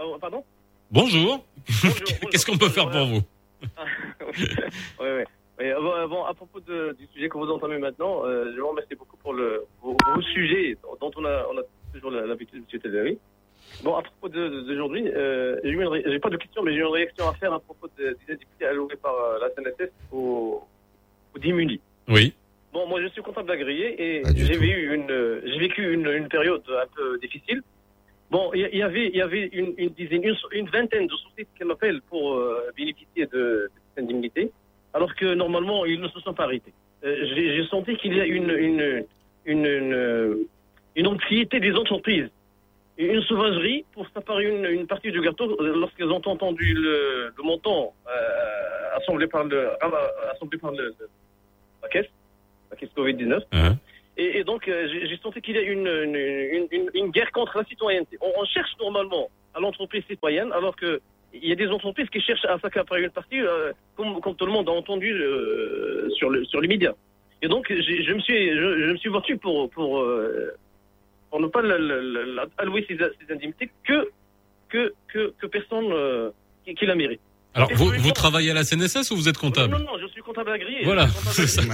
Oh, 0.00 0.16
pardon? 0.20 0.42
Bonjour. 0.90 1.44
Qu'est-ce 2.30 2.44
qu'on 2.46 2.56
peut 2.58 2.68
faire 2.70 2.90
pour 2.90 3.06
vous? 3.06 3.22
Oui, 4.38 4.46
oui. 5.00 5.24
Oui, 5.58 5.66
bon, 5.80 5.92
euh, 5.92 6.06
bon, 6.06 6.24
à 6.24 6.34
propos 6.34 6.60
de- 6.60 6.94
du 6.98 7.06
sujet 7.08 7.28
que 7.28 7.36
vous 7.36 7.50
entamez 7.50 7.78
maintenant, 7.78 8.24
euh, 8.24 8.52
je 8.54 8.60
vous 8.60 8.68
remercie 8.68 8.94
beaucoup 8.94 9.16
pour 9.16 9.32
le 9.32 9.64
vos, 9.82 9.96
vos 10.14 10.22
sujets 10.22 10.76
dont 11.00 11.10
on 11.16 11.24
a, 11.24 11.46
on 11.52 11.58
a 11.58 11.62
toujours 11.92 12.10
l'habitude, 12.12 12.62
monsieur 12.62 12.78
Tadlaoui. 12.78 13.18
Bon, 13.82 13.94
à 13.96 14.02
propos 14.02 14.28
de- 14.28 14.48
de- 14.48 14.60
d'aujourd'hui, 14.62 15.08
euh, 15.08 15.58
j'ai 15.64 15.70
une 15.70 16.20
pas 16.20 16.30
de 16.30 16.36
question, 16.36 16.62
mais 16.62 16.72
j'ai 16.72 16.78
une 16.80 16.86
réaction 16.86 17.28
à 17.28 17.34
faire 17.34 17.52
à 17.52 17.60
propos 17.60 17.88
de- 17.98 18.10
des 18.26 18.34
indemnités 18.34 18.66
allouées 18.66 18.96
par 19.02 19.14
euh, 19.14 19.38
la 19.40 19.50
CNSS 19.50 19.90
aux, 20.12 20.62
aux 21.34 21.38
démunis. 21.38 21.80
Oui. 22.08 22.34
Bon, 22.72 22.86
moi, 22.86 23.00
je 23.02 23.08
suis 23.08 23.22
comptable 23.22 23.50
agréé 23.50 24.00
et 24.00 24.22
j'ai 24.36 24.56
vécu 24.58 24.94
une, 24.94 25.10
euh, 25.10 25.40
j'ai 25.44 25.58
vécu 25.58 25.92
une, 25.92 26.06
une 26.06 26.28
période 26.28 26.62
un 26.70 26.86
peu 26.94 27.18
difficile. 27.18 27.62
Bon, 28.30 28.52
il 28.52 28.60
y, 28.76 28.82
avait, 28.82 29.08
il 29.08 29.16
y 29.16 29.22
avait 29.22 29.46
une, 29.52 29.72
une 29.78 29.88
dizaine, 29.90 30.22
une, 30.22 30.36
une 30.52 30.68
vingtaine 30.68 31.06
de 31.06 31.12
sociétés 31.14 31.48
qui 31.56 31.64
m'appellent 31.64 32.02
pour 32.02 32.34
euh, 32.34 32.70
bénéficier 32.76 33.26
de, 33.26 33.38
de 33.38 33.70
cette 33.94 34.04
indemnité, 34.04 34.50
alors 34.98 35.14
que 35.14 35.32
normalement, 35.34 35.84
ils 35.86 36.00
ne 36.00 36.08
se 36.08 36.18
sont 36.20 36.34
pas 36.34 36.42
arrêtés. 36.44 36.72
Euh, 37.04 37.24
j'ai 37.32 37.64
senti 37.68 37.96
qu'il 37.96 38.14
y 38.16 38.20
a 38.20 38.24
une, 38.26 38.50
une, 38.50 39.04
une, 39.44 39.64
une, 39.64 39.94
euh, 39.94 40.34
une 40.96 41.06
anxiété 41.06 41.60
des 41.60 41.72
entreprises, 41.74 42.28
une 42.98 43.22
sauvagerie 43.22 43.84
pour 43.92 44.08
s'apparer 44.12 44.46
une, 44.48 44.64
une 44.64 44.88
partie 44.88 45.12
du 45.12 45.20
gâteau 45.20 45.46
lorsqu'ils 45.60 46.10
ont 46.10 46.22
entendu 46.26 46.74
le, 46.74 47.32
le 47.36 47.42
montant 47.44 47.94
euh, 48.08 48.96
assemblé 48.98 49.28
par 49.28 49.44
le, 49.44 49.70
assemblé 50.34 50.58
par 50.58 50.72
le, 50.72 50.86
le- 50.98 51.08
la 51.84 51.88
caisse, 51.88 52.10
la 52.72 52.76
caisse 52.76 52.90
Covid-19. 52.96 53.38
Et, 54.16 54.38
et 54.38 54.42
donc, 54.42 54.66
euh, 54.66 54.88
j'ai 55.08 55.16
senti 55.18 55.40
qu'il 55.40 55.54
y 55.54 55.58
a 55.58 55.62
une, 55.62 55.86
une, 55.86 56.16
une, 56.16 56.66
une- 56.72 56.90
une 56.92 57.10
guerre 57.12 57.30
contre 57.30 57.56
la 57.58 57.64
citoyenneté. 57.66 58.18
On, 58.20 58.32
on 58.36 58.44
cherche 58.46 58.72
normalement 58.80 59.28
à 59.54 59.60
l'entreprise 59.60 60.02
citoyenne, 60.10 60.50
alors 60.52 60.74
que 60.74 61.00
il 61.32 61.46
y 61.46 61.52
a 61.52 61.54
des 61.54 61.68
entreprises 61.68 62.08
qui 62.10 62.20
cherchent 62.20 62.44
à 62.46 62.58
s'accaparer 62.58 63.02
une 63.04 63.10
partie, 63.10 63.40
euh, 63.40 63.72
comme, 63.96 64.20
comme 64.20 64.34
tout 64.34 64.46
le 64.46 64.52
monde 64.52 64.68
a 64.68 64.72
entendu 64.72 65.12
euh, 65.12 66.08
sur, 66.10 66.30
le, 66.30 66.44
sur 66.44 66.60
les 66.60 66.68
médias. 66.68 66.94
Et 67.42 67.48
donc, 67.48 67.66
je 67.68 68.12
me 68.14 68.20
suis, 68.20 68.48
je, 68.50 68.86
je 68.86 68.92
me 68.92 68.96
suis 68.96 69.10
battu 69.10 69.36
pour, 69.36 69.70
pour, 69.70 70.00
euh, 70.00 70.52
pour 71.30 71.40
ne 71.40 71.46
pas 71.46 71.62
la- 71.62 71.78
la- 71.78 72.00
la- 72.02 72.24
la- 72.24 72.46
allouer 72.58 72.84
ces, 72.88 72.96
ces 72.96 73.32
indemnités 73.32 73.70
que, 73.84 74.08
que, 74.68 74.92
que, 75.12 75.32
que 75.38 75.46
personne 75.46 75.92
euh, 75.92 76.30
qui, 76.64 76.74
qui 76.74 76.86
la 76.86 76.94
mérite. 76.94 77.20
Alors, 77.58 77.70
vous, 77.74 77.92
vous 77.98 78.12
travaillez 78.12 78.50
à 78.50 78.54
la 78.54 78.64
CNSS 78.64 79.10
ou 79.10 79.16
vous 79.16 79.28
êtes 79.28 79.36
comptable 79.38 79.72
Non, 79.72 79.80
non, 79.80 79.84
non, 79.92 79.98
je 80.00 80.06
suis 80.12 80.22
comptable 80.22 80.50
agréé. 80.50 80.84
Voilà, 80.84 81.08
c'est 81.32 81.46
ça. 81.46 81.62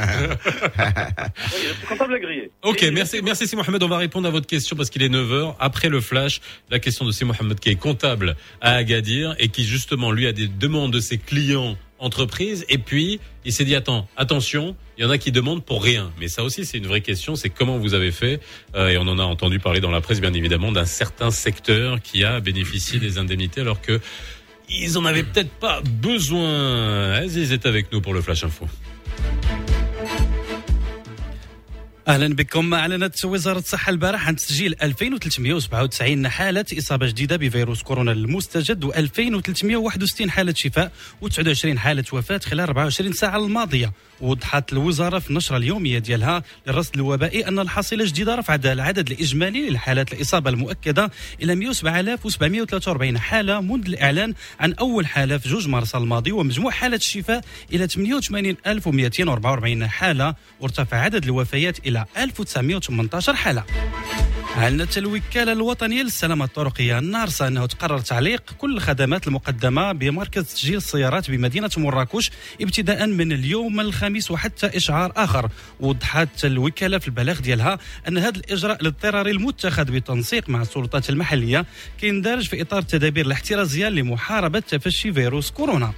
Oui, 0.77 1.61
je 1.69 1.75
suis 1.75 1.87
comptable 1.89 2.15
agréé. 2.15 2.51
Ok, 2.63 2.83
Et- 2.83 2.91
merci, 2.91 3.21
merci 3.23 3.47
Si 3.47 3.57
Mohamed. 3.57 3.83
On 3.83 3.89
va 3.89 3.99
répondre 3.99 4.27
à 4.27 4.31
votre 4.31 4.47
question 4.47 4.77
parce 4.77 4.91
qu'il 4.91 5.03
est 5.03 5.09
9h. 5.09 5.55
Après 5.61 5.89
le 5.89 6.01
flash, 6.01 6.41
la 6.71 6.79
question 6.79 7.05
de 7.05 7.13
Si 7.13 7.25
Mohamed 7.25 7.61
qui 7.61 7.69
est 7.71 7.77
comptable 7.77 8.37
à 8.61 8.73
Agadir 8.75 9.35
et 9.39 9.49
qui 9.49 9.65
justement 9.65 10.11
lui 10.11 10.27
a 10.27 10.33
des 10.33 10.49
demandes 10.49 10.93
de 10.93 11.01
ses 11.01 11.19
clients 11.19 11.77
entreprises 11.99 12.65
et 12.69 12.77
puis 12.79 13.21
il 13.45 13.53
s'est 13.53 13.65
dit 13.65 13.75
attends 13.75 14.07
attention 14.17 14.77
il 14.99 15.05
y 15.05 15.07
en 15.07 15.11
a 15.11 15.17
qui 15.17 15.33
demandent 15.33 15.65
pour 15.65 15.83
rien 15.83 16.11
mais 16.21 16.29
ça 16.29 16.43
aussi 16.43 16.67
c'est 16.67 16.77
une 16.77 16.87
vraie 16.89 17.01
question 17.01 17.35
c'est 17.37 17.49
comment 17.51 17.79
vous 17.79 17.95
avez 17.95 18.11
fait 18.11 18.41
Euh, 18.75 18.89
et 18.89 18.99
on 18.99 19.03
en 19.07 19.19
a 19.19 19.23
entendu 19.23 19.59
parler 19.59 19.81
dans 19.81 19.93
la 19.93 20.01
presse 20.03 20.21
bien 20.21 20.35
évidemment 20.35 20.71
d'un 20.73 20.85
certain 20.85 21.31
secteur 21.31 22.03
qui 22.03 22.25
a 22.25 22.41
bénéficié 22.41 22.99
des 22.99 23.17
indemnités 23.17 23.61
alors 23.63 23.81
que 23.81 24.01
ils 24.69 24.99
en 24.99 25.05
avaient 25.05 25.23
peut-être 25.23 25.51
pas 25.51 25.81
besoin. 25.83 27.13
Aziz 27.13 27.53
est 27.53 27.67
avec 27.67 27.93
nous 27.93 28.01
pour 28.01 28.15
le 28.15 28.21
flash 28.21 28.45
info 28.45 28.67
أهلا 32.09 32.35
بكم. 32.35 32.75
أعلنت 32.75 33.25
وزارة 33.25 33.59
الصحة 33.59 33.91
البارح 33.91 34.29
عن 34.29 34.37
تسجيل 34.37 34.77
2397 34.83 36.29
حالة 36.29 36.65
إصابة 36.79 37.07
جديدة 37.07 37.37
بفيروس 37.37 37.83
كورونا 37.83 38.13
المستجد 38.13 38.85
و2361 38.87 40.29
حالة 40.29 40.55
شفاء 40.55 40.93
و29 41.25 41.77
حالة 41.77 42.05
وفاة 42.13 42.39
خلال 42.39 42.61
24 42.61 43.13
ساعة 43.13 43.37
الماضية. 43.37 43.93
وضحت 44.21 44.73
الوزارة 44.73 45.19
في 45.19 45.31
النشرة 45.31 45.57
اليومية 45.57 45.99
ديالها 45.99 46.43
للرصد 46.67 46.95
الوبائي 46.95 47.49
أن 47.49 47.59
الحصيله 47.59 48.05
الجديدة 48.05 48.35
رفعت 48.35 48.67
العدد 48.67 49.11
الإجمالي 49.11 49.71
للحالات 49.71 50.13
الإصابة 50.13 50.51
المؤكدة 50.51 51.11
إلى 51.43 51.55
107743 51.55 53.19
حالة 53.19 53.61
منذ 53.61 53.87
الإعلان 53.87 54.35
عن 54.61 54.73
أول 54.73 55.07
حالة 55.07 55.39
في 55.39 55.49
جوج 55.49 55.69
مارس 55.69 55.95
الماضي 55.95 56.33
ومجموع 56.33 56.71
حالات 56.71 57.01
الشفاء 57.01 57.45
إلى 57.73 57.89
88244 57.89 59.87
حالة. 59.89 60.35
وارتفع 60.61 60.97
عدد 60.97 61.25
الوفيات 61.25 61.79
إلى 61.87 61.94
1918 62.17 63.35
حالة. 63.35 63.65
أعلنت 64.57 64.99
الوكالة 64.99 65.53
الوطنية 65.53 66.03
للسلامة 66.03 66.45
الطرقية 66.45 66.99
النارسة 66.99 67.49
أنه 67.49 67.67
تقرر 67.67 67.99
تعليق 67.99 68.43
كل 68.59 68.77
الخدمات 68.77 69.27
المقدمة 69.27 69.93
بمركز 69.93 70.45
تسجيل 70.45 70.77
السيارات 70.77 71.31
بمدينة 71.31 71.71
مراكش 71.77 72.31
ابتداء 72.61 73.07
من 73.07 73.33
اليوم 73.33 73.81
الخميس 73.81 74.31
وحتى 74.31 74.67
إشعار 74.67 75.13
آخر. 75.17 75.49
وضحت 75.81 76.45
الوكالة 76.45 76.99
في 76.99 77.09
البلاغ 77.09 77.41
ديالها 77.41 77.79
أن 78.09 78.19
هذا 78.19 78.39
الإجراء 78.39 78.81
الاضطراري 78.81 79.31
المتخذ 79.31 79.85
بالتنسيق 79.85 80.49
مع 80.49 80.63
السلطات 80.63 81.11
المحلية 81.11 81.67
كيندرج 82.01 82.49
في 82.49 82.63
إطار 82.63 82.79
التدابير 82.79 83.27
الاحترازية 83.27 83.89
لمحاربة 83.89 84.59
تفشي 84.59 85.13
فيروس 85.13 85.51
كورونا. 85.51 85.93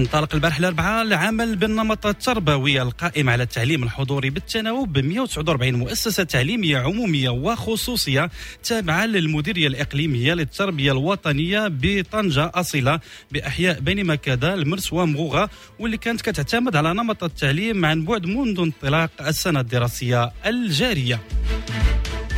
انطلق 0.00 0.34
البارح 0.34 0.58
الأربعاء 0.58 1.02
العمل 1.02 1.56
بالنمط 1.56 2.06
التربوي 2.06 2.82
القائم 2.82 3.30
على 3.30 3.42
التعليم 3.42 3.82
الحضوري 3.82 4.30
بالتناوب 4.30 4.92
ب 4.92 4.98
149 4.98 5.74
مؤسسة 5.74 6.22
تعليمية 6.22 6.78
عمومية 6.78 7.30
وخصوصية 7.30 8.30
تابعة 8.64 9.06
للمديرية 9.06 9.66
الإقليمية 9.66 10.34
للتربية 10.34 10.92
الوطنية 10.92 11.68
بطنجة 11.68 12.50
أصيلة 12.54 13.00
بأحياء 13.32 13.80
بني 13.80 14.04
مكادة 14.04 14.54
المرس 14.54 14.92
ومغوغة 14.92 15.50
واللي 15.78 15.96
كانت 15.96 16.20
كتعتمد 16.20 16.76
على 16.76 16.94
نمط 16.94 17.24
التعليم 17.24 17.84
عن 17.84 18.04
بعد 18.04 18.26
منذ 18.26 18.60
انطلاق 18.60 19.10
السنة 19.20 19.60
الدراسية 19.60 20.32
الجارية. 20.46 21.20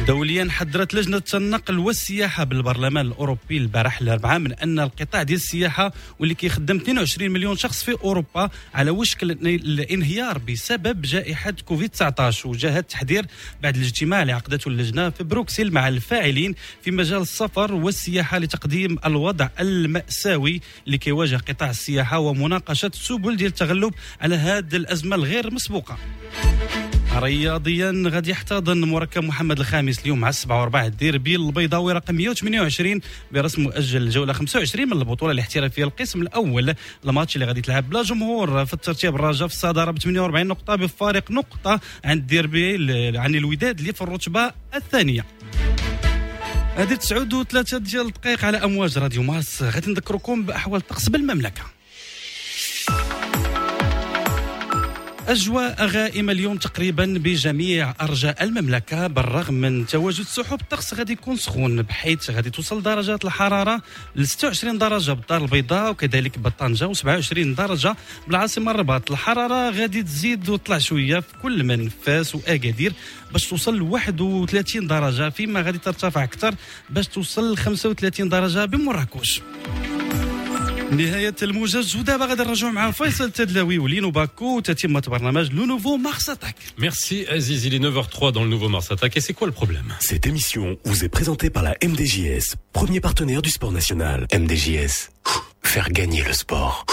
دوليا 0.07 0.49
حذرت 0.51 0.95
لجنة 0.95 1.23
النقل 1.35 1.79
والسياحة 1.79 2.45
بالبرلمان 2.45 3.07
الأوروبي 3.07 3.57
البارح 3.59 4.01
الأربعاء 4.01 4.39
من 4.39 4.53
أن 4.53 4.81
القطاع 4.81 5.23
ديال 5.23 5.39
السياحة 5.39 5.93
واللي 6.19 6.35
كيخدم 6.35 6.77
22 6.77 7.31
مليون 7.31 7.57
شخص 7.57 7.83
في 7.85 7.93
أوروبا 8.05 8.51
على 8.75 8.91
وشك 8.91 9.23
ال- 9.23 9.47
الإنهيار 9.49 10.39
بسبب 10.39 11.03
جائحة 11.03 11.51
كوفيد 11.51 11.89
19 11.91 12.49
وجاء 12.49 12.79
التحذير 12.79 13.27
بعد 13.63 13.77
الاجتماع 13.77 14.23
اللي 14.23 14.33
عقدته 14.33 14.69
اللجنة 14.69 15.11
في 15.11 15.25
بروكسل 15.25 15.71
مع 15.71 15.89
الفاعلين 15.89 16.55
في 16.83 16.91
مجال 16.91 17.21
السفر 17.23 17.75
والسياحة 17.75 18.39
لتقديم 18.39 18.99
الوضع 19.07 19.49
المأساوي 19.61 20.61
اللي 20.87 20.99
كيواجه 20.99 21.37
قطاع 21.37 21.71
السياحة 21.71 22.19
ومناقشة 22.19 22.87
السبل 22.95 23.37
ديال 23.37 23.49
التغلب 23.51 23.95
على 24.21 24.35
هذه 24.35 24.77
الأزمة 24.77 25.17
الغير 25.17 25.55
مسبوقة. 25.55 25.99
رياضيا 27.17 28.03
غادي 28.07 28.31
يحتضن 28.31 28.81
مركب 28.85 29.25
محمد 29.25 29.59
الخامس 29.61 29.99
اليوم 29.99 30.21
مع 30.21 30.29
السبعة 30.29 30.61
وربع 30.63 30.87
الديربي 30.87 31.37
البيضاوي 31.37 31.93
رقم 31.93 32.15
128 32.15 33.01
برسم 33.33 33.63
مؤجل 33.63 34.03
الجولة 34.03 34.33
25 34.33 34.87
من 34.87 34.93
البطولة 34.93 35.33
الاحترافية 35.33 35.85
القسم 35.85 36.23
الأول. 36.23 36.75
الماتش 37.05 37.35
اللي 37.37 37.47
غادي 37.47 37.59
يتلعب 37.59 37.91
بلا 37.91 38.03
جمهور 38.03 38.65
في 38.67 38.75
الترتيب. 38.75 39.15
الرجاء 39.15 39.49
في 39.49 39.55
الصدارة 39.55 39.91
ب 39.91 39.99
48 39.99 40.47
نقطة 40.47 40.75
بفارق 40.77 41.31
نقطة 41.31 41.81
عن 42.05 42.17
الديربي 42.19 42.75
ال- 42.77 43.17
عن 43.17 43.35
الوداد 43.35 43.79
اللي 43.81 43.93
في 43.93 44.03
الرتبة 44.03 44.53
الثانية. 44.75 45.25
هذه 46.77 46.95
تسعود 46.95 47.35
وثلاثة 47.35 47.79
ديال 47.79 48.07
الدقائق 48.07 48.45
على 48.45 48.57
أمواج 48.65 48.99
راديو 48.99 49.23
مارس 49.23 49.63
غادي 49.63 49.91
نذكركم 49.91 50.43
بأحوال 50.43 50.81
الطقس 50.81 51.09
بالمملكة. 51.09 51.63
أجواء 55.29 55.87
غائمة 55.87 56.33
اليوم 56.33 56.57
تقريبا 56.57 57.05
بجميع 57.05 57.95
أرجاء 58.01 58.43
المملكة 58.45 59.07
بالرغم 59.07 59.55
من 59.55 59.87
تواجد 59.87 60.25
سحب 60.25 60.61
الطقس 60.61 60.95
غادي 60.95 61.13
يكون 61.13 61.37
سخون 61.37 61.83
بحيث 61.83 62.31
غادي 62.31 62.51
توصل 62.51 62.83
درجات 62.83 63.25
الحرارة 63.25 63.83
ل 64.17 64.27
26 64.27 64.79
درجة 64.79 65.13
بالدار 65.13 65.43
البيضاء 65.43 65.91
وكذلك 65.91 66.39
بطنجة 66.39 66.93
و27 66.93 67.39
درجة 67.39 67.97
بالعاصمة 68.27 68.71
الرباط. 68.71 69.11
الحرارة 69.11 69.71
غادي 69.71 70.03
تزيد 70.03 70.49
وتطلع 70.49 70.79
شوية 70.79 71.21
في 71.21 71.35
كل 71.43 71.65
من 71.65 71.89
فاس 71.89 72.35
وأكادير 72.35 72.93
باش 73.33 73.47
توصل 73.49 73.79
ل 73.79 73.83
31 73.83 74.87
درجة 74.87 75.31
فيما 75.31 75.61
غادي 75.61 75.79
ترتفع 75.79 76.25
أكثر 76.25 76.55
باش 76.91 77.07
توصل 77.09 77.53
ل 77.53 77.57
35 77.57 78.29
درجة 78.29 78.65
بمراكش. 78.65 79.41
نهاية 80.92 81.36
الموجز 81.42 81.96
ودابا 81.96 82.26
غادي 82.26 82.44
نرجعوا 82.44 82.72
مع 82.72 82.92
فيصل 82.92 83.32
تدلاوي 83.32 83.78
ولينو 83.80 84.12
باكو 84.12 84.60
تتمة 84.60 85.02
برنامج 85.08 85.52
لو 85.52 85.66
نوفو 85.66 85.98
مارس 85.98 86.30
اتاك 86.30 86.56
Merci 86.80 87.26
Aziz, 87.38 87.66
il 87.66 87.74
est 87.74 87.80
9h03 87.80 88.32
dans 88.32 88.44
le 88.44 88.50
nouveau 88.50 88.70
Mars 88.70 88.92
Attack. 88.92 89.18
Et 89.18 89.22
c'est 89.22 89.34
quoi 89.34 89.48
le 89.48 89.54
problème 89.62 89.88
Cette 90.00 90.26
émission 90.32 90.78
vous 90.86 91.04
est 91.06 91.10
présentée 91.10 91.50
par 91.50 91.64
la 91.64 91.74
MDJS, 91.92 92.48
premier 92.80 93.00
partenaire 93.08 93.42
du 93.42 93.50
sport 93.58 93.72
national. 93.80 94.20
MDJS, 94.44 94.96
faire 95.74 95.90
gagner 96.00 96.24
le 96.30 96.34
sport. 96.44 96.86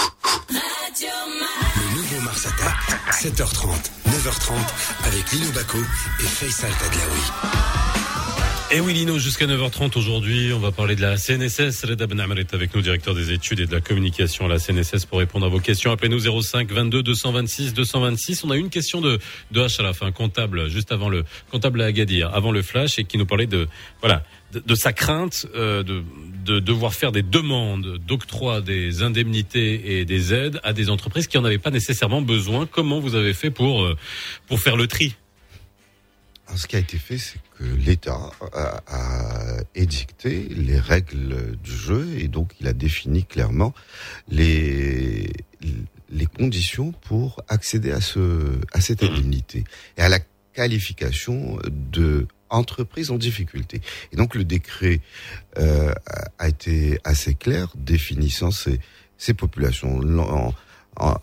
Le 1.79 1.87
nouveau 1.97 2.19
Mars 2.27 2.43
Attack, 2.51 2.79
7h30, 3.23 3.67
9h30, 4.15 4.51
avec 5.09 5.25
Lino 5.33 5.49
Baco 5.57 5.81
et 6.23 6.29
Faisal 6.37 6.71
Tadlaoui. 6.81 7.98
Et 8.72 8.78
oui, 8.78 8.94
Lino, 8.94 9.18
jusqu'à 9.18 9.46
9h30 9.46 9.98
aujourd'hui, 9.98 10.52
on 10.52 10.60
va 10.60 10.70
parler 10.70 10.94
de 10.94 11.00
la 11.00 11.16
CNSS. 11.16 11.84
Reda 11.86 12.06
Benamar 12.06 12.38
est 12.38 12.54
avec 12.54 12.72
nous, 12.72 12.80
directeur 12.80 13.16
des 13.16 13.32
études 13.32 13.58
et 13.58 13.66
de 13.66 13.72
la 13.72 13.80
communication 13.80 14.44
à 14.44 14.48
la 14.48 14.60
CNSS 14.60 15.06
pour 15.06 15.18
répondre 15.18 15.44
à 15.44 15.48
vos 15.48 15.58
questions. 15.58 15.90
Appelez-nous 15.90 16.40
05 16.40 16.70
22 16.70 17.02
226 17.02 17.74
226. 17.74 18.44
On 18.44 18.50
a 18.50 18.56
une 18.56 18.70
question 18.70 19.00
de, 19.00 19.18
de 19.50 19.60
H 19.60 19.80
à 19.80 19.82
la 19.82 19.92
fin, 19.92 20.12
comptable, 20.12 20.68
juste 20.68 20.92
avant 20.92 21.08
le, 21.08 21.24
comptable 21.50 21.82
à 21.82 21.86
Agadir, 21.86 22.32
avant 22.32 22.52
le 22.52 22.62
flash 22.62 23.00
et 23.00 23.04
qui 23.04 23.18
nous 23.18 23.26
parlait 23.26 23.48
de, 23.48 23.66
voilà, 24.02 24.22
de, 24.52 24.74
sa 24.76 24.92
crainte 24.92 25.48
euh, 25.56 25.82
de, 25.82 26.04
de 26.44 26.60
devoir 26.60 26.94
faire 26.94 27.10
des 27.10 27.24
demandes 27.24 27.98
d'octroi 28.06 28.60
des 28.60 29.02
indemnités 29.02 29.98
et 29.98 30.04
des 30.04 30.32
aides 30.32 30.60
à 30.62 30.72
des 30.72 30.90
entreprises 30.90 31.26
qui 31.26 31.38
en 31.38 31.44
avaient 31.44 31.58
pas 31.58 31.72
nécessairement 31.72 32.22
besoin. 32.22 32.66
Comment 32.66 33.00
vous 33.00 33.16
avez 33.16 33.34
fait 33.34 33.50
pour, 33.50 33.82
euh, 33.82 33.96
pour 34.46 34.60
faire 34.60 34.76
le 34.76 34.86
tri? 34.86 35.16
Ce 36.54 36.68
qui 36.68 36.76
a 36.76 36.78
été 36.78 36.98
fait, 36.98 37.18
c'est 37.18 37.40
l'État 37.60 38.30
a, 38.52 38.80
édicté 39.74 40.48
les 40.48 40.78
règles 40.78 41.56
du 41.62 41.72
jeu 41.72 42.06
et 42.18 42.28
donc 42.28 42.54
il 42.60 42.66
a 42.66 42.72
défini 42.72 43.24
clairement 43.24 43.74
les, 44.28 45.30
les 46.10 46.26
conditions 46.26 46.92
pour 46.92 47.42
accéder 47.48 47.92
à, 47.92 48.00
ce, 48.00 48.58
à 48.72 48.80
cette 48.80 49.02
indemnité 49.02 49.64
et 49.96 50.02
à 50.02 50.08
la 50.08 50.18
qualification 50.52 51.58
de 51.70 52.26
entreprise 52.50 53.10
en 53.10 53.16
difficulté. 53.16 53.80
Et 54.12 54.16
donc 54.16 54.34
le 54.34 54.44
décret 54.44 55.00
euh, 55.58 55.94
a 56.38 56.48
été 56.48 56.98
assez 57.04 57.34
clair 57.34 57.68
définissant 57.76 58.50
ces, 58.50 58.80
ces 59.16 59.34
populations. 59.34 60.00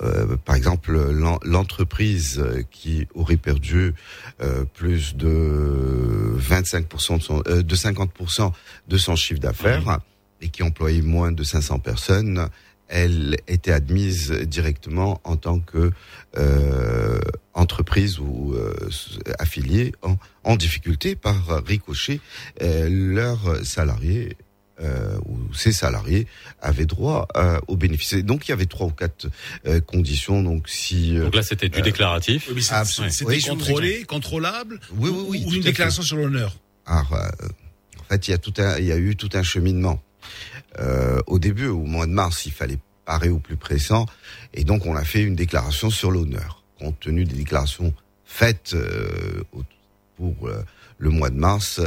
Euh, 0.01 0.37
par 0.43 0.55
exemple, 0.55 0.91
l'en- 1.11 1.39
l'entreprise 1.43 2.39
euh, 2.39 2.61
qui 2.71 3.07
aurait 3.13 3.37
perdu 3.37 3.93
euh, 4.41 4.63
plus 4.73 5.15
de 5.15 6.35
25% 6.39 7.17
de, 7.17 7.21
son, 7.23 7.43
euh, 7.47 7.63
de 7.63 7.75
50% 7.75 8.51
de 8.87 8.97
son 8.97 9.15
chiffre 9.15 9.39
d'affaires 9.39 9.99
et 10.41 10.49
qui 10.49 10.63
employait 10.63 11.01
moins 11.01 11.31
de 11.31 11.43
500 11.43 11.79
personnes, 11.79 12.47
elle 12.89 13.37
était 13.47 13.71
admise 13.73 14.31
directement 14.31 15.19
en 15.25 15.35
tant 15.35 15.59
que 15.59 15.91
euh, 16.37 17.19
entreprise 17.53 18.19
ou 18.19 18.55
affiliée 19.39 19.93
en, 20.03 20.15
en 20.43 20.55
difficulté 20.55 21.15
par 21.15 21.63
ricochet 21.65 22.21
euh, 22.61 22.87
leurs 22.89 23.65
salariés 23.65 24.37
euh, 24.81 25.17
où 25.25 25.53
ses 25.53 25.71
salariés 25.71 26.27
avaient 26.61 26.85
droit 26.85 27.27
euh, 27.35 27.59
aux 27.67 27.75
bénéfices. 27.75 28.13
Et 28.13 28.23
donc 28.23 28.47
il 28.47 28.51
y 28.51 28.53
avait 28.53 28.65
trois 28.65 28.87
ou 28.87 28.91
quatre 28.91 29.27
euh, 29.65 29.79
conditions. 29.81 30.41
Donc 30.43 30.69
si 30.69 31.15
Donc 31.17 31.35
là, 31.35 31.41
c'était 31.43 31.69
du 31.69 31.81
déclaratif. 31.81 32.49
Oui. 32.53 32.61
C'était 32.61 33.25
Oui, 33.25 33.41
contrôlé, 33.41 34.03
contrôlable 34.03 34.79
Oui, 34.95 35.09
oui, 35.13 35.25
oui. 35.29 35.43
Ou 35.45 35.53
une 35.53 35.63
fait. 35.63 35.69
déclaration 35.69 36.03
sur 36.03 36.17
l'honneur 36.17 36.55
Alors, 36.85 37.13
euh, 37.13 37.27
en 37.99 38.03
fait, 38.09 38.27
il 38.27 38.31
y 38.31 38.33
a 38.33 38.37
tout 38.37 38.53
un, 38.57 38.77
il 38.77 38.85
y 38.85 38.91
a 38.91 38.97
eu 38.97 39.15
tout 39.15 39.29
un 39.33 39.43
cheminement. 39.43 40.01
Euh, 40.79 41.19
au 41.27 41.39
début, 41.39 41.67
au 41.67 41.83
mois 41.83 42.05
de 42.05 42.11
mars, 42.11 42.45
il 42.45 42.51
fallait 42.51 42.77
parer 43.05 43.29
au 43.29 43.39
plus 43.39 43.55
pressant, 43.55 44.05
et 44.53 44.65
donc 44.65 44.85
on 44.85 44.93
a 44.95 45.03
fait 45.05 45.21
une 45.23 45.35
déclaration 45.35 45.89
sur 45.89 46.11
l'honneur, 46.11 46.61
compte 46.77 46.99
tenu 46.99 47.23
des 47.23 47.35
déclarations 47.35 47.93
faites 48.25 48.73
euh, 48.73 49.43
pour 50.17 50.47
euh, 50.49 50.61
le 50.97 51.09
mois 51.09 51.29
de 51.29 51.37
mars. 51.37 51.79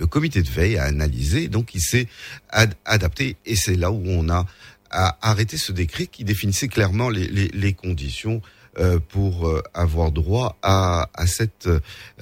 Le 0.00 0.06
comité 0.06 0.42
de 0.42 0.48
veille 0.48 0.76
a 0.78 0.84
analysé, 0.84 1.46
donc 1.48 1.74
il 1.74 1.80
s'est 1.80 2.08
ad- 2.48 2.74
adapté, 2.84 3.36
et 3.46 3.54
c'est 3.54 3.76
là 3.76 3.90
où 3.92 4.02
on 4.06 4.28
a, 4.30 4.46
a 4.90 5.18
arrêté 5.22 5.56
ce 5.58 5.72
décret 5.72 6.06
qui 6.06 6.24
définissait 6.24 6.68
clairement 6.68 7.10
les, 7.10 7.28
les, 7.28 7.48
les 7.52 7.72
conditions 7.74 8.40
euh, 8.78 8.98
pour 9.10 9.46
euh, 9.46 9.62
avoir 9.74 10.10
droit 10.10 10.56
à, 10.62 11.10
à 11.14 11.26
cette 11.26 11.68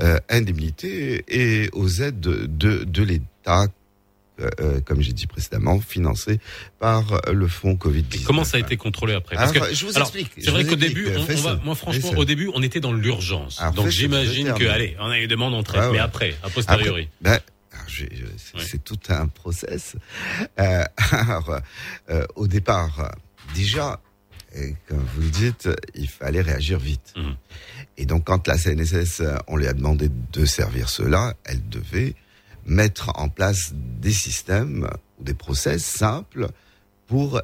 euh, 0.01 0.19
indemnité 0.29 1.25
et 1.29 1.69
aux 1.73 1.89
aides 2.03 2.19
de, 2.21 2.47
de, 2.47 2.83
de 2.85 3.03
l'État, 3.03 3.67
comme 4.87 5.01
j'ai 5.01 5.13
dit 5.13 5.27
précédemment, 5.27 5.81
financées 5.81 6.39
par 6.79 7.21
le 7.33 7.49
fonds 7.49 7.75
Covid-19. 7.75 8.23
Comment 8.25 8.45
ça 8.45 8.57
a 8.59 8.61
été 8.61 8.77
contrôlé 8.77 9.15
après 9.15 9.37
Alors, 9.37 9.53
que- 9.53 9.75
je 9.75 9.85
vous 9.85 9.97
alors, 9.97 10.07
explique, 10.07 10.31
C'est 10.39 10.51
vrai 10.53 10.65
qu'au 10.65 10.77
début, 10.77 11.09
on, 11.17 11.25
va, 11.25 11.57
moi 11.65 11.75
franchement, 11.75 12.11
au 12.17 12.25
début, 12.25 12.49
on 12.55 12.63
était 12.63 12.79
dans 12.79 12.93
l'urgence. 12.93 13.61
Donc 13.75 13.89
j'imagine 13.89 14.55
que, 14.55 14.65
allez, 14.67 14.97
on 15.01 15.07
a 15.11 15.19
eu 15.19 15.23
une 15.23 15.29
demande 15.29 15.55
en 15.55 15.63
traite, 15.65 15.83
Ouais, 15.83 15.93
mais 15.93 15.99
après, 15.99 16.37
a 16.45 16.51
posteriori. 16.51 17.09
Après, 17.21 17.39
ben, 17.39 17.41
c'est 18.59 18.85
tout 18.85 18.99
un 19.09 19.27
process. 19.29 19.97
Euh, 20.59 20.85
alors, 21.13 21.59
euh, 22.11 22.27
au 22.37 22.47
départ, 22.47 23.13
déjà, 23.55 24.01
comme 24.89 25.05
vous 25.15 25.21
le 25.23 25.31
dites, 25.31 25.69
il 25.95 26.09
fallait 26.09 26.41
réagir 26.41 26.79
vite. 26.79 27.13
Mhm. 27.17 27.37
Et 27.97 28.07
donc, 28.07 28.25
quand 28.25 28.47
la 28.49 28.57
CNSS, 28.59 29.23
on 29.47 29.57
lui 29.57 29.67
a 29.67 29.73
demandé 29.73 30.09
de 30.33 30.45
servir 30.45 30.89
cela, 30.89 31.35
elle 31.45 31.67
devait 31.69 32.15
mettre 32.67 33.11
en 33.15 33.29
place 33.29 33.73
des 33.75 34.13
systèmes 34.13 34.89
ou 35.19 35.25
des 35.25 35.35
process 35.35 35.85
simples 35.85 36.49
pour 37.07 37.41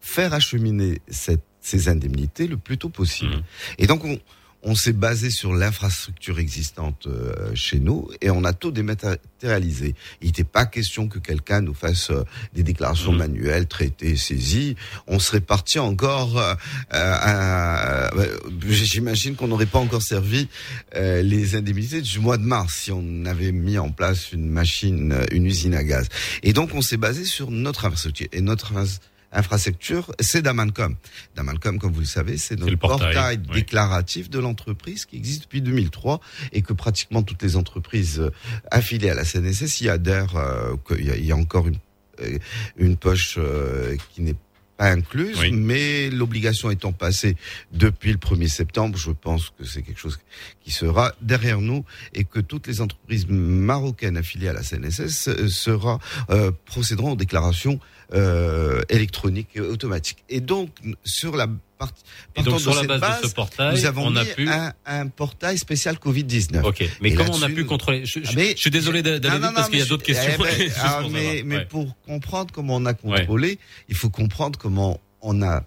faire 0.00 0.34
acheminer 0.34 1.00
cette- 1.08 1.42
ces 1.60 1.88
indemnités 1.88 2.46
le 2.46 2.56
plus 2.58 2.76
tôt 2.78 2.90
possible. 2.90 3.42
Et 3.78 3.86
donc, 3.86 4.04
on, 4.04 4.18
on 4.64 4.74
s'est 4.74 4.92
basé 4.94 5.30
sur 5.30 5.52
l'infrastructure 5.52 6.38
existante 6.38 7.06
euh, 7.06 7.54
chez 7.54 7.78
nous 7.80 8.08
et 8.22 8.30
on 8.30 8.44
a 8.44 8.52
tout 8.54 8.70
dématérialisé. 8.70 9.94
Il 10.22 10.28
n'était 10.28 10.42
pas 10.44 10.64
question 10.64 11.06
que 11.06 11.18
quelqu'un 11.18 11.60
nous 11.60 11.74
fasse 11.74 12.10
euh, 12.10 12.24
des 12.54 12.62
déclarations 12.62 13.12
manuelles, 13.12 13.66
traitées, 13.66 14.16
saisies. 14.16 14.76
On 15.06 15.18
serait 15.18 15.40
parti 15.40 15.78
encore. 15.78 16.38
euh, 16.38 16.54
euh, 16.94 18.08
euh, 18.16 18.38
J'imagine 18.70 19.36
qu'on 19.36 19.48
n'aurait 19.48 19.66
pas 19.66 19.78
encore 19.78 20.02
servi 20.02 20.48
euh, 20.96 21.22
les 21.22 21.56
indemnités 21.56 22.00
du 22.00 22.18
mois 22.20 22.38
de 22.38 22.44
mars 22.44 22.74
si 22.84 22.92
on 22.92 23.24
avait 23.26 23.52
mis 23.52 23.76
en 23.78 23.90
place 23.90 24.32
une 24.32 24.48
machine, 24.48 25.14
une 25.30 25.46
usine 25.46 25.74
à 25.74 25.84
gaz. 25.84 26.08
Et 26.42 26.52
donc 26.52 26.74
on 26.74 26.80
s'est 26.82 26.96
basé 26.96 27.24
sur 27.24 27.50
notre 27.50 27.84
infrastructure 27.84 28.28
et 28.32 28.40
notre 28.40 28.72
infra- 28.76 29.00
infrastructure, 29.34 30.12
c'est 30.20 30.42
Damancom. 30.42 30.96
Damancom, 31.36 31.78
comme 31.78 31.92
vous 31.92 32.00
le 32.00 32.06
savez, 32.06 32.38
c'est 32.38 32.56
notre 32.58 32.70
le 32.70 32.76
portail, 32.76 33.14
portail, 33.14 33.40
oui. 33.48 33.54
déclaratif 33.54 34.30
de 34.30 34.38
l'entreprise 34.38 35.04
qui 35.04 35.16
existe 35.16 35.42
depuis 35.42 35.60
2003 35.60 36.20
et 36.52 36.62
que 36.62 36.72
pratiquement 36.72 37.22
toutes 37.22 37.42
les 37.42 37.56
entreprises 37.56 38.20
euh, 38.20 38.30
affiliées 38.70 39.10
à 39.10 39.14
la 39.14 39.24
CNSS 39.24 39.80
y 39.80 39.88
adhèrent. 39.88 40.36
euh, 40.36 40.76
il 40.98 41.24
y 41.24 41.32
a 41.32 41.36
encore 41.36 41.66
une, 41.68 41.78
euh, 42.20 42.38
une 42.76 42.96
poche 42.96 43.36
euh, 43.38 43.96
qui 44.14 44.22
n'est 44.22 44.36
pas 44.76 44.90
incluse, 44.90 45.38
mais 45.52 46.10
l'obligation 46.10 46.70
étant 46.70 46.92
passée 46.92 47.36
depuis 47.72 48.10
le 48.10 48.18
1er 48.18 48.48
septembre, 48.48 48.98
je 48.98 49.12
pense 49.12 49.50
que 49.50 49.64
c'est 49.64 49.82
quelque 49.82 50.00
chose 50.00 50.18
qui 50.64 50.72
sera 50.72 51.12
derrière 51.20 51.60
nous 51.60 51.84
et 52.12 52.24
que 52.24 52.40
toutes 52.40 52.66
les 52.66 52.80
entreprises 52.80 53.26
marocaines 53.28 54.16
affiliées 54.16 54.48
à 54.48 54.52
la 54.52 54.62
CNSS 54.62 55.28
euh, 55.28 55.48
sera, 55.48 56.00
euh, 56.30 56.50
procéderont 56.66 57.12
aux 57.12 57.16
déclarations 57.16 57.78
euh, 58.12 58.82
électroniques 58.88 59.48
et 59.54 59.60
automatiques. 59.60 60.24
Et 60.28 60.40
donc, 60.40 60.70
sur 61.04 61.36
la 61.36 61.46
partie, 61.78 62.02
partant 62.34 62.58
sur 62.58 62.74
la 62.82 62.98
base 62.98 63.22
de 63.22 63.28
ce 63.28 63.34
portail, 63.34 63.74
nous 63.74 63.86
avons 63.86 64.06
on 64.06 64.16
a 64.16 64.24
mis 64.24 64.30
pu- 64.30 64.48
un, 64.48 64.72
un 64.86 65.08
portail 65.08 65.58
spécial 65.58 65.96
Covid-19. 65.96 66.62
Ok, 66.62 66.84
mais 67.00 67.10
Et 67.10 67.14
comment 67.14 67.32
on 67.34 67.42
a 67.42 67.48
pu 67.48 67.64
contrôler? 67.64 68.04
Je, 68.04 68.20
je- 68.20 68.26
Ah, 68.28 68.32
mais- 68.36 68.52
je 68.54 68.60
suis 68.60 68.70
désolé 68.70 69.02
d'a- 69.02 69.18
d'aller 69.18 69.38
non, 69.38 69.48
vite 69.48 69.56
parce 69.56 69.68
qu'il 69.70 69.78
y 69.78 69.82
a 69.82 69.86
d'autres 69.86 70.04
questions. 70.04 70.32
eh 70.34 70.42
ben, 70.42 70.72
ah, 70.78 70.98
pour 71.00 71.10
mais, 71.10 71.24
savoir. 71.24 71.44
mais 71.46 71.56
Ouais. 71.56 71.64
pour 71.66 71.96
comprendre 72.06 72.52
comment 72.54 72.76
on 72.76 72.86
a 72.86 72.94
contrôlé, 72.94 73.58
il 73.88 73.94
faut 73.96 74.10
comprendre 74.10 74.58
comment 74.58 75.00
on 75.22 75.42
a 75.42 75.64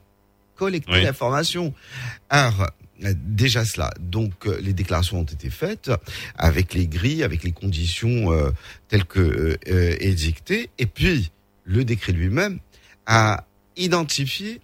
collecté 0.56 1.02
l'information. 1.02 1.74
Alors, 2.30 2.68
euh, 3.04 3.14
déjà 3.16 3.64
cela. 3.64 3.92
Donc, 4.00 4.48
euh, 4.48 4.60
les 4.62 4.74
déclarations 4.74 5.20
ont 5.20 5.24
été 5.24 5.50
faites 5.52 5.92
avec 6.36 6.74
les 6.74 6.88
grilles, 6.88 7.22
avec 7.24 7.44
les 7.44 7.52
conditions 7.52 8.32
euh, 8.32 8.50
telles 8.88 9.06
que 9.06 9.58
euh, 9.68 9.96
édictées. 10.00 10.70
Et 10.80 10.88
puis, 10.88 11.30
le 11.68 11.84
décret 11.86 12.14
lui-même 12.14 12.60
a 13.06 13.46
identifié 13.76 14.62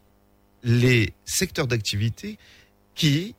les 0.63 1.13
secteurs 1.25 1.67
d'activité 1.67 2.39
qui 2.95 3.35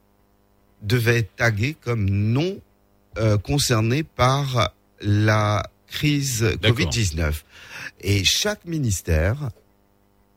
devaient 0.83 1.19
être 1.19 1.35
tagués 1.37 1.75
comme 1.81 2.05
non 2.09 2.61
euh, 3.17 3.39
concernés 3.39 4.03
par 4.03 4.73
la 5.01 5.63
crise 5.89 6.43
D'accord. 6.61 6.79
Covid-19. 6.79 7.33
Et 8.03 8.23
chaque 8.25 8.65
ministère, 8.67 9.51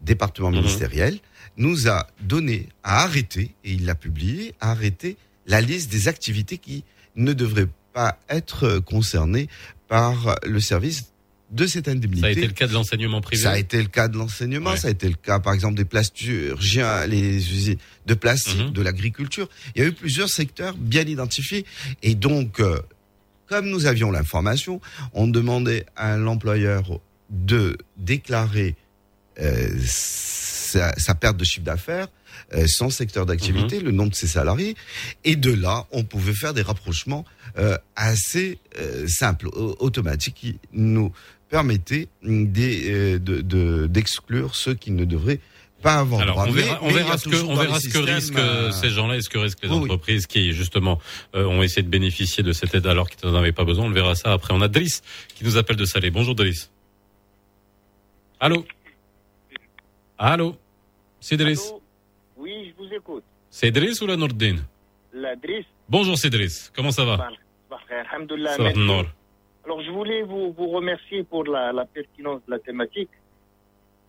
département 0.02 0.52
Mhm. 0.52 0.58
ministériel, 0.58 1.20
nous 1.58 1.90
a 1.90 2.08
donné 2.22 2.70
à 2.84 3.02
arrêter, 3.04 3.56
et 3.64 3.74
il 3.74 3.86
l'a 3.86 3.96
publié, 3.96 4.54
à 4.62 4.72
arrêter 4.72 5.18
la 5.48 5.60
liste 5.60 5.92
des 5.92 6.08
activités 6.08 6.58
qui 6.60 6.84
ne 7.16 7.34
devraient 7.34 7.70
pas 7.94 8.20
être 8.30 8.80
concernées 8.80 9.50
par 9.88 10.36
le 10.46 10.60
service 10.60 11.12
de 11.52 11.66
cette 11.66 11.88
indemnité. 11.88 12.22
Ça 12.22 12.28
a 12.28 12.32
été 12.32 12.46
le 12.48 12.54
cas 12.54 12.68
de 12.68 12.74
l'enseignement 12.74 13.22
privé. 13.22 13.42
Ça 13.44 13.52
a 13.52 13.58
été 13.58 13.82
le 13.82 13.88
cas 13.88 14.08
de 14.10 14.18
l'enseignement, 14.18 14.76
ça 14.76 14.90
a 14.90 14.92
été 14.92 15.08
le 15.08 15.16
cas, 15.16 15.40
par 15.40 15.54
exemple, 15.54 15.76
des 15.76 15.86
plasturgiens, 15.86 17.06
les 17.08 17.36
usines 17.38 17.78
de 18.06 18.14
plastique, 18.14 18.60
Mhm. 18.60 18.72
de 18.72 18.82
l'agriculture. 18.82 19.48
Il 19.76 19.82
y 19.82 19.86
a 19.86 19.88
eu 19.88 19.94
plusieurs 19.94 20.30
secteurs 20.30 20.76
bien 20.76 21.04
identifiés. 21.04 21.66
Et 22.04 22.16
donc, 22.16 22.60
euh, 22.60 22.80
comme 23.48 23.70
nous 23.70 23.86
avions 23.86 24.12
l'information, 24.12 24.82
on 25.14 25.26
demandait 25.28 25.86
à 25.96 26.18
l'employeur 26.18 27.00
de 27.30 27.78
déclarer 27.98 28.76
euh, 29.40 29.70
sa, 29.86 30.94
sa 30.98 31.14
perte 31.14 31.38
de 31.38 31.44
chiffre 31.46 31.64
d'affaires, 31.64 32.08
euh, 32.54 32.66
son 32.68 32.90
secteur 32.90 33.24
Mhm. 33.24 33.28
d'activité, 33.30 33.80
le 33.80 33.92
nom 33.92 34.08
de 34.08 34.16
ses 34.16 34.26
salariés. 34.28 34.76
Et 35.24 35.36
de 35.36 35.54
là, 35.54 35.86
on 35.92 36.04
pouvait 36.04 36.34
faire 36.34 36.54
des 36.56 36.62
rapprochements 36.64 37.24
euh, 37.60 37.78
assez 37.96 38.60
simples, 39.08 39.48
au- 39.48 39.76
automatiques, 39.80 40.36
qui 40.36 40.60
nous 40.74 41.12
permettaient 41.50 42.08
des, 42.24 42.92
euh, 42.92 43.20
de- 43.20 43.42
de- 43.42 43.88
d'exclure 43.88 44.56
ceux 44.56 44.74
qui 44.74 44.92
ne 44.92 45.06
devraient 45.06 45.40
pas 45.82 45.96
avoir 46.00 46.22
Alors, 46.22 46.36
droit. 46.36 46.48
on 46.48 46.52
verra, 46.52 46.80
on 46.82 46.88
mais 46.88 46.94
verra 46.94 47.18
ce 47.18 47.30
que, 47.30 47.36
on 47.44 47.56
verra 47.56 47.80
ce 47.80 47.88
que 47.90 47.98
risquent 48.00 48.38
euh, 48.38 48.72
ces 48.72 48.90
gens-là 48.90 49.16
et 49.18 49.22
ce 49.22 49.30
que 49.30 49.38
risquent 49.38 49.64
les 49.64 49.70
oui, 49.70 49.76
oui. 49.78 49.84
entreprises 49.84 50.26
qui, 50.28 50.52
justement, 50.52 51.00
euh, 51.36 51.46
ont 51.46 51.62
essayé 51.62 51.84
de 51.84 51.90
bénéficier 51.90 52.44
de 52.44 52.52
cette 52.52 52.74
aide 52.76 52.88
alors 52.88 53.10
qu'ils 53.10 53.30
n'en 53.30 53.36
avaient 53.38 53.52
pas 53.52 53.64
besoin. 53.64 53.86
On 53.86 53.90
le 53.90 53.94
verra 53.94 54.16
ça 54.16 54.34
après. 54.34 54.54
On 54.54 54.62
a 54.62 54.68
Driss 54.68 55.02
qui 55.36 55.44
nous 55.44 55.56
appelle 55.58 55.76
de 55.76 55.86
Salé. 55.86 56.10
Bonjour 56.10 56.34
Driss. 56.36 56.72
Allô? 58.40 58.66
Allô? 60.18 60.56
C'est 61.20 61.38
Driss. 61.38 61.72
Oui, 62.36 62.52
je 62.78 62.84
vous 62.84 62.92
écoute. 62.94 63.24
C'est 63.50 63.72
Driss 63.72 64.02
ou 64.02 64.08
la 64.08 64.18
Nordine? 64.18 64.64
La 65.14 65.36
Driss. 65.36 65.66
Bonjour 65.90 66.16
Driss. 66.16 66.72
Comment 66.76 66.92
ça 66.92 67.06
va? 67.06 67.30
Alhamdulillah, 68.12 68.56
Ça 68.58 68.64
va. 68.64 68.72
Alors, 69.68 69.82
je 69.82 69.92
voulais 69.92 70.22
vous, 70.22 70.54
remercier 70.56 71.24
pour 71.24 71.44
la, 71.44 71.84
pertinence 71.94 72.40
de 72.46 72.52
la 72.52 72.60
thématique. 72.60 73.10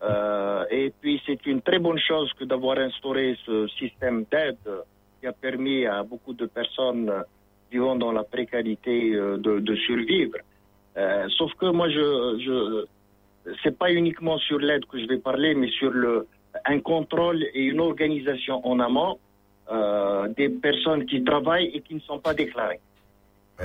Euh, 0.01 0.63
et 0.71 0.93
puis, 1.01 1.21
c'est 1.25 1.45
une 1.47 1.61
très 1.61 1.79
bonne 1.79 1.99
chose 1.99 2.31
que 2.39 2.45
d'avoir 2.45 2.77
instauré 2.77 3.37
ce 3.45 3.67
système 3.67 4.23
d'aide 4.31 4.55
qui 5.19 5.27
a 5.27 5.33
permis 5.33 5.85
à 5.85 6.01
beaucoup 6.03 6.33
de 6.33 6.45
personnes 6.45 7.09
euh, 7.09 7.23
vivant 7.69 7.97
dans 7.97 8.13
la 8.13 8.23
précarité 8.23 9.13
euh, 9.13 9.35
de, 9.37 9.75
survivre. 9.75 10.37
Sauf 11.37 11.53
que 11.55 11.65
moi, 11.65 11.89
je, 11.89 12.05
je 12.45 12.85
c'est 13.61 13.77
pas 13.77 13.91
uniquement 13.91 14.37
sur 14.37 14.59
l'aide 14.59 14.85
que 14.85 14.97
je 14.97 15.07
vais 15.07 15.17
parler, 15.17 15.55
mais 15.55 15.69
sur 15.71 15.91
le, 15.91 16.25
un 16.63 16.79
contrôle 16.79 17.43
et 17.53 17.63
une 17.63 17.81
organisation 17.81 18.65
en 18.65 18.79
amont 18.79 19.19
des 20.37 20.47
personnes 20.47 21.05
qui 21.05 21.21
travaillent 21.21 21.71
et 21.73 21.81
qui 21.81 21.95
ne 21.95 21.99
sont 21.99 22.19
pas 22.19 22.33
déclarées. 22.33 22.79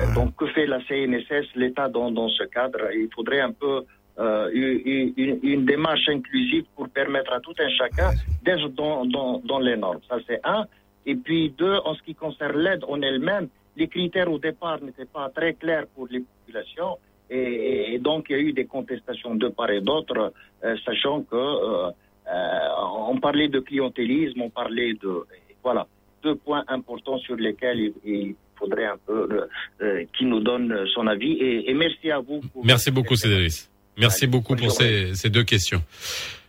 Donc, 0.09 0.35
que 0.37 0.47
fait 0.47 0.67
la 0.67 0.81
CNSS, 0.87 1.47
l'État 1.55 1.89
dans, 1.89 2.11
dans 2.11 2.29
ce 2.29 2.45
cadre? 2.45 2.81
Il 2.93 3.09
faudrait 3.15 3.41
un 3.41 3.53
peu 3.53 3.83
euh, 4.19 4.51
une, 4.53 5.13
une- 5.17 5.41
une 5.43 5.65
démarche 5.65 6.09
inclusive 6.09 6.65
pour 6.77 6.89
permettre 6.89 7.33
à 7.33 7.41
tout 7.41 7.55
un 7.59 7.69
chacun 7.71 8.13
d'être 8.43 8.69
dans, 8.71 9.05
dans, 9.07 9.39
dans 9.45 9.59
les 9.59 9.77
normes. 9.77 10.01
Ça, 10.09 10.17
c'est 10.27 10.41
un. 10.45 10.67
Et 11.07 11.17
puis, 11.17 11.51
deux, 11.51 11.77
en 11.85 11.95
ce 11.95 12.03
qui 12.03 12.15
concerne 12.15 12.59
l'aide 12.59 12.85
en 12.89 13.01
elle-même, 13.03 13.49
les 13.77 13.89
critères 13.89 14.31
au 14.31 14.39
départ 14.39 14.81
n'étaient 14.83 15.05
pas 15.07 15.29
très 15.31 15.55
clairs 15.55 15.87
pour 15.95 16.07
les 16.11 16.21
populations. 16.21 16.97
Et, 17.31 17.95
et 17.95 17.99
donc, 17.99 18.27
il 18.31 18.33
y 18.37 18.39
a 18.39 18.43
eu 18.43 18.53
des 18.53 18.67
contestations 18.67 19.35
de 19.35 19.49
part 19.49 19.71
et 19.71 19.81
d'autre, 19.81 20.33
euh, 20.65 20.77
sachant 20.85 21.23
que 21.23 21.35
euh, 21.37 21.91
euh, 22.33 22.69
on 23.09 23.19
parlait 23.19 23.49
de 23.49 23.61
clientélisme, 23.61 24.41
on 24.43 24.51
parlait 24.51 24.95
de 24.95 25.25
voilà 25.63 25.87
deux 26.25 26.35
points 26.35 26.65
importants 26.69 27.19
sur 27.19 27.37
lesquels 27.37 27.79
il, 27.79 27.93
il 28.05 28.35
faudrait 28.59 28.87
un 28.87 28.97
peu 29.07 29.29
euh, 29.31 29.47
euh, 29.83 30.05
qu'il 30.17 30.29
nous 30.29 30.41
donne 30.41 30.75
son 30.95 31.07
avis. 31.07 31.33
Et, 31.33 31.71
et 31.71 31.75
merci 31.75 32.11
à 32.11 32.19
vous. 32.21 32.41
pour- 32.53 32.65
Merci 32.65 32.91
beaucoup, 32.91 33.15
Cédric. 33.17 33.53
Merci 33.97 34.27
beaucoup 34.27 34.57
pour 34.57 34.73
ces, 34.73 35.15
ces 35.15 35.31
deux 35.31 35.45
questions. 35.45 35.83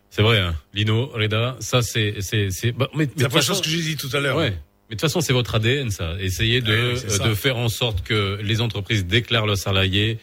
C'est 0.10 0.22
vrai, 0.24 0.40
hein. 0.40 0.56
Lino, 0.74 1.08
Reda, 1.08 1.58
ça 1.60 1.82
c'est 1.82 2.16
c'est 2.22 2.50
c'est. 2.50 2.72
bah, 2.72 2.90
mais, 2.96 3.06
mais 3.18 3.24
la 3.24 3.30
façon- 3.30 3.48
chose 3.54 3.62
que 3.62 3.70
j'ai 3.70 3.82
dit 3.82 3.98
tout 3.98 4.10
à 4.16 4.20
l'heure. 4.20 4.38
Ouais. 4.38 4.52
Mais 4.90 4.96
de 4.96 5.00
toute 5.00 5.02
façon, 5.02 5.20
c'est 5.20 5.34
votre 5.34 5.56
ADN, 5.56 5.90
ça. 5.90 6.14
Essayez 6.20 6.62
de, 6.62 6.92
Ouais, 6.94 6.96
ça. 6.96 7.28
de 7.28 7.34
faire 7.34 7.58
en 7.58 7.70
sorte 7.70 8.04
que 8.04 8.40
les 8.42 8.62
entreprises 8.62 9.06
déclarent 9.06 9.48
leurs 9.48 9.58
salariés. 9.58 10.20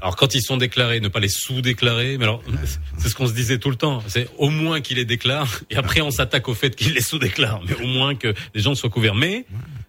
Alors, 0.00 0.16
quand 0.16 0.34
ils 0.34 0.42
sont 0.42 0.56
déclarés, 0.56 1.00
ne 1.00 1.08
pas 1.08 1.20
les 1.20 1.28
sous-déclarer. 1.28 2.16
Mais 2.18 2.24
alors, 2.24 2.42
c'est 2.98 3.08
ce 3.08 3.14
qu'on 3.14 3.26
se 3.26 3.32
disait 3.32 3.58
tout 3.58 3.70
le 3.70 3.76
temps. 3.76 4.02
C'est 4.06 4.28
au 4.38 4.50
moins 4.50 4.80
qu'ils 4.80 4.98
les 4.98 5.04
déclarent. 5.04 5.60
Et 5.70 5.76
après, 5.76 6.00
on 6.00 6.10
s'attaque 6.10 6.48
au 6.48 6.54
fait 6.54 6.74
qu'ils 6.74 6.94
les 6.94 7.00
sous-déclarent. 7.00 7.62
Mais 7.66 7.74
au 7.74 7.86
moins 7.86 8.14
que 8.14 8.34
les 8.54 8.60
gens 8.60 8.74
soient 8.74 8.90
couverts. 8.90 9.14
Mais, 9.14 9.46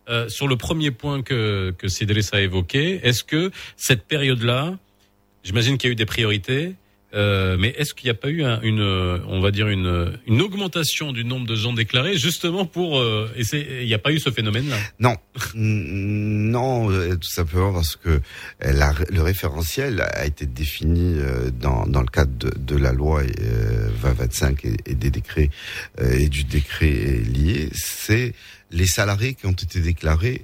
euh, 0.09 0.27
sur 0.29 0.47
le 0.47 0.55
premier 0.57 0.91
point 0.91 1.21
que, 1.21 1.73
que 1.77 1.87
Cédric 1.87 2.33
a 2.33 2.41
évoqué, 2.41 2.99
est-ce 3.03 3.23
que 3.23 3.51
cette 3.77 4.05
période-là, 4.05 4.77
j'imagine 5.43 5.77
qu'il 5.77 5.89
y 5.89 5.91
a 5.91 5.93
eu 5.93 5.95
des 5.95 6.05
priorités, 6.05 6.75
euh, 7.13 7.57
mais 7.59 7.69
est-ce 7.77 7.93
qu'il 7.93 8.07
n'y 8.07 8.11
a 8.11 8.15
pas 8.15 8.29
eu 8.29 8.43
un- 8.43 8.59
une, 8.61 8.79
euh, 8.81 9.19
on 9.27 9.39
va 9.39 9.51
dire 9.51 9.67
une, 9.67 10.17
une 10.27 10.41
augmentation 10.41 11.11
du 11.11 11.23
nombre 11.25 11.45
de 11.45 11.55
gens 11.55 11.73
déclarés 11.73 12.17
justement 12.17 12.65
pour 12.65 12.99
euh, 12.99 13.29
Il 13.53 13.85
n'y 13.85 13.93
a 13.93 13.99
pas 13.99 14.11
eu 14.11 14.19
ce 14.19 14.31
phénomène-là? 14.31 14.77
Non, 14.99 15.15
non, 15.53 16.91
euh, 16.91 17.15
tout 17.15 17.29
simplement 17.29 17.73
parce 17.73 17.95
que 17.95 18.09
euh, 18.09 18.19
la- 18.59 18.93
le 19.09 19.21
référentiel 19.21 20.01
a 20.01 20.25
été 20.25 20.45
défini 20.45 21.15
euh, 21.19 21.49
dans, 21.51 21.85
dans 21.87 22.01
le 22.01 22.07
cadre 22.07 22.33
de, 22.37 22.51
de 22.57 22.75
la 22.77 22.91
loi 22.93 23.21
euh, 23.21 23.89
2025 24.01 24.65
et, 24.65 24.75
et 24.85 24.95
des 24.95 25.09
décrets 25.11 25.49
euh, 25.99 26.11
et 26.17 26.29
du 26.29 26.43
décret 26.43 26.89
lié. 26.89 27.69
C'est 27.73 28.33
les 28.71 28.87
salariés 28.87 29.33
qui 29.35 29.45
ont 29.45 29.51
été 29.51 29.79
déclarés 29.79 30.43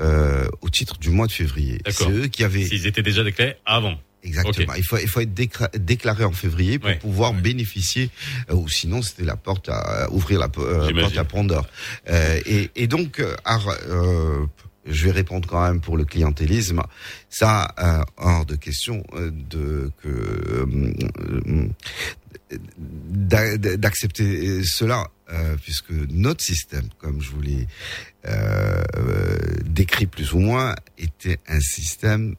euh, 0.00 0.48
au 0.60 0.68
titre 0.70 0.98
du 0.98 1.10
mois 1.10 1.26
de 1.26 1.32
février. 1.32 1.80
C'est 1.88 2.10
eux 2.10 2.26
qui 2.28 2.44
avaient 2.44 2.64
S'ils 2.64 2.86
étaient 2.86 3.02
déjà 3.02 3.24
déclarés 3.24 3.56
avant. 3.64 3.94
Exactement. 4.24 4.74
Il 4.76 4.84
faut 4.84 4.98
il 4.98 5.08
faut 5.08 5.20
être 5.20 5.34
déclaré 5.78 6.24
en 6.24 6.32
février 6.32 6.78
pour 6.78 6.88
pouvoir 6.98 7.32
bénéficier, 7.42 8.10
euh, 8.50 8.54
ou 8.54 8.68
sinon 8.68 9.00
c'était 9.02 9.24
la 9.24 9.36
porte 9.36 9.68
à 9.68 10.08
ouvrir 10.10 10.40
la 10.40 10.48
euh, 10.58 10.86
porte 11.02 11.16
à 11.18 11.24
Pandore. 11.24 11.66
Euh, 12.08 12.40
et, 12.46 12.70
et 12.76 12.86
donc, 12.88 13.22
ar- 13.44 13.76
euh, 13.88 14.44
je 14.86 15.04
vais 15.04 15.10
répondre 15.12 15.46
quand 15.48 15.62
même 15.62 15.80
pour 15.80 15.96
le 15.96 16.04
clientélisme. 16.04 16.82
Ça, 17.28 17.74
euh, 17.78 18.02
hors 18.16 18.44
de 18.46 18.56
question 18.56 19.04
de 19.12 19.90
que 20.02 20.64
d'a- 22.78 23.56
d'accepter 23.76 24.62
cela, 24.64 25.06
euh, 25.30 25.56
puisque 25.62 25.90
notre 26.10 26.42
système, 26.42 26.88
comme 26.98 27.20
je 27.20 27.30
vous 27.30 27.40
l'ai 27.42 27.66
euh, 28.26 28.82
décrit 29.64 30.06
plus 30.06 30.32
ou 30.32 30.38
moins, 30.38 30.74
était 30.96 31.38
un 31.48 31.60
système 31.60 32.34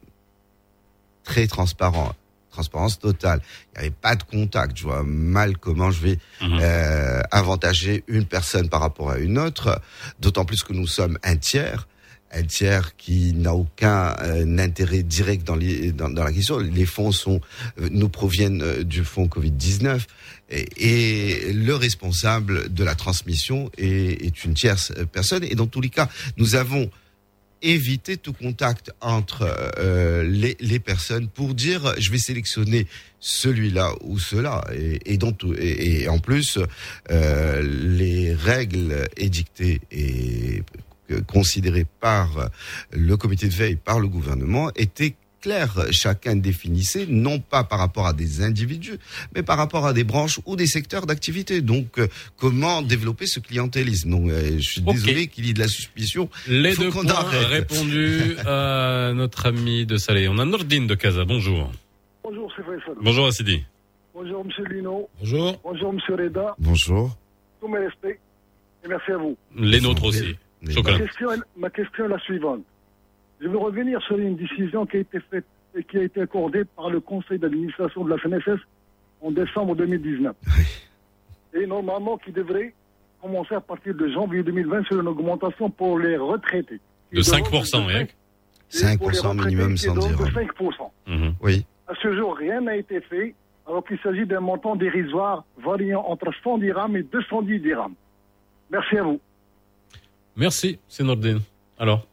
très 1.30 1.46
transparent. 1.46 2.14
Transparence 2.50 2.98
totale. 2.98 3.40
Il 3.42 3.80
n'y 3.80 3.86
avait 3.86 3.96
pas 3.96 4.16
de 4.16 4.24
contact. 4.24 4.76
Je 4.76 4.84
vois 4.84 5.04
mal 5.04 5.58
comment 5.60 5.92
je 5.92 6.02
vais 6.02 6.20
euh, 6.42 7.22
avantager 7.30 8.04
une 8.08 8.26
personne 8.26 8.68
par 8.68 8.82
rapport 8.82 9.12
à 9.12 9.20
une 9.20 9.38
autre. 9.38 9.80
D'autant 10.20 10.44
plus 10.44 10.64
que 10.64 10.74
nous 10.74 10.88
sommes 10.88 11.20
un 11.24 11.36
tiers. 11.36 11.88
Un 12.32 12.44
tiers 12.44 12.96
qui 12.96 13.34
n'a 13.34 13.54
aucun 13.54 14.16
euh, 14.22 14.58
intérêt 14.58 15.04
direct 15.04 15.46
dans, 15.46 15.56
les, 15.56 15.92
dans, 15.92 16.10
dans 16.10 16.24
la 16.24 16.32
question. 16.32 16.58
Les 16.58 16.86
fonds 16.86 17.12
sont, 17.12 17.40
euh, 17.80 17.88
nous 17.92 18.10
proviennent 18.10 18.64
euh, 18.64 18.84
du 18.84 19.04
fonds 19.04 19.28
Covid-19 19.28 20.02
et, 20.50 20.68
et 20.78 21.54
le 21.54 21.76
responsable 21.76 22.74
de 22.74 22.84
la 22.84 22.96
transmission 22.96 23.70
est, 23.78 24.26
est 24.26 24.44
une 24.44 24.56
tierce 24.56 24.92
personne. 25.12 25.44
Et 25.44 25.54
dans 25.54 25.68
tous 25.68 25.82
les 25.82 25.90
cas, 25.90 26.10
nous 26.38 26.56
avons 26.56 26.90
éviter 27.62 28.18
tout 28.18 28.34
contact 28.34 28.92
entre 29.02 29.44
euh, 29.78 30.24
les, 30.24 30.58
les 30.60 30.80
personnes 30.80 31.28
pour 31.28 31.54
dire 31.54 31.94
je 31.98 32.12
vais 32.12 32.18
sélectionner 32.18 32.88
celui-là 33.20 33.94
ou 34.02 34.20
cela. 34.20 34.64
Et, 34.74 35.14
et, 35.14 36.10
en 36.10 36.20
plus 36.20 36.60
euh, 37.12 37.62
les 37.62 38.34
règles 38.34 39.08
édictées 39.18 39.82
et 39.92 40.64
considérées 41.28 41.88
par 42.00 42.50
le 42.92 43.18
comité 43.18 43.48
de 43.48 43.54
veille 43.54 43.76
par 43.76 44.00
le 44.00 44.08
gouvernement 44.08 44.72
étaient 44.76 45.16
claires 45.42 45.86
chacun 45.92 46.36
définissait 46.36 47.06
non 47.08 47.40
pas 47.40 47.64
par 47.64 47.80
rapport 47.80 48.08
à 48.08 48.14
des 48.14 48.42
individus 48.44 48.98
mais 49.36 49.44
par 49.44 49.58
rapport 49.58 49.86
à 49.86 49.94
des 49.94 50.04
branches 50.04 50.40
ou 50.46 50.56
des 50.56 50.66
secteurs 50.68 51.06
d'activité 51.06 51.62
donc 51.62 51.98
euh, 52.00 52.08
comment 52.38 52.82
développer 52.82 53.26
ce 53.26 53.40
clientélisme? 53.40 54.10
Donc 54.12 54.30
euh, 54.30 54.58
je 54.58 54.62
suis 54.70 54.82
désolé 54.82 55.28
qu'il 55.28 55.46
y 55.46 55.50
ait 55.52 55.54
de 55.54 55.60
la 55.60 55.68
suspicion 55.68 56.30
Les 56.48 56.74
Faut 56.74 56.84
deux 56.84 56.90
points 56.90 57.08
arrête. 57.10 57.48
répondus 57.48 58.36
à 58.46 59.12
notre 59.16 59.46
ami 59.48 59.86
de 59.86 59.98
Salé. 59.98 60.28
On 60.28 60.38
a 60.40 60.46
Nordine 60.46 60.88
de 60.88 60.96
Casa. 60.96 61.26
Bonjour. 61.26 61.72
Bonjour, 62.24 62.52
c'est 62.56 62.64
Faisal. 62.64 62.96
Bonjour 63.02 63.28
Assidi. 63.28 63.64
Bonjour, 64.14 64.44
monsieur 64.46 64.66
Lino. 64.66 65.10
Bonjour. 65.20 65.60
Bonjour, 65.64 65.94
monsieur 65.94 66.16
Reda. 66.16 66.56
Bonjour. 66.60 67.18
Tous 67.62 67.68
mes 67.68 67.80
respects. 67.80 68.20
Et 68.84 68.88
merci 68.88 69.12
à 69.12 69.18
vous. 69.18 69.38
Les 69.58 69.80
nôtres 69.82 70.04
aussi. 70.06 70.36
Ma 70.62 70.72
Chocolat. 70.74 71.00
question, 71.00 71.32
est, 71.32 71.38
ma 71.58 71.70
question 71.70 72.06
est 72.06 72.10
la 72.10 72.20
suivante. 72.20 72.62
Je 73.42 73.48
veux 73.48 73.58
revenir 73.58 74.02
sur 74.02 74.18
une 74.18 74.36
décision 74.36 74.86
qui 74.86 74.98
a 74.98 75.00
été 75.02 75.20
faite 75.32 75.46
et 75.76 75.84
qui 75.84 75.98
a 75.98 76.04
été 76.04 76.22
accordée 76.22 76.64
par 76.76 76.90
le 76.90 77.00
conseil 77.00 77.40
d'administration 77.40 78.04
de 78.04 78.10
la 78.10 78.18
FNSS 78.18 78.60
en 79.22 79.32
décembre 79.32 79.76
2019. 79.76 80.36
Et 81.54 81.66
normalement 81.66 82.18
qui 82.18 82.32
devrait 82.32 82.74
commencer 83.22 83.56
à 83.56 83.62
partir 83.62 83.94
de 83.96 84.08
janvier 84.10 84.44
2020 84.44 84.86
sur 84.86 85.00
une 85.00 85.08
augmentation 85.08 85.70
pour 85.70 86.00
les 86.00 86.18
retraités. 86.18 86.80
De 87.12 87.22
5%, 87.22 87.90
Eric. 87.90 88.16
5% 88.72 89.46
minimum 89.46 89.78
sans 89.78 89.96
dire. 89.96 90.18
de 90.18 90.26
5%. 90.26 91.34
Oui. 91.42 91.66
À 91.88 91.94
ce 92.02 92.16
jour, 92.16 92.36
rien 92.38 92.62
n'a 92.62 92.76
été 92.76 93.02
fait, 93.02 93.34
alors 93.68 93.84
qu'il 93.84 93.98
s'agit 94.00 94.26
d'un 94.26 94.42
montant 94.42 94.76
dérisoire 94.76 95.44
variant 95.58 96.06
entre 96.08 96.32
110 96.44 96.62
dirhams 96.66 96.96
et 96.96 97.04
210 97.04 97.60
dirhams. 97.60 97.96
Merci 98.70 98.98
à 98.98 99.04
vous. 99.04 99.20
Merci, 100.36 100.80
c'est 100.88 101.04
Nordine. 101.04 101.40
Alors 101.80 102.06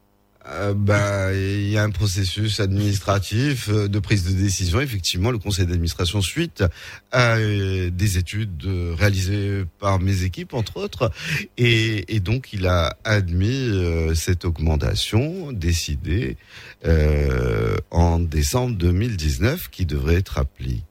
Euh, 0.49 0.75
bah, 0.75 1.35
il 1.35 1.69
y 1.69 1.77
a 1.77 1.83
un 1.83 1.91
processus 1.91 2.61
administratif 2.61 3.69
euh, 3.69 3.89
de 3.89 3.99
prise 3.99 4.25
de 4.25 4.33
décision. 4.33 4.81
Effectivement, 4.81 5.31
le 5.31 5.39
conseil 5.39 5.67
d'administration 5.67 6.21
suite 6.21 6.63
à 7.11 7.37
euh, 7.37 7.91
des 7.91 8.17
études 8.17 8.65
euh, 8.65 8.95
réalisées 8.97 9.65
par 9.81 9.99
mes 9.99 10.23
équipes, 10.23 10.55
entre 10.55 10.77
autres, 10.77 11.11
et, 11.57 12.21
donc 12.21 12.53
il 12.53 12.67
a 12.67 12.97
admis 13.05 13.71
cette 14.15 14.45
augmentation 14.45 15.53
décidée 15.53 16.37
euh, 16.85 17.77
en 17.91 18.19
décembre 18.19 18.77
2019, 18.77 19.69
qui 19.71 19.87
devrait 19.87 20.17
être 20.17 20.39
appliquée 20.39 20.83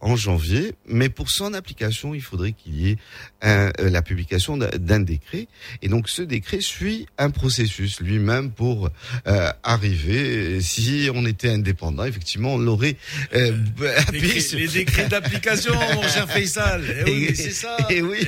en 0.00 0.16
janvier. 0.16 0.74
Mais 0.86 1.08
pour 1.08 1.30
son 1.30 1.54
application, 1.54 2.14
il 2.14 2.20
faudrait 2.22 2.52
qu'il 2.52 2.74
y 2.80 2.90
ait 2.90 2.96
un- 3.42 3.70
euh, 3.80 3.90
la 3.90 4.02
publication 4.02 4.56
d'un- 4.56 5.00
décret. 5.00 5.48
Et 5.82 5.88
donc 5.88 6.08
ce 6.08 6.22
décret 6.22 6.60
suit 6.60 7.06
un 7.18 7.30
processus 7.30 8.00
lui-même 8.00 8.50
pour 8.50 8.90
euh, 9.26 9.50
arriver. 9.62 10.60
Si 10.60 11.08
on 11.14 11.26
était 11.26 11.50
indépendant, 11.50 12.04
effectivement, 12.04 12.54
on 12.54 12.58
l'aurait 12.58 12.96
euh, 13.34 13.52
appuyé 13.96 14.40
sur- 14.40 14.58
les 14.58 14.68
décrets 14.68 15.08
d'application, 15.08 15.74
mon 15.94 16.02
cher 16.02 16.28
Faisal. 16.30 16.82
Eh 17.06 17.10
oui, 17.10 17.32
c'est 17.36 17.50
ça. 17.52 17.76
Et 17.90 18.02
oui, 18.02 18.18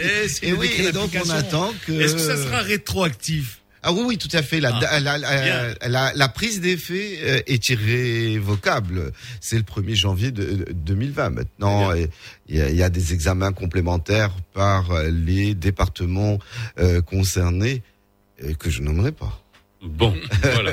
Eh, 0.42 0.48
et 0.48 0.52
oui, 0.52 0.70
et 0.78 0.92
donc 0.92 1.10
on 1.24 1.30
attend 1.30 1.72
que. 1.86 1.92
Est-ce 1.92 2.14
que 2.14 2.20
ça 2.20 2.36
sera 2.36 2.58
rétroactif? 2.62 3.57
Ah 3.82 3.92
oui, 3.92 4.02
oui, 4.06 4.18
tout 4.18 4.28
à 4.36 4.42
fait. 4.42 4.60
La, 4.60 4.70
Ah, 4.90 5.00
la, 5.00 5.18
la, 5.18 5.74
la- 5.88 6.12
la 6.14 6.28
prise 6.28 6.60
d'effet 6.60 7.18
euh, 7.22 7.40
est 7.46 7.68
irrévocable. 7.68 9.12
C'est 9.40 9.56
le 9.56 9.62
1er 9.62 9.94
janvier 9.94 10.30
de, 10.30 10.44
de 10.44 10.72
2020. 10.72 11.30
Maintenant, 11.30 11.92
et 11.94 12.10
il 12.48 12.56
y, 12.56 12.60
a, 12.60 12.68
il 12.70 12.76
y 12.76 12.82
a 12.82 12.90
des 12.90 13.12
examens 13.12 13.52
complémentaires 13.52 14.32
par 14.52 14.90
euh, 14.90 15.10
les 15.10 15.54
départements 15.54 16.38
euh, 16.78 17.00
concernés 17.02 17.82
euh, 18.44 18.54
que 18.54 18.70
je 18.70 18.82
nommerai 18.82 19.12
pas. 19.12 19.40
Bon, 19.80 20.12
voilà. 20.42 20.72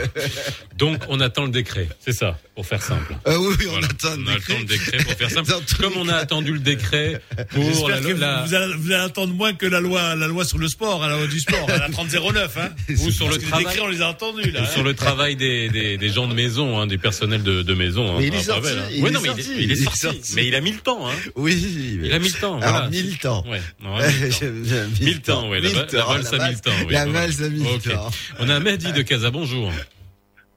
Donc 0.77 0.99
on 1.09 1.19
attend 1.19 1.43
le 1.45 1.51
décret, 1.51 1.87
c'est 1.99 2.11
ça, 2.11 2.39
pour 2.55 2.65
faire 2.65 2.81
simple. 2.81 3.15
Euh, 3.27 3.37
oui, 3.37 3.55
on 3.67 3.71
Voilà. 3.73 3.87
attend 3.87 4.15
le 4.15 4.23
On 4.23 4.27
attend 4.35 4.59
le 4.59 4.65
décret 4.65 4.97
pour 4.97 5.13
faire 5.13 5.29
simple. 5.29 5.51
Comme 5.79 5.93
on 5.97 6.09
a 6.09 6.15
attendu 6.15 6.53
le 6.53 6.59
décret 6.59 7.21
pour 7.51 7.63
J'espère 7.63 7.87
la, 7.89 8.01
que 8.01 8.07
la- 8.19 8.43
vous, 8.45 8.53
allez, 8.55 8.73
vous 8.75 8.91
allez 8.91 9.03
attendre 9.03 9.33
moins 9.35 9.53
que 9.53 9.67
la 9.67 9.79
loi, 9.79 10.15
la 10.15 10.25
loi 10.27 10.43
sur 10.43 10.57
le 10.57 10.67
sport, 10.67 11.03
à 11.03 11.07
la 11.09 11.17
loi 11.17 11.27
du 11.27 11.39
sport, 11.39 11.69
à 11.69 11.77
la 11.77 11.89
3009, 11.89 12.57
hein. 12.57 12.69
ou 12.97 13.11
sur 13.11 13.29
le 13.29 13.37
travail. 13.37 13.63
Les 13.65 13.69
décrets, 13.69 13.85
on 13.85 13.89
les 13.89 14.01
a 14.01 14.09
entendus, 14.09 14.49
là. 14.51 14.61
ou 14.61 14.63
hein. 14.63 14.67
sur 14.73 14.83
le 14.83 14.93
travail 14.95 15.35
des, 15.35 15.69
des, 15.69 15.97
des 15.97 16.09
gens 16.09 16.27
de 16.27 16.33
maison, 16.33 16.79
hein, 16.79 16.87
du 16.87 16.97
personnel 16.97 17.43
de, 17.43 17.61
de 17.61 17.73
maison. 17.75 18.09
hein, 18.15 18.17
Mais 18.19 18.27
il 18.27 18.33
est 18.35 18.41
sorti, 18.41 18.69
hein. 18.69 18.87
il 18.91 19.05
est 19.05 19.11
non, 19.11 19.19
mais 19.21 19.27
sorti, 19.27 19.43
il 19.45 19.51
est, 19.51 19.63
il 19.65 19.71
est 19.71 19.75
il 19.75 19.81
est 19.81 19.83
sorti. 19.83 19.99
sorti. 19.99 20.33
Mais 20.35 20.47
il 20.47 20.55
a 20.55 20.61
mis 20.61 20.71
le 20.71 20.79
temps. 20.79 21.07
Hein. 21.07 21.13
Oui. 21.35 21.99
Il 22.03 22.11
a 22.11 22.17
mis 22.17 22.29
le 22.29 22.33
temps. 22.33 22.59
Alors, 22.59 22.71
voilà. 22.71 22.89
mille 22.89 23.17
temps. 23.19 23.45
Ouais, 23.47 23.61
non, 23.83 23.97
mille 23.97 24.29
temps. 24.31 24.37
J'aime 24.39 24.61
bien 24.89 25.05
Mille 25.07 25.21
temps, 25.21 25.49
ouais. 25.49 25.61
La, 25.61 25.69
valse 26.05 26.33
à 26.33 26.47
mille 26.49 26.59
temps. 26.61 26.71
oui, 26.87 26.93
la 26.93 27.05
valse 27.05 27.41
à 27.41 27.49
mille 27.49 27.79
temps. 27.81 28.09
On 28.39 28.49
a 28.49 28.59
Mehdi 28.59 28.91
de 28.95 29.01
Casa. 29.01 29.29
Bonjour. 29.29 29.69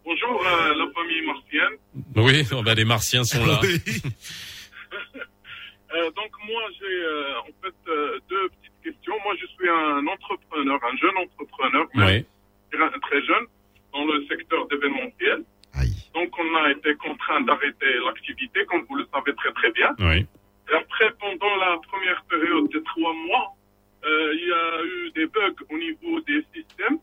Bonjour, 0.04 0.46
euh, 0.46 0.74
la 0.74 0.86
famille 0.92 1.22
martienne. 1.26 1.74
Oui, 2.16 2.46
oh, 2.52 2.62
bah, 2.62 2.74
les 2.74 2.84
martiens 2.84 3.24
sont 3.24 3.44
là. 3.44 3.60
Euh, 5.90 6.10
donc 6.10 6.30
moi, 6.46 6.60
j'ai 6.78 6.84
euh, 7.02 7.40
en 7.40 7.52
fait 7.62 7.74
euh, 7.88 8.18
deux 8.28 8.48
petites 8.50 8.80
questions. 8.84 9.14
Moi, 9.24 9.34
je 9.40 9.46
suis 9.46 9.68
un 9.70 10.06
entrepreneur, 10.06 10.78
un 10.84 10.96
jeune 10.98 11.16
entrepreneur, 11.16 11.86
Oui. 11.94 12.26
très 13.00 13.22
jeune, 13.24 13.46
dans 13.94 14.04
le 14.04 14.22
secteur 14.26 14.68
d'événementiel. 14.68 15.44
Donc 16.14 16.28
on 16.38 16.54
a 16.56 16.72
été 16.72 16.94
contraint 16.96 17.40
d'arrêter 17.40 17.86
l'activité, 18.04 18.66
comme 18.66 18.84
vous 18.86 18.96
le 18.96 19.06
savez 19.14 19.34
très 19.34 19.50
très 19.52 19.70
bien. 19.72 19.94
Oui. 20.00 20.26
Et 20.70 20.74
après, 20.76 21.10
pendant 21.18 21.56
la 21.56 21.78
première 21.88 22.22
période 22.28 22.68
de 22.70 22.78
trois 22.80 23.14
mois, 23.14 23.56
euh, 24.04 24.34
il 24.34 24.46
y 24.46 24.52
a 24.52 24.84
eu 24.84 25.10
des 25.12 25.26
bugs 25.26 25.64
au 25.70 25.78
niveau 25.78 26.20
des 26.20 26.44
systèmes, 26.54 26.98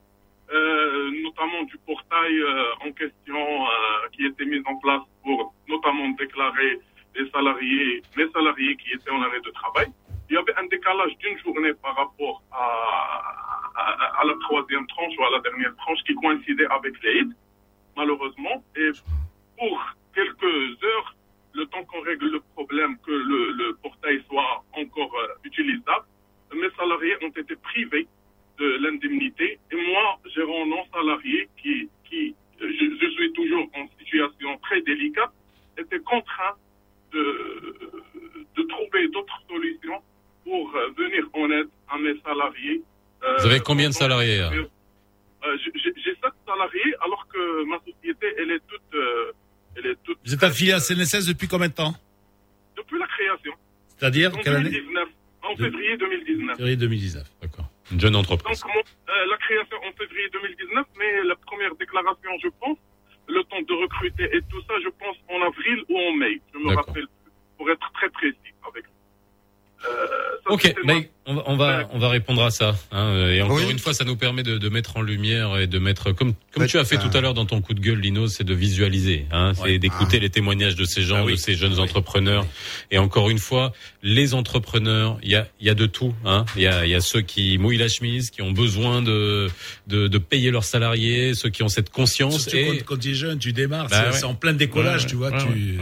notamment 1.23 1.63
du 1.63 1.77
portail 1.85 2.39
euh, 2.41 2.85
en 2.87 2.91
question 2.91 3.65
euh, 3.65 4.09
qui 4.13 4.25
était 4.25 4.45
mis 4.45 4.61
en 4.65 4.75
place 4.77 5.01
pour 5.23 5.53
notamment 5.67 6.09
déclarer 6.09 6.79
les 7.15 7.29
salariés, 7.31 8.01
mes 8.17 8.29
salariés 8.31 8.75
qui 8.77 8.91
étaient 8.93 9.09
en 9.09 9.21
arrêt 9.21 9.41
de 9.41 9.51
travail. 9.51 9.87
Il 10.29 10.33
y 10.33 10.37
avait 10.37 10.55
un 10.57 10.65
décalage 10.67 11.17
d'une 11.17 11.37
journée 11.39 11.73
par 11.81 11.95
rapport 11.95 12.41
à, 12.51 12.65
à, 13.75 14.21
à 14.21 14.25
la 14.25 14.33
troisième 14.41 14.85
tranche 14.87 15.13
ou 15.17 15.23
à 15.23 15.31
la 15.31 15.39
dernière 15.39 15.75
tranche 15.77 15.99
qui 16.05 16.15
coïncidait 16.15 16.67
avec 16.67 16.93
l'Aïd, 17.03 17.31
malheureusement. 17.95 18.63
Et 18.75 18.89
pour 19.57 19.81
quelques 20.13 20.83
heures, 20.83 21.15
le 21.53 21.65
temps 21.67 21.83
qu'on 21.85 22.01
règle 22.01 22.29
le 22.31 22.39
problème, 22.53 22.97
que 23.05 23.11
le, 23.11 23.51
le 23.51 23.75
portail 23.81 24.21
soit 24.29 24.63
encore 24.73 25.13
euh, 25.15 25.27
utilisable, 25.43 26.05
mes 26.53 26.69
salariés 26.77 27.15
ont 27.23 27.29
été 27.29 27.55
privés 27.55 28.07
de 28.59 28.77
l'indemnité. 28.83 29.59
Et 29.71 29.75
moi, 29.75 30.19
gérant 30.33 30.65
non 30.65 30.83
salarié, 30.93 31.47
qui, 31.61 31.89
qui 32.09 32.35
je, 32.59 32.65
je 32.67 33.09
suis 33.11 33.33
toujours 33.33 33.67
en 33.75 33.87
situation 33.99 34.57
très 34.59 34.81
délicate, 34.81 35.31
était 35.77 35.99
contraint 35.99 36.55
de, 37.11 37.21
de 38.55 38.63
trouver 38.63 39.07
d'autres 39.09 39.41
solutions 39.49 40.01
pour 40.43 40.73
euh, 40.75 40.89
venir 40.97 41.27
en 41.33 41.49
aide 41.51 41.67
à 41.89 41.97
mes 41.97 42.17
salariés. 42.21 42.81
Euh, 43.23 43.35
Vous 43.39 43.45
avez 43.47 43.59
combien 43.59 43.89
de 43.89 43.93
salariés 43.93 44.39
hein 44.41 44.51
euh, 44.53 45.57
j'ai- 45.63 45.71
J'ai 45.75 45.93
j'ai 46.03 46.11
sept 46.15 46.33
salariés, 46.47 46.93
alors 47.03 47.27
que 47.27 47.63
ma 47.65 47.77
société, 47.79 48.27
elle 48.37 48.51
est 48.51 48.61
toute, 48.67 48.81
euh, 48.95 49.31
elle 49.75 49.85
est 49.87 49.97
toute 50.03 50.17
Vous 50.25 50.33
êtes 50.33 50.43
affilié 50.43 50.71
à 50.73 50.79
CNSS 50.79 51.25
depuis 51.27 51.47
combien 51.47 51.67
de 51.67 51.73
temps 51.73 51.93
depuis 52.77 52.99
la 52.99 53.07
création. 53.07 53.53
C'est-à-dire 53.97 54.35
En 54.35 54.39
quelle 54.39 54.55
année 54.55 54.69
2019, 54.69 55.09
en 55.43 55.55
février 55.55 55.97
2019. 55.97 56.57
Février 56.57 56.75
2019. 56.77 57.23
D'accord. 57.41 57.65
Une 57.91 57.99
jeune 57.99 58.15
entreprise. 58.15 58.61
Donc, 58.61 58.71
euh, 58.73 59.25
la 59.29 59.37
création 59.37 59.77
en 59.77 59.91
février 59.93 60.29
2019, 60.29 60.85
mais 60.97 61.23
la 61.23 61.35
première 61.35 61.75
déclaration, 61.75 62.31
je 62.41 62.49
pense, 62.59 62.77
le 63.27 63.43
temps 63.43 63.61
de 63.61 63.73
recruter 63.73 64.23
et 64.35 64.41
tout 64.49 64.61
ça, 64.67 64.73
je 64.83 64.89
pense 64.89 65.15
en 65.29 65.41
avril 65.41 65.83
ou 65.89 65.97
en 65.97 66.13
mai. 66.13 66.41
Je 66.53 66.59
me 66.59 66.75
rappelle 66.75 66.93
plus, 66.93 67.31
pour 67.57 67.69
être 67.69 67.91
très 67.93 68.09
précis 68.09 68.53
avec 68.67 68.85
ça, 68.85 68.91
Ok, 70.47 70.61
c'était 70.61 70.75
mais 70.85 71.09
on 71.25 71.33
va, 71.33 71.43
on 71.47 71.55
va, 71.57 71.89
on 71.93 71.97
va 71.97 72.09
répondre 72.09 72.43
à 72.43 72.51
ça. 72.51 72.75
hein, 72.91 73.29
et 73.31 73.41
encore 73.41 73.57
Oui. 73.57 73.71
une 73.71 73.79
fois, 73.79 73.95
ça 73.95 74.03
nous 74.05 74.15
permet 74.15 74.43
de, 74.43 74.59
de 74.59 74.69
mettre 74.69 74.95
en 74.97 75.01
lumière 75.01 75.57
et 75.57 75.65
de 75.65 75.79
mettre, 75.79 76.11
comme, 76.11 76.33
comme 76.51 76.67
tu 76.67 76.77
as 76.77 76.85
fait 76.85 76.97
euh, 76.97 76.99
tout 77.09 77.17
à 77.17 77.21
l'heure 77.21 77.33
dans 77.33 77.47
ton 77.47 77.61
coup 77.61 77.73
de 77.73 77.79
gueule, 77.79 77.97
Lino, 77.99 78.27
c'est 78.27 78.43
de 78.43 78.53
visualiser, 78.53 79.25
hein, 79.31 79.53
c'est 79.55 79.79
d'écouter 79.79 80.19
les 80.19 80.29
témoignages 80.29 80.75
de 80.75 80.85
ces 80.85 81.01
gens, 81.01 81.25
de 81.25 81.35
ces 81.35 81.55
jeunes 81.55 81.79
entrepreneurs. 81.79 82.45
Et 82.91 82.99
encore 82.99 83.31
une 83.31 83.39
fois, 83.39 83.73
les 84.03 84.35
entrepreneurs, 84.35 85.17
il 85.23 85.31
y 85.31 85.35
a, 85.35 85.47
il 85.59 85.65
y 85.65 85.69
a 85.71 85.73
de 85.73 85.87
tout. 85.87 86.13
Hein. 86.25 86.45
Il 86.55 86.61
y 86.61 86.67
a, 86.67 86.85
il 86.85 86.91
y 86.91 86.95
a 86.95 87.01
ceux 87.01 87.21
qui 87.21 87.57
mouillent 87.57 87.77
la 87.79 87.87
chemise, 87.87 88.29
qui 88.29 88.43
ont 88.43 88.51
besoin 88.51 89.01
de, 89.01 89.47
de, 89.87 90.07
de 90.07 90.17
payer 90.19 90.51
leurs 90.51 90.63
salariés, 90.63 91.33
ceux 91.33 91.49
qui 91.49 91.63
ont 91.63 91.69
cette 91.69 91.89
conscience. 91.89 92.43
Surtout 92.43 92.57
et... 92.57 92.77
quand, 92.81 92.85
quand 92.85 92.97
tu 92.99 93.09
es 93.09 93.13
jeune, 93.15 93.39
tu 93.39 93.51
démarres, 93.51 93.87
Bah 93.89 94.11
c'est 94.11 94.19
ouais. 94.19 94.23
en 94.25 94.35
plein 94.35 94.53
décollage, 94.53 95.05
Ouais, 95.05 95.09
tu 95.09 95.15
vois. 95.15 95.31
ouais, 95.31 95.43
tu... 95.43 95.79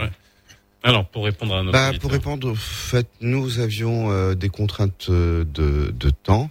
Alors, 0.86 1.06
pour 1.08 1.24
répondre 1.24 1.54
à 1.54 1.62
notre 1.62 1.72
Bah, 1.72 1.92
pour 1.98 2.10
répondre 2.12 2.50
au 2.50 2.54
fait, 2.54 3.08
nous 3.22 3.58
avions 3.58 4.10
euh, 4.12 4.34
des 4.34 4.50
contraintes 4.50 5.06
euh, 5.08 5.42
de, 5.44 5.90
de 5.90 6.10
temps 6.10 6.50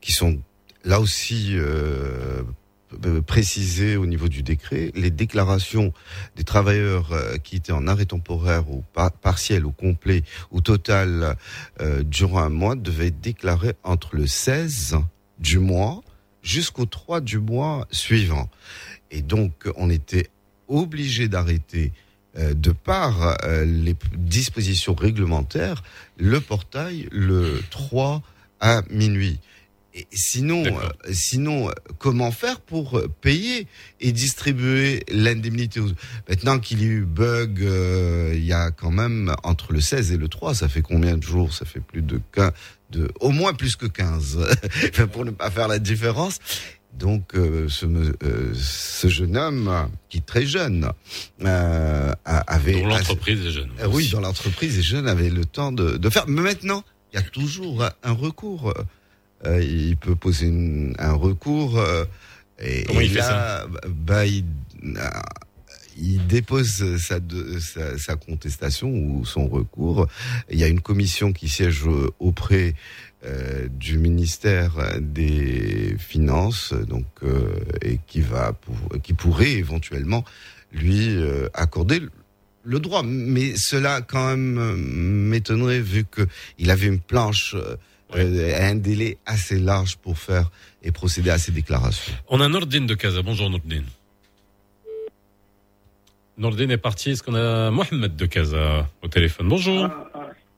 qui 0.00 0.12
sont 0.12 0.40
là 0.84 1.00
aussi 1.00 1.50
euh, 1.52 2.42
euh, 3.04 3.20
précisées 3.20 3.96
au 3.98 4.06
niveau 4.06 4.28
du 4.28 4.42
décret. 4.42 4.90
Les 4.94 5.10
déclarations 5.10 5.92
des 6.34 6.44
travailleurs 6.44 7.12
euh, 7.12 7.36
qui 7.36 7.56
étaient 7.56 7.72
en 7.72 7.86
arrêt 7.86 8.06
temporaire 8.06 8.70
ou 8.70 8.82
par- 8.94 9.12
partiel 9.12 9.66
ou 9.66 9.70
complet 9.70 10.22
ou 10.50 10.62
total 10.62 11.36
euh, 11.82 12.02
durant 12.02 12.38
un 12.38 12.48
mois 12.48 12.76
devaient 12.76 13.08
être 13.08 13.20
déclarées 13.20 13.74
entre 13.84 14.16
le 14.16 14.26
16 14.26 14.96
du 15.38 15.58
mois 15.58 16.00
jusqu'au 16.42 16.86
3 16.86 17.20
du 17.20 17.38
mois 17.38 17.86
suivant. 17.90 18.48
Et 19.10 19.20
donc, 19.20 19.68
on 19.76 19.90
était 19.90 20.30
obligé 20.68 21.28
d'arrêter 21.28 21.92
de 22.36 22.72
par 22.72 23.36
euh, 23.44 23.64
les 23.64 23.94
dispositions 24.16 24.94
réglementaires, 24.94 25.82
le 26.16 26.40
portail 26.40 27.08
le 27.12 27.62
3 27.70 28.22
à 28.60 28.82
minuit. 28.90 29.38
Et 29.96 30.08
sinon, 30.12 30.64
euh, 30.66 30.88
sinon, 31.12 31.68
euh, 31.68 31.72
comment 31.98 32.32
faire 32.32 32.60
pour 32.60 32.98
euh, 32.98 33.08
payer 33.20 33.68
et 34.00 34.10
distribuer 34.10 35.04
l'indemnité. 35.08 35.80
Maintenant 36.28 36.58
qu'il 36.58 36.82
y 36.82 36.86
a 36.86 36.88
eu 36.88 37.04
bug, 37.04 37.62
euh, 37.62 38.32
il 38.34 38.44
y 38.44 38.52
a 38.52 38.72
quand 38.72 38.90
même 38.90 39.32
entre 39.44 39.72
le 39.72 39.80
16 39.80 40.10
et 40.10 40.16
le 40.16 40.26
3, 40.26 40.56
ça 40.56 40.68
fait 40.68 40.82
combien 40.82 41.16
de 41.16 41.22
jours? 41.22 41.54
Ça 41.54 41.64
fait 41.64 41.78
plus 41.78 42.02
de 42.02 42.20
15, 42.32 42.52
de, 42.90 43.08
au 43.20 43.30
moins 43.30 43.54
plus 43.54 43.76
que 43.76 43.86
15, 43.86 44.38
Enfin, 44.90 45.06
pour 45.06 45.24
ne 45.24 45.30
pas 45.30 45.50
faire 45.52 45.68
la 45.68 45.78
différence. 45.78 46.40
Donc, 46.98 47.34
euh, 47.34 47.68
ce, 47.68 47.86
euh, 47.86 48.52
ce 48.54 49.08
jeune 49.08 49.36
homme, 49.36 49.88
qui 50.08 50.18
est 50.18 50.26
très 50.26 50.46
jeune, 50.46 50.90
euh, 51.42 52.12
a- 52.24 52.38
avait... 52.54 52.80
Dont 52.80 52.86
l'entreprise 52.88 53.44
est 53.46 53.50
jeune. 53.50 53.70
Oui, 53.88 54.08
dans 54.10 54.20
l'entreprise, 54.20 54.76
les 54.76 54.82
jeunes 54.82 55.08
avaient 55.08 55.30
le 55.30 55.44
temps 55.44 55.72
de, 55.72 55.96
de 55.96 56.10
faire. 56.10 56.24
Mais 56.28 56.40
maintenant, 56.42 56.84
il 57.12 57.16
y 57.16 57.18
a 57.18 57.22
toujours 57.22 57.84
un- 58.02 58.12
recours. 58.12 58.72
Il 59.46 59.96
peut 59.96 60.14
poser 60.14 60.46
une- 60.46 60.94
un 60.98 61.12
recours. 61.12 61.82
et, 62.60 62.84
Comment 62.84 63.00
et 63.00 63.04
il 63.04 63.10
fait 63.10 63.18
là, 63.18 63.66
bah, 63.88 64.24
il, 64.26 64.44
euh, 64.84 65.00
il 65.98 66.26
dépose 66.26 66.96
sa, 66.98 67.20
de- 67.20 67.58
sa, 67.58 67.98
sa 67.98 68.16
contestation 68.16 68.88
ou 68.88 69.24
son 69.26 69.46
recours. 69.48 70.06
Il 70.50 70.58
y 70.58 70.64
a 70.64 70.68
une 70.68 70.80
commission 70.80 71.32
qui 71.32 71.48
siège 71.48 71.82
auprès 72.20 72.74
euh, 73.24 73.68
du 73.68 73.96
ministère 73.98 74.72
des 75.00 75.96
Finances, 75.98 76.72
donc 76.74 77.06
euh, 77.22 77.48
et 77.82 77.98
qui 78.06 78.20
va 78.20 78.52
pour- 78.52 79.00
qui 79.02 79.12
pourrait 79.14 79.52
éventuellement 79.52 80.24
lui 80.72 81.08
euh, 81.16 81.48
accorder 81.54 82.00
le- 82.64 82.78
droit. 82.80 83.02
Mais 83.04 83.56
cela 83.56 84.00
quand 84.02 84.26
même 84.36 84.76
m'étonnerait 84.76 85.80
vu 85.80 86.04
que 86.04 86.22
il 86.58 86.70
avait 86.70 86.86
une 86.86 87.00
planche. 87.00 87.54
euh, 87.54 87.76
euh, 88.16 88.70
un 88.70 88.76
délai 88.76 89.18
assez 89.26 89.58
large 89.58 89.96
pour 89.96 90.16
faire 90.18 90.52
et 90.84 90.92
procéder 90.92 91.30
à 91.30 91.38
ces 91.38 91.50
déclarations. 91.50 92.12
On 92.28 92.40
a 92.40 92.48
Nordine 92.48 92.86
de 92.86 92.94
Casa. 92.94 93.22
Bonjour 93.22 93.50
Nordine. 93.50 93.86
Nordine 96.38 96.70
est 96.70 96.76
parti. 96.78 97.10
Est-ce 97.10 97.22
qu'on 97.24 97.34
a 97.34 97.70
Mohamed 97.72 98.14
de 98.14 98.26
Casa 98.26 98.88
au 99.02 99.08
téléphone? 99.08 99.48
Bonjour. 99.48 99.88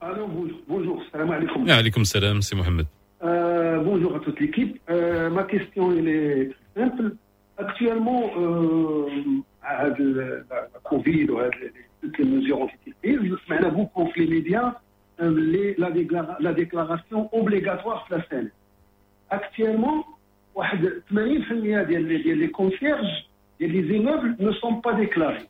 Allô, 0.09 0.29
bonjour. 0.69 1.03
Salam 1.11 1.33
alaikum. 1.33 1.65
Ah, 1.69 1.79
alaikum 1.79 2.05
salam, 2.05 2.41
c'est 2.41 2.55
Mohamed. 2.55 2.87
Euh, 3.25 3.81
bonjour 3.83 4.15
à 4.15 4.21
toute 4.21 4.39
l'équipe. 4.39 4.81
Euh, 4.89 5.29
ma 5.31 5.43
question 5.43 5.91
est 5.97 6.53
simple. 6.77 7.17
Actuellement, 7.59 8.31
euh, 8.39 9.09
à 9.65 9.89
la, 9.89 9.95
Covid, 10.85 11.25
ouais, 11.25 11.51
de, 11.51 11.73
toutes 12.03 12.19
les 12.19 12.25
mesures 12.25 12.61
ont 12.61 12.69
été 12.69 12.95
prises. 13.03 13.33
Maintenant, 13.49 13.73
vous 13.73 13.87
contre 13.87 14.13
les 14.15 14.29
médias 14.29 14.75
euh, 15.21 15.35
les, 15.37 15.75
la, 15.77 15.91
la, 16.39 16.53
déclaration 16.53 17.29
obligatoire 17.33 18.07
de 18.09 18.15
la 18.17 18.25
scène. 18.29 18.51
Actuellement, 19.29 20.07
80% 20.57 22.51
concierges 22.53 23.29
et 23.59 23.67
les 23.67 23.97
immeubles 23.97 24.37
ne 24.39 24.53
sont 24.53 24.77
pas 24.77 24.93
déclarés. 24.93 25.49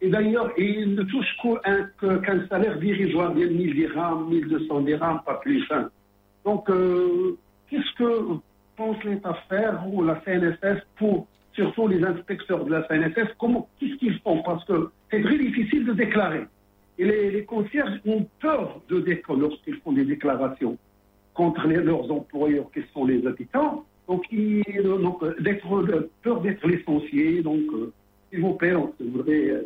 Et 0.00 0.08
d'ailleurs, 0.10 0.50
ils 0.58 0.94
ne 0.94 1.02
touchent 1.02 1.36
qu'un 1.42 2.18
qu'un 2.18 2.46
salaire 2.48 2.78
dérisoire 2.78 3.32
de 3.32 3.46
1000 3.46 3.74
dirhams, 3.74 4.28
1200 4.28 4.80
dirhams, 4.82 5.20
pas 5.24 5.34
plus. 5.36 5.64
hein. 5.70 5.88
Donc, 6.44 6.68
euh, 6.68 7.36
qu'est-ce 7.70 7.92
que 7.96 8.38
pense 8.76 9.02
l'État 9.04 9.34
faire 9.48 9.82
ou 9.90 10.02
la 10.04 10.20
CNSS 10.24 10.82
pour, 10.96 11.26
surtout 11.52 11.88
les 11.88 12.04
inspecteurs 12.04 12.64
de 12.64 12.70
la 12.72 12.86
CNSS, 12.86 13.28
qu'est-ce 13.80 13.94
qu'ils 13.96 14.18
font? 14.20 14.42
Parce 14.42 14.64
que 14.64 14.90
c'est 15.10 15.22
très 15.22 15.38
difficile 15.38 15.86
de 15.86 15.92
déclarer. 15.92 16.44
Et 16.98 17.04
les, 17.04 17.44
concierges 17.44 18.00
ont 18.06 18.26
peur 18.40 18.80
de 18.88 19.00
déclarer 19.00 19.40
lorsqu'ils 19.40 19.76
font 19.76 19.92
des 19.92 20.04
déclarations 20.04 20.76
contre 21.32 21.66
leurs 21.66 22.10
employeurs, 22.12 22.70
qui 22.72 22.80
sont 22.92 23.06
les 23.06 23.26
habitants. 23.26 23.84
Donc, 24.06 24.24
ils, 24.30 24.62
donc 24.82 25.22
euh, 25.22 25.34
d'être, 25.40 25.74
euh, 25.74 26.10
peur 26.22 26.40
d'être 26.40 26.66
licenciés. 26.68 27.42
Donc, 27.42 27.62
euh, 27.72 27.92
s'il 28.30 28.42
vous 28.42 28.54
plaît, 28.54 28.74
on 28.74 28.92
voudrait. 29.00 29.50
euh, 29.50 29.62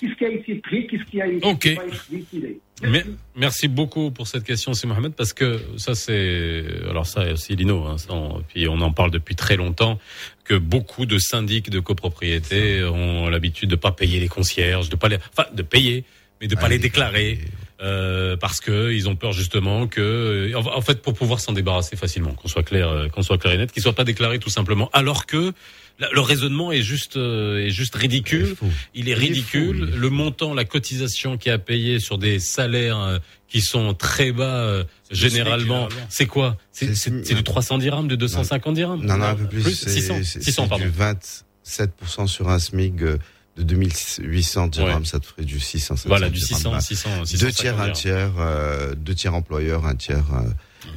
qu'est-ce 0.00 0.14
qui 0.14 0.24
a 0.24 0.28
été 0.30 0.54
pris, 0.56 0.86
qu'est-ce 0.86 1.04
qui 1.10 1.20
a 1.20 1.26
été 1.26 1.46
Ok. 1.46 1.74
pas 1.76 1.86
été 1.86 1.96
décidé. 2.10 2.58
Mais- 2.82 3.04
merci 3.36 3.68
beaucoup 3.68 4.10
pour 4.10 4.26
cette 4.26 4.44
question, 4.44 4.74
c'est 4.74 4.86
Mohamed, 4.86 5.12
parce 5.14 5.32
que 5.32 5.60
ça 5.76 5.94
c'est, 5.94 6.64
alors 6.90 7.06
ça 7.06 7.32
aussi 7.32 7.54
Lino, 7.56 7.84
hein, 7.86 7.96
ça, 7.98 8.12
on- 8.12 8.42
puis 8.48 8.66
on 8.68 8.80
en 8.80 8.92
parle 8.92 9.10
depuis 9.12 9.36
très 9.36 9.56
longtemps, 9.56 9.98
que 10.44 10.54
beaucoup 10.54 11.06
de 11.06 11.18
syndics 11.18 11.70
de 11.70 11.78
copropriété 11.80 12.82
ont 12.84 13.28
l'habitude 13.28 13.70
de 13.70 13.76
pas 13.76 13.92
payer 13.92 14.18
les 14.20 14.28
concierges, 14.28 14.88
de 14.88 14.96
pas 14.96 15.08
les, 15.08 15.16
enfin 15.36 15.48
de 15.54 15.62
payer, 15.62 16.04
mais 16.40 16.48
de 16.48 16.56
pas 16.56 16.68
les 16.68 16.78
déclarer. 16.78 17.38
euh, 17.82 18.36
parce 18.36 18.60
que 18.60 18.92
ils 18.92 19.08
ont 19.08 19.16
peur 19.16 19.32
justement 19.32 19.88
que, 19.88 20.52
en 20.54 20.64
en 20.76 20.80
fait, 20.80 21.02
pour 21.02 21.12
pouvoir 21.12 21.40
s'en 21.40 21.52
débarrasser 21.52 21.96
facilement, 21.96 22.32
qu'on 22.32 22.48
soit 22.48 22.62
clair, 22.62 22.88
euh, 22.88 23.08
qu'on 23.08 23.20
soit 23.22 23.36
clair 23.36 23.52
et 23.52 23.58
net, 23.58 23.72
qu'ils 23.72 23.82
soient 23.82 23.92
pas 23.94 24.04
déclarés 24.04 24.38
tout 24.38 24.48
simplement, 24.48 24.88
alors 24.92 25.26
que 25.26 25.52
le 26.00 26.20
raisonnement 26.20 26.72
est 26.72 26.82
juste, 26.82 27.16
euh, 27.16 27.66
est 27.66 27.70
juste 27.70 27.94
ridicule. 27.94 28.56
Il 28.94 29.08
est 29.08 29.14
ridicule. 29.14 29.92
Le 29.96 30.10
montant, 30.10 30.52
la 30.54 30.64
cotisation 30.64 31.36
qui 31.38 31.50
a 31.50 31.58
payé 31.58 32.00
sur 32.00 32.18
des 32.18 32.38
salaires 32.40 32.98
euh, 32.98 33.18
qui 33.48 33.60
sont 33.60 33.94
très 33.94 34.32
bas, 34.32 34.44
euh, 34.56 34.84
le 35.10 35.16
généralement, 35.16 35.88
c'est 36.08 36.26
quoi? 36.26 36.56
C'est 36.72 36.94
c'est- 36.96 37.24
c'est 37.24 37.34
du 37.34 37.44
300 37.44 37.78
dirhams, 37.78 38.08
de 38.08 38.16
250 38.16 38.74
dirhams? 38.74 39.04
Non, 39.04 39.16
non, 39.16 39.26
un 39.26 39.34
peu 39.36 39.46
plus? 39.46 39.62
c'est- 39.74 39.88
600, 39.90 40.16
c'est- 40.24 40.42
600 40.42 40.62
c'est 40.64 40.68
pardon. 40.68 40.84
du 40.84 40.90
27% 40.90 42.26
sur 42.26 42.48
un 42.48 42.58
euh, 43.02 43.16
de 43.56 43.62
2800 43.62 44.66
dirhams, 44.66 45.04
ça 45.04 45.20
te 45.20 45.26
ferait 45.26 45.44
du 45.44 45.60
600. 45.60 45.94
700 45.94 46.08
Voilà, 46.08 46.28
du 46.28 46.38
dirhams. 46.40 46.56
600, 46.58 46.70
Bah, 46.72 46.80
600, 46.80 47.10
Deux 47.38 47.52
tiers, 47.52 47.80
un 47.80 47.94
650 47.94 47.94
tiers, 47.94 48.32
euh, 48.38 48.94
deux 48.96 49.14
tiers 49.14 49.34
employeur, 49.34 49.86
un 49.86 49.94
tiers. 49.94 50.24
euh, 50.34 50.48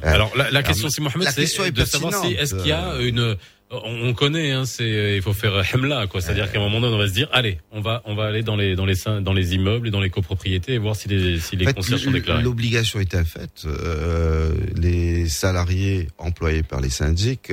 Alors 0.02 0.36
la, 0.36 0.50
la 0.50 0.62
question, 0.64 0.90
si 0.90 1.00
Mohamed, 1.00 1.28
c'est 1.28 1.42
est 1.42 1.70
de 1.70 1.84
savoir 1.84 2.12
si 2.24 2.32
est-ce 2.32 2.56
qu'il 2.56 2.66
y 2.66 2.72
a 2.72 2.96
une 3.00 3.36
on, 3.70 4.08
on 4.08 4.14
connaît, 4.14 4.52
hein, 4.52 4.64
c'est 4.64 5.16
il 5.16 5.22
faut 5.22 5.32
faire 5.32 5.62
hemla, 5.74 6.06
quoi. 6.06 6.20
C'est-à-dire 6.20 6.50
qu'à 6.50 6.58
un 6.58 6.62
moment 6.62 6.80
donné, 6.80 6.94
on 6.94 6.98
va 6.98 7.08
se 7.08 7.12
dire, 7.12 7.28
allez, 7.32 7.58
on 7.70 7.80
va 7.80 8.02
on 8.06 8.14
va 8.14 8.24
aller 8.24 8.42
dans 8.42 8.56
les 8.56 8.76
dans 8.76 8.86
les 8.86 8.94
dans 9.20 9.32
les 9.32 9.54
immeubles 9.54 9.88
et 9.88 9.90
dans 9.90 10.00
les 10.00 10.10
copropriétés 10.10 10.74
et 10.74 10.78
voir 10.78 10.96
si 10.96 11.08
les 11.08 11.38
si 11.38 11.56
les 11.56 11.66
fait, 11.66 11.74
concierges 11.74 12.04
sont 12.04 12.10
déclarés. 12.10 12.42
L'obligation 12.42 13.00
était 13.00 13.24
faite. 13.24 13.64
Euh, 13.66 14.54
les 14.74 15.28
salariés 15.28 16.08
employés 16.18 16.62
par 16.62 16.80
les 16.80 16.90
syndics 16.90 17.52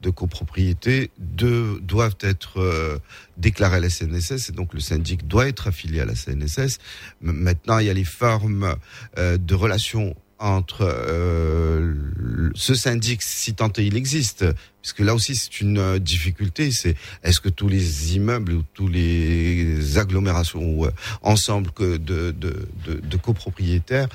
de 0.00 0.10
copropriété 0.10 1.10
de, 1.18 1.78
doivent 1.82 2.18
être 2.20 2.60
euh, 2.60 2.98
déclarés 3.36 3.76
à 3.76 3.80
la 3.80 3.90
CNSS 3.90 4.50
et 4.50 4.52
donc 4.52 4.74
le 4.74 4.80
syndic 4.80 5.26
doit 5.26 5.48
être 5.48 5.68
affilié 5.68 6.00
à 6.00 6.04
la 6.04 6.14
CNSS. 6.14 6.78
Maintenant, 7.20 7.78
il 7.78 7.86
y 7.86 7.90
a 7.90 7.94
les 7.94 8.04
formes 8.04 8.76
euh, 9.18 9.38
de 9.38 9.54
relations 9.54 10.14
entre 10.38 10.82
euh, 10.82 11.94
ce 12.54 12.74
syndic, 12.74 13.22
si 13.22 13.54
tant 13.54 13.72
est 13.72 13.84
il 13.84 13.96
existe, 13.96 14.44
puisque 14.84 15.00
là 15.00 15.14
aussi 15.14 15.34
c'est 15.34 15.62
une 15.62 15.78
euh, 15.78 15.98
difficulté, 15.98 16.70
c'est 16.70 16.94
est-ce 17.22 17.40
que 17.40 17.48
tous 17.48 17.68
les 17.68 18.16
immeubles 18.16 18.52
ou 18.52 18.62
tous 18.74 18.86
les 18.86 19.96
agglomérations 19.96 20.62
ou 20.62 20.84
euh, 20.84 20.90
ensembles 21.22 21.70
que 21.70 21.96
de, 21.96 22.32
de, 22.32 22.68
de, 22.84 23.00
de 23.00 23.16
copropriétaires 23.16 24.10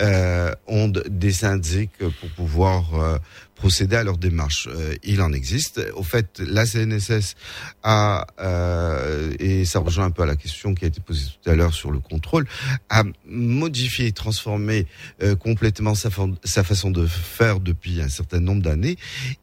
euh, 0.00 0.50
ont 0.66 0.88
des 0.88 1.32
syndics 1.32 1.98
pour 1.98 2.30
pouvoir 2.30 2.94
euh, 2.94 3.18
procéder 3.54 3.96
à 3.96 4.04
leur 4.04 4.18
démarche. 4.18 4.68
Euh, 4.70 4.94
il 5.02 5.22
en 5.22 5.32
existe. 5.32 5.80
Au 5.94 6.02
fait, 6.02 6.40
la 6.44 6.66
CNSS 6.66 7.34
a, 7.82 8.26
euh, 8.40 9.32
et 9.38 9.64
ça 9.64 9.78
rejoint 9.78 10.06
un 10.06 10.10
peu 10.10 10.22
à 10.22 10.26
la 10.26 10.36
question 10.36 10.74
qui 10.74 10.84
a 10.84 10.88
été 10.88 11.00
posée 11.00 11.26
tout 11.42 11.50
à 11.50 11.54
l'heure 11.54 11.74
sur 11.74 11.90
le 11.90 11.98
contrôle, 12.00 12.46
a 12.90 13.04
modifié, 13.26 14.12
transformé 14.12 14.86
euh, 15.22 15.36
complètement 15.36 15.94
sa, 15.94 16.10
sa 16.44 16.64
façon 16.64 16.90
de 16.90 17.06
faire 17.06 17.60
depuis 17.60 18.00
un 18.00 18.08
certain 18.08 18.40
nombre 18.40 18.62
d'années. 18.62 18.96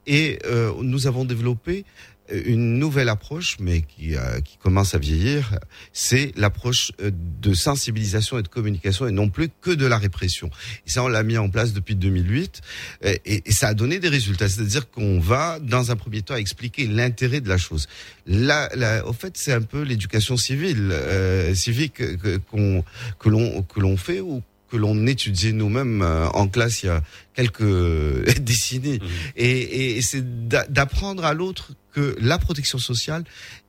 Et 0.07 0.39
euh, 0.45 0.70
nous 0.81 1.07
avons 1.07 1.25
développé 1.25 1.85
une 2.31 2.77
nouvelle 2.77 3.09
approche, 3.09 3.57
mais 3.59 3.81
qui, 3.81 4.15
euh, 4.15 4.39
qui 4.41 4.57
commence 4.57 4.95
à 4.95 4.97
vieillir, 4.97 5.59
c'est 5.93 6.31
l'approche 6.35 6.91
euh, 7.01 7.11
de 7.13 7.53
sensibilisation 7.53 8.37
et 8.39 8.43
de 8.43 8.47
communication 8.47 9.07
et 9.07 9.11
non 9.11 9.29
plus 9.29 9.49
que 9.61 9.71
de 9.71 9.85
la 9.85 9.97
répression. 9.97 10.49
Et 10.87 10.89
ça, 10.89 11.03
on 11.03 11.07
l'a 11.07 11.23
mis 11.23 11.37
en 11.37 11.49
place 11.49 11.73
depuis 11.73 11.95
2008 11.95 12.61
euh, 13.05 13.15
et, 13.25 13.51
ça 13.51 13.69
a 13.69 13.73
donné 13.73 13.99
des 13.99 14.09
résultats. 14.09 14.49
C'est-à-dire 14.49 14.89
qu'on 14.89 15.19
va, 15.19 15.59
dans 15.59 15.91
un 15.91 15.95
premier 15.95 16.21
temps, 16.21 16.35
expliquer 16.35 16.87
l'intérêt 16.87 17.41
de 17.41 17.49
la 17.49 17.57
chose. 17.57 17.87
Là, 18.25 18.69
au 19.05 19.13
fait, 19.13 19.35
c'est 19.37 19.53
un 19.53 19.61
peu 19.61 19.81
l'éducation 19.81 20.37
civile, 20.37 20.89
euh, 20.91 21.53
civique 21.53 21.95
que, 21.95 22.37
qu'on, 22.37 22.83
l'on 23.25 23.61
que 23.63 23.79
l'on 23.79 23.97
fait 23.97 24.21
que 24.71 24.77
l'on 24.77 25.05
étudiait 25.07 25.51
nous-mêmes 25.51 26.01
euh, 26.01 26.27
en 26.29 26.47
classe 26.47 26.83
il 26.83 26.87
y 26.87 26.89
a 26.89 27.01
quelques 27.35 27.61
décennies. 28.39 28.99
Et, 29.35 29.97
et 29.97 30.01
c'est 30.01 30.47
d'a- 30.47 30.65
d'apprendre 30.67 31.25
à 31.25 31.33
l'autre 31.33 31.71
que 31.93 32.15
la 32.19 32.37
protection 32.37 32.77
sociale 32.79 33.23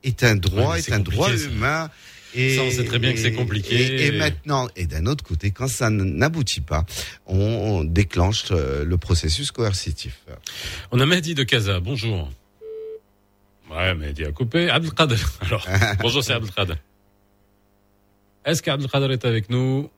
est 0.05 0.23
un 0.23 0.37
droit, 0.37 0.73
Ouais, 0.75 0.79
est 0.79 0.93
un 0.93 1.01
droit 1.01 1.29
ça. 1.29 1.45
humain. 1.45 1.91
Et, 2.35 2.57
Ça, 2.57 2.63
on 2.63 2.71
sait 2.71 2.85
très 2.85 2.99
bien 2.99 3.13
que 3.13 3.19
c'est 3.19 3.33
compliqué. 3.35 3.75
Et, 3.75 4.07
et 4.07 4.13
maintenant, 4.13 4.67
et 4.75 4.87
d'un 4.87 5.05
autre 5.05 5.23
côté, 5.23 5.51
quand 5.51 5.69
ça 5.69 5.91
n'aboutit 5.91 6.63
pas, 6.63 6.87
on, 7.27 7.37
on 7.39 7.85
déclenche 7.85 8.45
euh, 8.53 8.85
le 8.87 8.97
processus 8.97 9.51
coercitif. 9.51 10.19
On 10.93 11.01
a 11.01 11.05
Mehdi 11.05 11.35
de 11.35 11.43
Casa. 11.43 11.79
Bonjour. 11.81 12.31
Ouais, 13.71 13.95
Mehdi 13.95 14.25
a 14.25 14.33
coupé. 14.33 14.71
Abdelkader. 14.71 15.17
Alors, 15.43 15.67
bonjour, 16.01 16.25
c'est 16.25 16.33
Abdelkader. 16.33 16.75
Est-ce 18.47 18.63
qu'Abdelkader 18.63 19.13
est 19.13 19.25
avec 19.27 19.51
nous? 19.51 19.91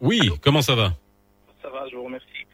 Oui. 0.00 0.18
Comment 0.42 0.62
ça 0.62 0.74
va 0.74 0.90
ça 1.62 1.68
va, 1.68 1.86
je 1.88 1.94
vous 1.96 2.04
remercie. 2.04 2.46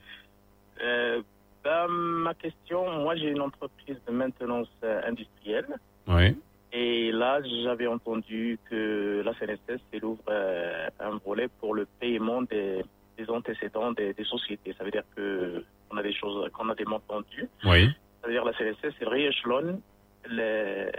Euh, 0.82 1.23
ben, 1.62 1.86
ma 1.89 2.35
question, 2.35 2.90
moi 3.02 3.14
j'ai 3.16 3.28
une 3.28 3.40
entreprise 3.40 3.97
de 4.06 4.12
maintenance 4.12 4.68
euh, 4.82 5.01
industrielle 5.06 5.66
Oui. 6.09 6.36
et 6.73 7.12
là 7.12 7.40
j'avais 7.62 7.86
entendu 7.86 8.59
que 8.68 9.23
la 9.24 9.32
CNSS 9.35 9.81
elle 9.93 10.05
ouvre 10.05 10.23
euh, 10.28 10.89
un 11.01 11.18
volet 11.24 11.47
pour 11.60 11.74
le 11.74 11.86
paiement 12.01 12.43
des, 12.43 12.85
des 13.16 13.31
antécédents 13.31 13.93
des, 13.93 14.12
des 14.12 14.24
sociétés. 14.24 14.74
Ça 14.77 14.82
veut 14.85 14.90
dire 14.90 15.05
que 15.14 15.64
on 15.93 15.97
a 15.97 16.02
des 16.02 16.12
choses, 16.12 16.51
qu'on 16.52 16.68
a 16.68 16.74
des 16.74 16.85
montants 16.85 17.23
dus. 17.31 17.48
Oui. 17.64 17.89
Ça 18.20 18.27
veut 18.27 18.32
dire 18.32 18.44
la 18.44 18.52
CNSS 18.55 18.93
elle 19.01 19.09
rééchelonne 19.09 19.81
les, 20.28 20.90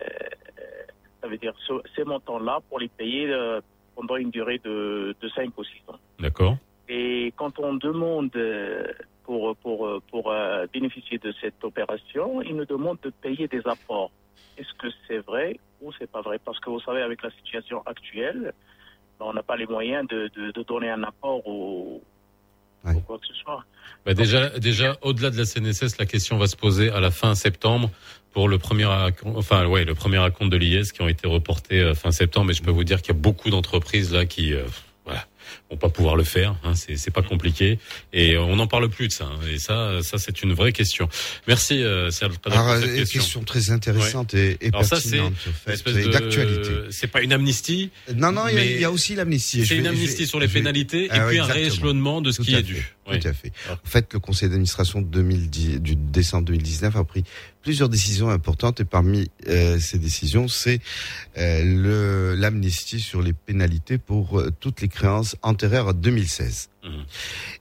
ça 1.22 1.28
veut 1.28 1.38
dire 1.38 1.54
ce- 1.68 1.84
ces 1.96 2.06
montants-là 2.06 2.60
pour 2.70 2.80
les 2.80 2.88
payer 2.88 3.30
euh, 3.32 3.60
pendant 3.98 4.16
une 4.16 4.30
durée 4.30 4.62
de, 4.64 5.16
de 5.20 5.30
5 5.30 5.58
ou 5.58 5.64
6 5.64 5.72
ans. 5.88 6.00
D'accord. 6.20 6.58
Et 6.88 7.34
quand 7.36 7.60
on 7.60 7.74
demande 7.74 8.34
euh, 8.36 8.86
pour, 9.24 9.56
pour, 9.58 10.02
pour 10.10 10.32
euh, 10.32 10.66
bénéficier 10.72 11.18
de 11.18 11.34
cette 11.42 11.62
opération, 11.64 12.42
ils 12.44 12.56
nous 12.56 12.66
demandent 12.66 13.02
de 13.02 13.10
payer 13.10 13.48
des 13.48 13.62
apports. 13.66 14.12
Est-ce 14.58 14.74
que 14.80 14.88
c'est 15.08 15.20
vrai 15.20 15.60
ou 15.82 15.92
c'est 15.98 16.10
pas 16.10 16.22
vrai? 16.22 16.40
Parce 16.44 16.60
que 16.60 16.70
vous 16.70 16.80
savez, 16.80 17.02
avec 17.02 17.22
la 17.24 17.32
situation 17.32 17.82
actuelle, 17.86 18.54
on 19.20 19.34
n'a 19.34 19.44
pas 19.44 19.58
les 19.58 19.66
moyens 19.66 20.08
de, 20.08 20.30
de, 20.36 20.52
de 20.52 20.64
donner 20.64 20.90
un 20.90 21.04
apport 21.04 21.46
ou, 21.48 22.02
ou 22.86 23.00
quoi 23.02 23.18
que 23.18 23.28
ce 23.28 23.34
soit. 23.34 23.64
Bah 24.06 24.14
déjà, 24.14 24.58
déjà, 24.60 24.98
au-delà 25.02 25.30
de 25.30 25.38
la 25.38 25.46
CNSS, 25.46 25.98
la 25.98 26.06
question 26.06 26.38
va 26.38 26.48
se 26.48 26.56
poser 26.56 26.90
à 26.92 27.00
la 27.00 27.12
fin 27.12 27.36
septembre 27.36 27.90
pour 28.34 28.48
le 28.48 28.58
premier, 28.60 28.86
enfin 29.36 29.66
ouais, 29.66 29.84
le 29.86 29.96
premier 29.96 30.18
acompte 30.24 30.52
de 30.52 30.58
l'IS 30.58 30.92
qui 30.92 31.02
ont 31.02 31.08
été 31.08 31.28
reportés 31.28 31.80
euh, 31.80 31.96
fin 31.96 32.12
septembre. 32.12 32.48
Mais 32.48 32.54
je 32.54 32.62
peux 32.62 32.72
vous 32.72 32.84
dire 32.84 33.02
qu'il 33.02 33.14
y 33.14 33.18
a 33.18 33.20
beaucoup 33.20 33.50
d'entreprises 33.50 34.12
là 34.14 34.26
qui, 34.26 34.54
euh, 34.54 34.64
voilà, 35.06 35.26
vont 35.72 35.78
pas 35.78 35.90
pouvoir 35.90 36.16
le 36.16 36.24
faire. 36.24 36.56
Hein, 36.64 36.76
c'est 36.76 36.98
c'est 36.98 37.10
pas 37.12 37.22
compliqué 37.24 37.80
et 38.14 38.38
on 38.38 38.58
n'en 38.58 38.68
parle 38.68 38.90
plus 38.90 39.08
de 39.08 39.14
ça. 39.14 39.26
hein, 39.26 39.40
et 39.52 39.58
ça, 39.58 40.00
ça 40.04 40.18
c'est 40.20 40.44
une 40.44 40.54
vraie 40.54 40.72
question. 40.72 41.10
Merci, 41.48 41.82
euh, 41.84 42.12
Serge 42.12 42.36
Alors, 42.46 42.66
pour 42.66 42.76
cette 42.76 42.90
une 42.92 42.96
question. 42.98 43.20
question 43.22 43.44
très 43.44 43.72
intéressante 43.72 44.34
et, 44.34 44.58
et 44.62 44.68
Alors 44.68 44.84
ça, 44.86 44.98
pertinente, 44.98 45.34
en 45.48 45.72
une 45.72 45.78
fait, 45.78 46.10
d'actualité. 46.10 46.70
C'est 46.92 47.08
pas 47.08 47.22
une 47.22 47.34
amnistie. 47.34 47.90
Non, 48.14 48.32
non, 48.32 48.48
il 48.50 48.56
y 48.56 48.60
a- 48.60 48.80
y, 48.82 48.86
aussi 48.86 49.16
l'amnistie. 49.16 49.66
C'est 49.66 49.76
une 49.78 49.84
vais- 49.84 49.90
amnistie 49.90 50.28
sur 50.28 50.40
les 50.40 50.48
vais- 50.48 50.54
pénalités 50.60 51.06
et 51.06 51.10
Ah 51.12 51.26
ouais, 51.26 51.30
puis 51.30 51.40
un 51.40 51.44
exactement. 51.46 51.54
rééchelonnement 51.70 52.22
de 52.22 52.32
ce 52.32 52.38
Tout 52.38 52.44
qui 52.44 52.54
est 52.54 52.58
fait, 52.58 52.64
dû. 52.64 52.94
Tout 53.08 53.28
à 53.28 53.34
fait. 53.34 53.52
En 53.72 53.88
fait, 53.88 54.14
le 54.14 54.20
conseil 54.20 54.50
d'administration 54.50 55.02
de 55.02 55.08
2010, 55.08 55.80
du 55.80 55.96
décembre 55.96 56.46
2019 56.46 56.96
a 56.96 57.04
pris 57.04 57.24
plusieurs 57.62 57.90
décisions 57.90 58.30
importantes 58.30 58.80
et 58.80 58.86
parmi 58.86 59.30
euh, 59.48 59.80
ces 59.80 59.98
décisions, 59.98 60.48
c'est 60.48 60.80
euh, 61.38 61.64
le 61.64 62.36
l'amnistie 62.36 63.00
sur 63.00 63.22
les 63.22 63.34
pénalités 63.34 63.98
pour 63.98 64.40
euh, 64.40 64.52
toutes 64.60 64.82
les 64.82 64.88
créances 64.88 65.36
antérieures 65.42 65.90
à 65.90 65.94
2016. 65.94 66.70
Mhm. 66.88 67.04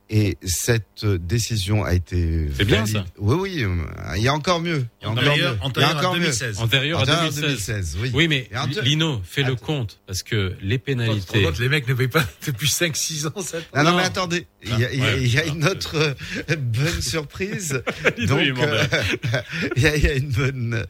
Et 0.08 0.38
cette 0.44 1.04
décision 1.04 1.82
a 1.84 1.92
été 1.92 2.46
C'est 2.56 2.64
bien, 2.64 2.86
ça. 2.86 3.04
Oui, 3.18 3.36
oui, 3.40 3.64
euh, 3.64 3.74
il 4.16 4.22
y 4.22 4.28
a 4.28 4.32
encore 4.34 4.60
mieux. 4.60 4.86
Il 5.00 5.04
y 5.04 5.06
a 5.06 5.10
encore 5.10 5.24
Antérieur- 5.24 5.36
mieux. 5.36 5.56
Il 5.56 5.58
y 5.58 5.62
a 5.62 5.66
antérieur 5.66 5.90
à 5.90 5.98
encore 5.98 6.12
mieux. 6.14 6.20
2016. 6.20 6.58
Antérieur 6.60 7.00
à 7.00 7.06
2016. 7.06 7.98
oui. 8.14 8.28
mais 8.28 8.48
Et 8.52 8.56
ante- 8.56 8.82
Lino, 8.82 9.20
fais 9.24 9.42
le 9.42 9.56
compte 9.56 9.98
parce 10.06 10.22
que 10.22 10.54
les 10.62 10.78
pénalités. 10.78 11.44
Les 11.58 11.68
mecs 11.68 11.88
ne 11.88 11.94
payent 11.94 12.06
pas 12.06 12.24
depuis 12.46 12.68
5-6 12.68 13.26
ans, 13.26 13.40
7 13.40 13.60
ans. 13.74 13.82
Non, 13.82 13.90
non, 13.90 13.96
mais 13.96 14.04
attendez, 14.04 14.46
il 14.62 14.78
y 14.78 14.84
a, 14.84 14.92
il 14.92 14.98
y 14.98 15.02
a- 15.02 15.04
Ouais. 15.06 15.22
il 15.22 15.34
y 15.34 15.38
a 15.40 15.44
une 15.46 15.64
autre 15.66 15.96
euh, 15.96 16.56
bonne 16.56 17.02
surprise. 17.02 17.82
Donc, 18.28 18.38
euh, 18.40 18.84
il 19.76 19.82
y, 19.82 19.86
a, 19.88 19.96
il 19.96 20.02
y 20.04 20.06
a 20.06 20.12
une 20.14 20.30
bonne 20.30 20.86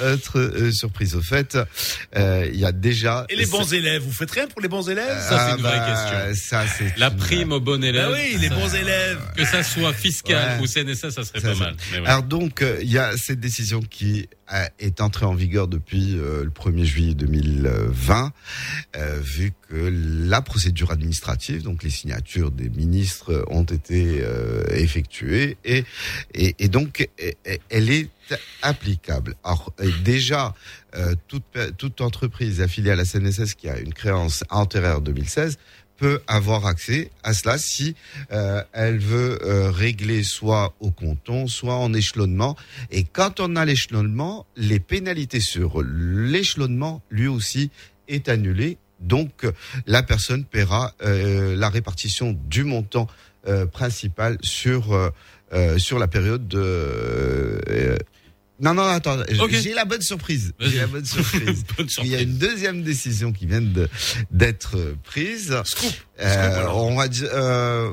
autre 0.00 0.38
euh, 0.38 0.70
surprise. 0.70 1.16
Au 1.16 1.22
fait, 1.22 1.58
euh, 2.16 2.48
il 2.52 2.58
y 2.60 2.64
a 2.64 2.70
déjà. 2.70 3.26
Et 3.30 3.36
les 3.36 3.46
bons 3.46 3.72
élèves, 3.74 4.02
vous 4.02 4.12
faites 4.12 4.30
rien 4.30 4.46
pour 4.46 4.60
les 4.60 4.68
bons 4.68 4.88
élèves? 4.88 5.18
Ça, 5.28 5.48
c'est 5.50 5.56
une 5.56 5.62
vraie 5.62 5.76
bah, 5.78 5.86
question. 6.32 6.34
Ça, 6.48 6.64
c'est 6.68 6.96
La 6.98 7.10
prime 7.10 7.50
au 7.50 7.58
bon 7.80 7.86
élève. 7.86 8.10
Bah 8.10 8.16
oui, 8.16 8.36
les 8.40 8.48
bons 8.48 8.74
élèves. 8.74 9.18
Que 9.36 9.44
ça 9.44 9.62
soit 9.62 9.92
fiscal 9.92 10.58
Ouais. 10.60 10.64
ou 10.64 10.66
CNSS, 10.66 11.10
ça 11.10 11.24
serait 11.24 11.40
Ça, 11.40 11.52
pas 11.52 11.58
mal. 11.58 11.76
Ouais. 11.92 12.06
Alors 12.06 12.22
donc, 12.22 12.62
euh, 12.62 12.78
il 12.82 12.90
y 12.90 12.98
a 12.98 13.16
cette 13.16 13.40
décision 13.40 13.80
qui 13.80 14.28
est 14.80 15.00
entré 15.00 15.26
en 15.26 15.34
vigueur 15.34 15.68
depuis 15.68 16.16
euh, 16.18 16.42
le 16.44 16.50
1er 16.50 16.84
juillet 16.84 17.14
2020, 17.14 18.32
euh, 18.96 19.20
vu 19.22 19.52
que 19.68 19.92
la 20.28 20.42
procédure 20.42 20.90
administrative, 20.90 21.62
donc 21.62 21.82
les 21.84 21.90
signatures 21.90 22.50
des 22.50 22.68
ministres 22.68 23.44
ont 23.48 23.62
été 23.62 24.24
effectuées 24.74 25.56
et, 25.64 25.84
et, 26.34 26.54
et 26.58 26.68
donc 26.68 27.08
e- 27.20 27.32
e- 27.46 27.58
elle 27.70 27.90
est 27.90 28.08
applicable. 28.62 29.34
Alors 29.44 29.72
déjà, 30.04 30.54
euh, 30.96 31.14
toute, 31.28 31.44
toute 31.78 32.00
entreprise 32.00 32.60
affiliée 32.60 32.90
à 32.90 32.96
la 32.96 33.04
CNSS 33.04 33.54
qui 33.54 33.68
a 33.68 33.78
une 33.78 33.94
créance 33.94 34.42
antérieure 34.50 35.00
2016 35.00 35.58
peut 36.00 36.22
avoir 36.26 36.66
accès 36.66 37.10
à 37.22 37.34
cela 37.34 37.58
si 37.58 37.94
euh, 38.32 38.62
elle 38.72 38.98
veut 38.98 39.38
euh, 39.42 39.70
régler 39.70 40.22
soit 40.22 40.74
au 40.80 40.90
canton, 40.90 41.46
soit 41.46 41.76
en 41.76 41.92
échelonnement. 41.92 42.56
Et 42.90 43.04
quand 43.04 43.38
on 43.38 43.54
a 43.54 43.66
l'échelonnement, 43.66 44.46
les 44.56 44.80
pénalités 44.80 45.40
sur 45.40 45.82
l'échelonnement, 45.82 47.02
lui 47.10 47.28
aussi, 47.28 47.70
est 48.08 48.30
annulée. 48.30 48.78
Donc, 49.00 49.46
la 49.86 50.02
personne 50.02 50.44
paiera 50.44 50.94
euh, 51.02 51.54
la 51.54 51.68
répartition 51.68 52.36
du 52.48 52.64
montant 52.64 53.06
euh, 53.46 53.66
principal 53.66 54.38
sur 54.42 54.92
euh, 54.92 55.10
euh, 55.52 55.78
sur 55.78 55.98
la 55.98 56.08
période 56.08 56.48
de. 56.48 57.60
Euh, 58.60 58.64
non, 58.64 58.74
non, 58.74 58.82
attends, 58.84 59.18
Ok. 59.40 59.50
j'ai 59.52 59.72
la 59.74 59.84
bonne 59.84 60.02
surprise. 60.02 60.52
J'ai 60.60 60.78
la 60.78 60.86
bonne 60.86 61.04
surprise. 61.06 61.64
Bonne 61.76 61.88
Il 62.02 62.06
y 62.08 62.14
a 62.16 62.20
une 62.20 62.36
deuxième 62.38 62.82
décision 62.82 63.32
qui 63.32 63.46
vient 63.46 63.62
d'être 64.30 64.76
euh, 64.76 64.94
prise. 65.02 65.56
Euh, 66.20 66.66
on 66.72 66.94
va 66.96 67.08
dire. 67.08 67.28
Euh, 67.32 67.90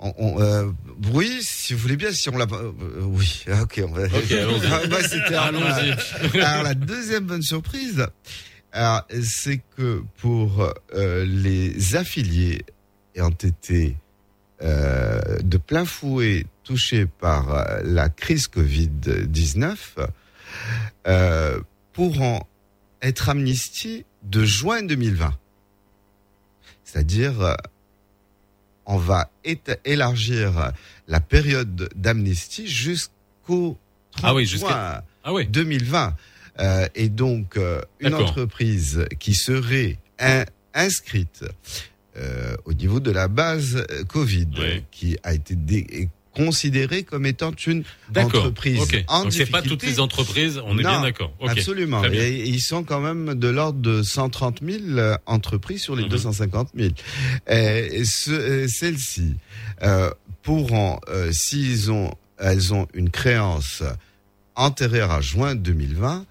on, 0.00 0.14
on, 0.16 0.40
euh, 0.40 0.66
oui, 1.12 1.38
si 1.42 1.74
vous 1.74 1.80
voulez 1.80 1.96
bien, 1.96 2.12
si 2.12 2.28
on 2.28 2.36
l'a 2.38 2.46
pas. 2.46 2.56
euh, 2.62 2.72
oui, 3.02 3.44
ok, 3.60 3.80
on 3.84 3.90
va. 3.92 4.04
Ok, 4.04 4.30
allons-y. 4.30 4.66
Ah, 4.72 4.86
bah, 4.86 4.98
c'était. 5.02 5.34
Alors 6.40 6.62
la 6.62 6.74
deuxième 6.74 7.24
bonne 7.24 7.42
surprise, 7.42 8.06
alors, 8.70 9.04
c'est 9.24 9.60
que 9.76 10.02
pour 10.18 10.72
euh, 10.94 11.24
les 11.24 11.96
affiliés 11.96 12.62
ayant 13.16 13.30
été 13.30 13.96
euh, 14.62 15.38
de 15.42 15.56
plein 15.56 15.84
fouet 15.84 16.46
touchés 16.64 17.06
par 17.06 17.54
euh, 17.54 17.80
la 17.84 18.08
crise 18.08 18.48
Covid-19 18.48 19.76
euh, 21.06 21.60
pourront 21.92 22.40
être 23.02 23.28
amnistiés 23.28 24.04
de 24.24 24.44
juin 24.44 24.82
2020. 24.82 25.32
C'est-à-dire, 26.84 27.40
euh, 27.40 27.54
on 28.86 28.96
va 28.96 29.30
élargir 29.84 30.72
la 31.06 31.20
période 31.20 31.88
d'amnistie 31.94 32.66
jusqu'au 32.66 33.76
30 34.12 34.24
Ah 34.24 34.34
oui, 34.34 34.46
juin 34.46 34.58
jusqu'à- 34.58 35.04
ah 35.24 35.32
oui. 35.32 35.46
2020. 35.46 36.16
Euh, 36.60 36.88
et 36.96 37.08
donc, 37.08 37.56
une 38.00 38.14
entreprise 38.14 39.04
qui 39.20 39.34
serait 39.34 39.98
in- 40.18 40.44
inscrite 40.74 41.44
euh, 42.18 42.56
au 42.64 42.72
niveau 42.74 43.00
de 43.00 43.10
la 43.10 43.28
base 43.28 43.76
euh, 43.90 44.04
Covid, 44.04 44.48
qui 44.90 45.16
a 45.22 45.34
été 45.34 45.54
dé- 45.54 46.08
considérée 46.34 47.02
comme 47.02 47.26
étant 47.26 47.50
une 47.66 47.82
entreprise 48.16 48.80
Ok. 48.80 49.04
en 49.08 49.24
Donc 49.24 49.32
c'est 49.32 49.46
pas 49.46 49.60
difficulté. 49.60 49.68
toutes 49.68 49.82
les 49.96 49.98
entreprises, 50.00 50.60
on 50.64 50.78
est 50.78 50.82
Non, 50.82 50.90
bien 50.90 51.02
d'accord. 51.02 51.32
Absolument. 51.44 52.00
Bien. 52.02 52.12
Et, 52.12 52.44
ils 52.46 52.60
sont 52.60 52.84
quand 52.84 53.00
même 53.00 53.34
de 53.34 53.48
l'ordre 53.48 53.80
de 53.80 54.02
130 54.04 54.60
000 54.62 54.78
euh, 54.98 55.16
entreprises 55.26 55.82
sur 55.82 55.96
les 55.96 56.04
Mhm. 56.04 56.10
250 56.10 56.68
000. 56.76 56.90
Et 57.50 58.02
ce- 58.04 58.30
euh, 58.30 58.68
Celles-ci 58.68 59.34
euh, 59.82 60.10
pourront, 60.42 61.00
euh, 61.08 61.30
s'ils 61.32 61.90
ont, 61.90 62.12
elles 62.38 62.72
ont 62.72 62.86
une 62.94 63.10
créance 63.10 63.82
antérieure 64.54 65.10
à 65.10 65.20
juin 65.20 65.56
2020, 65.56 66.24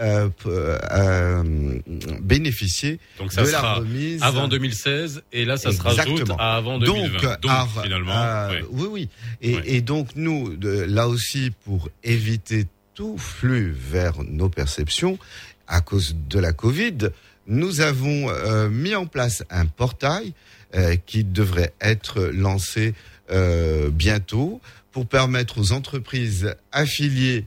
euh, 0.00 0.28
euh, 0.46 1.80
bénéficier 2.20 3.00
Donc 3.18 3.32
ça 3.32 3.42
de 3.42 3.46
la 3.48 3.52
sera 3.58 3.74
remise 3.76 4.22
avant 4.22 4.46
2016 4.48 5.22
et 5.32 5.44
là 5.44 5.56
ça 5.56 5.72
se 5.72 5.80
rajoute 5.82 6.06
Exactement. 6.08 6.36
à 6.38 6.56
avant 6.56 6.78
2020. 6.78 7.40
Donc, 7.40 7.50
finalement, 7.82 8.48
ouais. 8.48 8.64
oui, 8.70 8.86
oui. 8.90 9.08
Et, 9.42 9.76
et 9.76 9.80
donc 9.80 10.10
nous, 10.14 10.56
de- 10.56 10.84
là 10.88 11.08
aussi, 11.08 11.50
pour 11.64 11.88
éviter 12.04 12.66
tout 12.94 13.16
flux 13.18 13.72
vers 13.76 14.22
nos 14.22 14.48
perceptions 14.48 15.18
à 15.66 15.80
cause 15.80 16.16
de 16.28 16.38
la 16.38 16.52
Covid, 16.52 17.10
nous 17.46 17.80
avons 17.80 18.28
euh, 18.30 18.68
mis 18.68 18.94
en 18.94 19.06
place 19.06 19.42
un 19.50 19.66
portail 19.66 20.32
euh, 20.74 20.96
qui 21.06 21.24
devrait 21.24 21.72
être 21.80 22.20
lancé 22.20 22.94
euh, 23.30 23.90
bientôt 23.90 24.60
pour 24.92 25.06
permettre 25.06 25.58
aux 25.58 25.72
entreprises 25.72 26.54
affiliées 26.72 27.44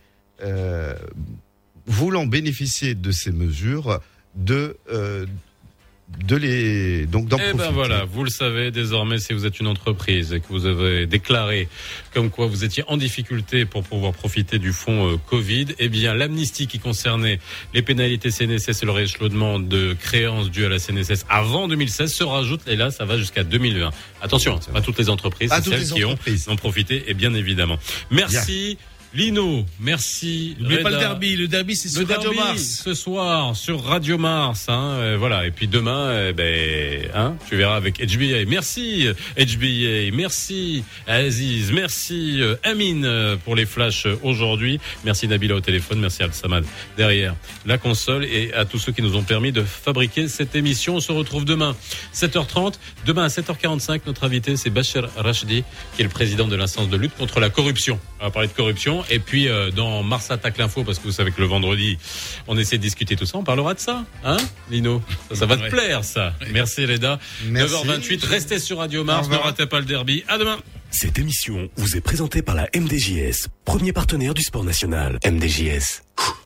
voulant 1.91 2.25
bénéficier 2.25 2.95
de 2.95 3.11
ces 3.11 3.31
mesures 3.31 3.99
de 4.35 4.77
euh, 4.91 5.25
de 6.25 6.35
les 6.35 7.05
donc 7.05 7.27
d'en 7.27 7.37
Eh 7.37 7.53
ben 7.53 7.71
voilà, 7.71 8.03
vous 8.03 8.23
le 8.23 8.29
savez 8.29 8.71
désormais 8.71 9.17
si 9.17 9.33
vous 9.33 9.45
êtes 9.45 9.59
une 9.59 9.67
entreprise 9.67 10.33
et 10.33 10.39
que 10.39 10.47
vous 10.49 10.65
avez 10.65 11.05
déclaré 11.07 11.67
comme 12.13 12.29
quoi 12.29 12.47
vous 12.47 12.63
étiez 12.63 12.83
en 12.87 12.97
difficulté 12.97 13.65
pour 13.65 13.83
pouvoir 13.83 14.11
profiter 14.13 14.59
du 14.59 14.73
fonds 14.73 15.13
euh, 15.13 15.17
Covid, 15.29 15.67
eh 15.79 15.89
bien 15.89 16.13
l'amnistie 16.13 16.67
qui 16.67 16.79
concernait 16.79 17.39
les 17.73 17.81
pénalités 17.81 18.29
CNSS 18.29 18.83
et 18.83 18.85
le 18.85 18.91
rééchelonnement 18.91 19.59
de 19.59 19.93
créances 19.93 20.51
dues 20.51 20.65
à 20.65 20.69
la 20.69 20.79
CNSS 20.79 21.25
avant 21.29 21.67
2016 21.67 22.13
se 22.13 22.23
rajoute 22.23 22.61
et 22.67 22.75
là 22.75 22.91
ça 22.91 23.05
va 23.05 23.17
jusqu'à 23.17 23.43
2020. 23.43 23.91
Attention, 24.21 24.59
c'est 24.61 24.73
pas 24.73 24.81
toutes 24.81 24.99
les 24.99 25.09
entreprises, 25.09 25.49
c'est 25.53 25.63
celles 25.63 25.79
les 25.79 25.85
qui 25.85 26.05
ont, 26.05 26.17
en 26.47 26.55
profité 26.55 27.05
et 27.07 27.13
bien 27.13 27.33
évidemment. 27.33 27.77
Merci. 28.09 28.77
Lino, 29.13 29.65
merci. 29.79 30.55
N'oubliez 30.59 30.81
pas 30.81 30.89
le 30.89 30.97
derby. 30.97 31.35
Le 31.35 31.47
derby, 31.47 31.75
c'est 31.75 31.89
sur 31.89 32.07
Radio 32.07 32.33
Mars. 32.33 32.81
ce 32.83 32.93
soir 32.93 33.55
sur 33.55 33.83
Radio 33.83 34.17
Mars, 34.17 34.67
hein, 34.69 34.95
euh, 34.99 35.17
voilà. 35.17 35.45
Et 35.45 35.51
puis 35.51 35.67
demain, 35.67 36.29
eh 36.29 36.33
ben, 36.33 37.09
hein, 37.13 37.35
tu 37.49 37.55
verras 37.55 37.75
avec 37.75 37.99
HBA. 37.99 38.45
Merci 38.47 39.07
HBA, 39.37 40.15
merci 40.15 40.83
Aziz, 41.07 41.71
merci 41.71 42.41
euh, 42.41 42.55
Amine 42.63 43.05
euh, 43.05 43.37
pour 43.37 43.55
les 43.55 43.65
flashs 43.65 44.05
euh, 44.05 44.19
aujourd'hui. 44.23 44.79
Merci 45.03 45.27
Nabila 45.27 45.55
au 45.55 45.59
téléphone, 45.61 45.99
merci 45.99 46.23
Al 46.23 46.33
Samad 46.33 46.63
derrière 46.97 47.35
la 47.65 47.77
console 47.77 48.25
et 48.25 48.53
à 48.53 48.65
tous 48.65 48.77
ceux 48.77 48.91
qui 48.91 49.01
nous 49.01 49.15
ont 49.15 49.23
permis 49.23 49.51
de 49.51 49.63
fabriquer 49.63 50.27
cette 50.27 50.55
émission. 50.55 50.95
On 50.95 50.99
se 50.99 51.11
retrouve 51.11 51.45
demain 51.45 51.75
7h30. 52.13 52.75
Demain 53.05 53.25
à 53.25 53.27
7h45, 53.27 54.01
notre 54.05 54.23
invité 54.23 54.55
c'est 54.57 54.69
Bachir 54.69 55.09
Rachdi, 55.17 55.63
qui 55.95 56.01
est 56.01 56.05
le 56.05 56.09
président 56.09 56.47
de 56.47 56.55
l'instance 56.55 56.89
de 56.89 56.97
lutte 56.97 57.15
contre 57.17 57.39
la 57.39 57.49
corruption. 57.49 57.99
On 58.19 58.25
va 58.25 58.31
parler 58.31 58.47
de 58.47 58.53
corruption. 58.53 59.00
Et 59.09 59.19
puis 59.19 59.47
euh, 59.47 59.71
dans 59.71 60.03
Mars 60.03 60.29
attaque 60.31 60.57
l'info, 60.57 60.83
parce 60.83 60.99
que 60.99 61.03
vous 61.03 61.11
savez 61.11 61.31
que 61.31 61.41
le 61.41 61.47
vendredi, 61.47 61.97
on 62.47 62.57
essaie 62.57 62.77
de 62.77 62.81
discuter 62.83 63.15
tout 63.15 63.25
ça. 63.25 63.37
On 63.37 63.43
parlera 63.43 63.73
de 63.73 63.79
ça, 63.79 64.03
hein, 64.23 64.37
Lino 64.69 65.01
Ça, 65.29 65.35
ça 65.37 65.45
va 65.45 65.57
te 65.57 65.63
Ouais. 65.63 65.69
plaire, 65.69 66.03
ça. 66.03 66.33
Merci 66.51 66.85
Reda. 66.85 67.19
Merci. 67.45 67.75
9h28. 67.75 68.25
Restez 68.25 68.59
sur 68.59 68.77
Radio 68.79 69.03
Mars. 69.03 69.29
Ne 69.29 69.35
ratez 69.35 69.65
pas 69.65 69.79
le 69.79 69.85
derby. 69.85 70.23
À 70.27 70.37
demain. 70.37 70.57
Cette 70.93 71.17
émission 71.19 71.69
vous 71.77 71.95
est 71.95 72.01
présentée 72.01 72.41
par 72.41 72.53
la 72.55 72.67
MDJS, 72.75 73.47
premier 73.63 73.93
partenaire 73.93 74.33
du 74.33 74.41
sport 74.41 74.63
national. 74.65 75.19
MDJS, 75.25 76.01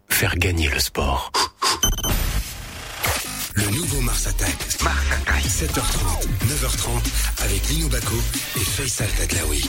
faire 0.10 0.36
gagner 0.38 0.70
le 0.70 0.80
sport. 0.80 1.32
Le 3.56 3.64
nouveau 3.72 4.02
Mars 4.02 4.28
Attack. 4.28 4.56
Mars 4.84 4.98
Attack. 5.12 5.44
7h30, 5.46 6.28
9h30 6.48 7.44
avec 7.46 7.70
Lino 7.70 7.88
Baco 7.88 8.16
et 8.58 8.60
Faisal 8.60 9.08
Tadlaoui. 9.18 9.64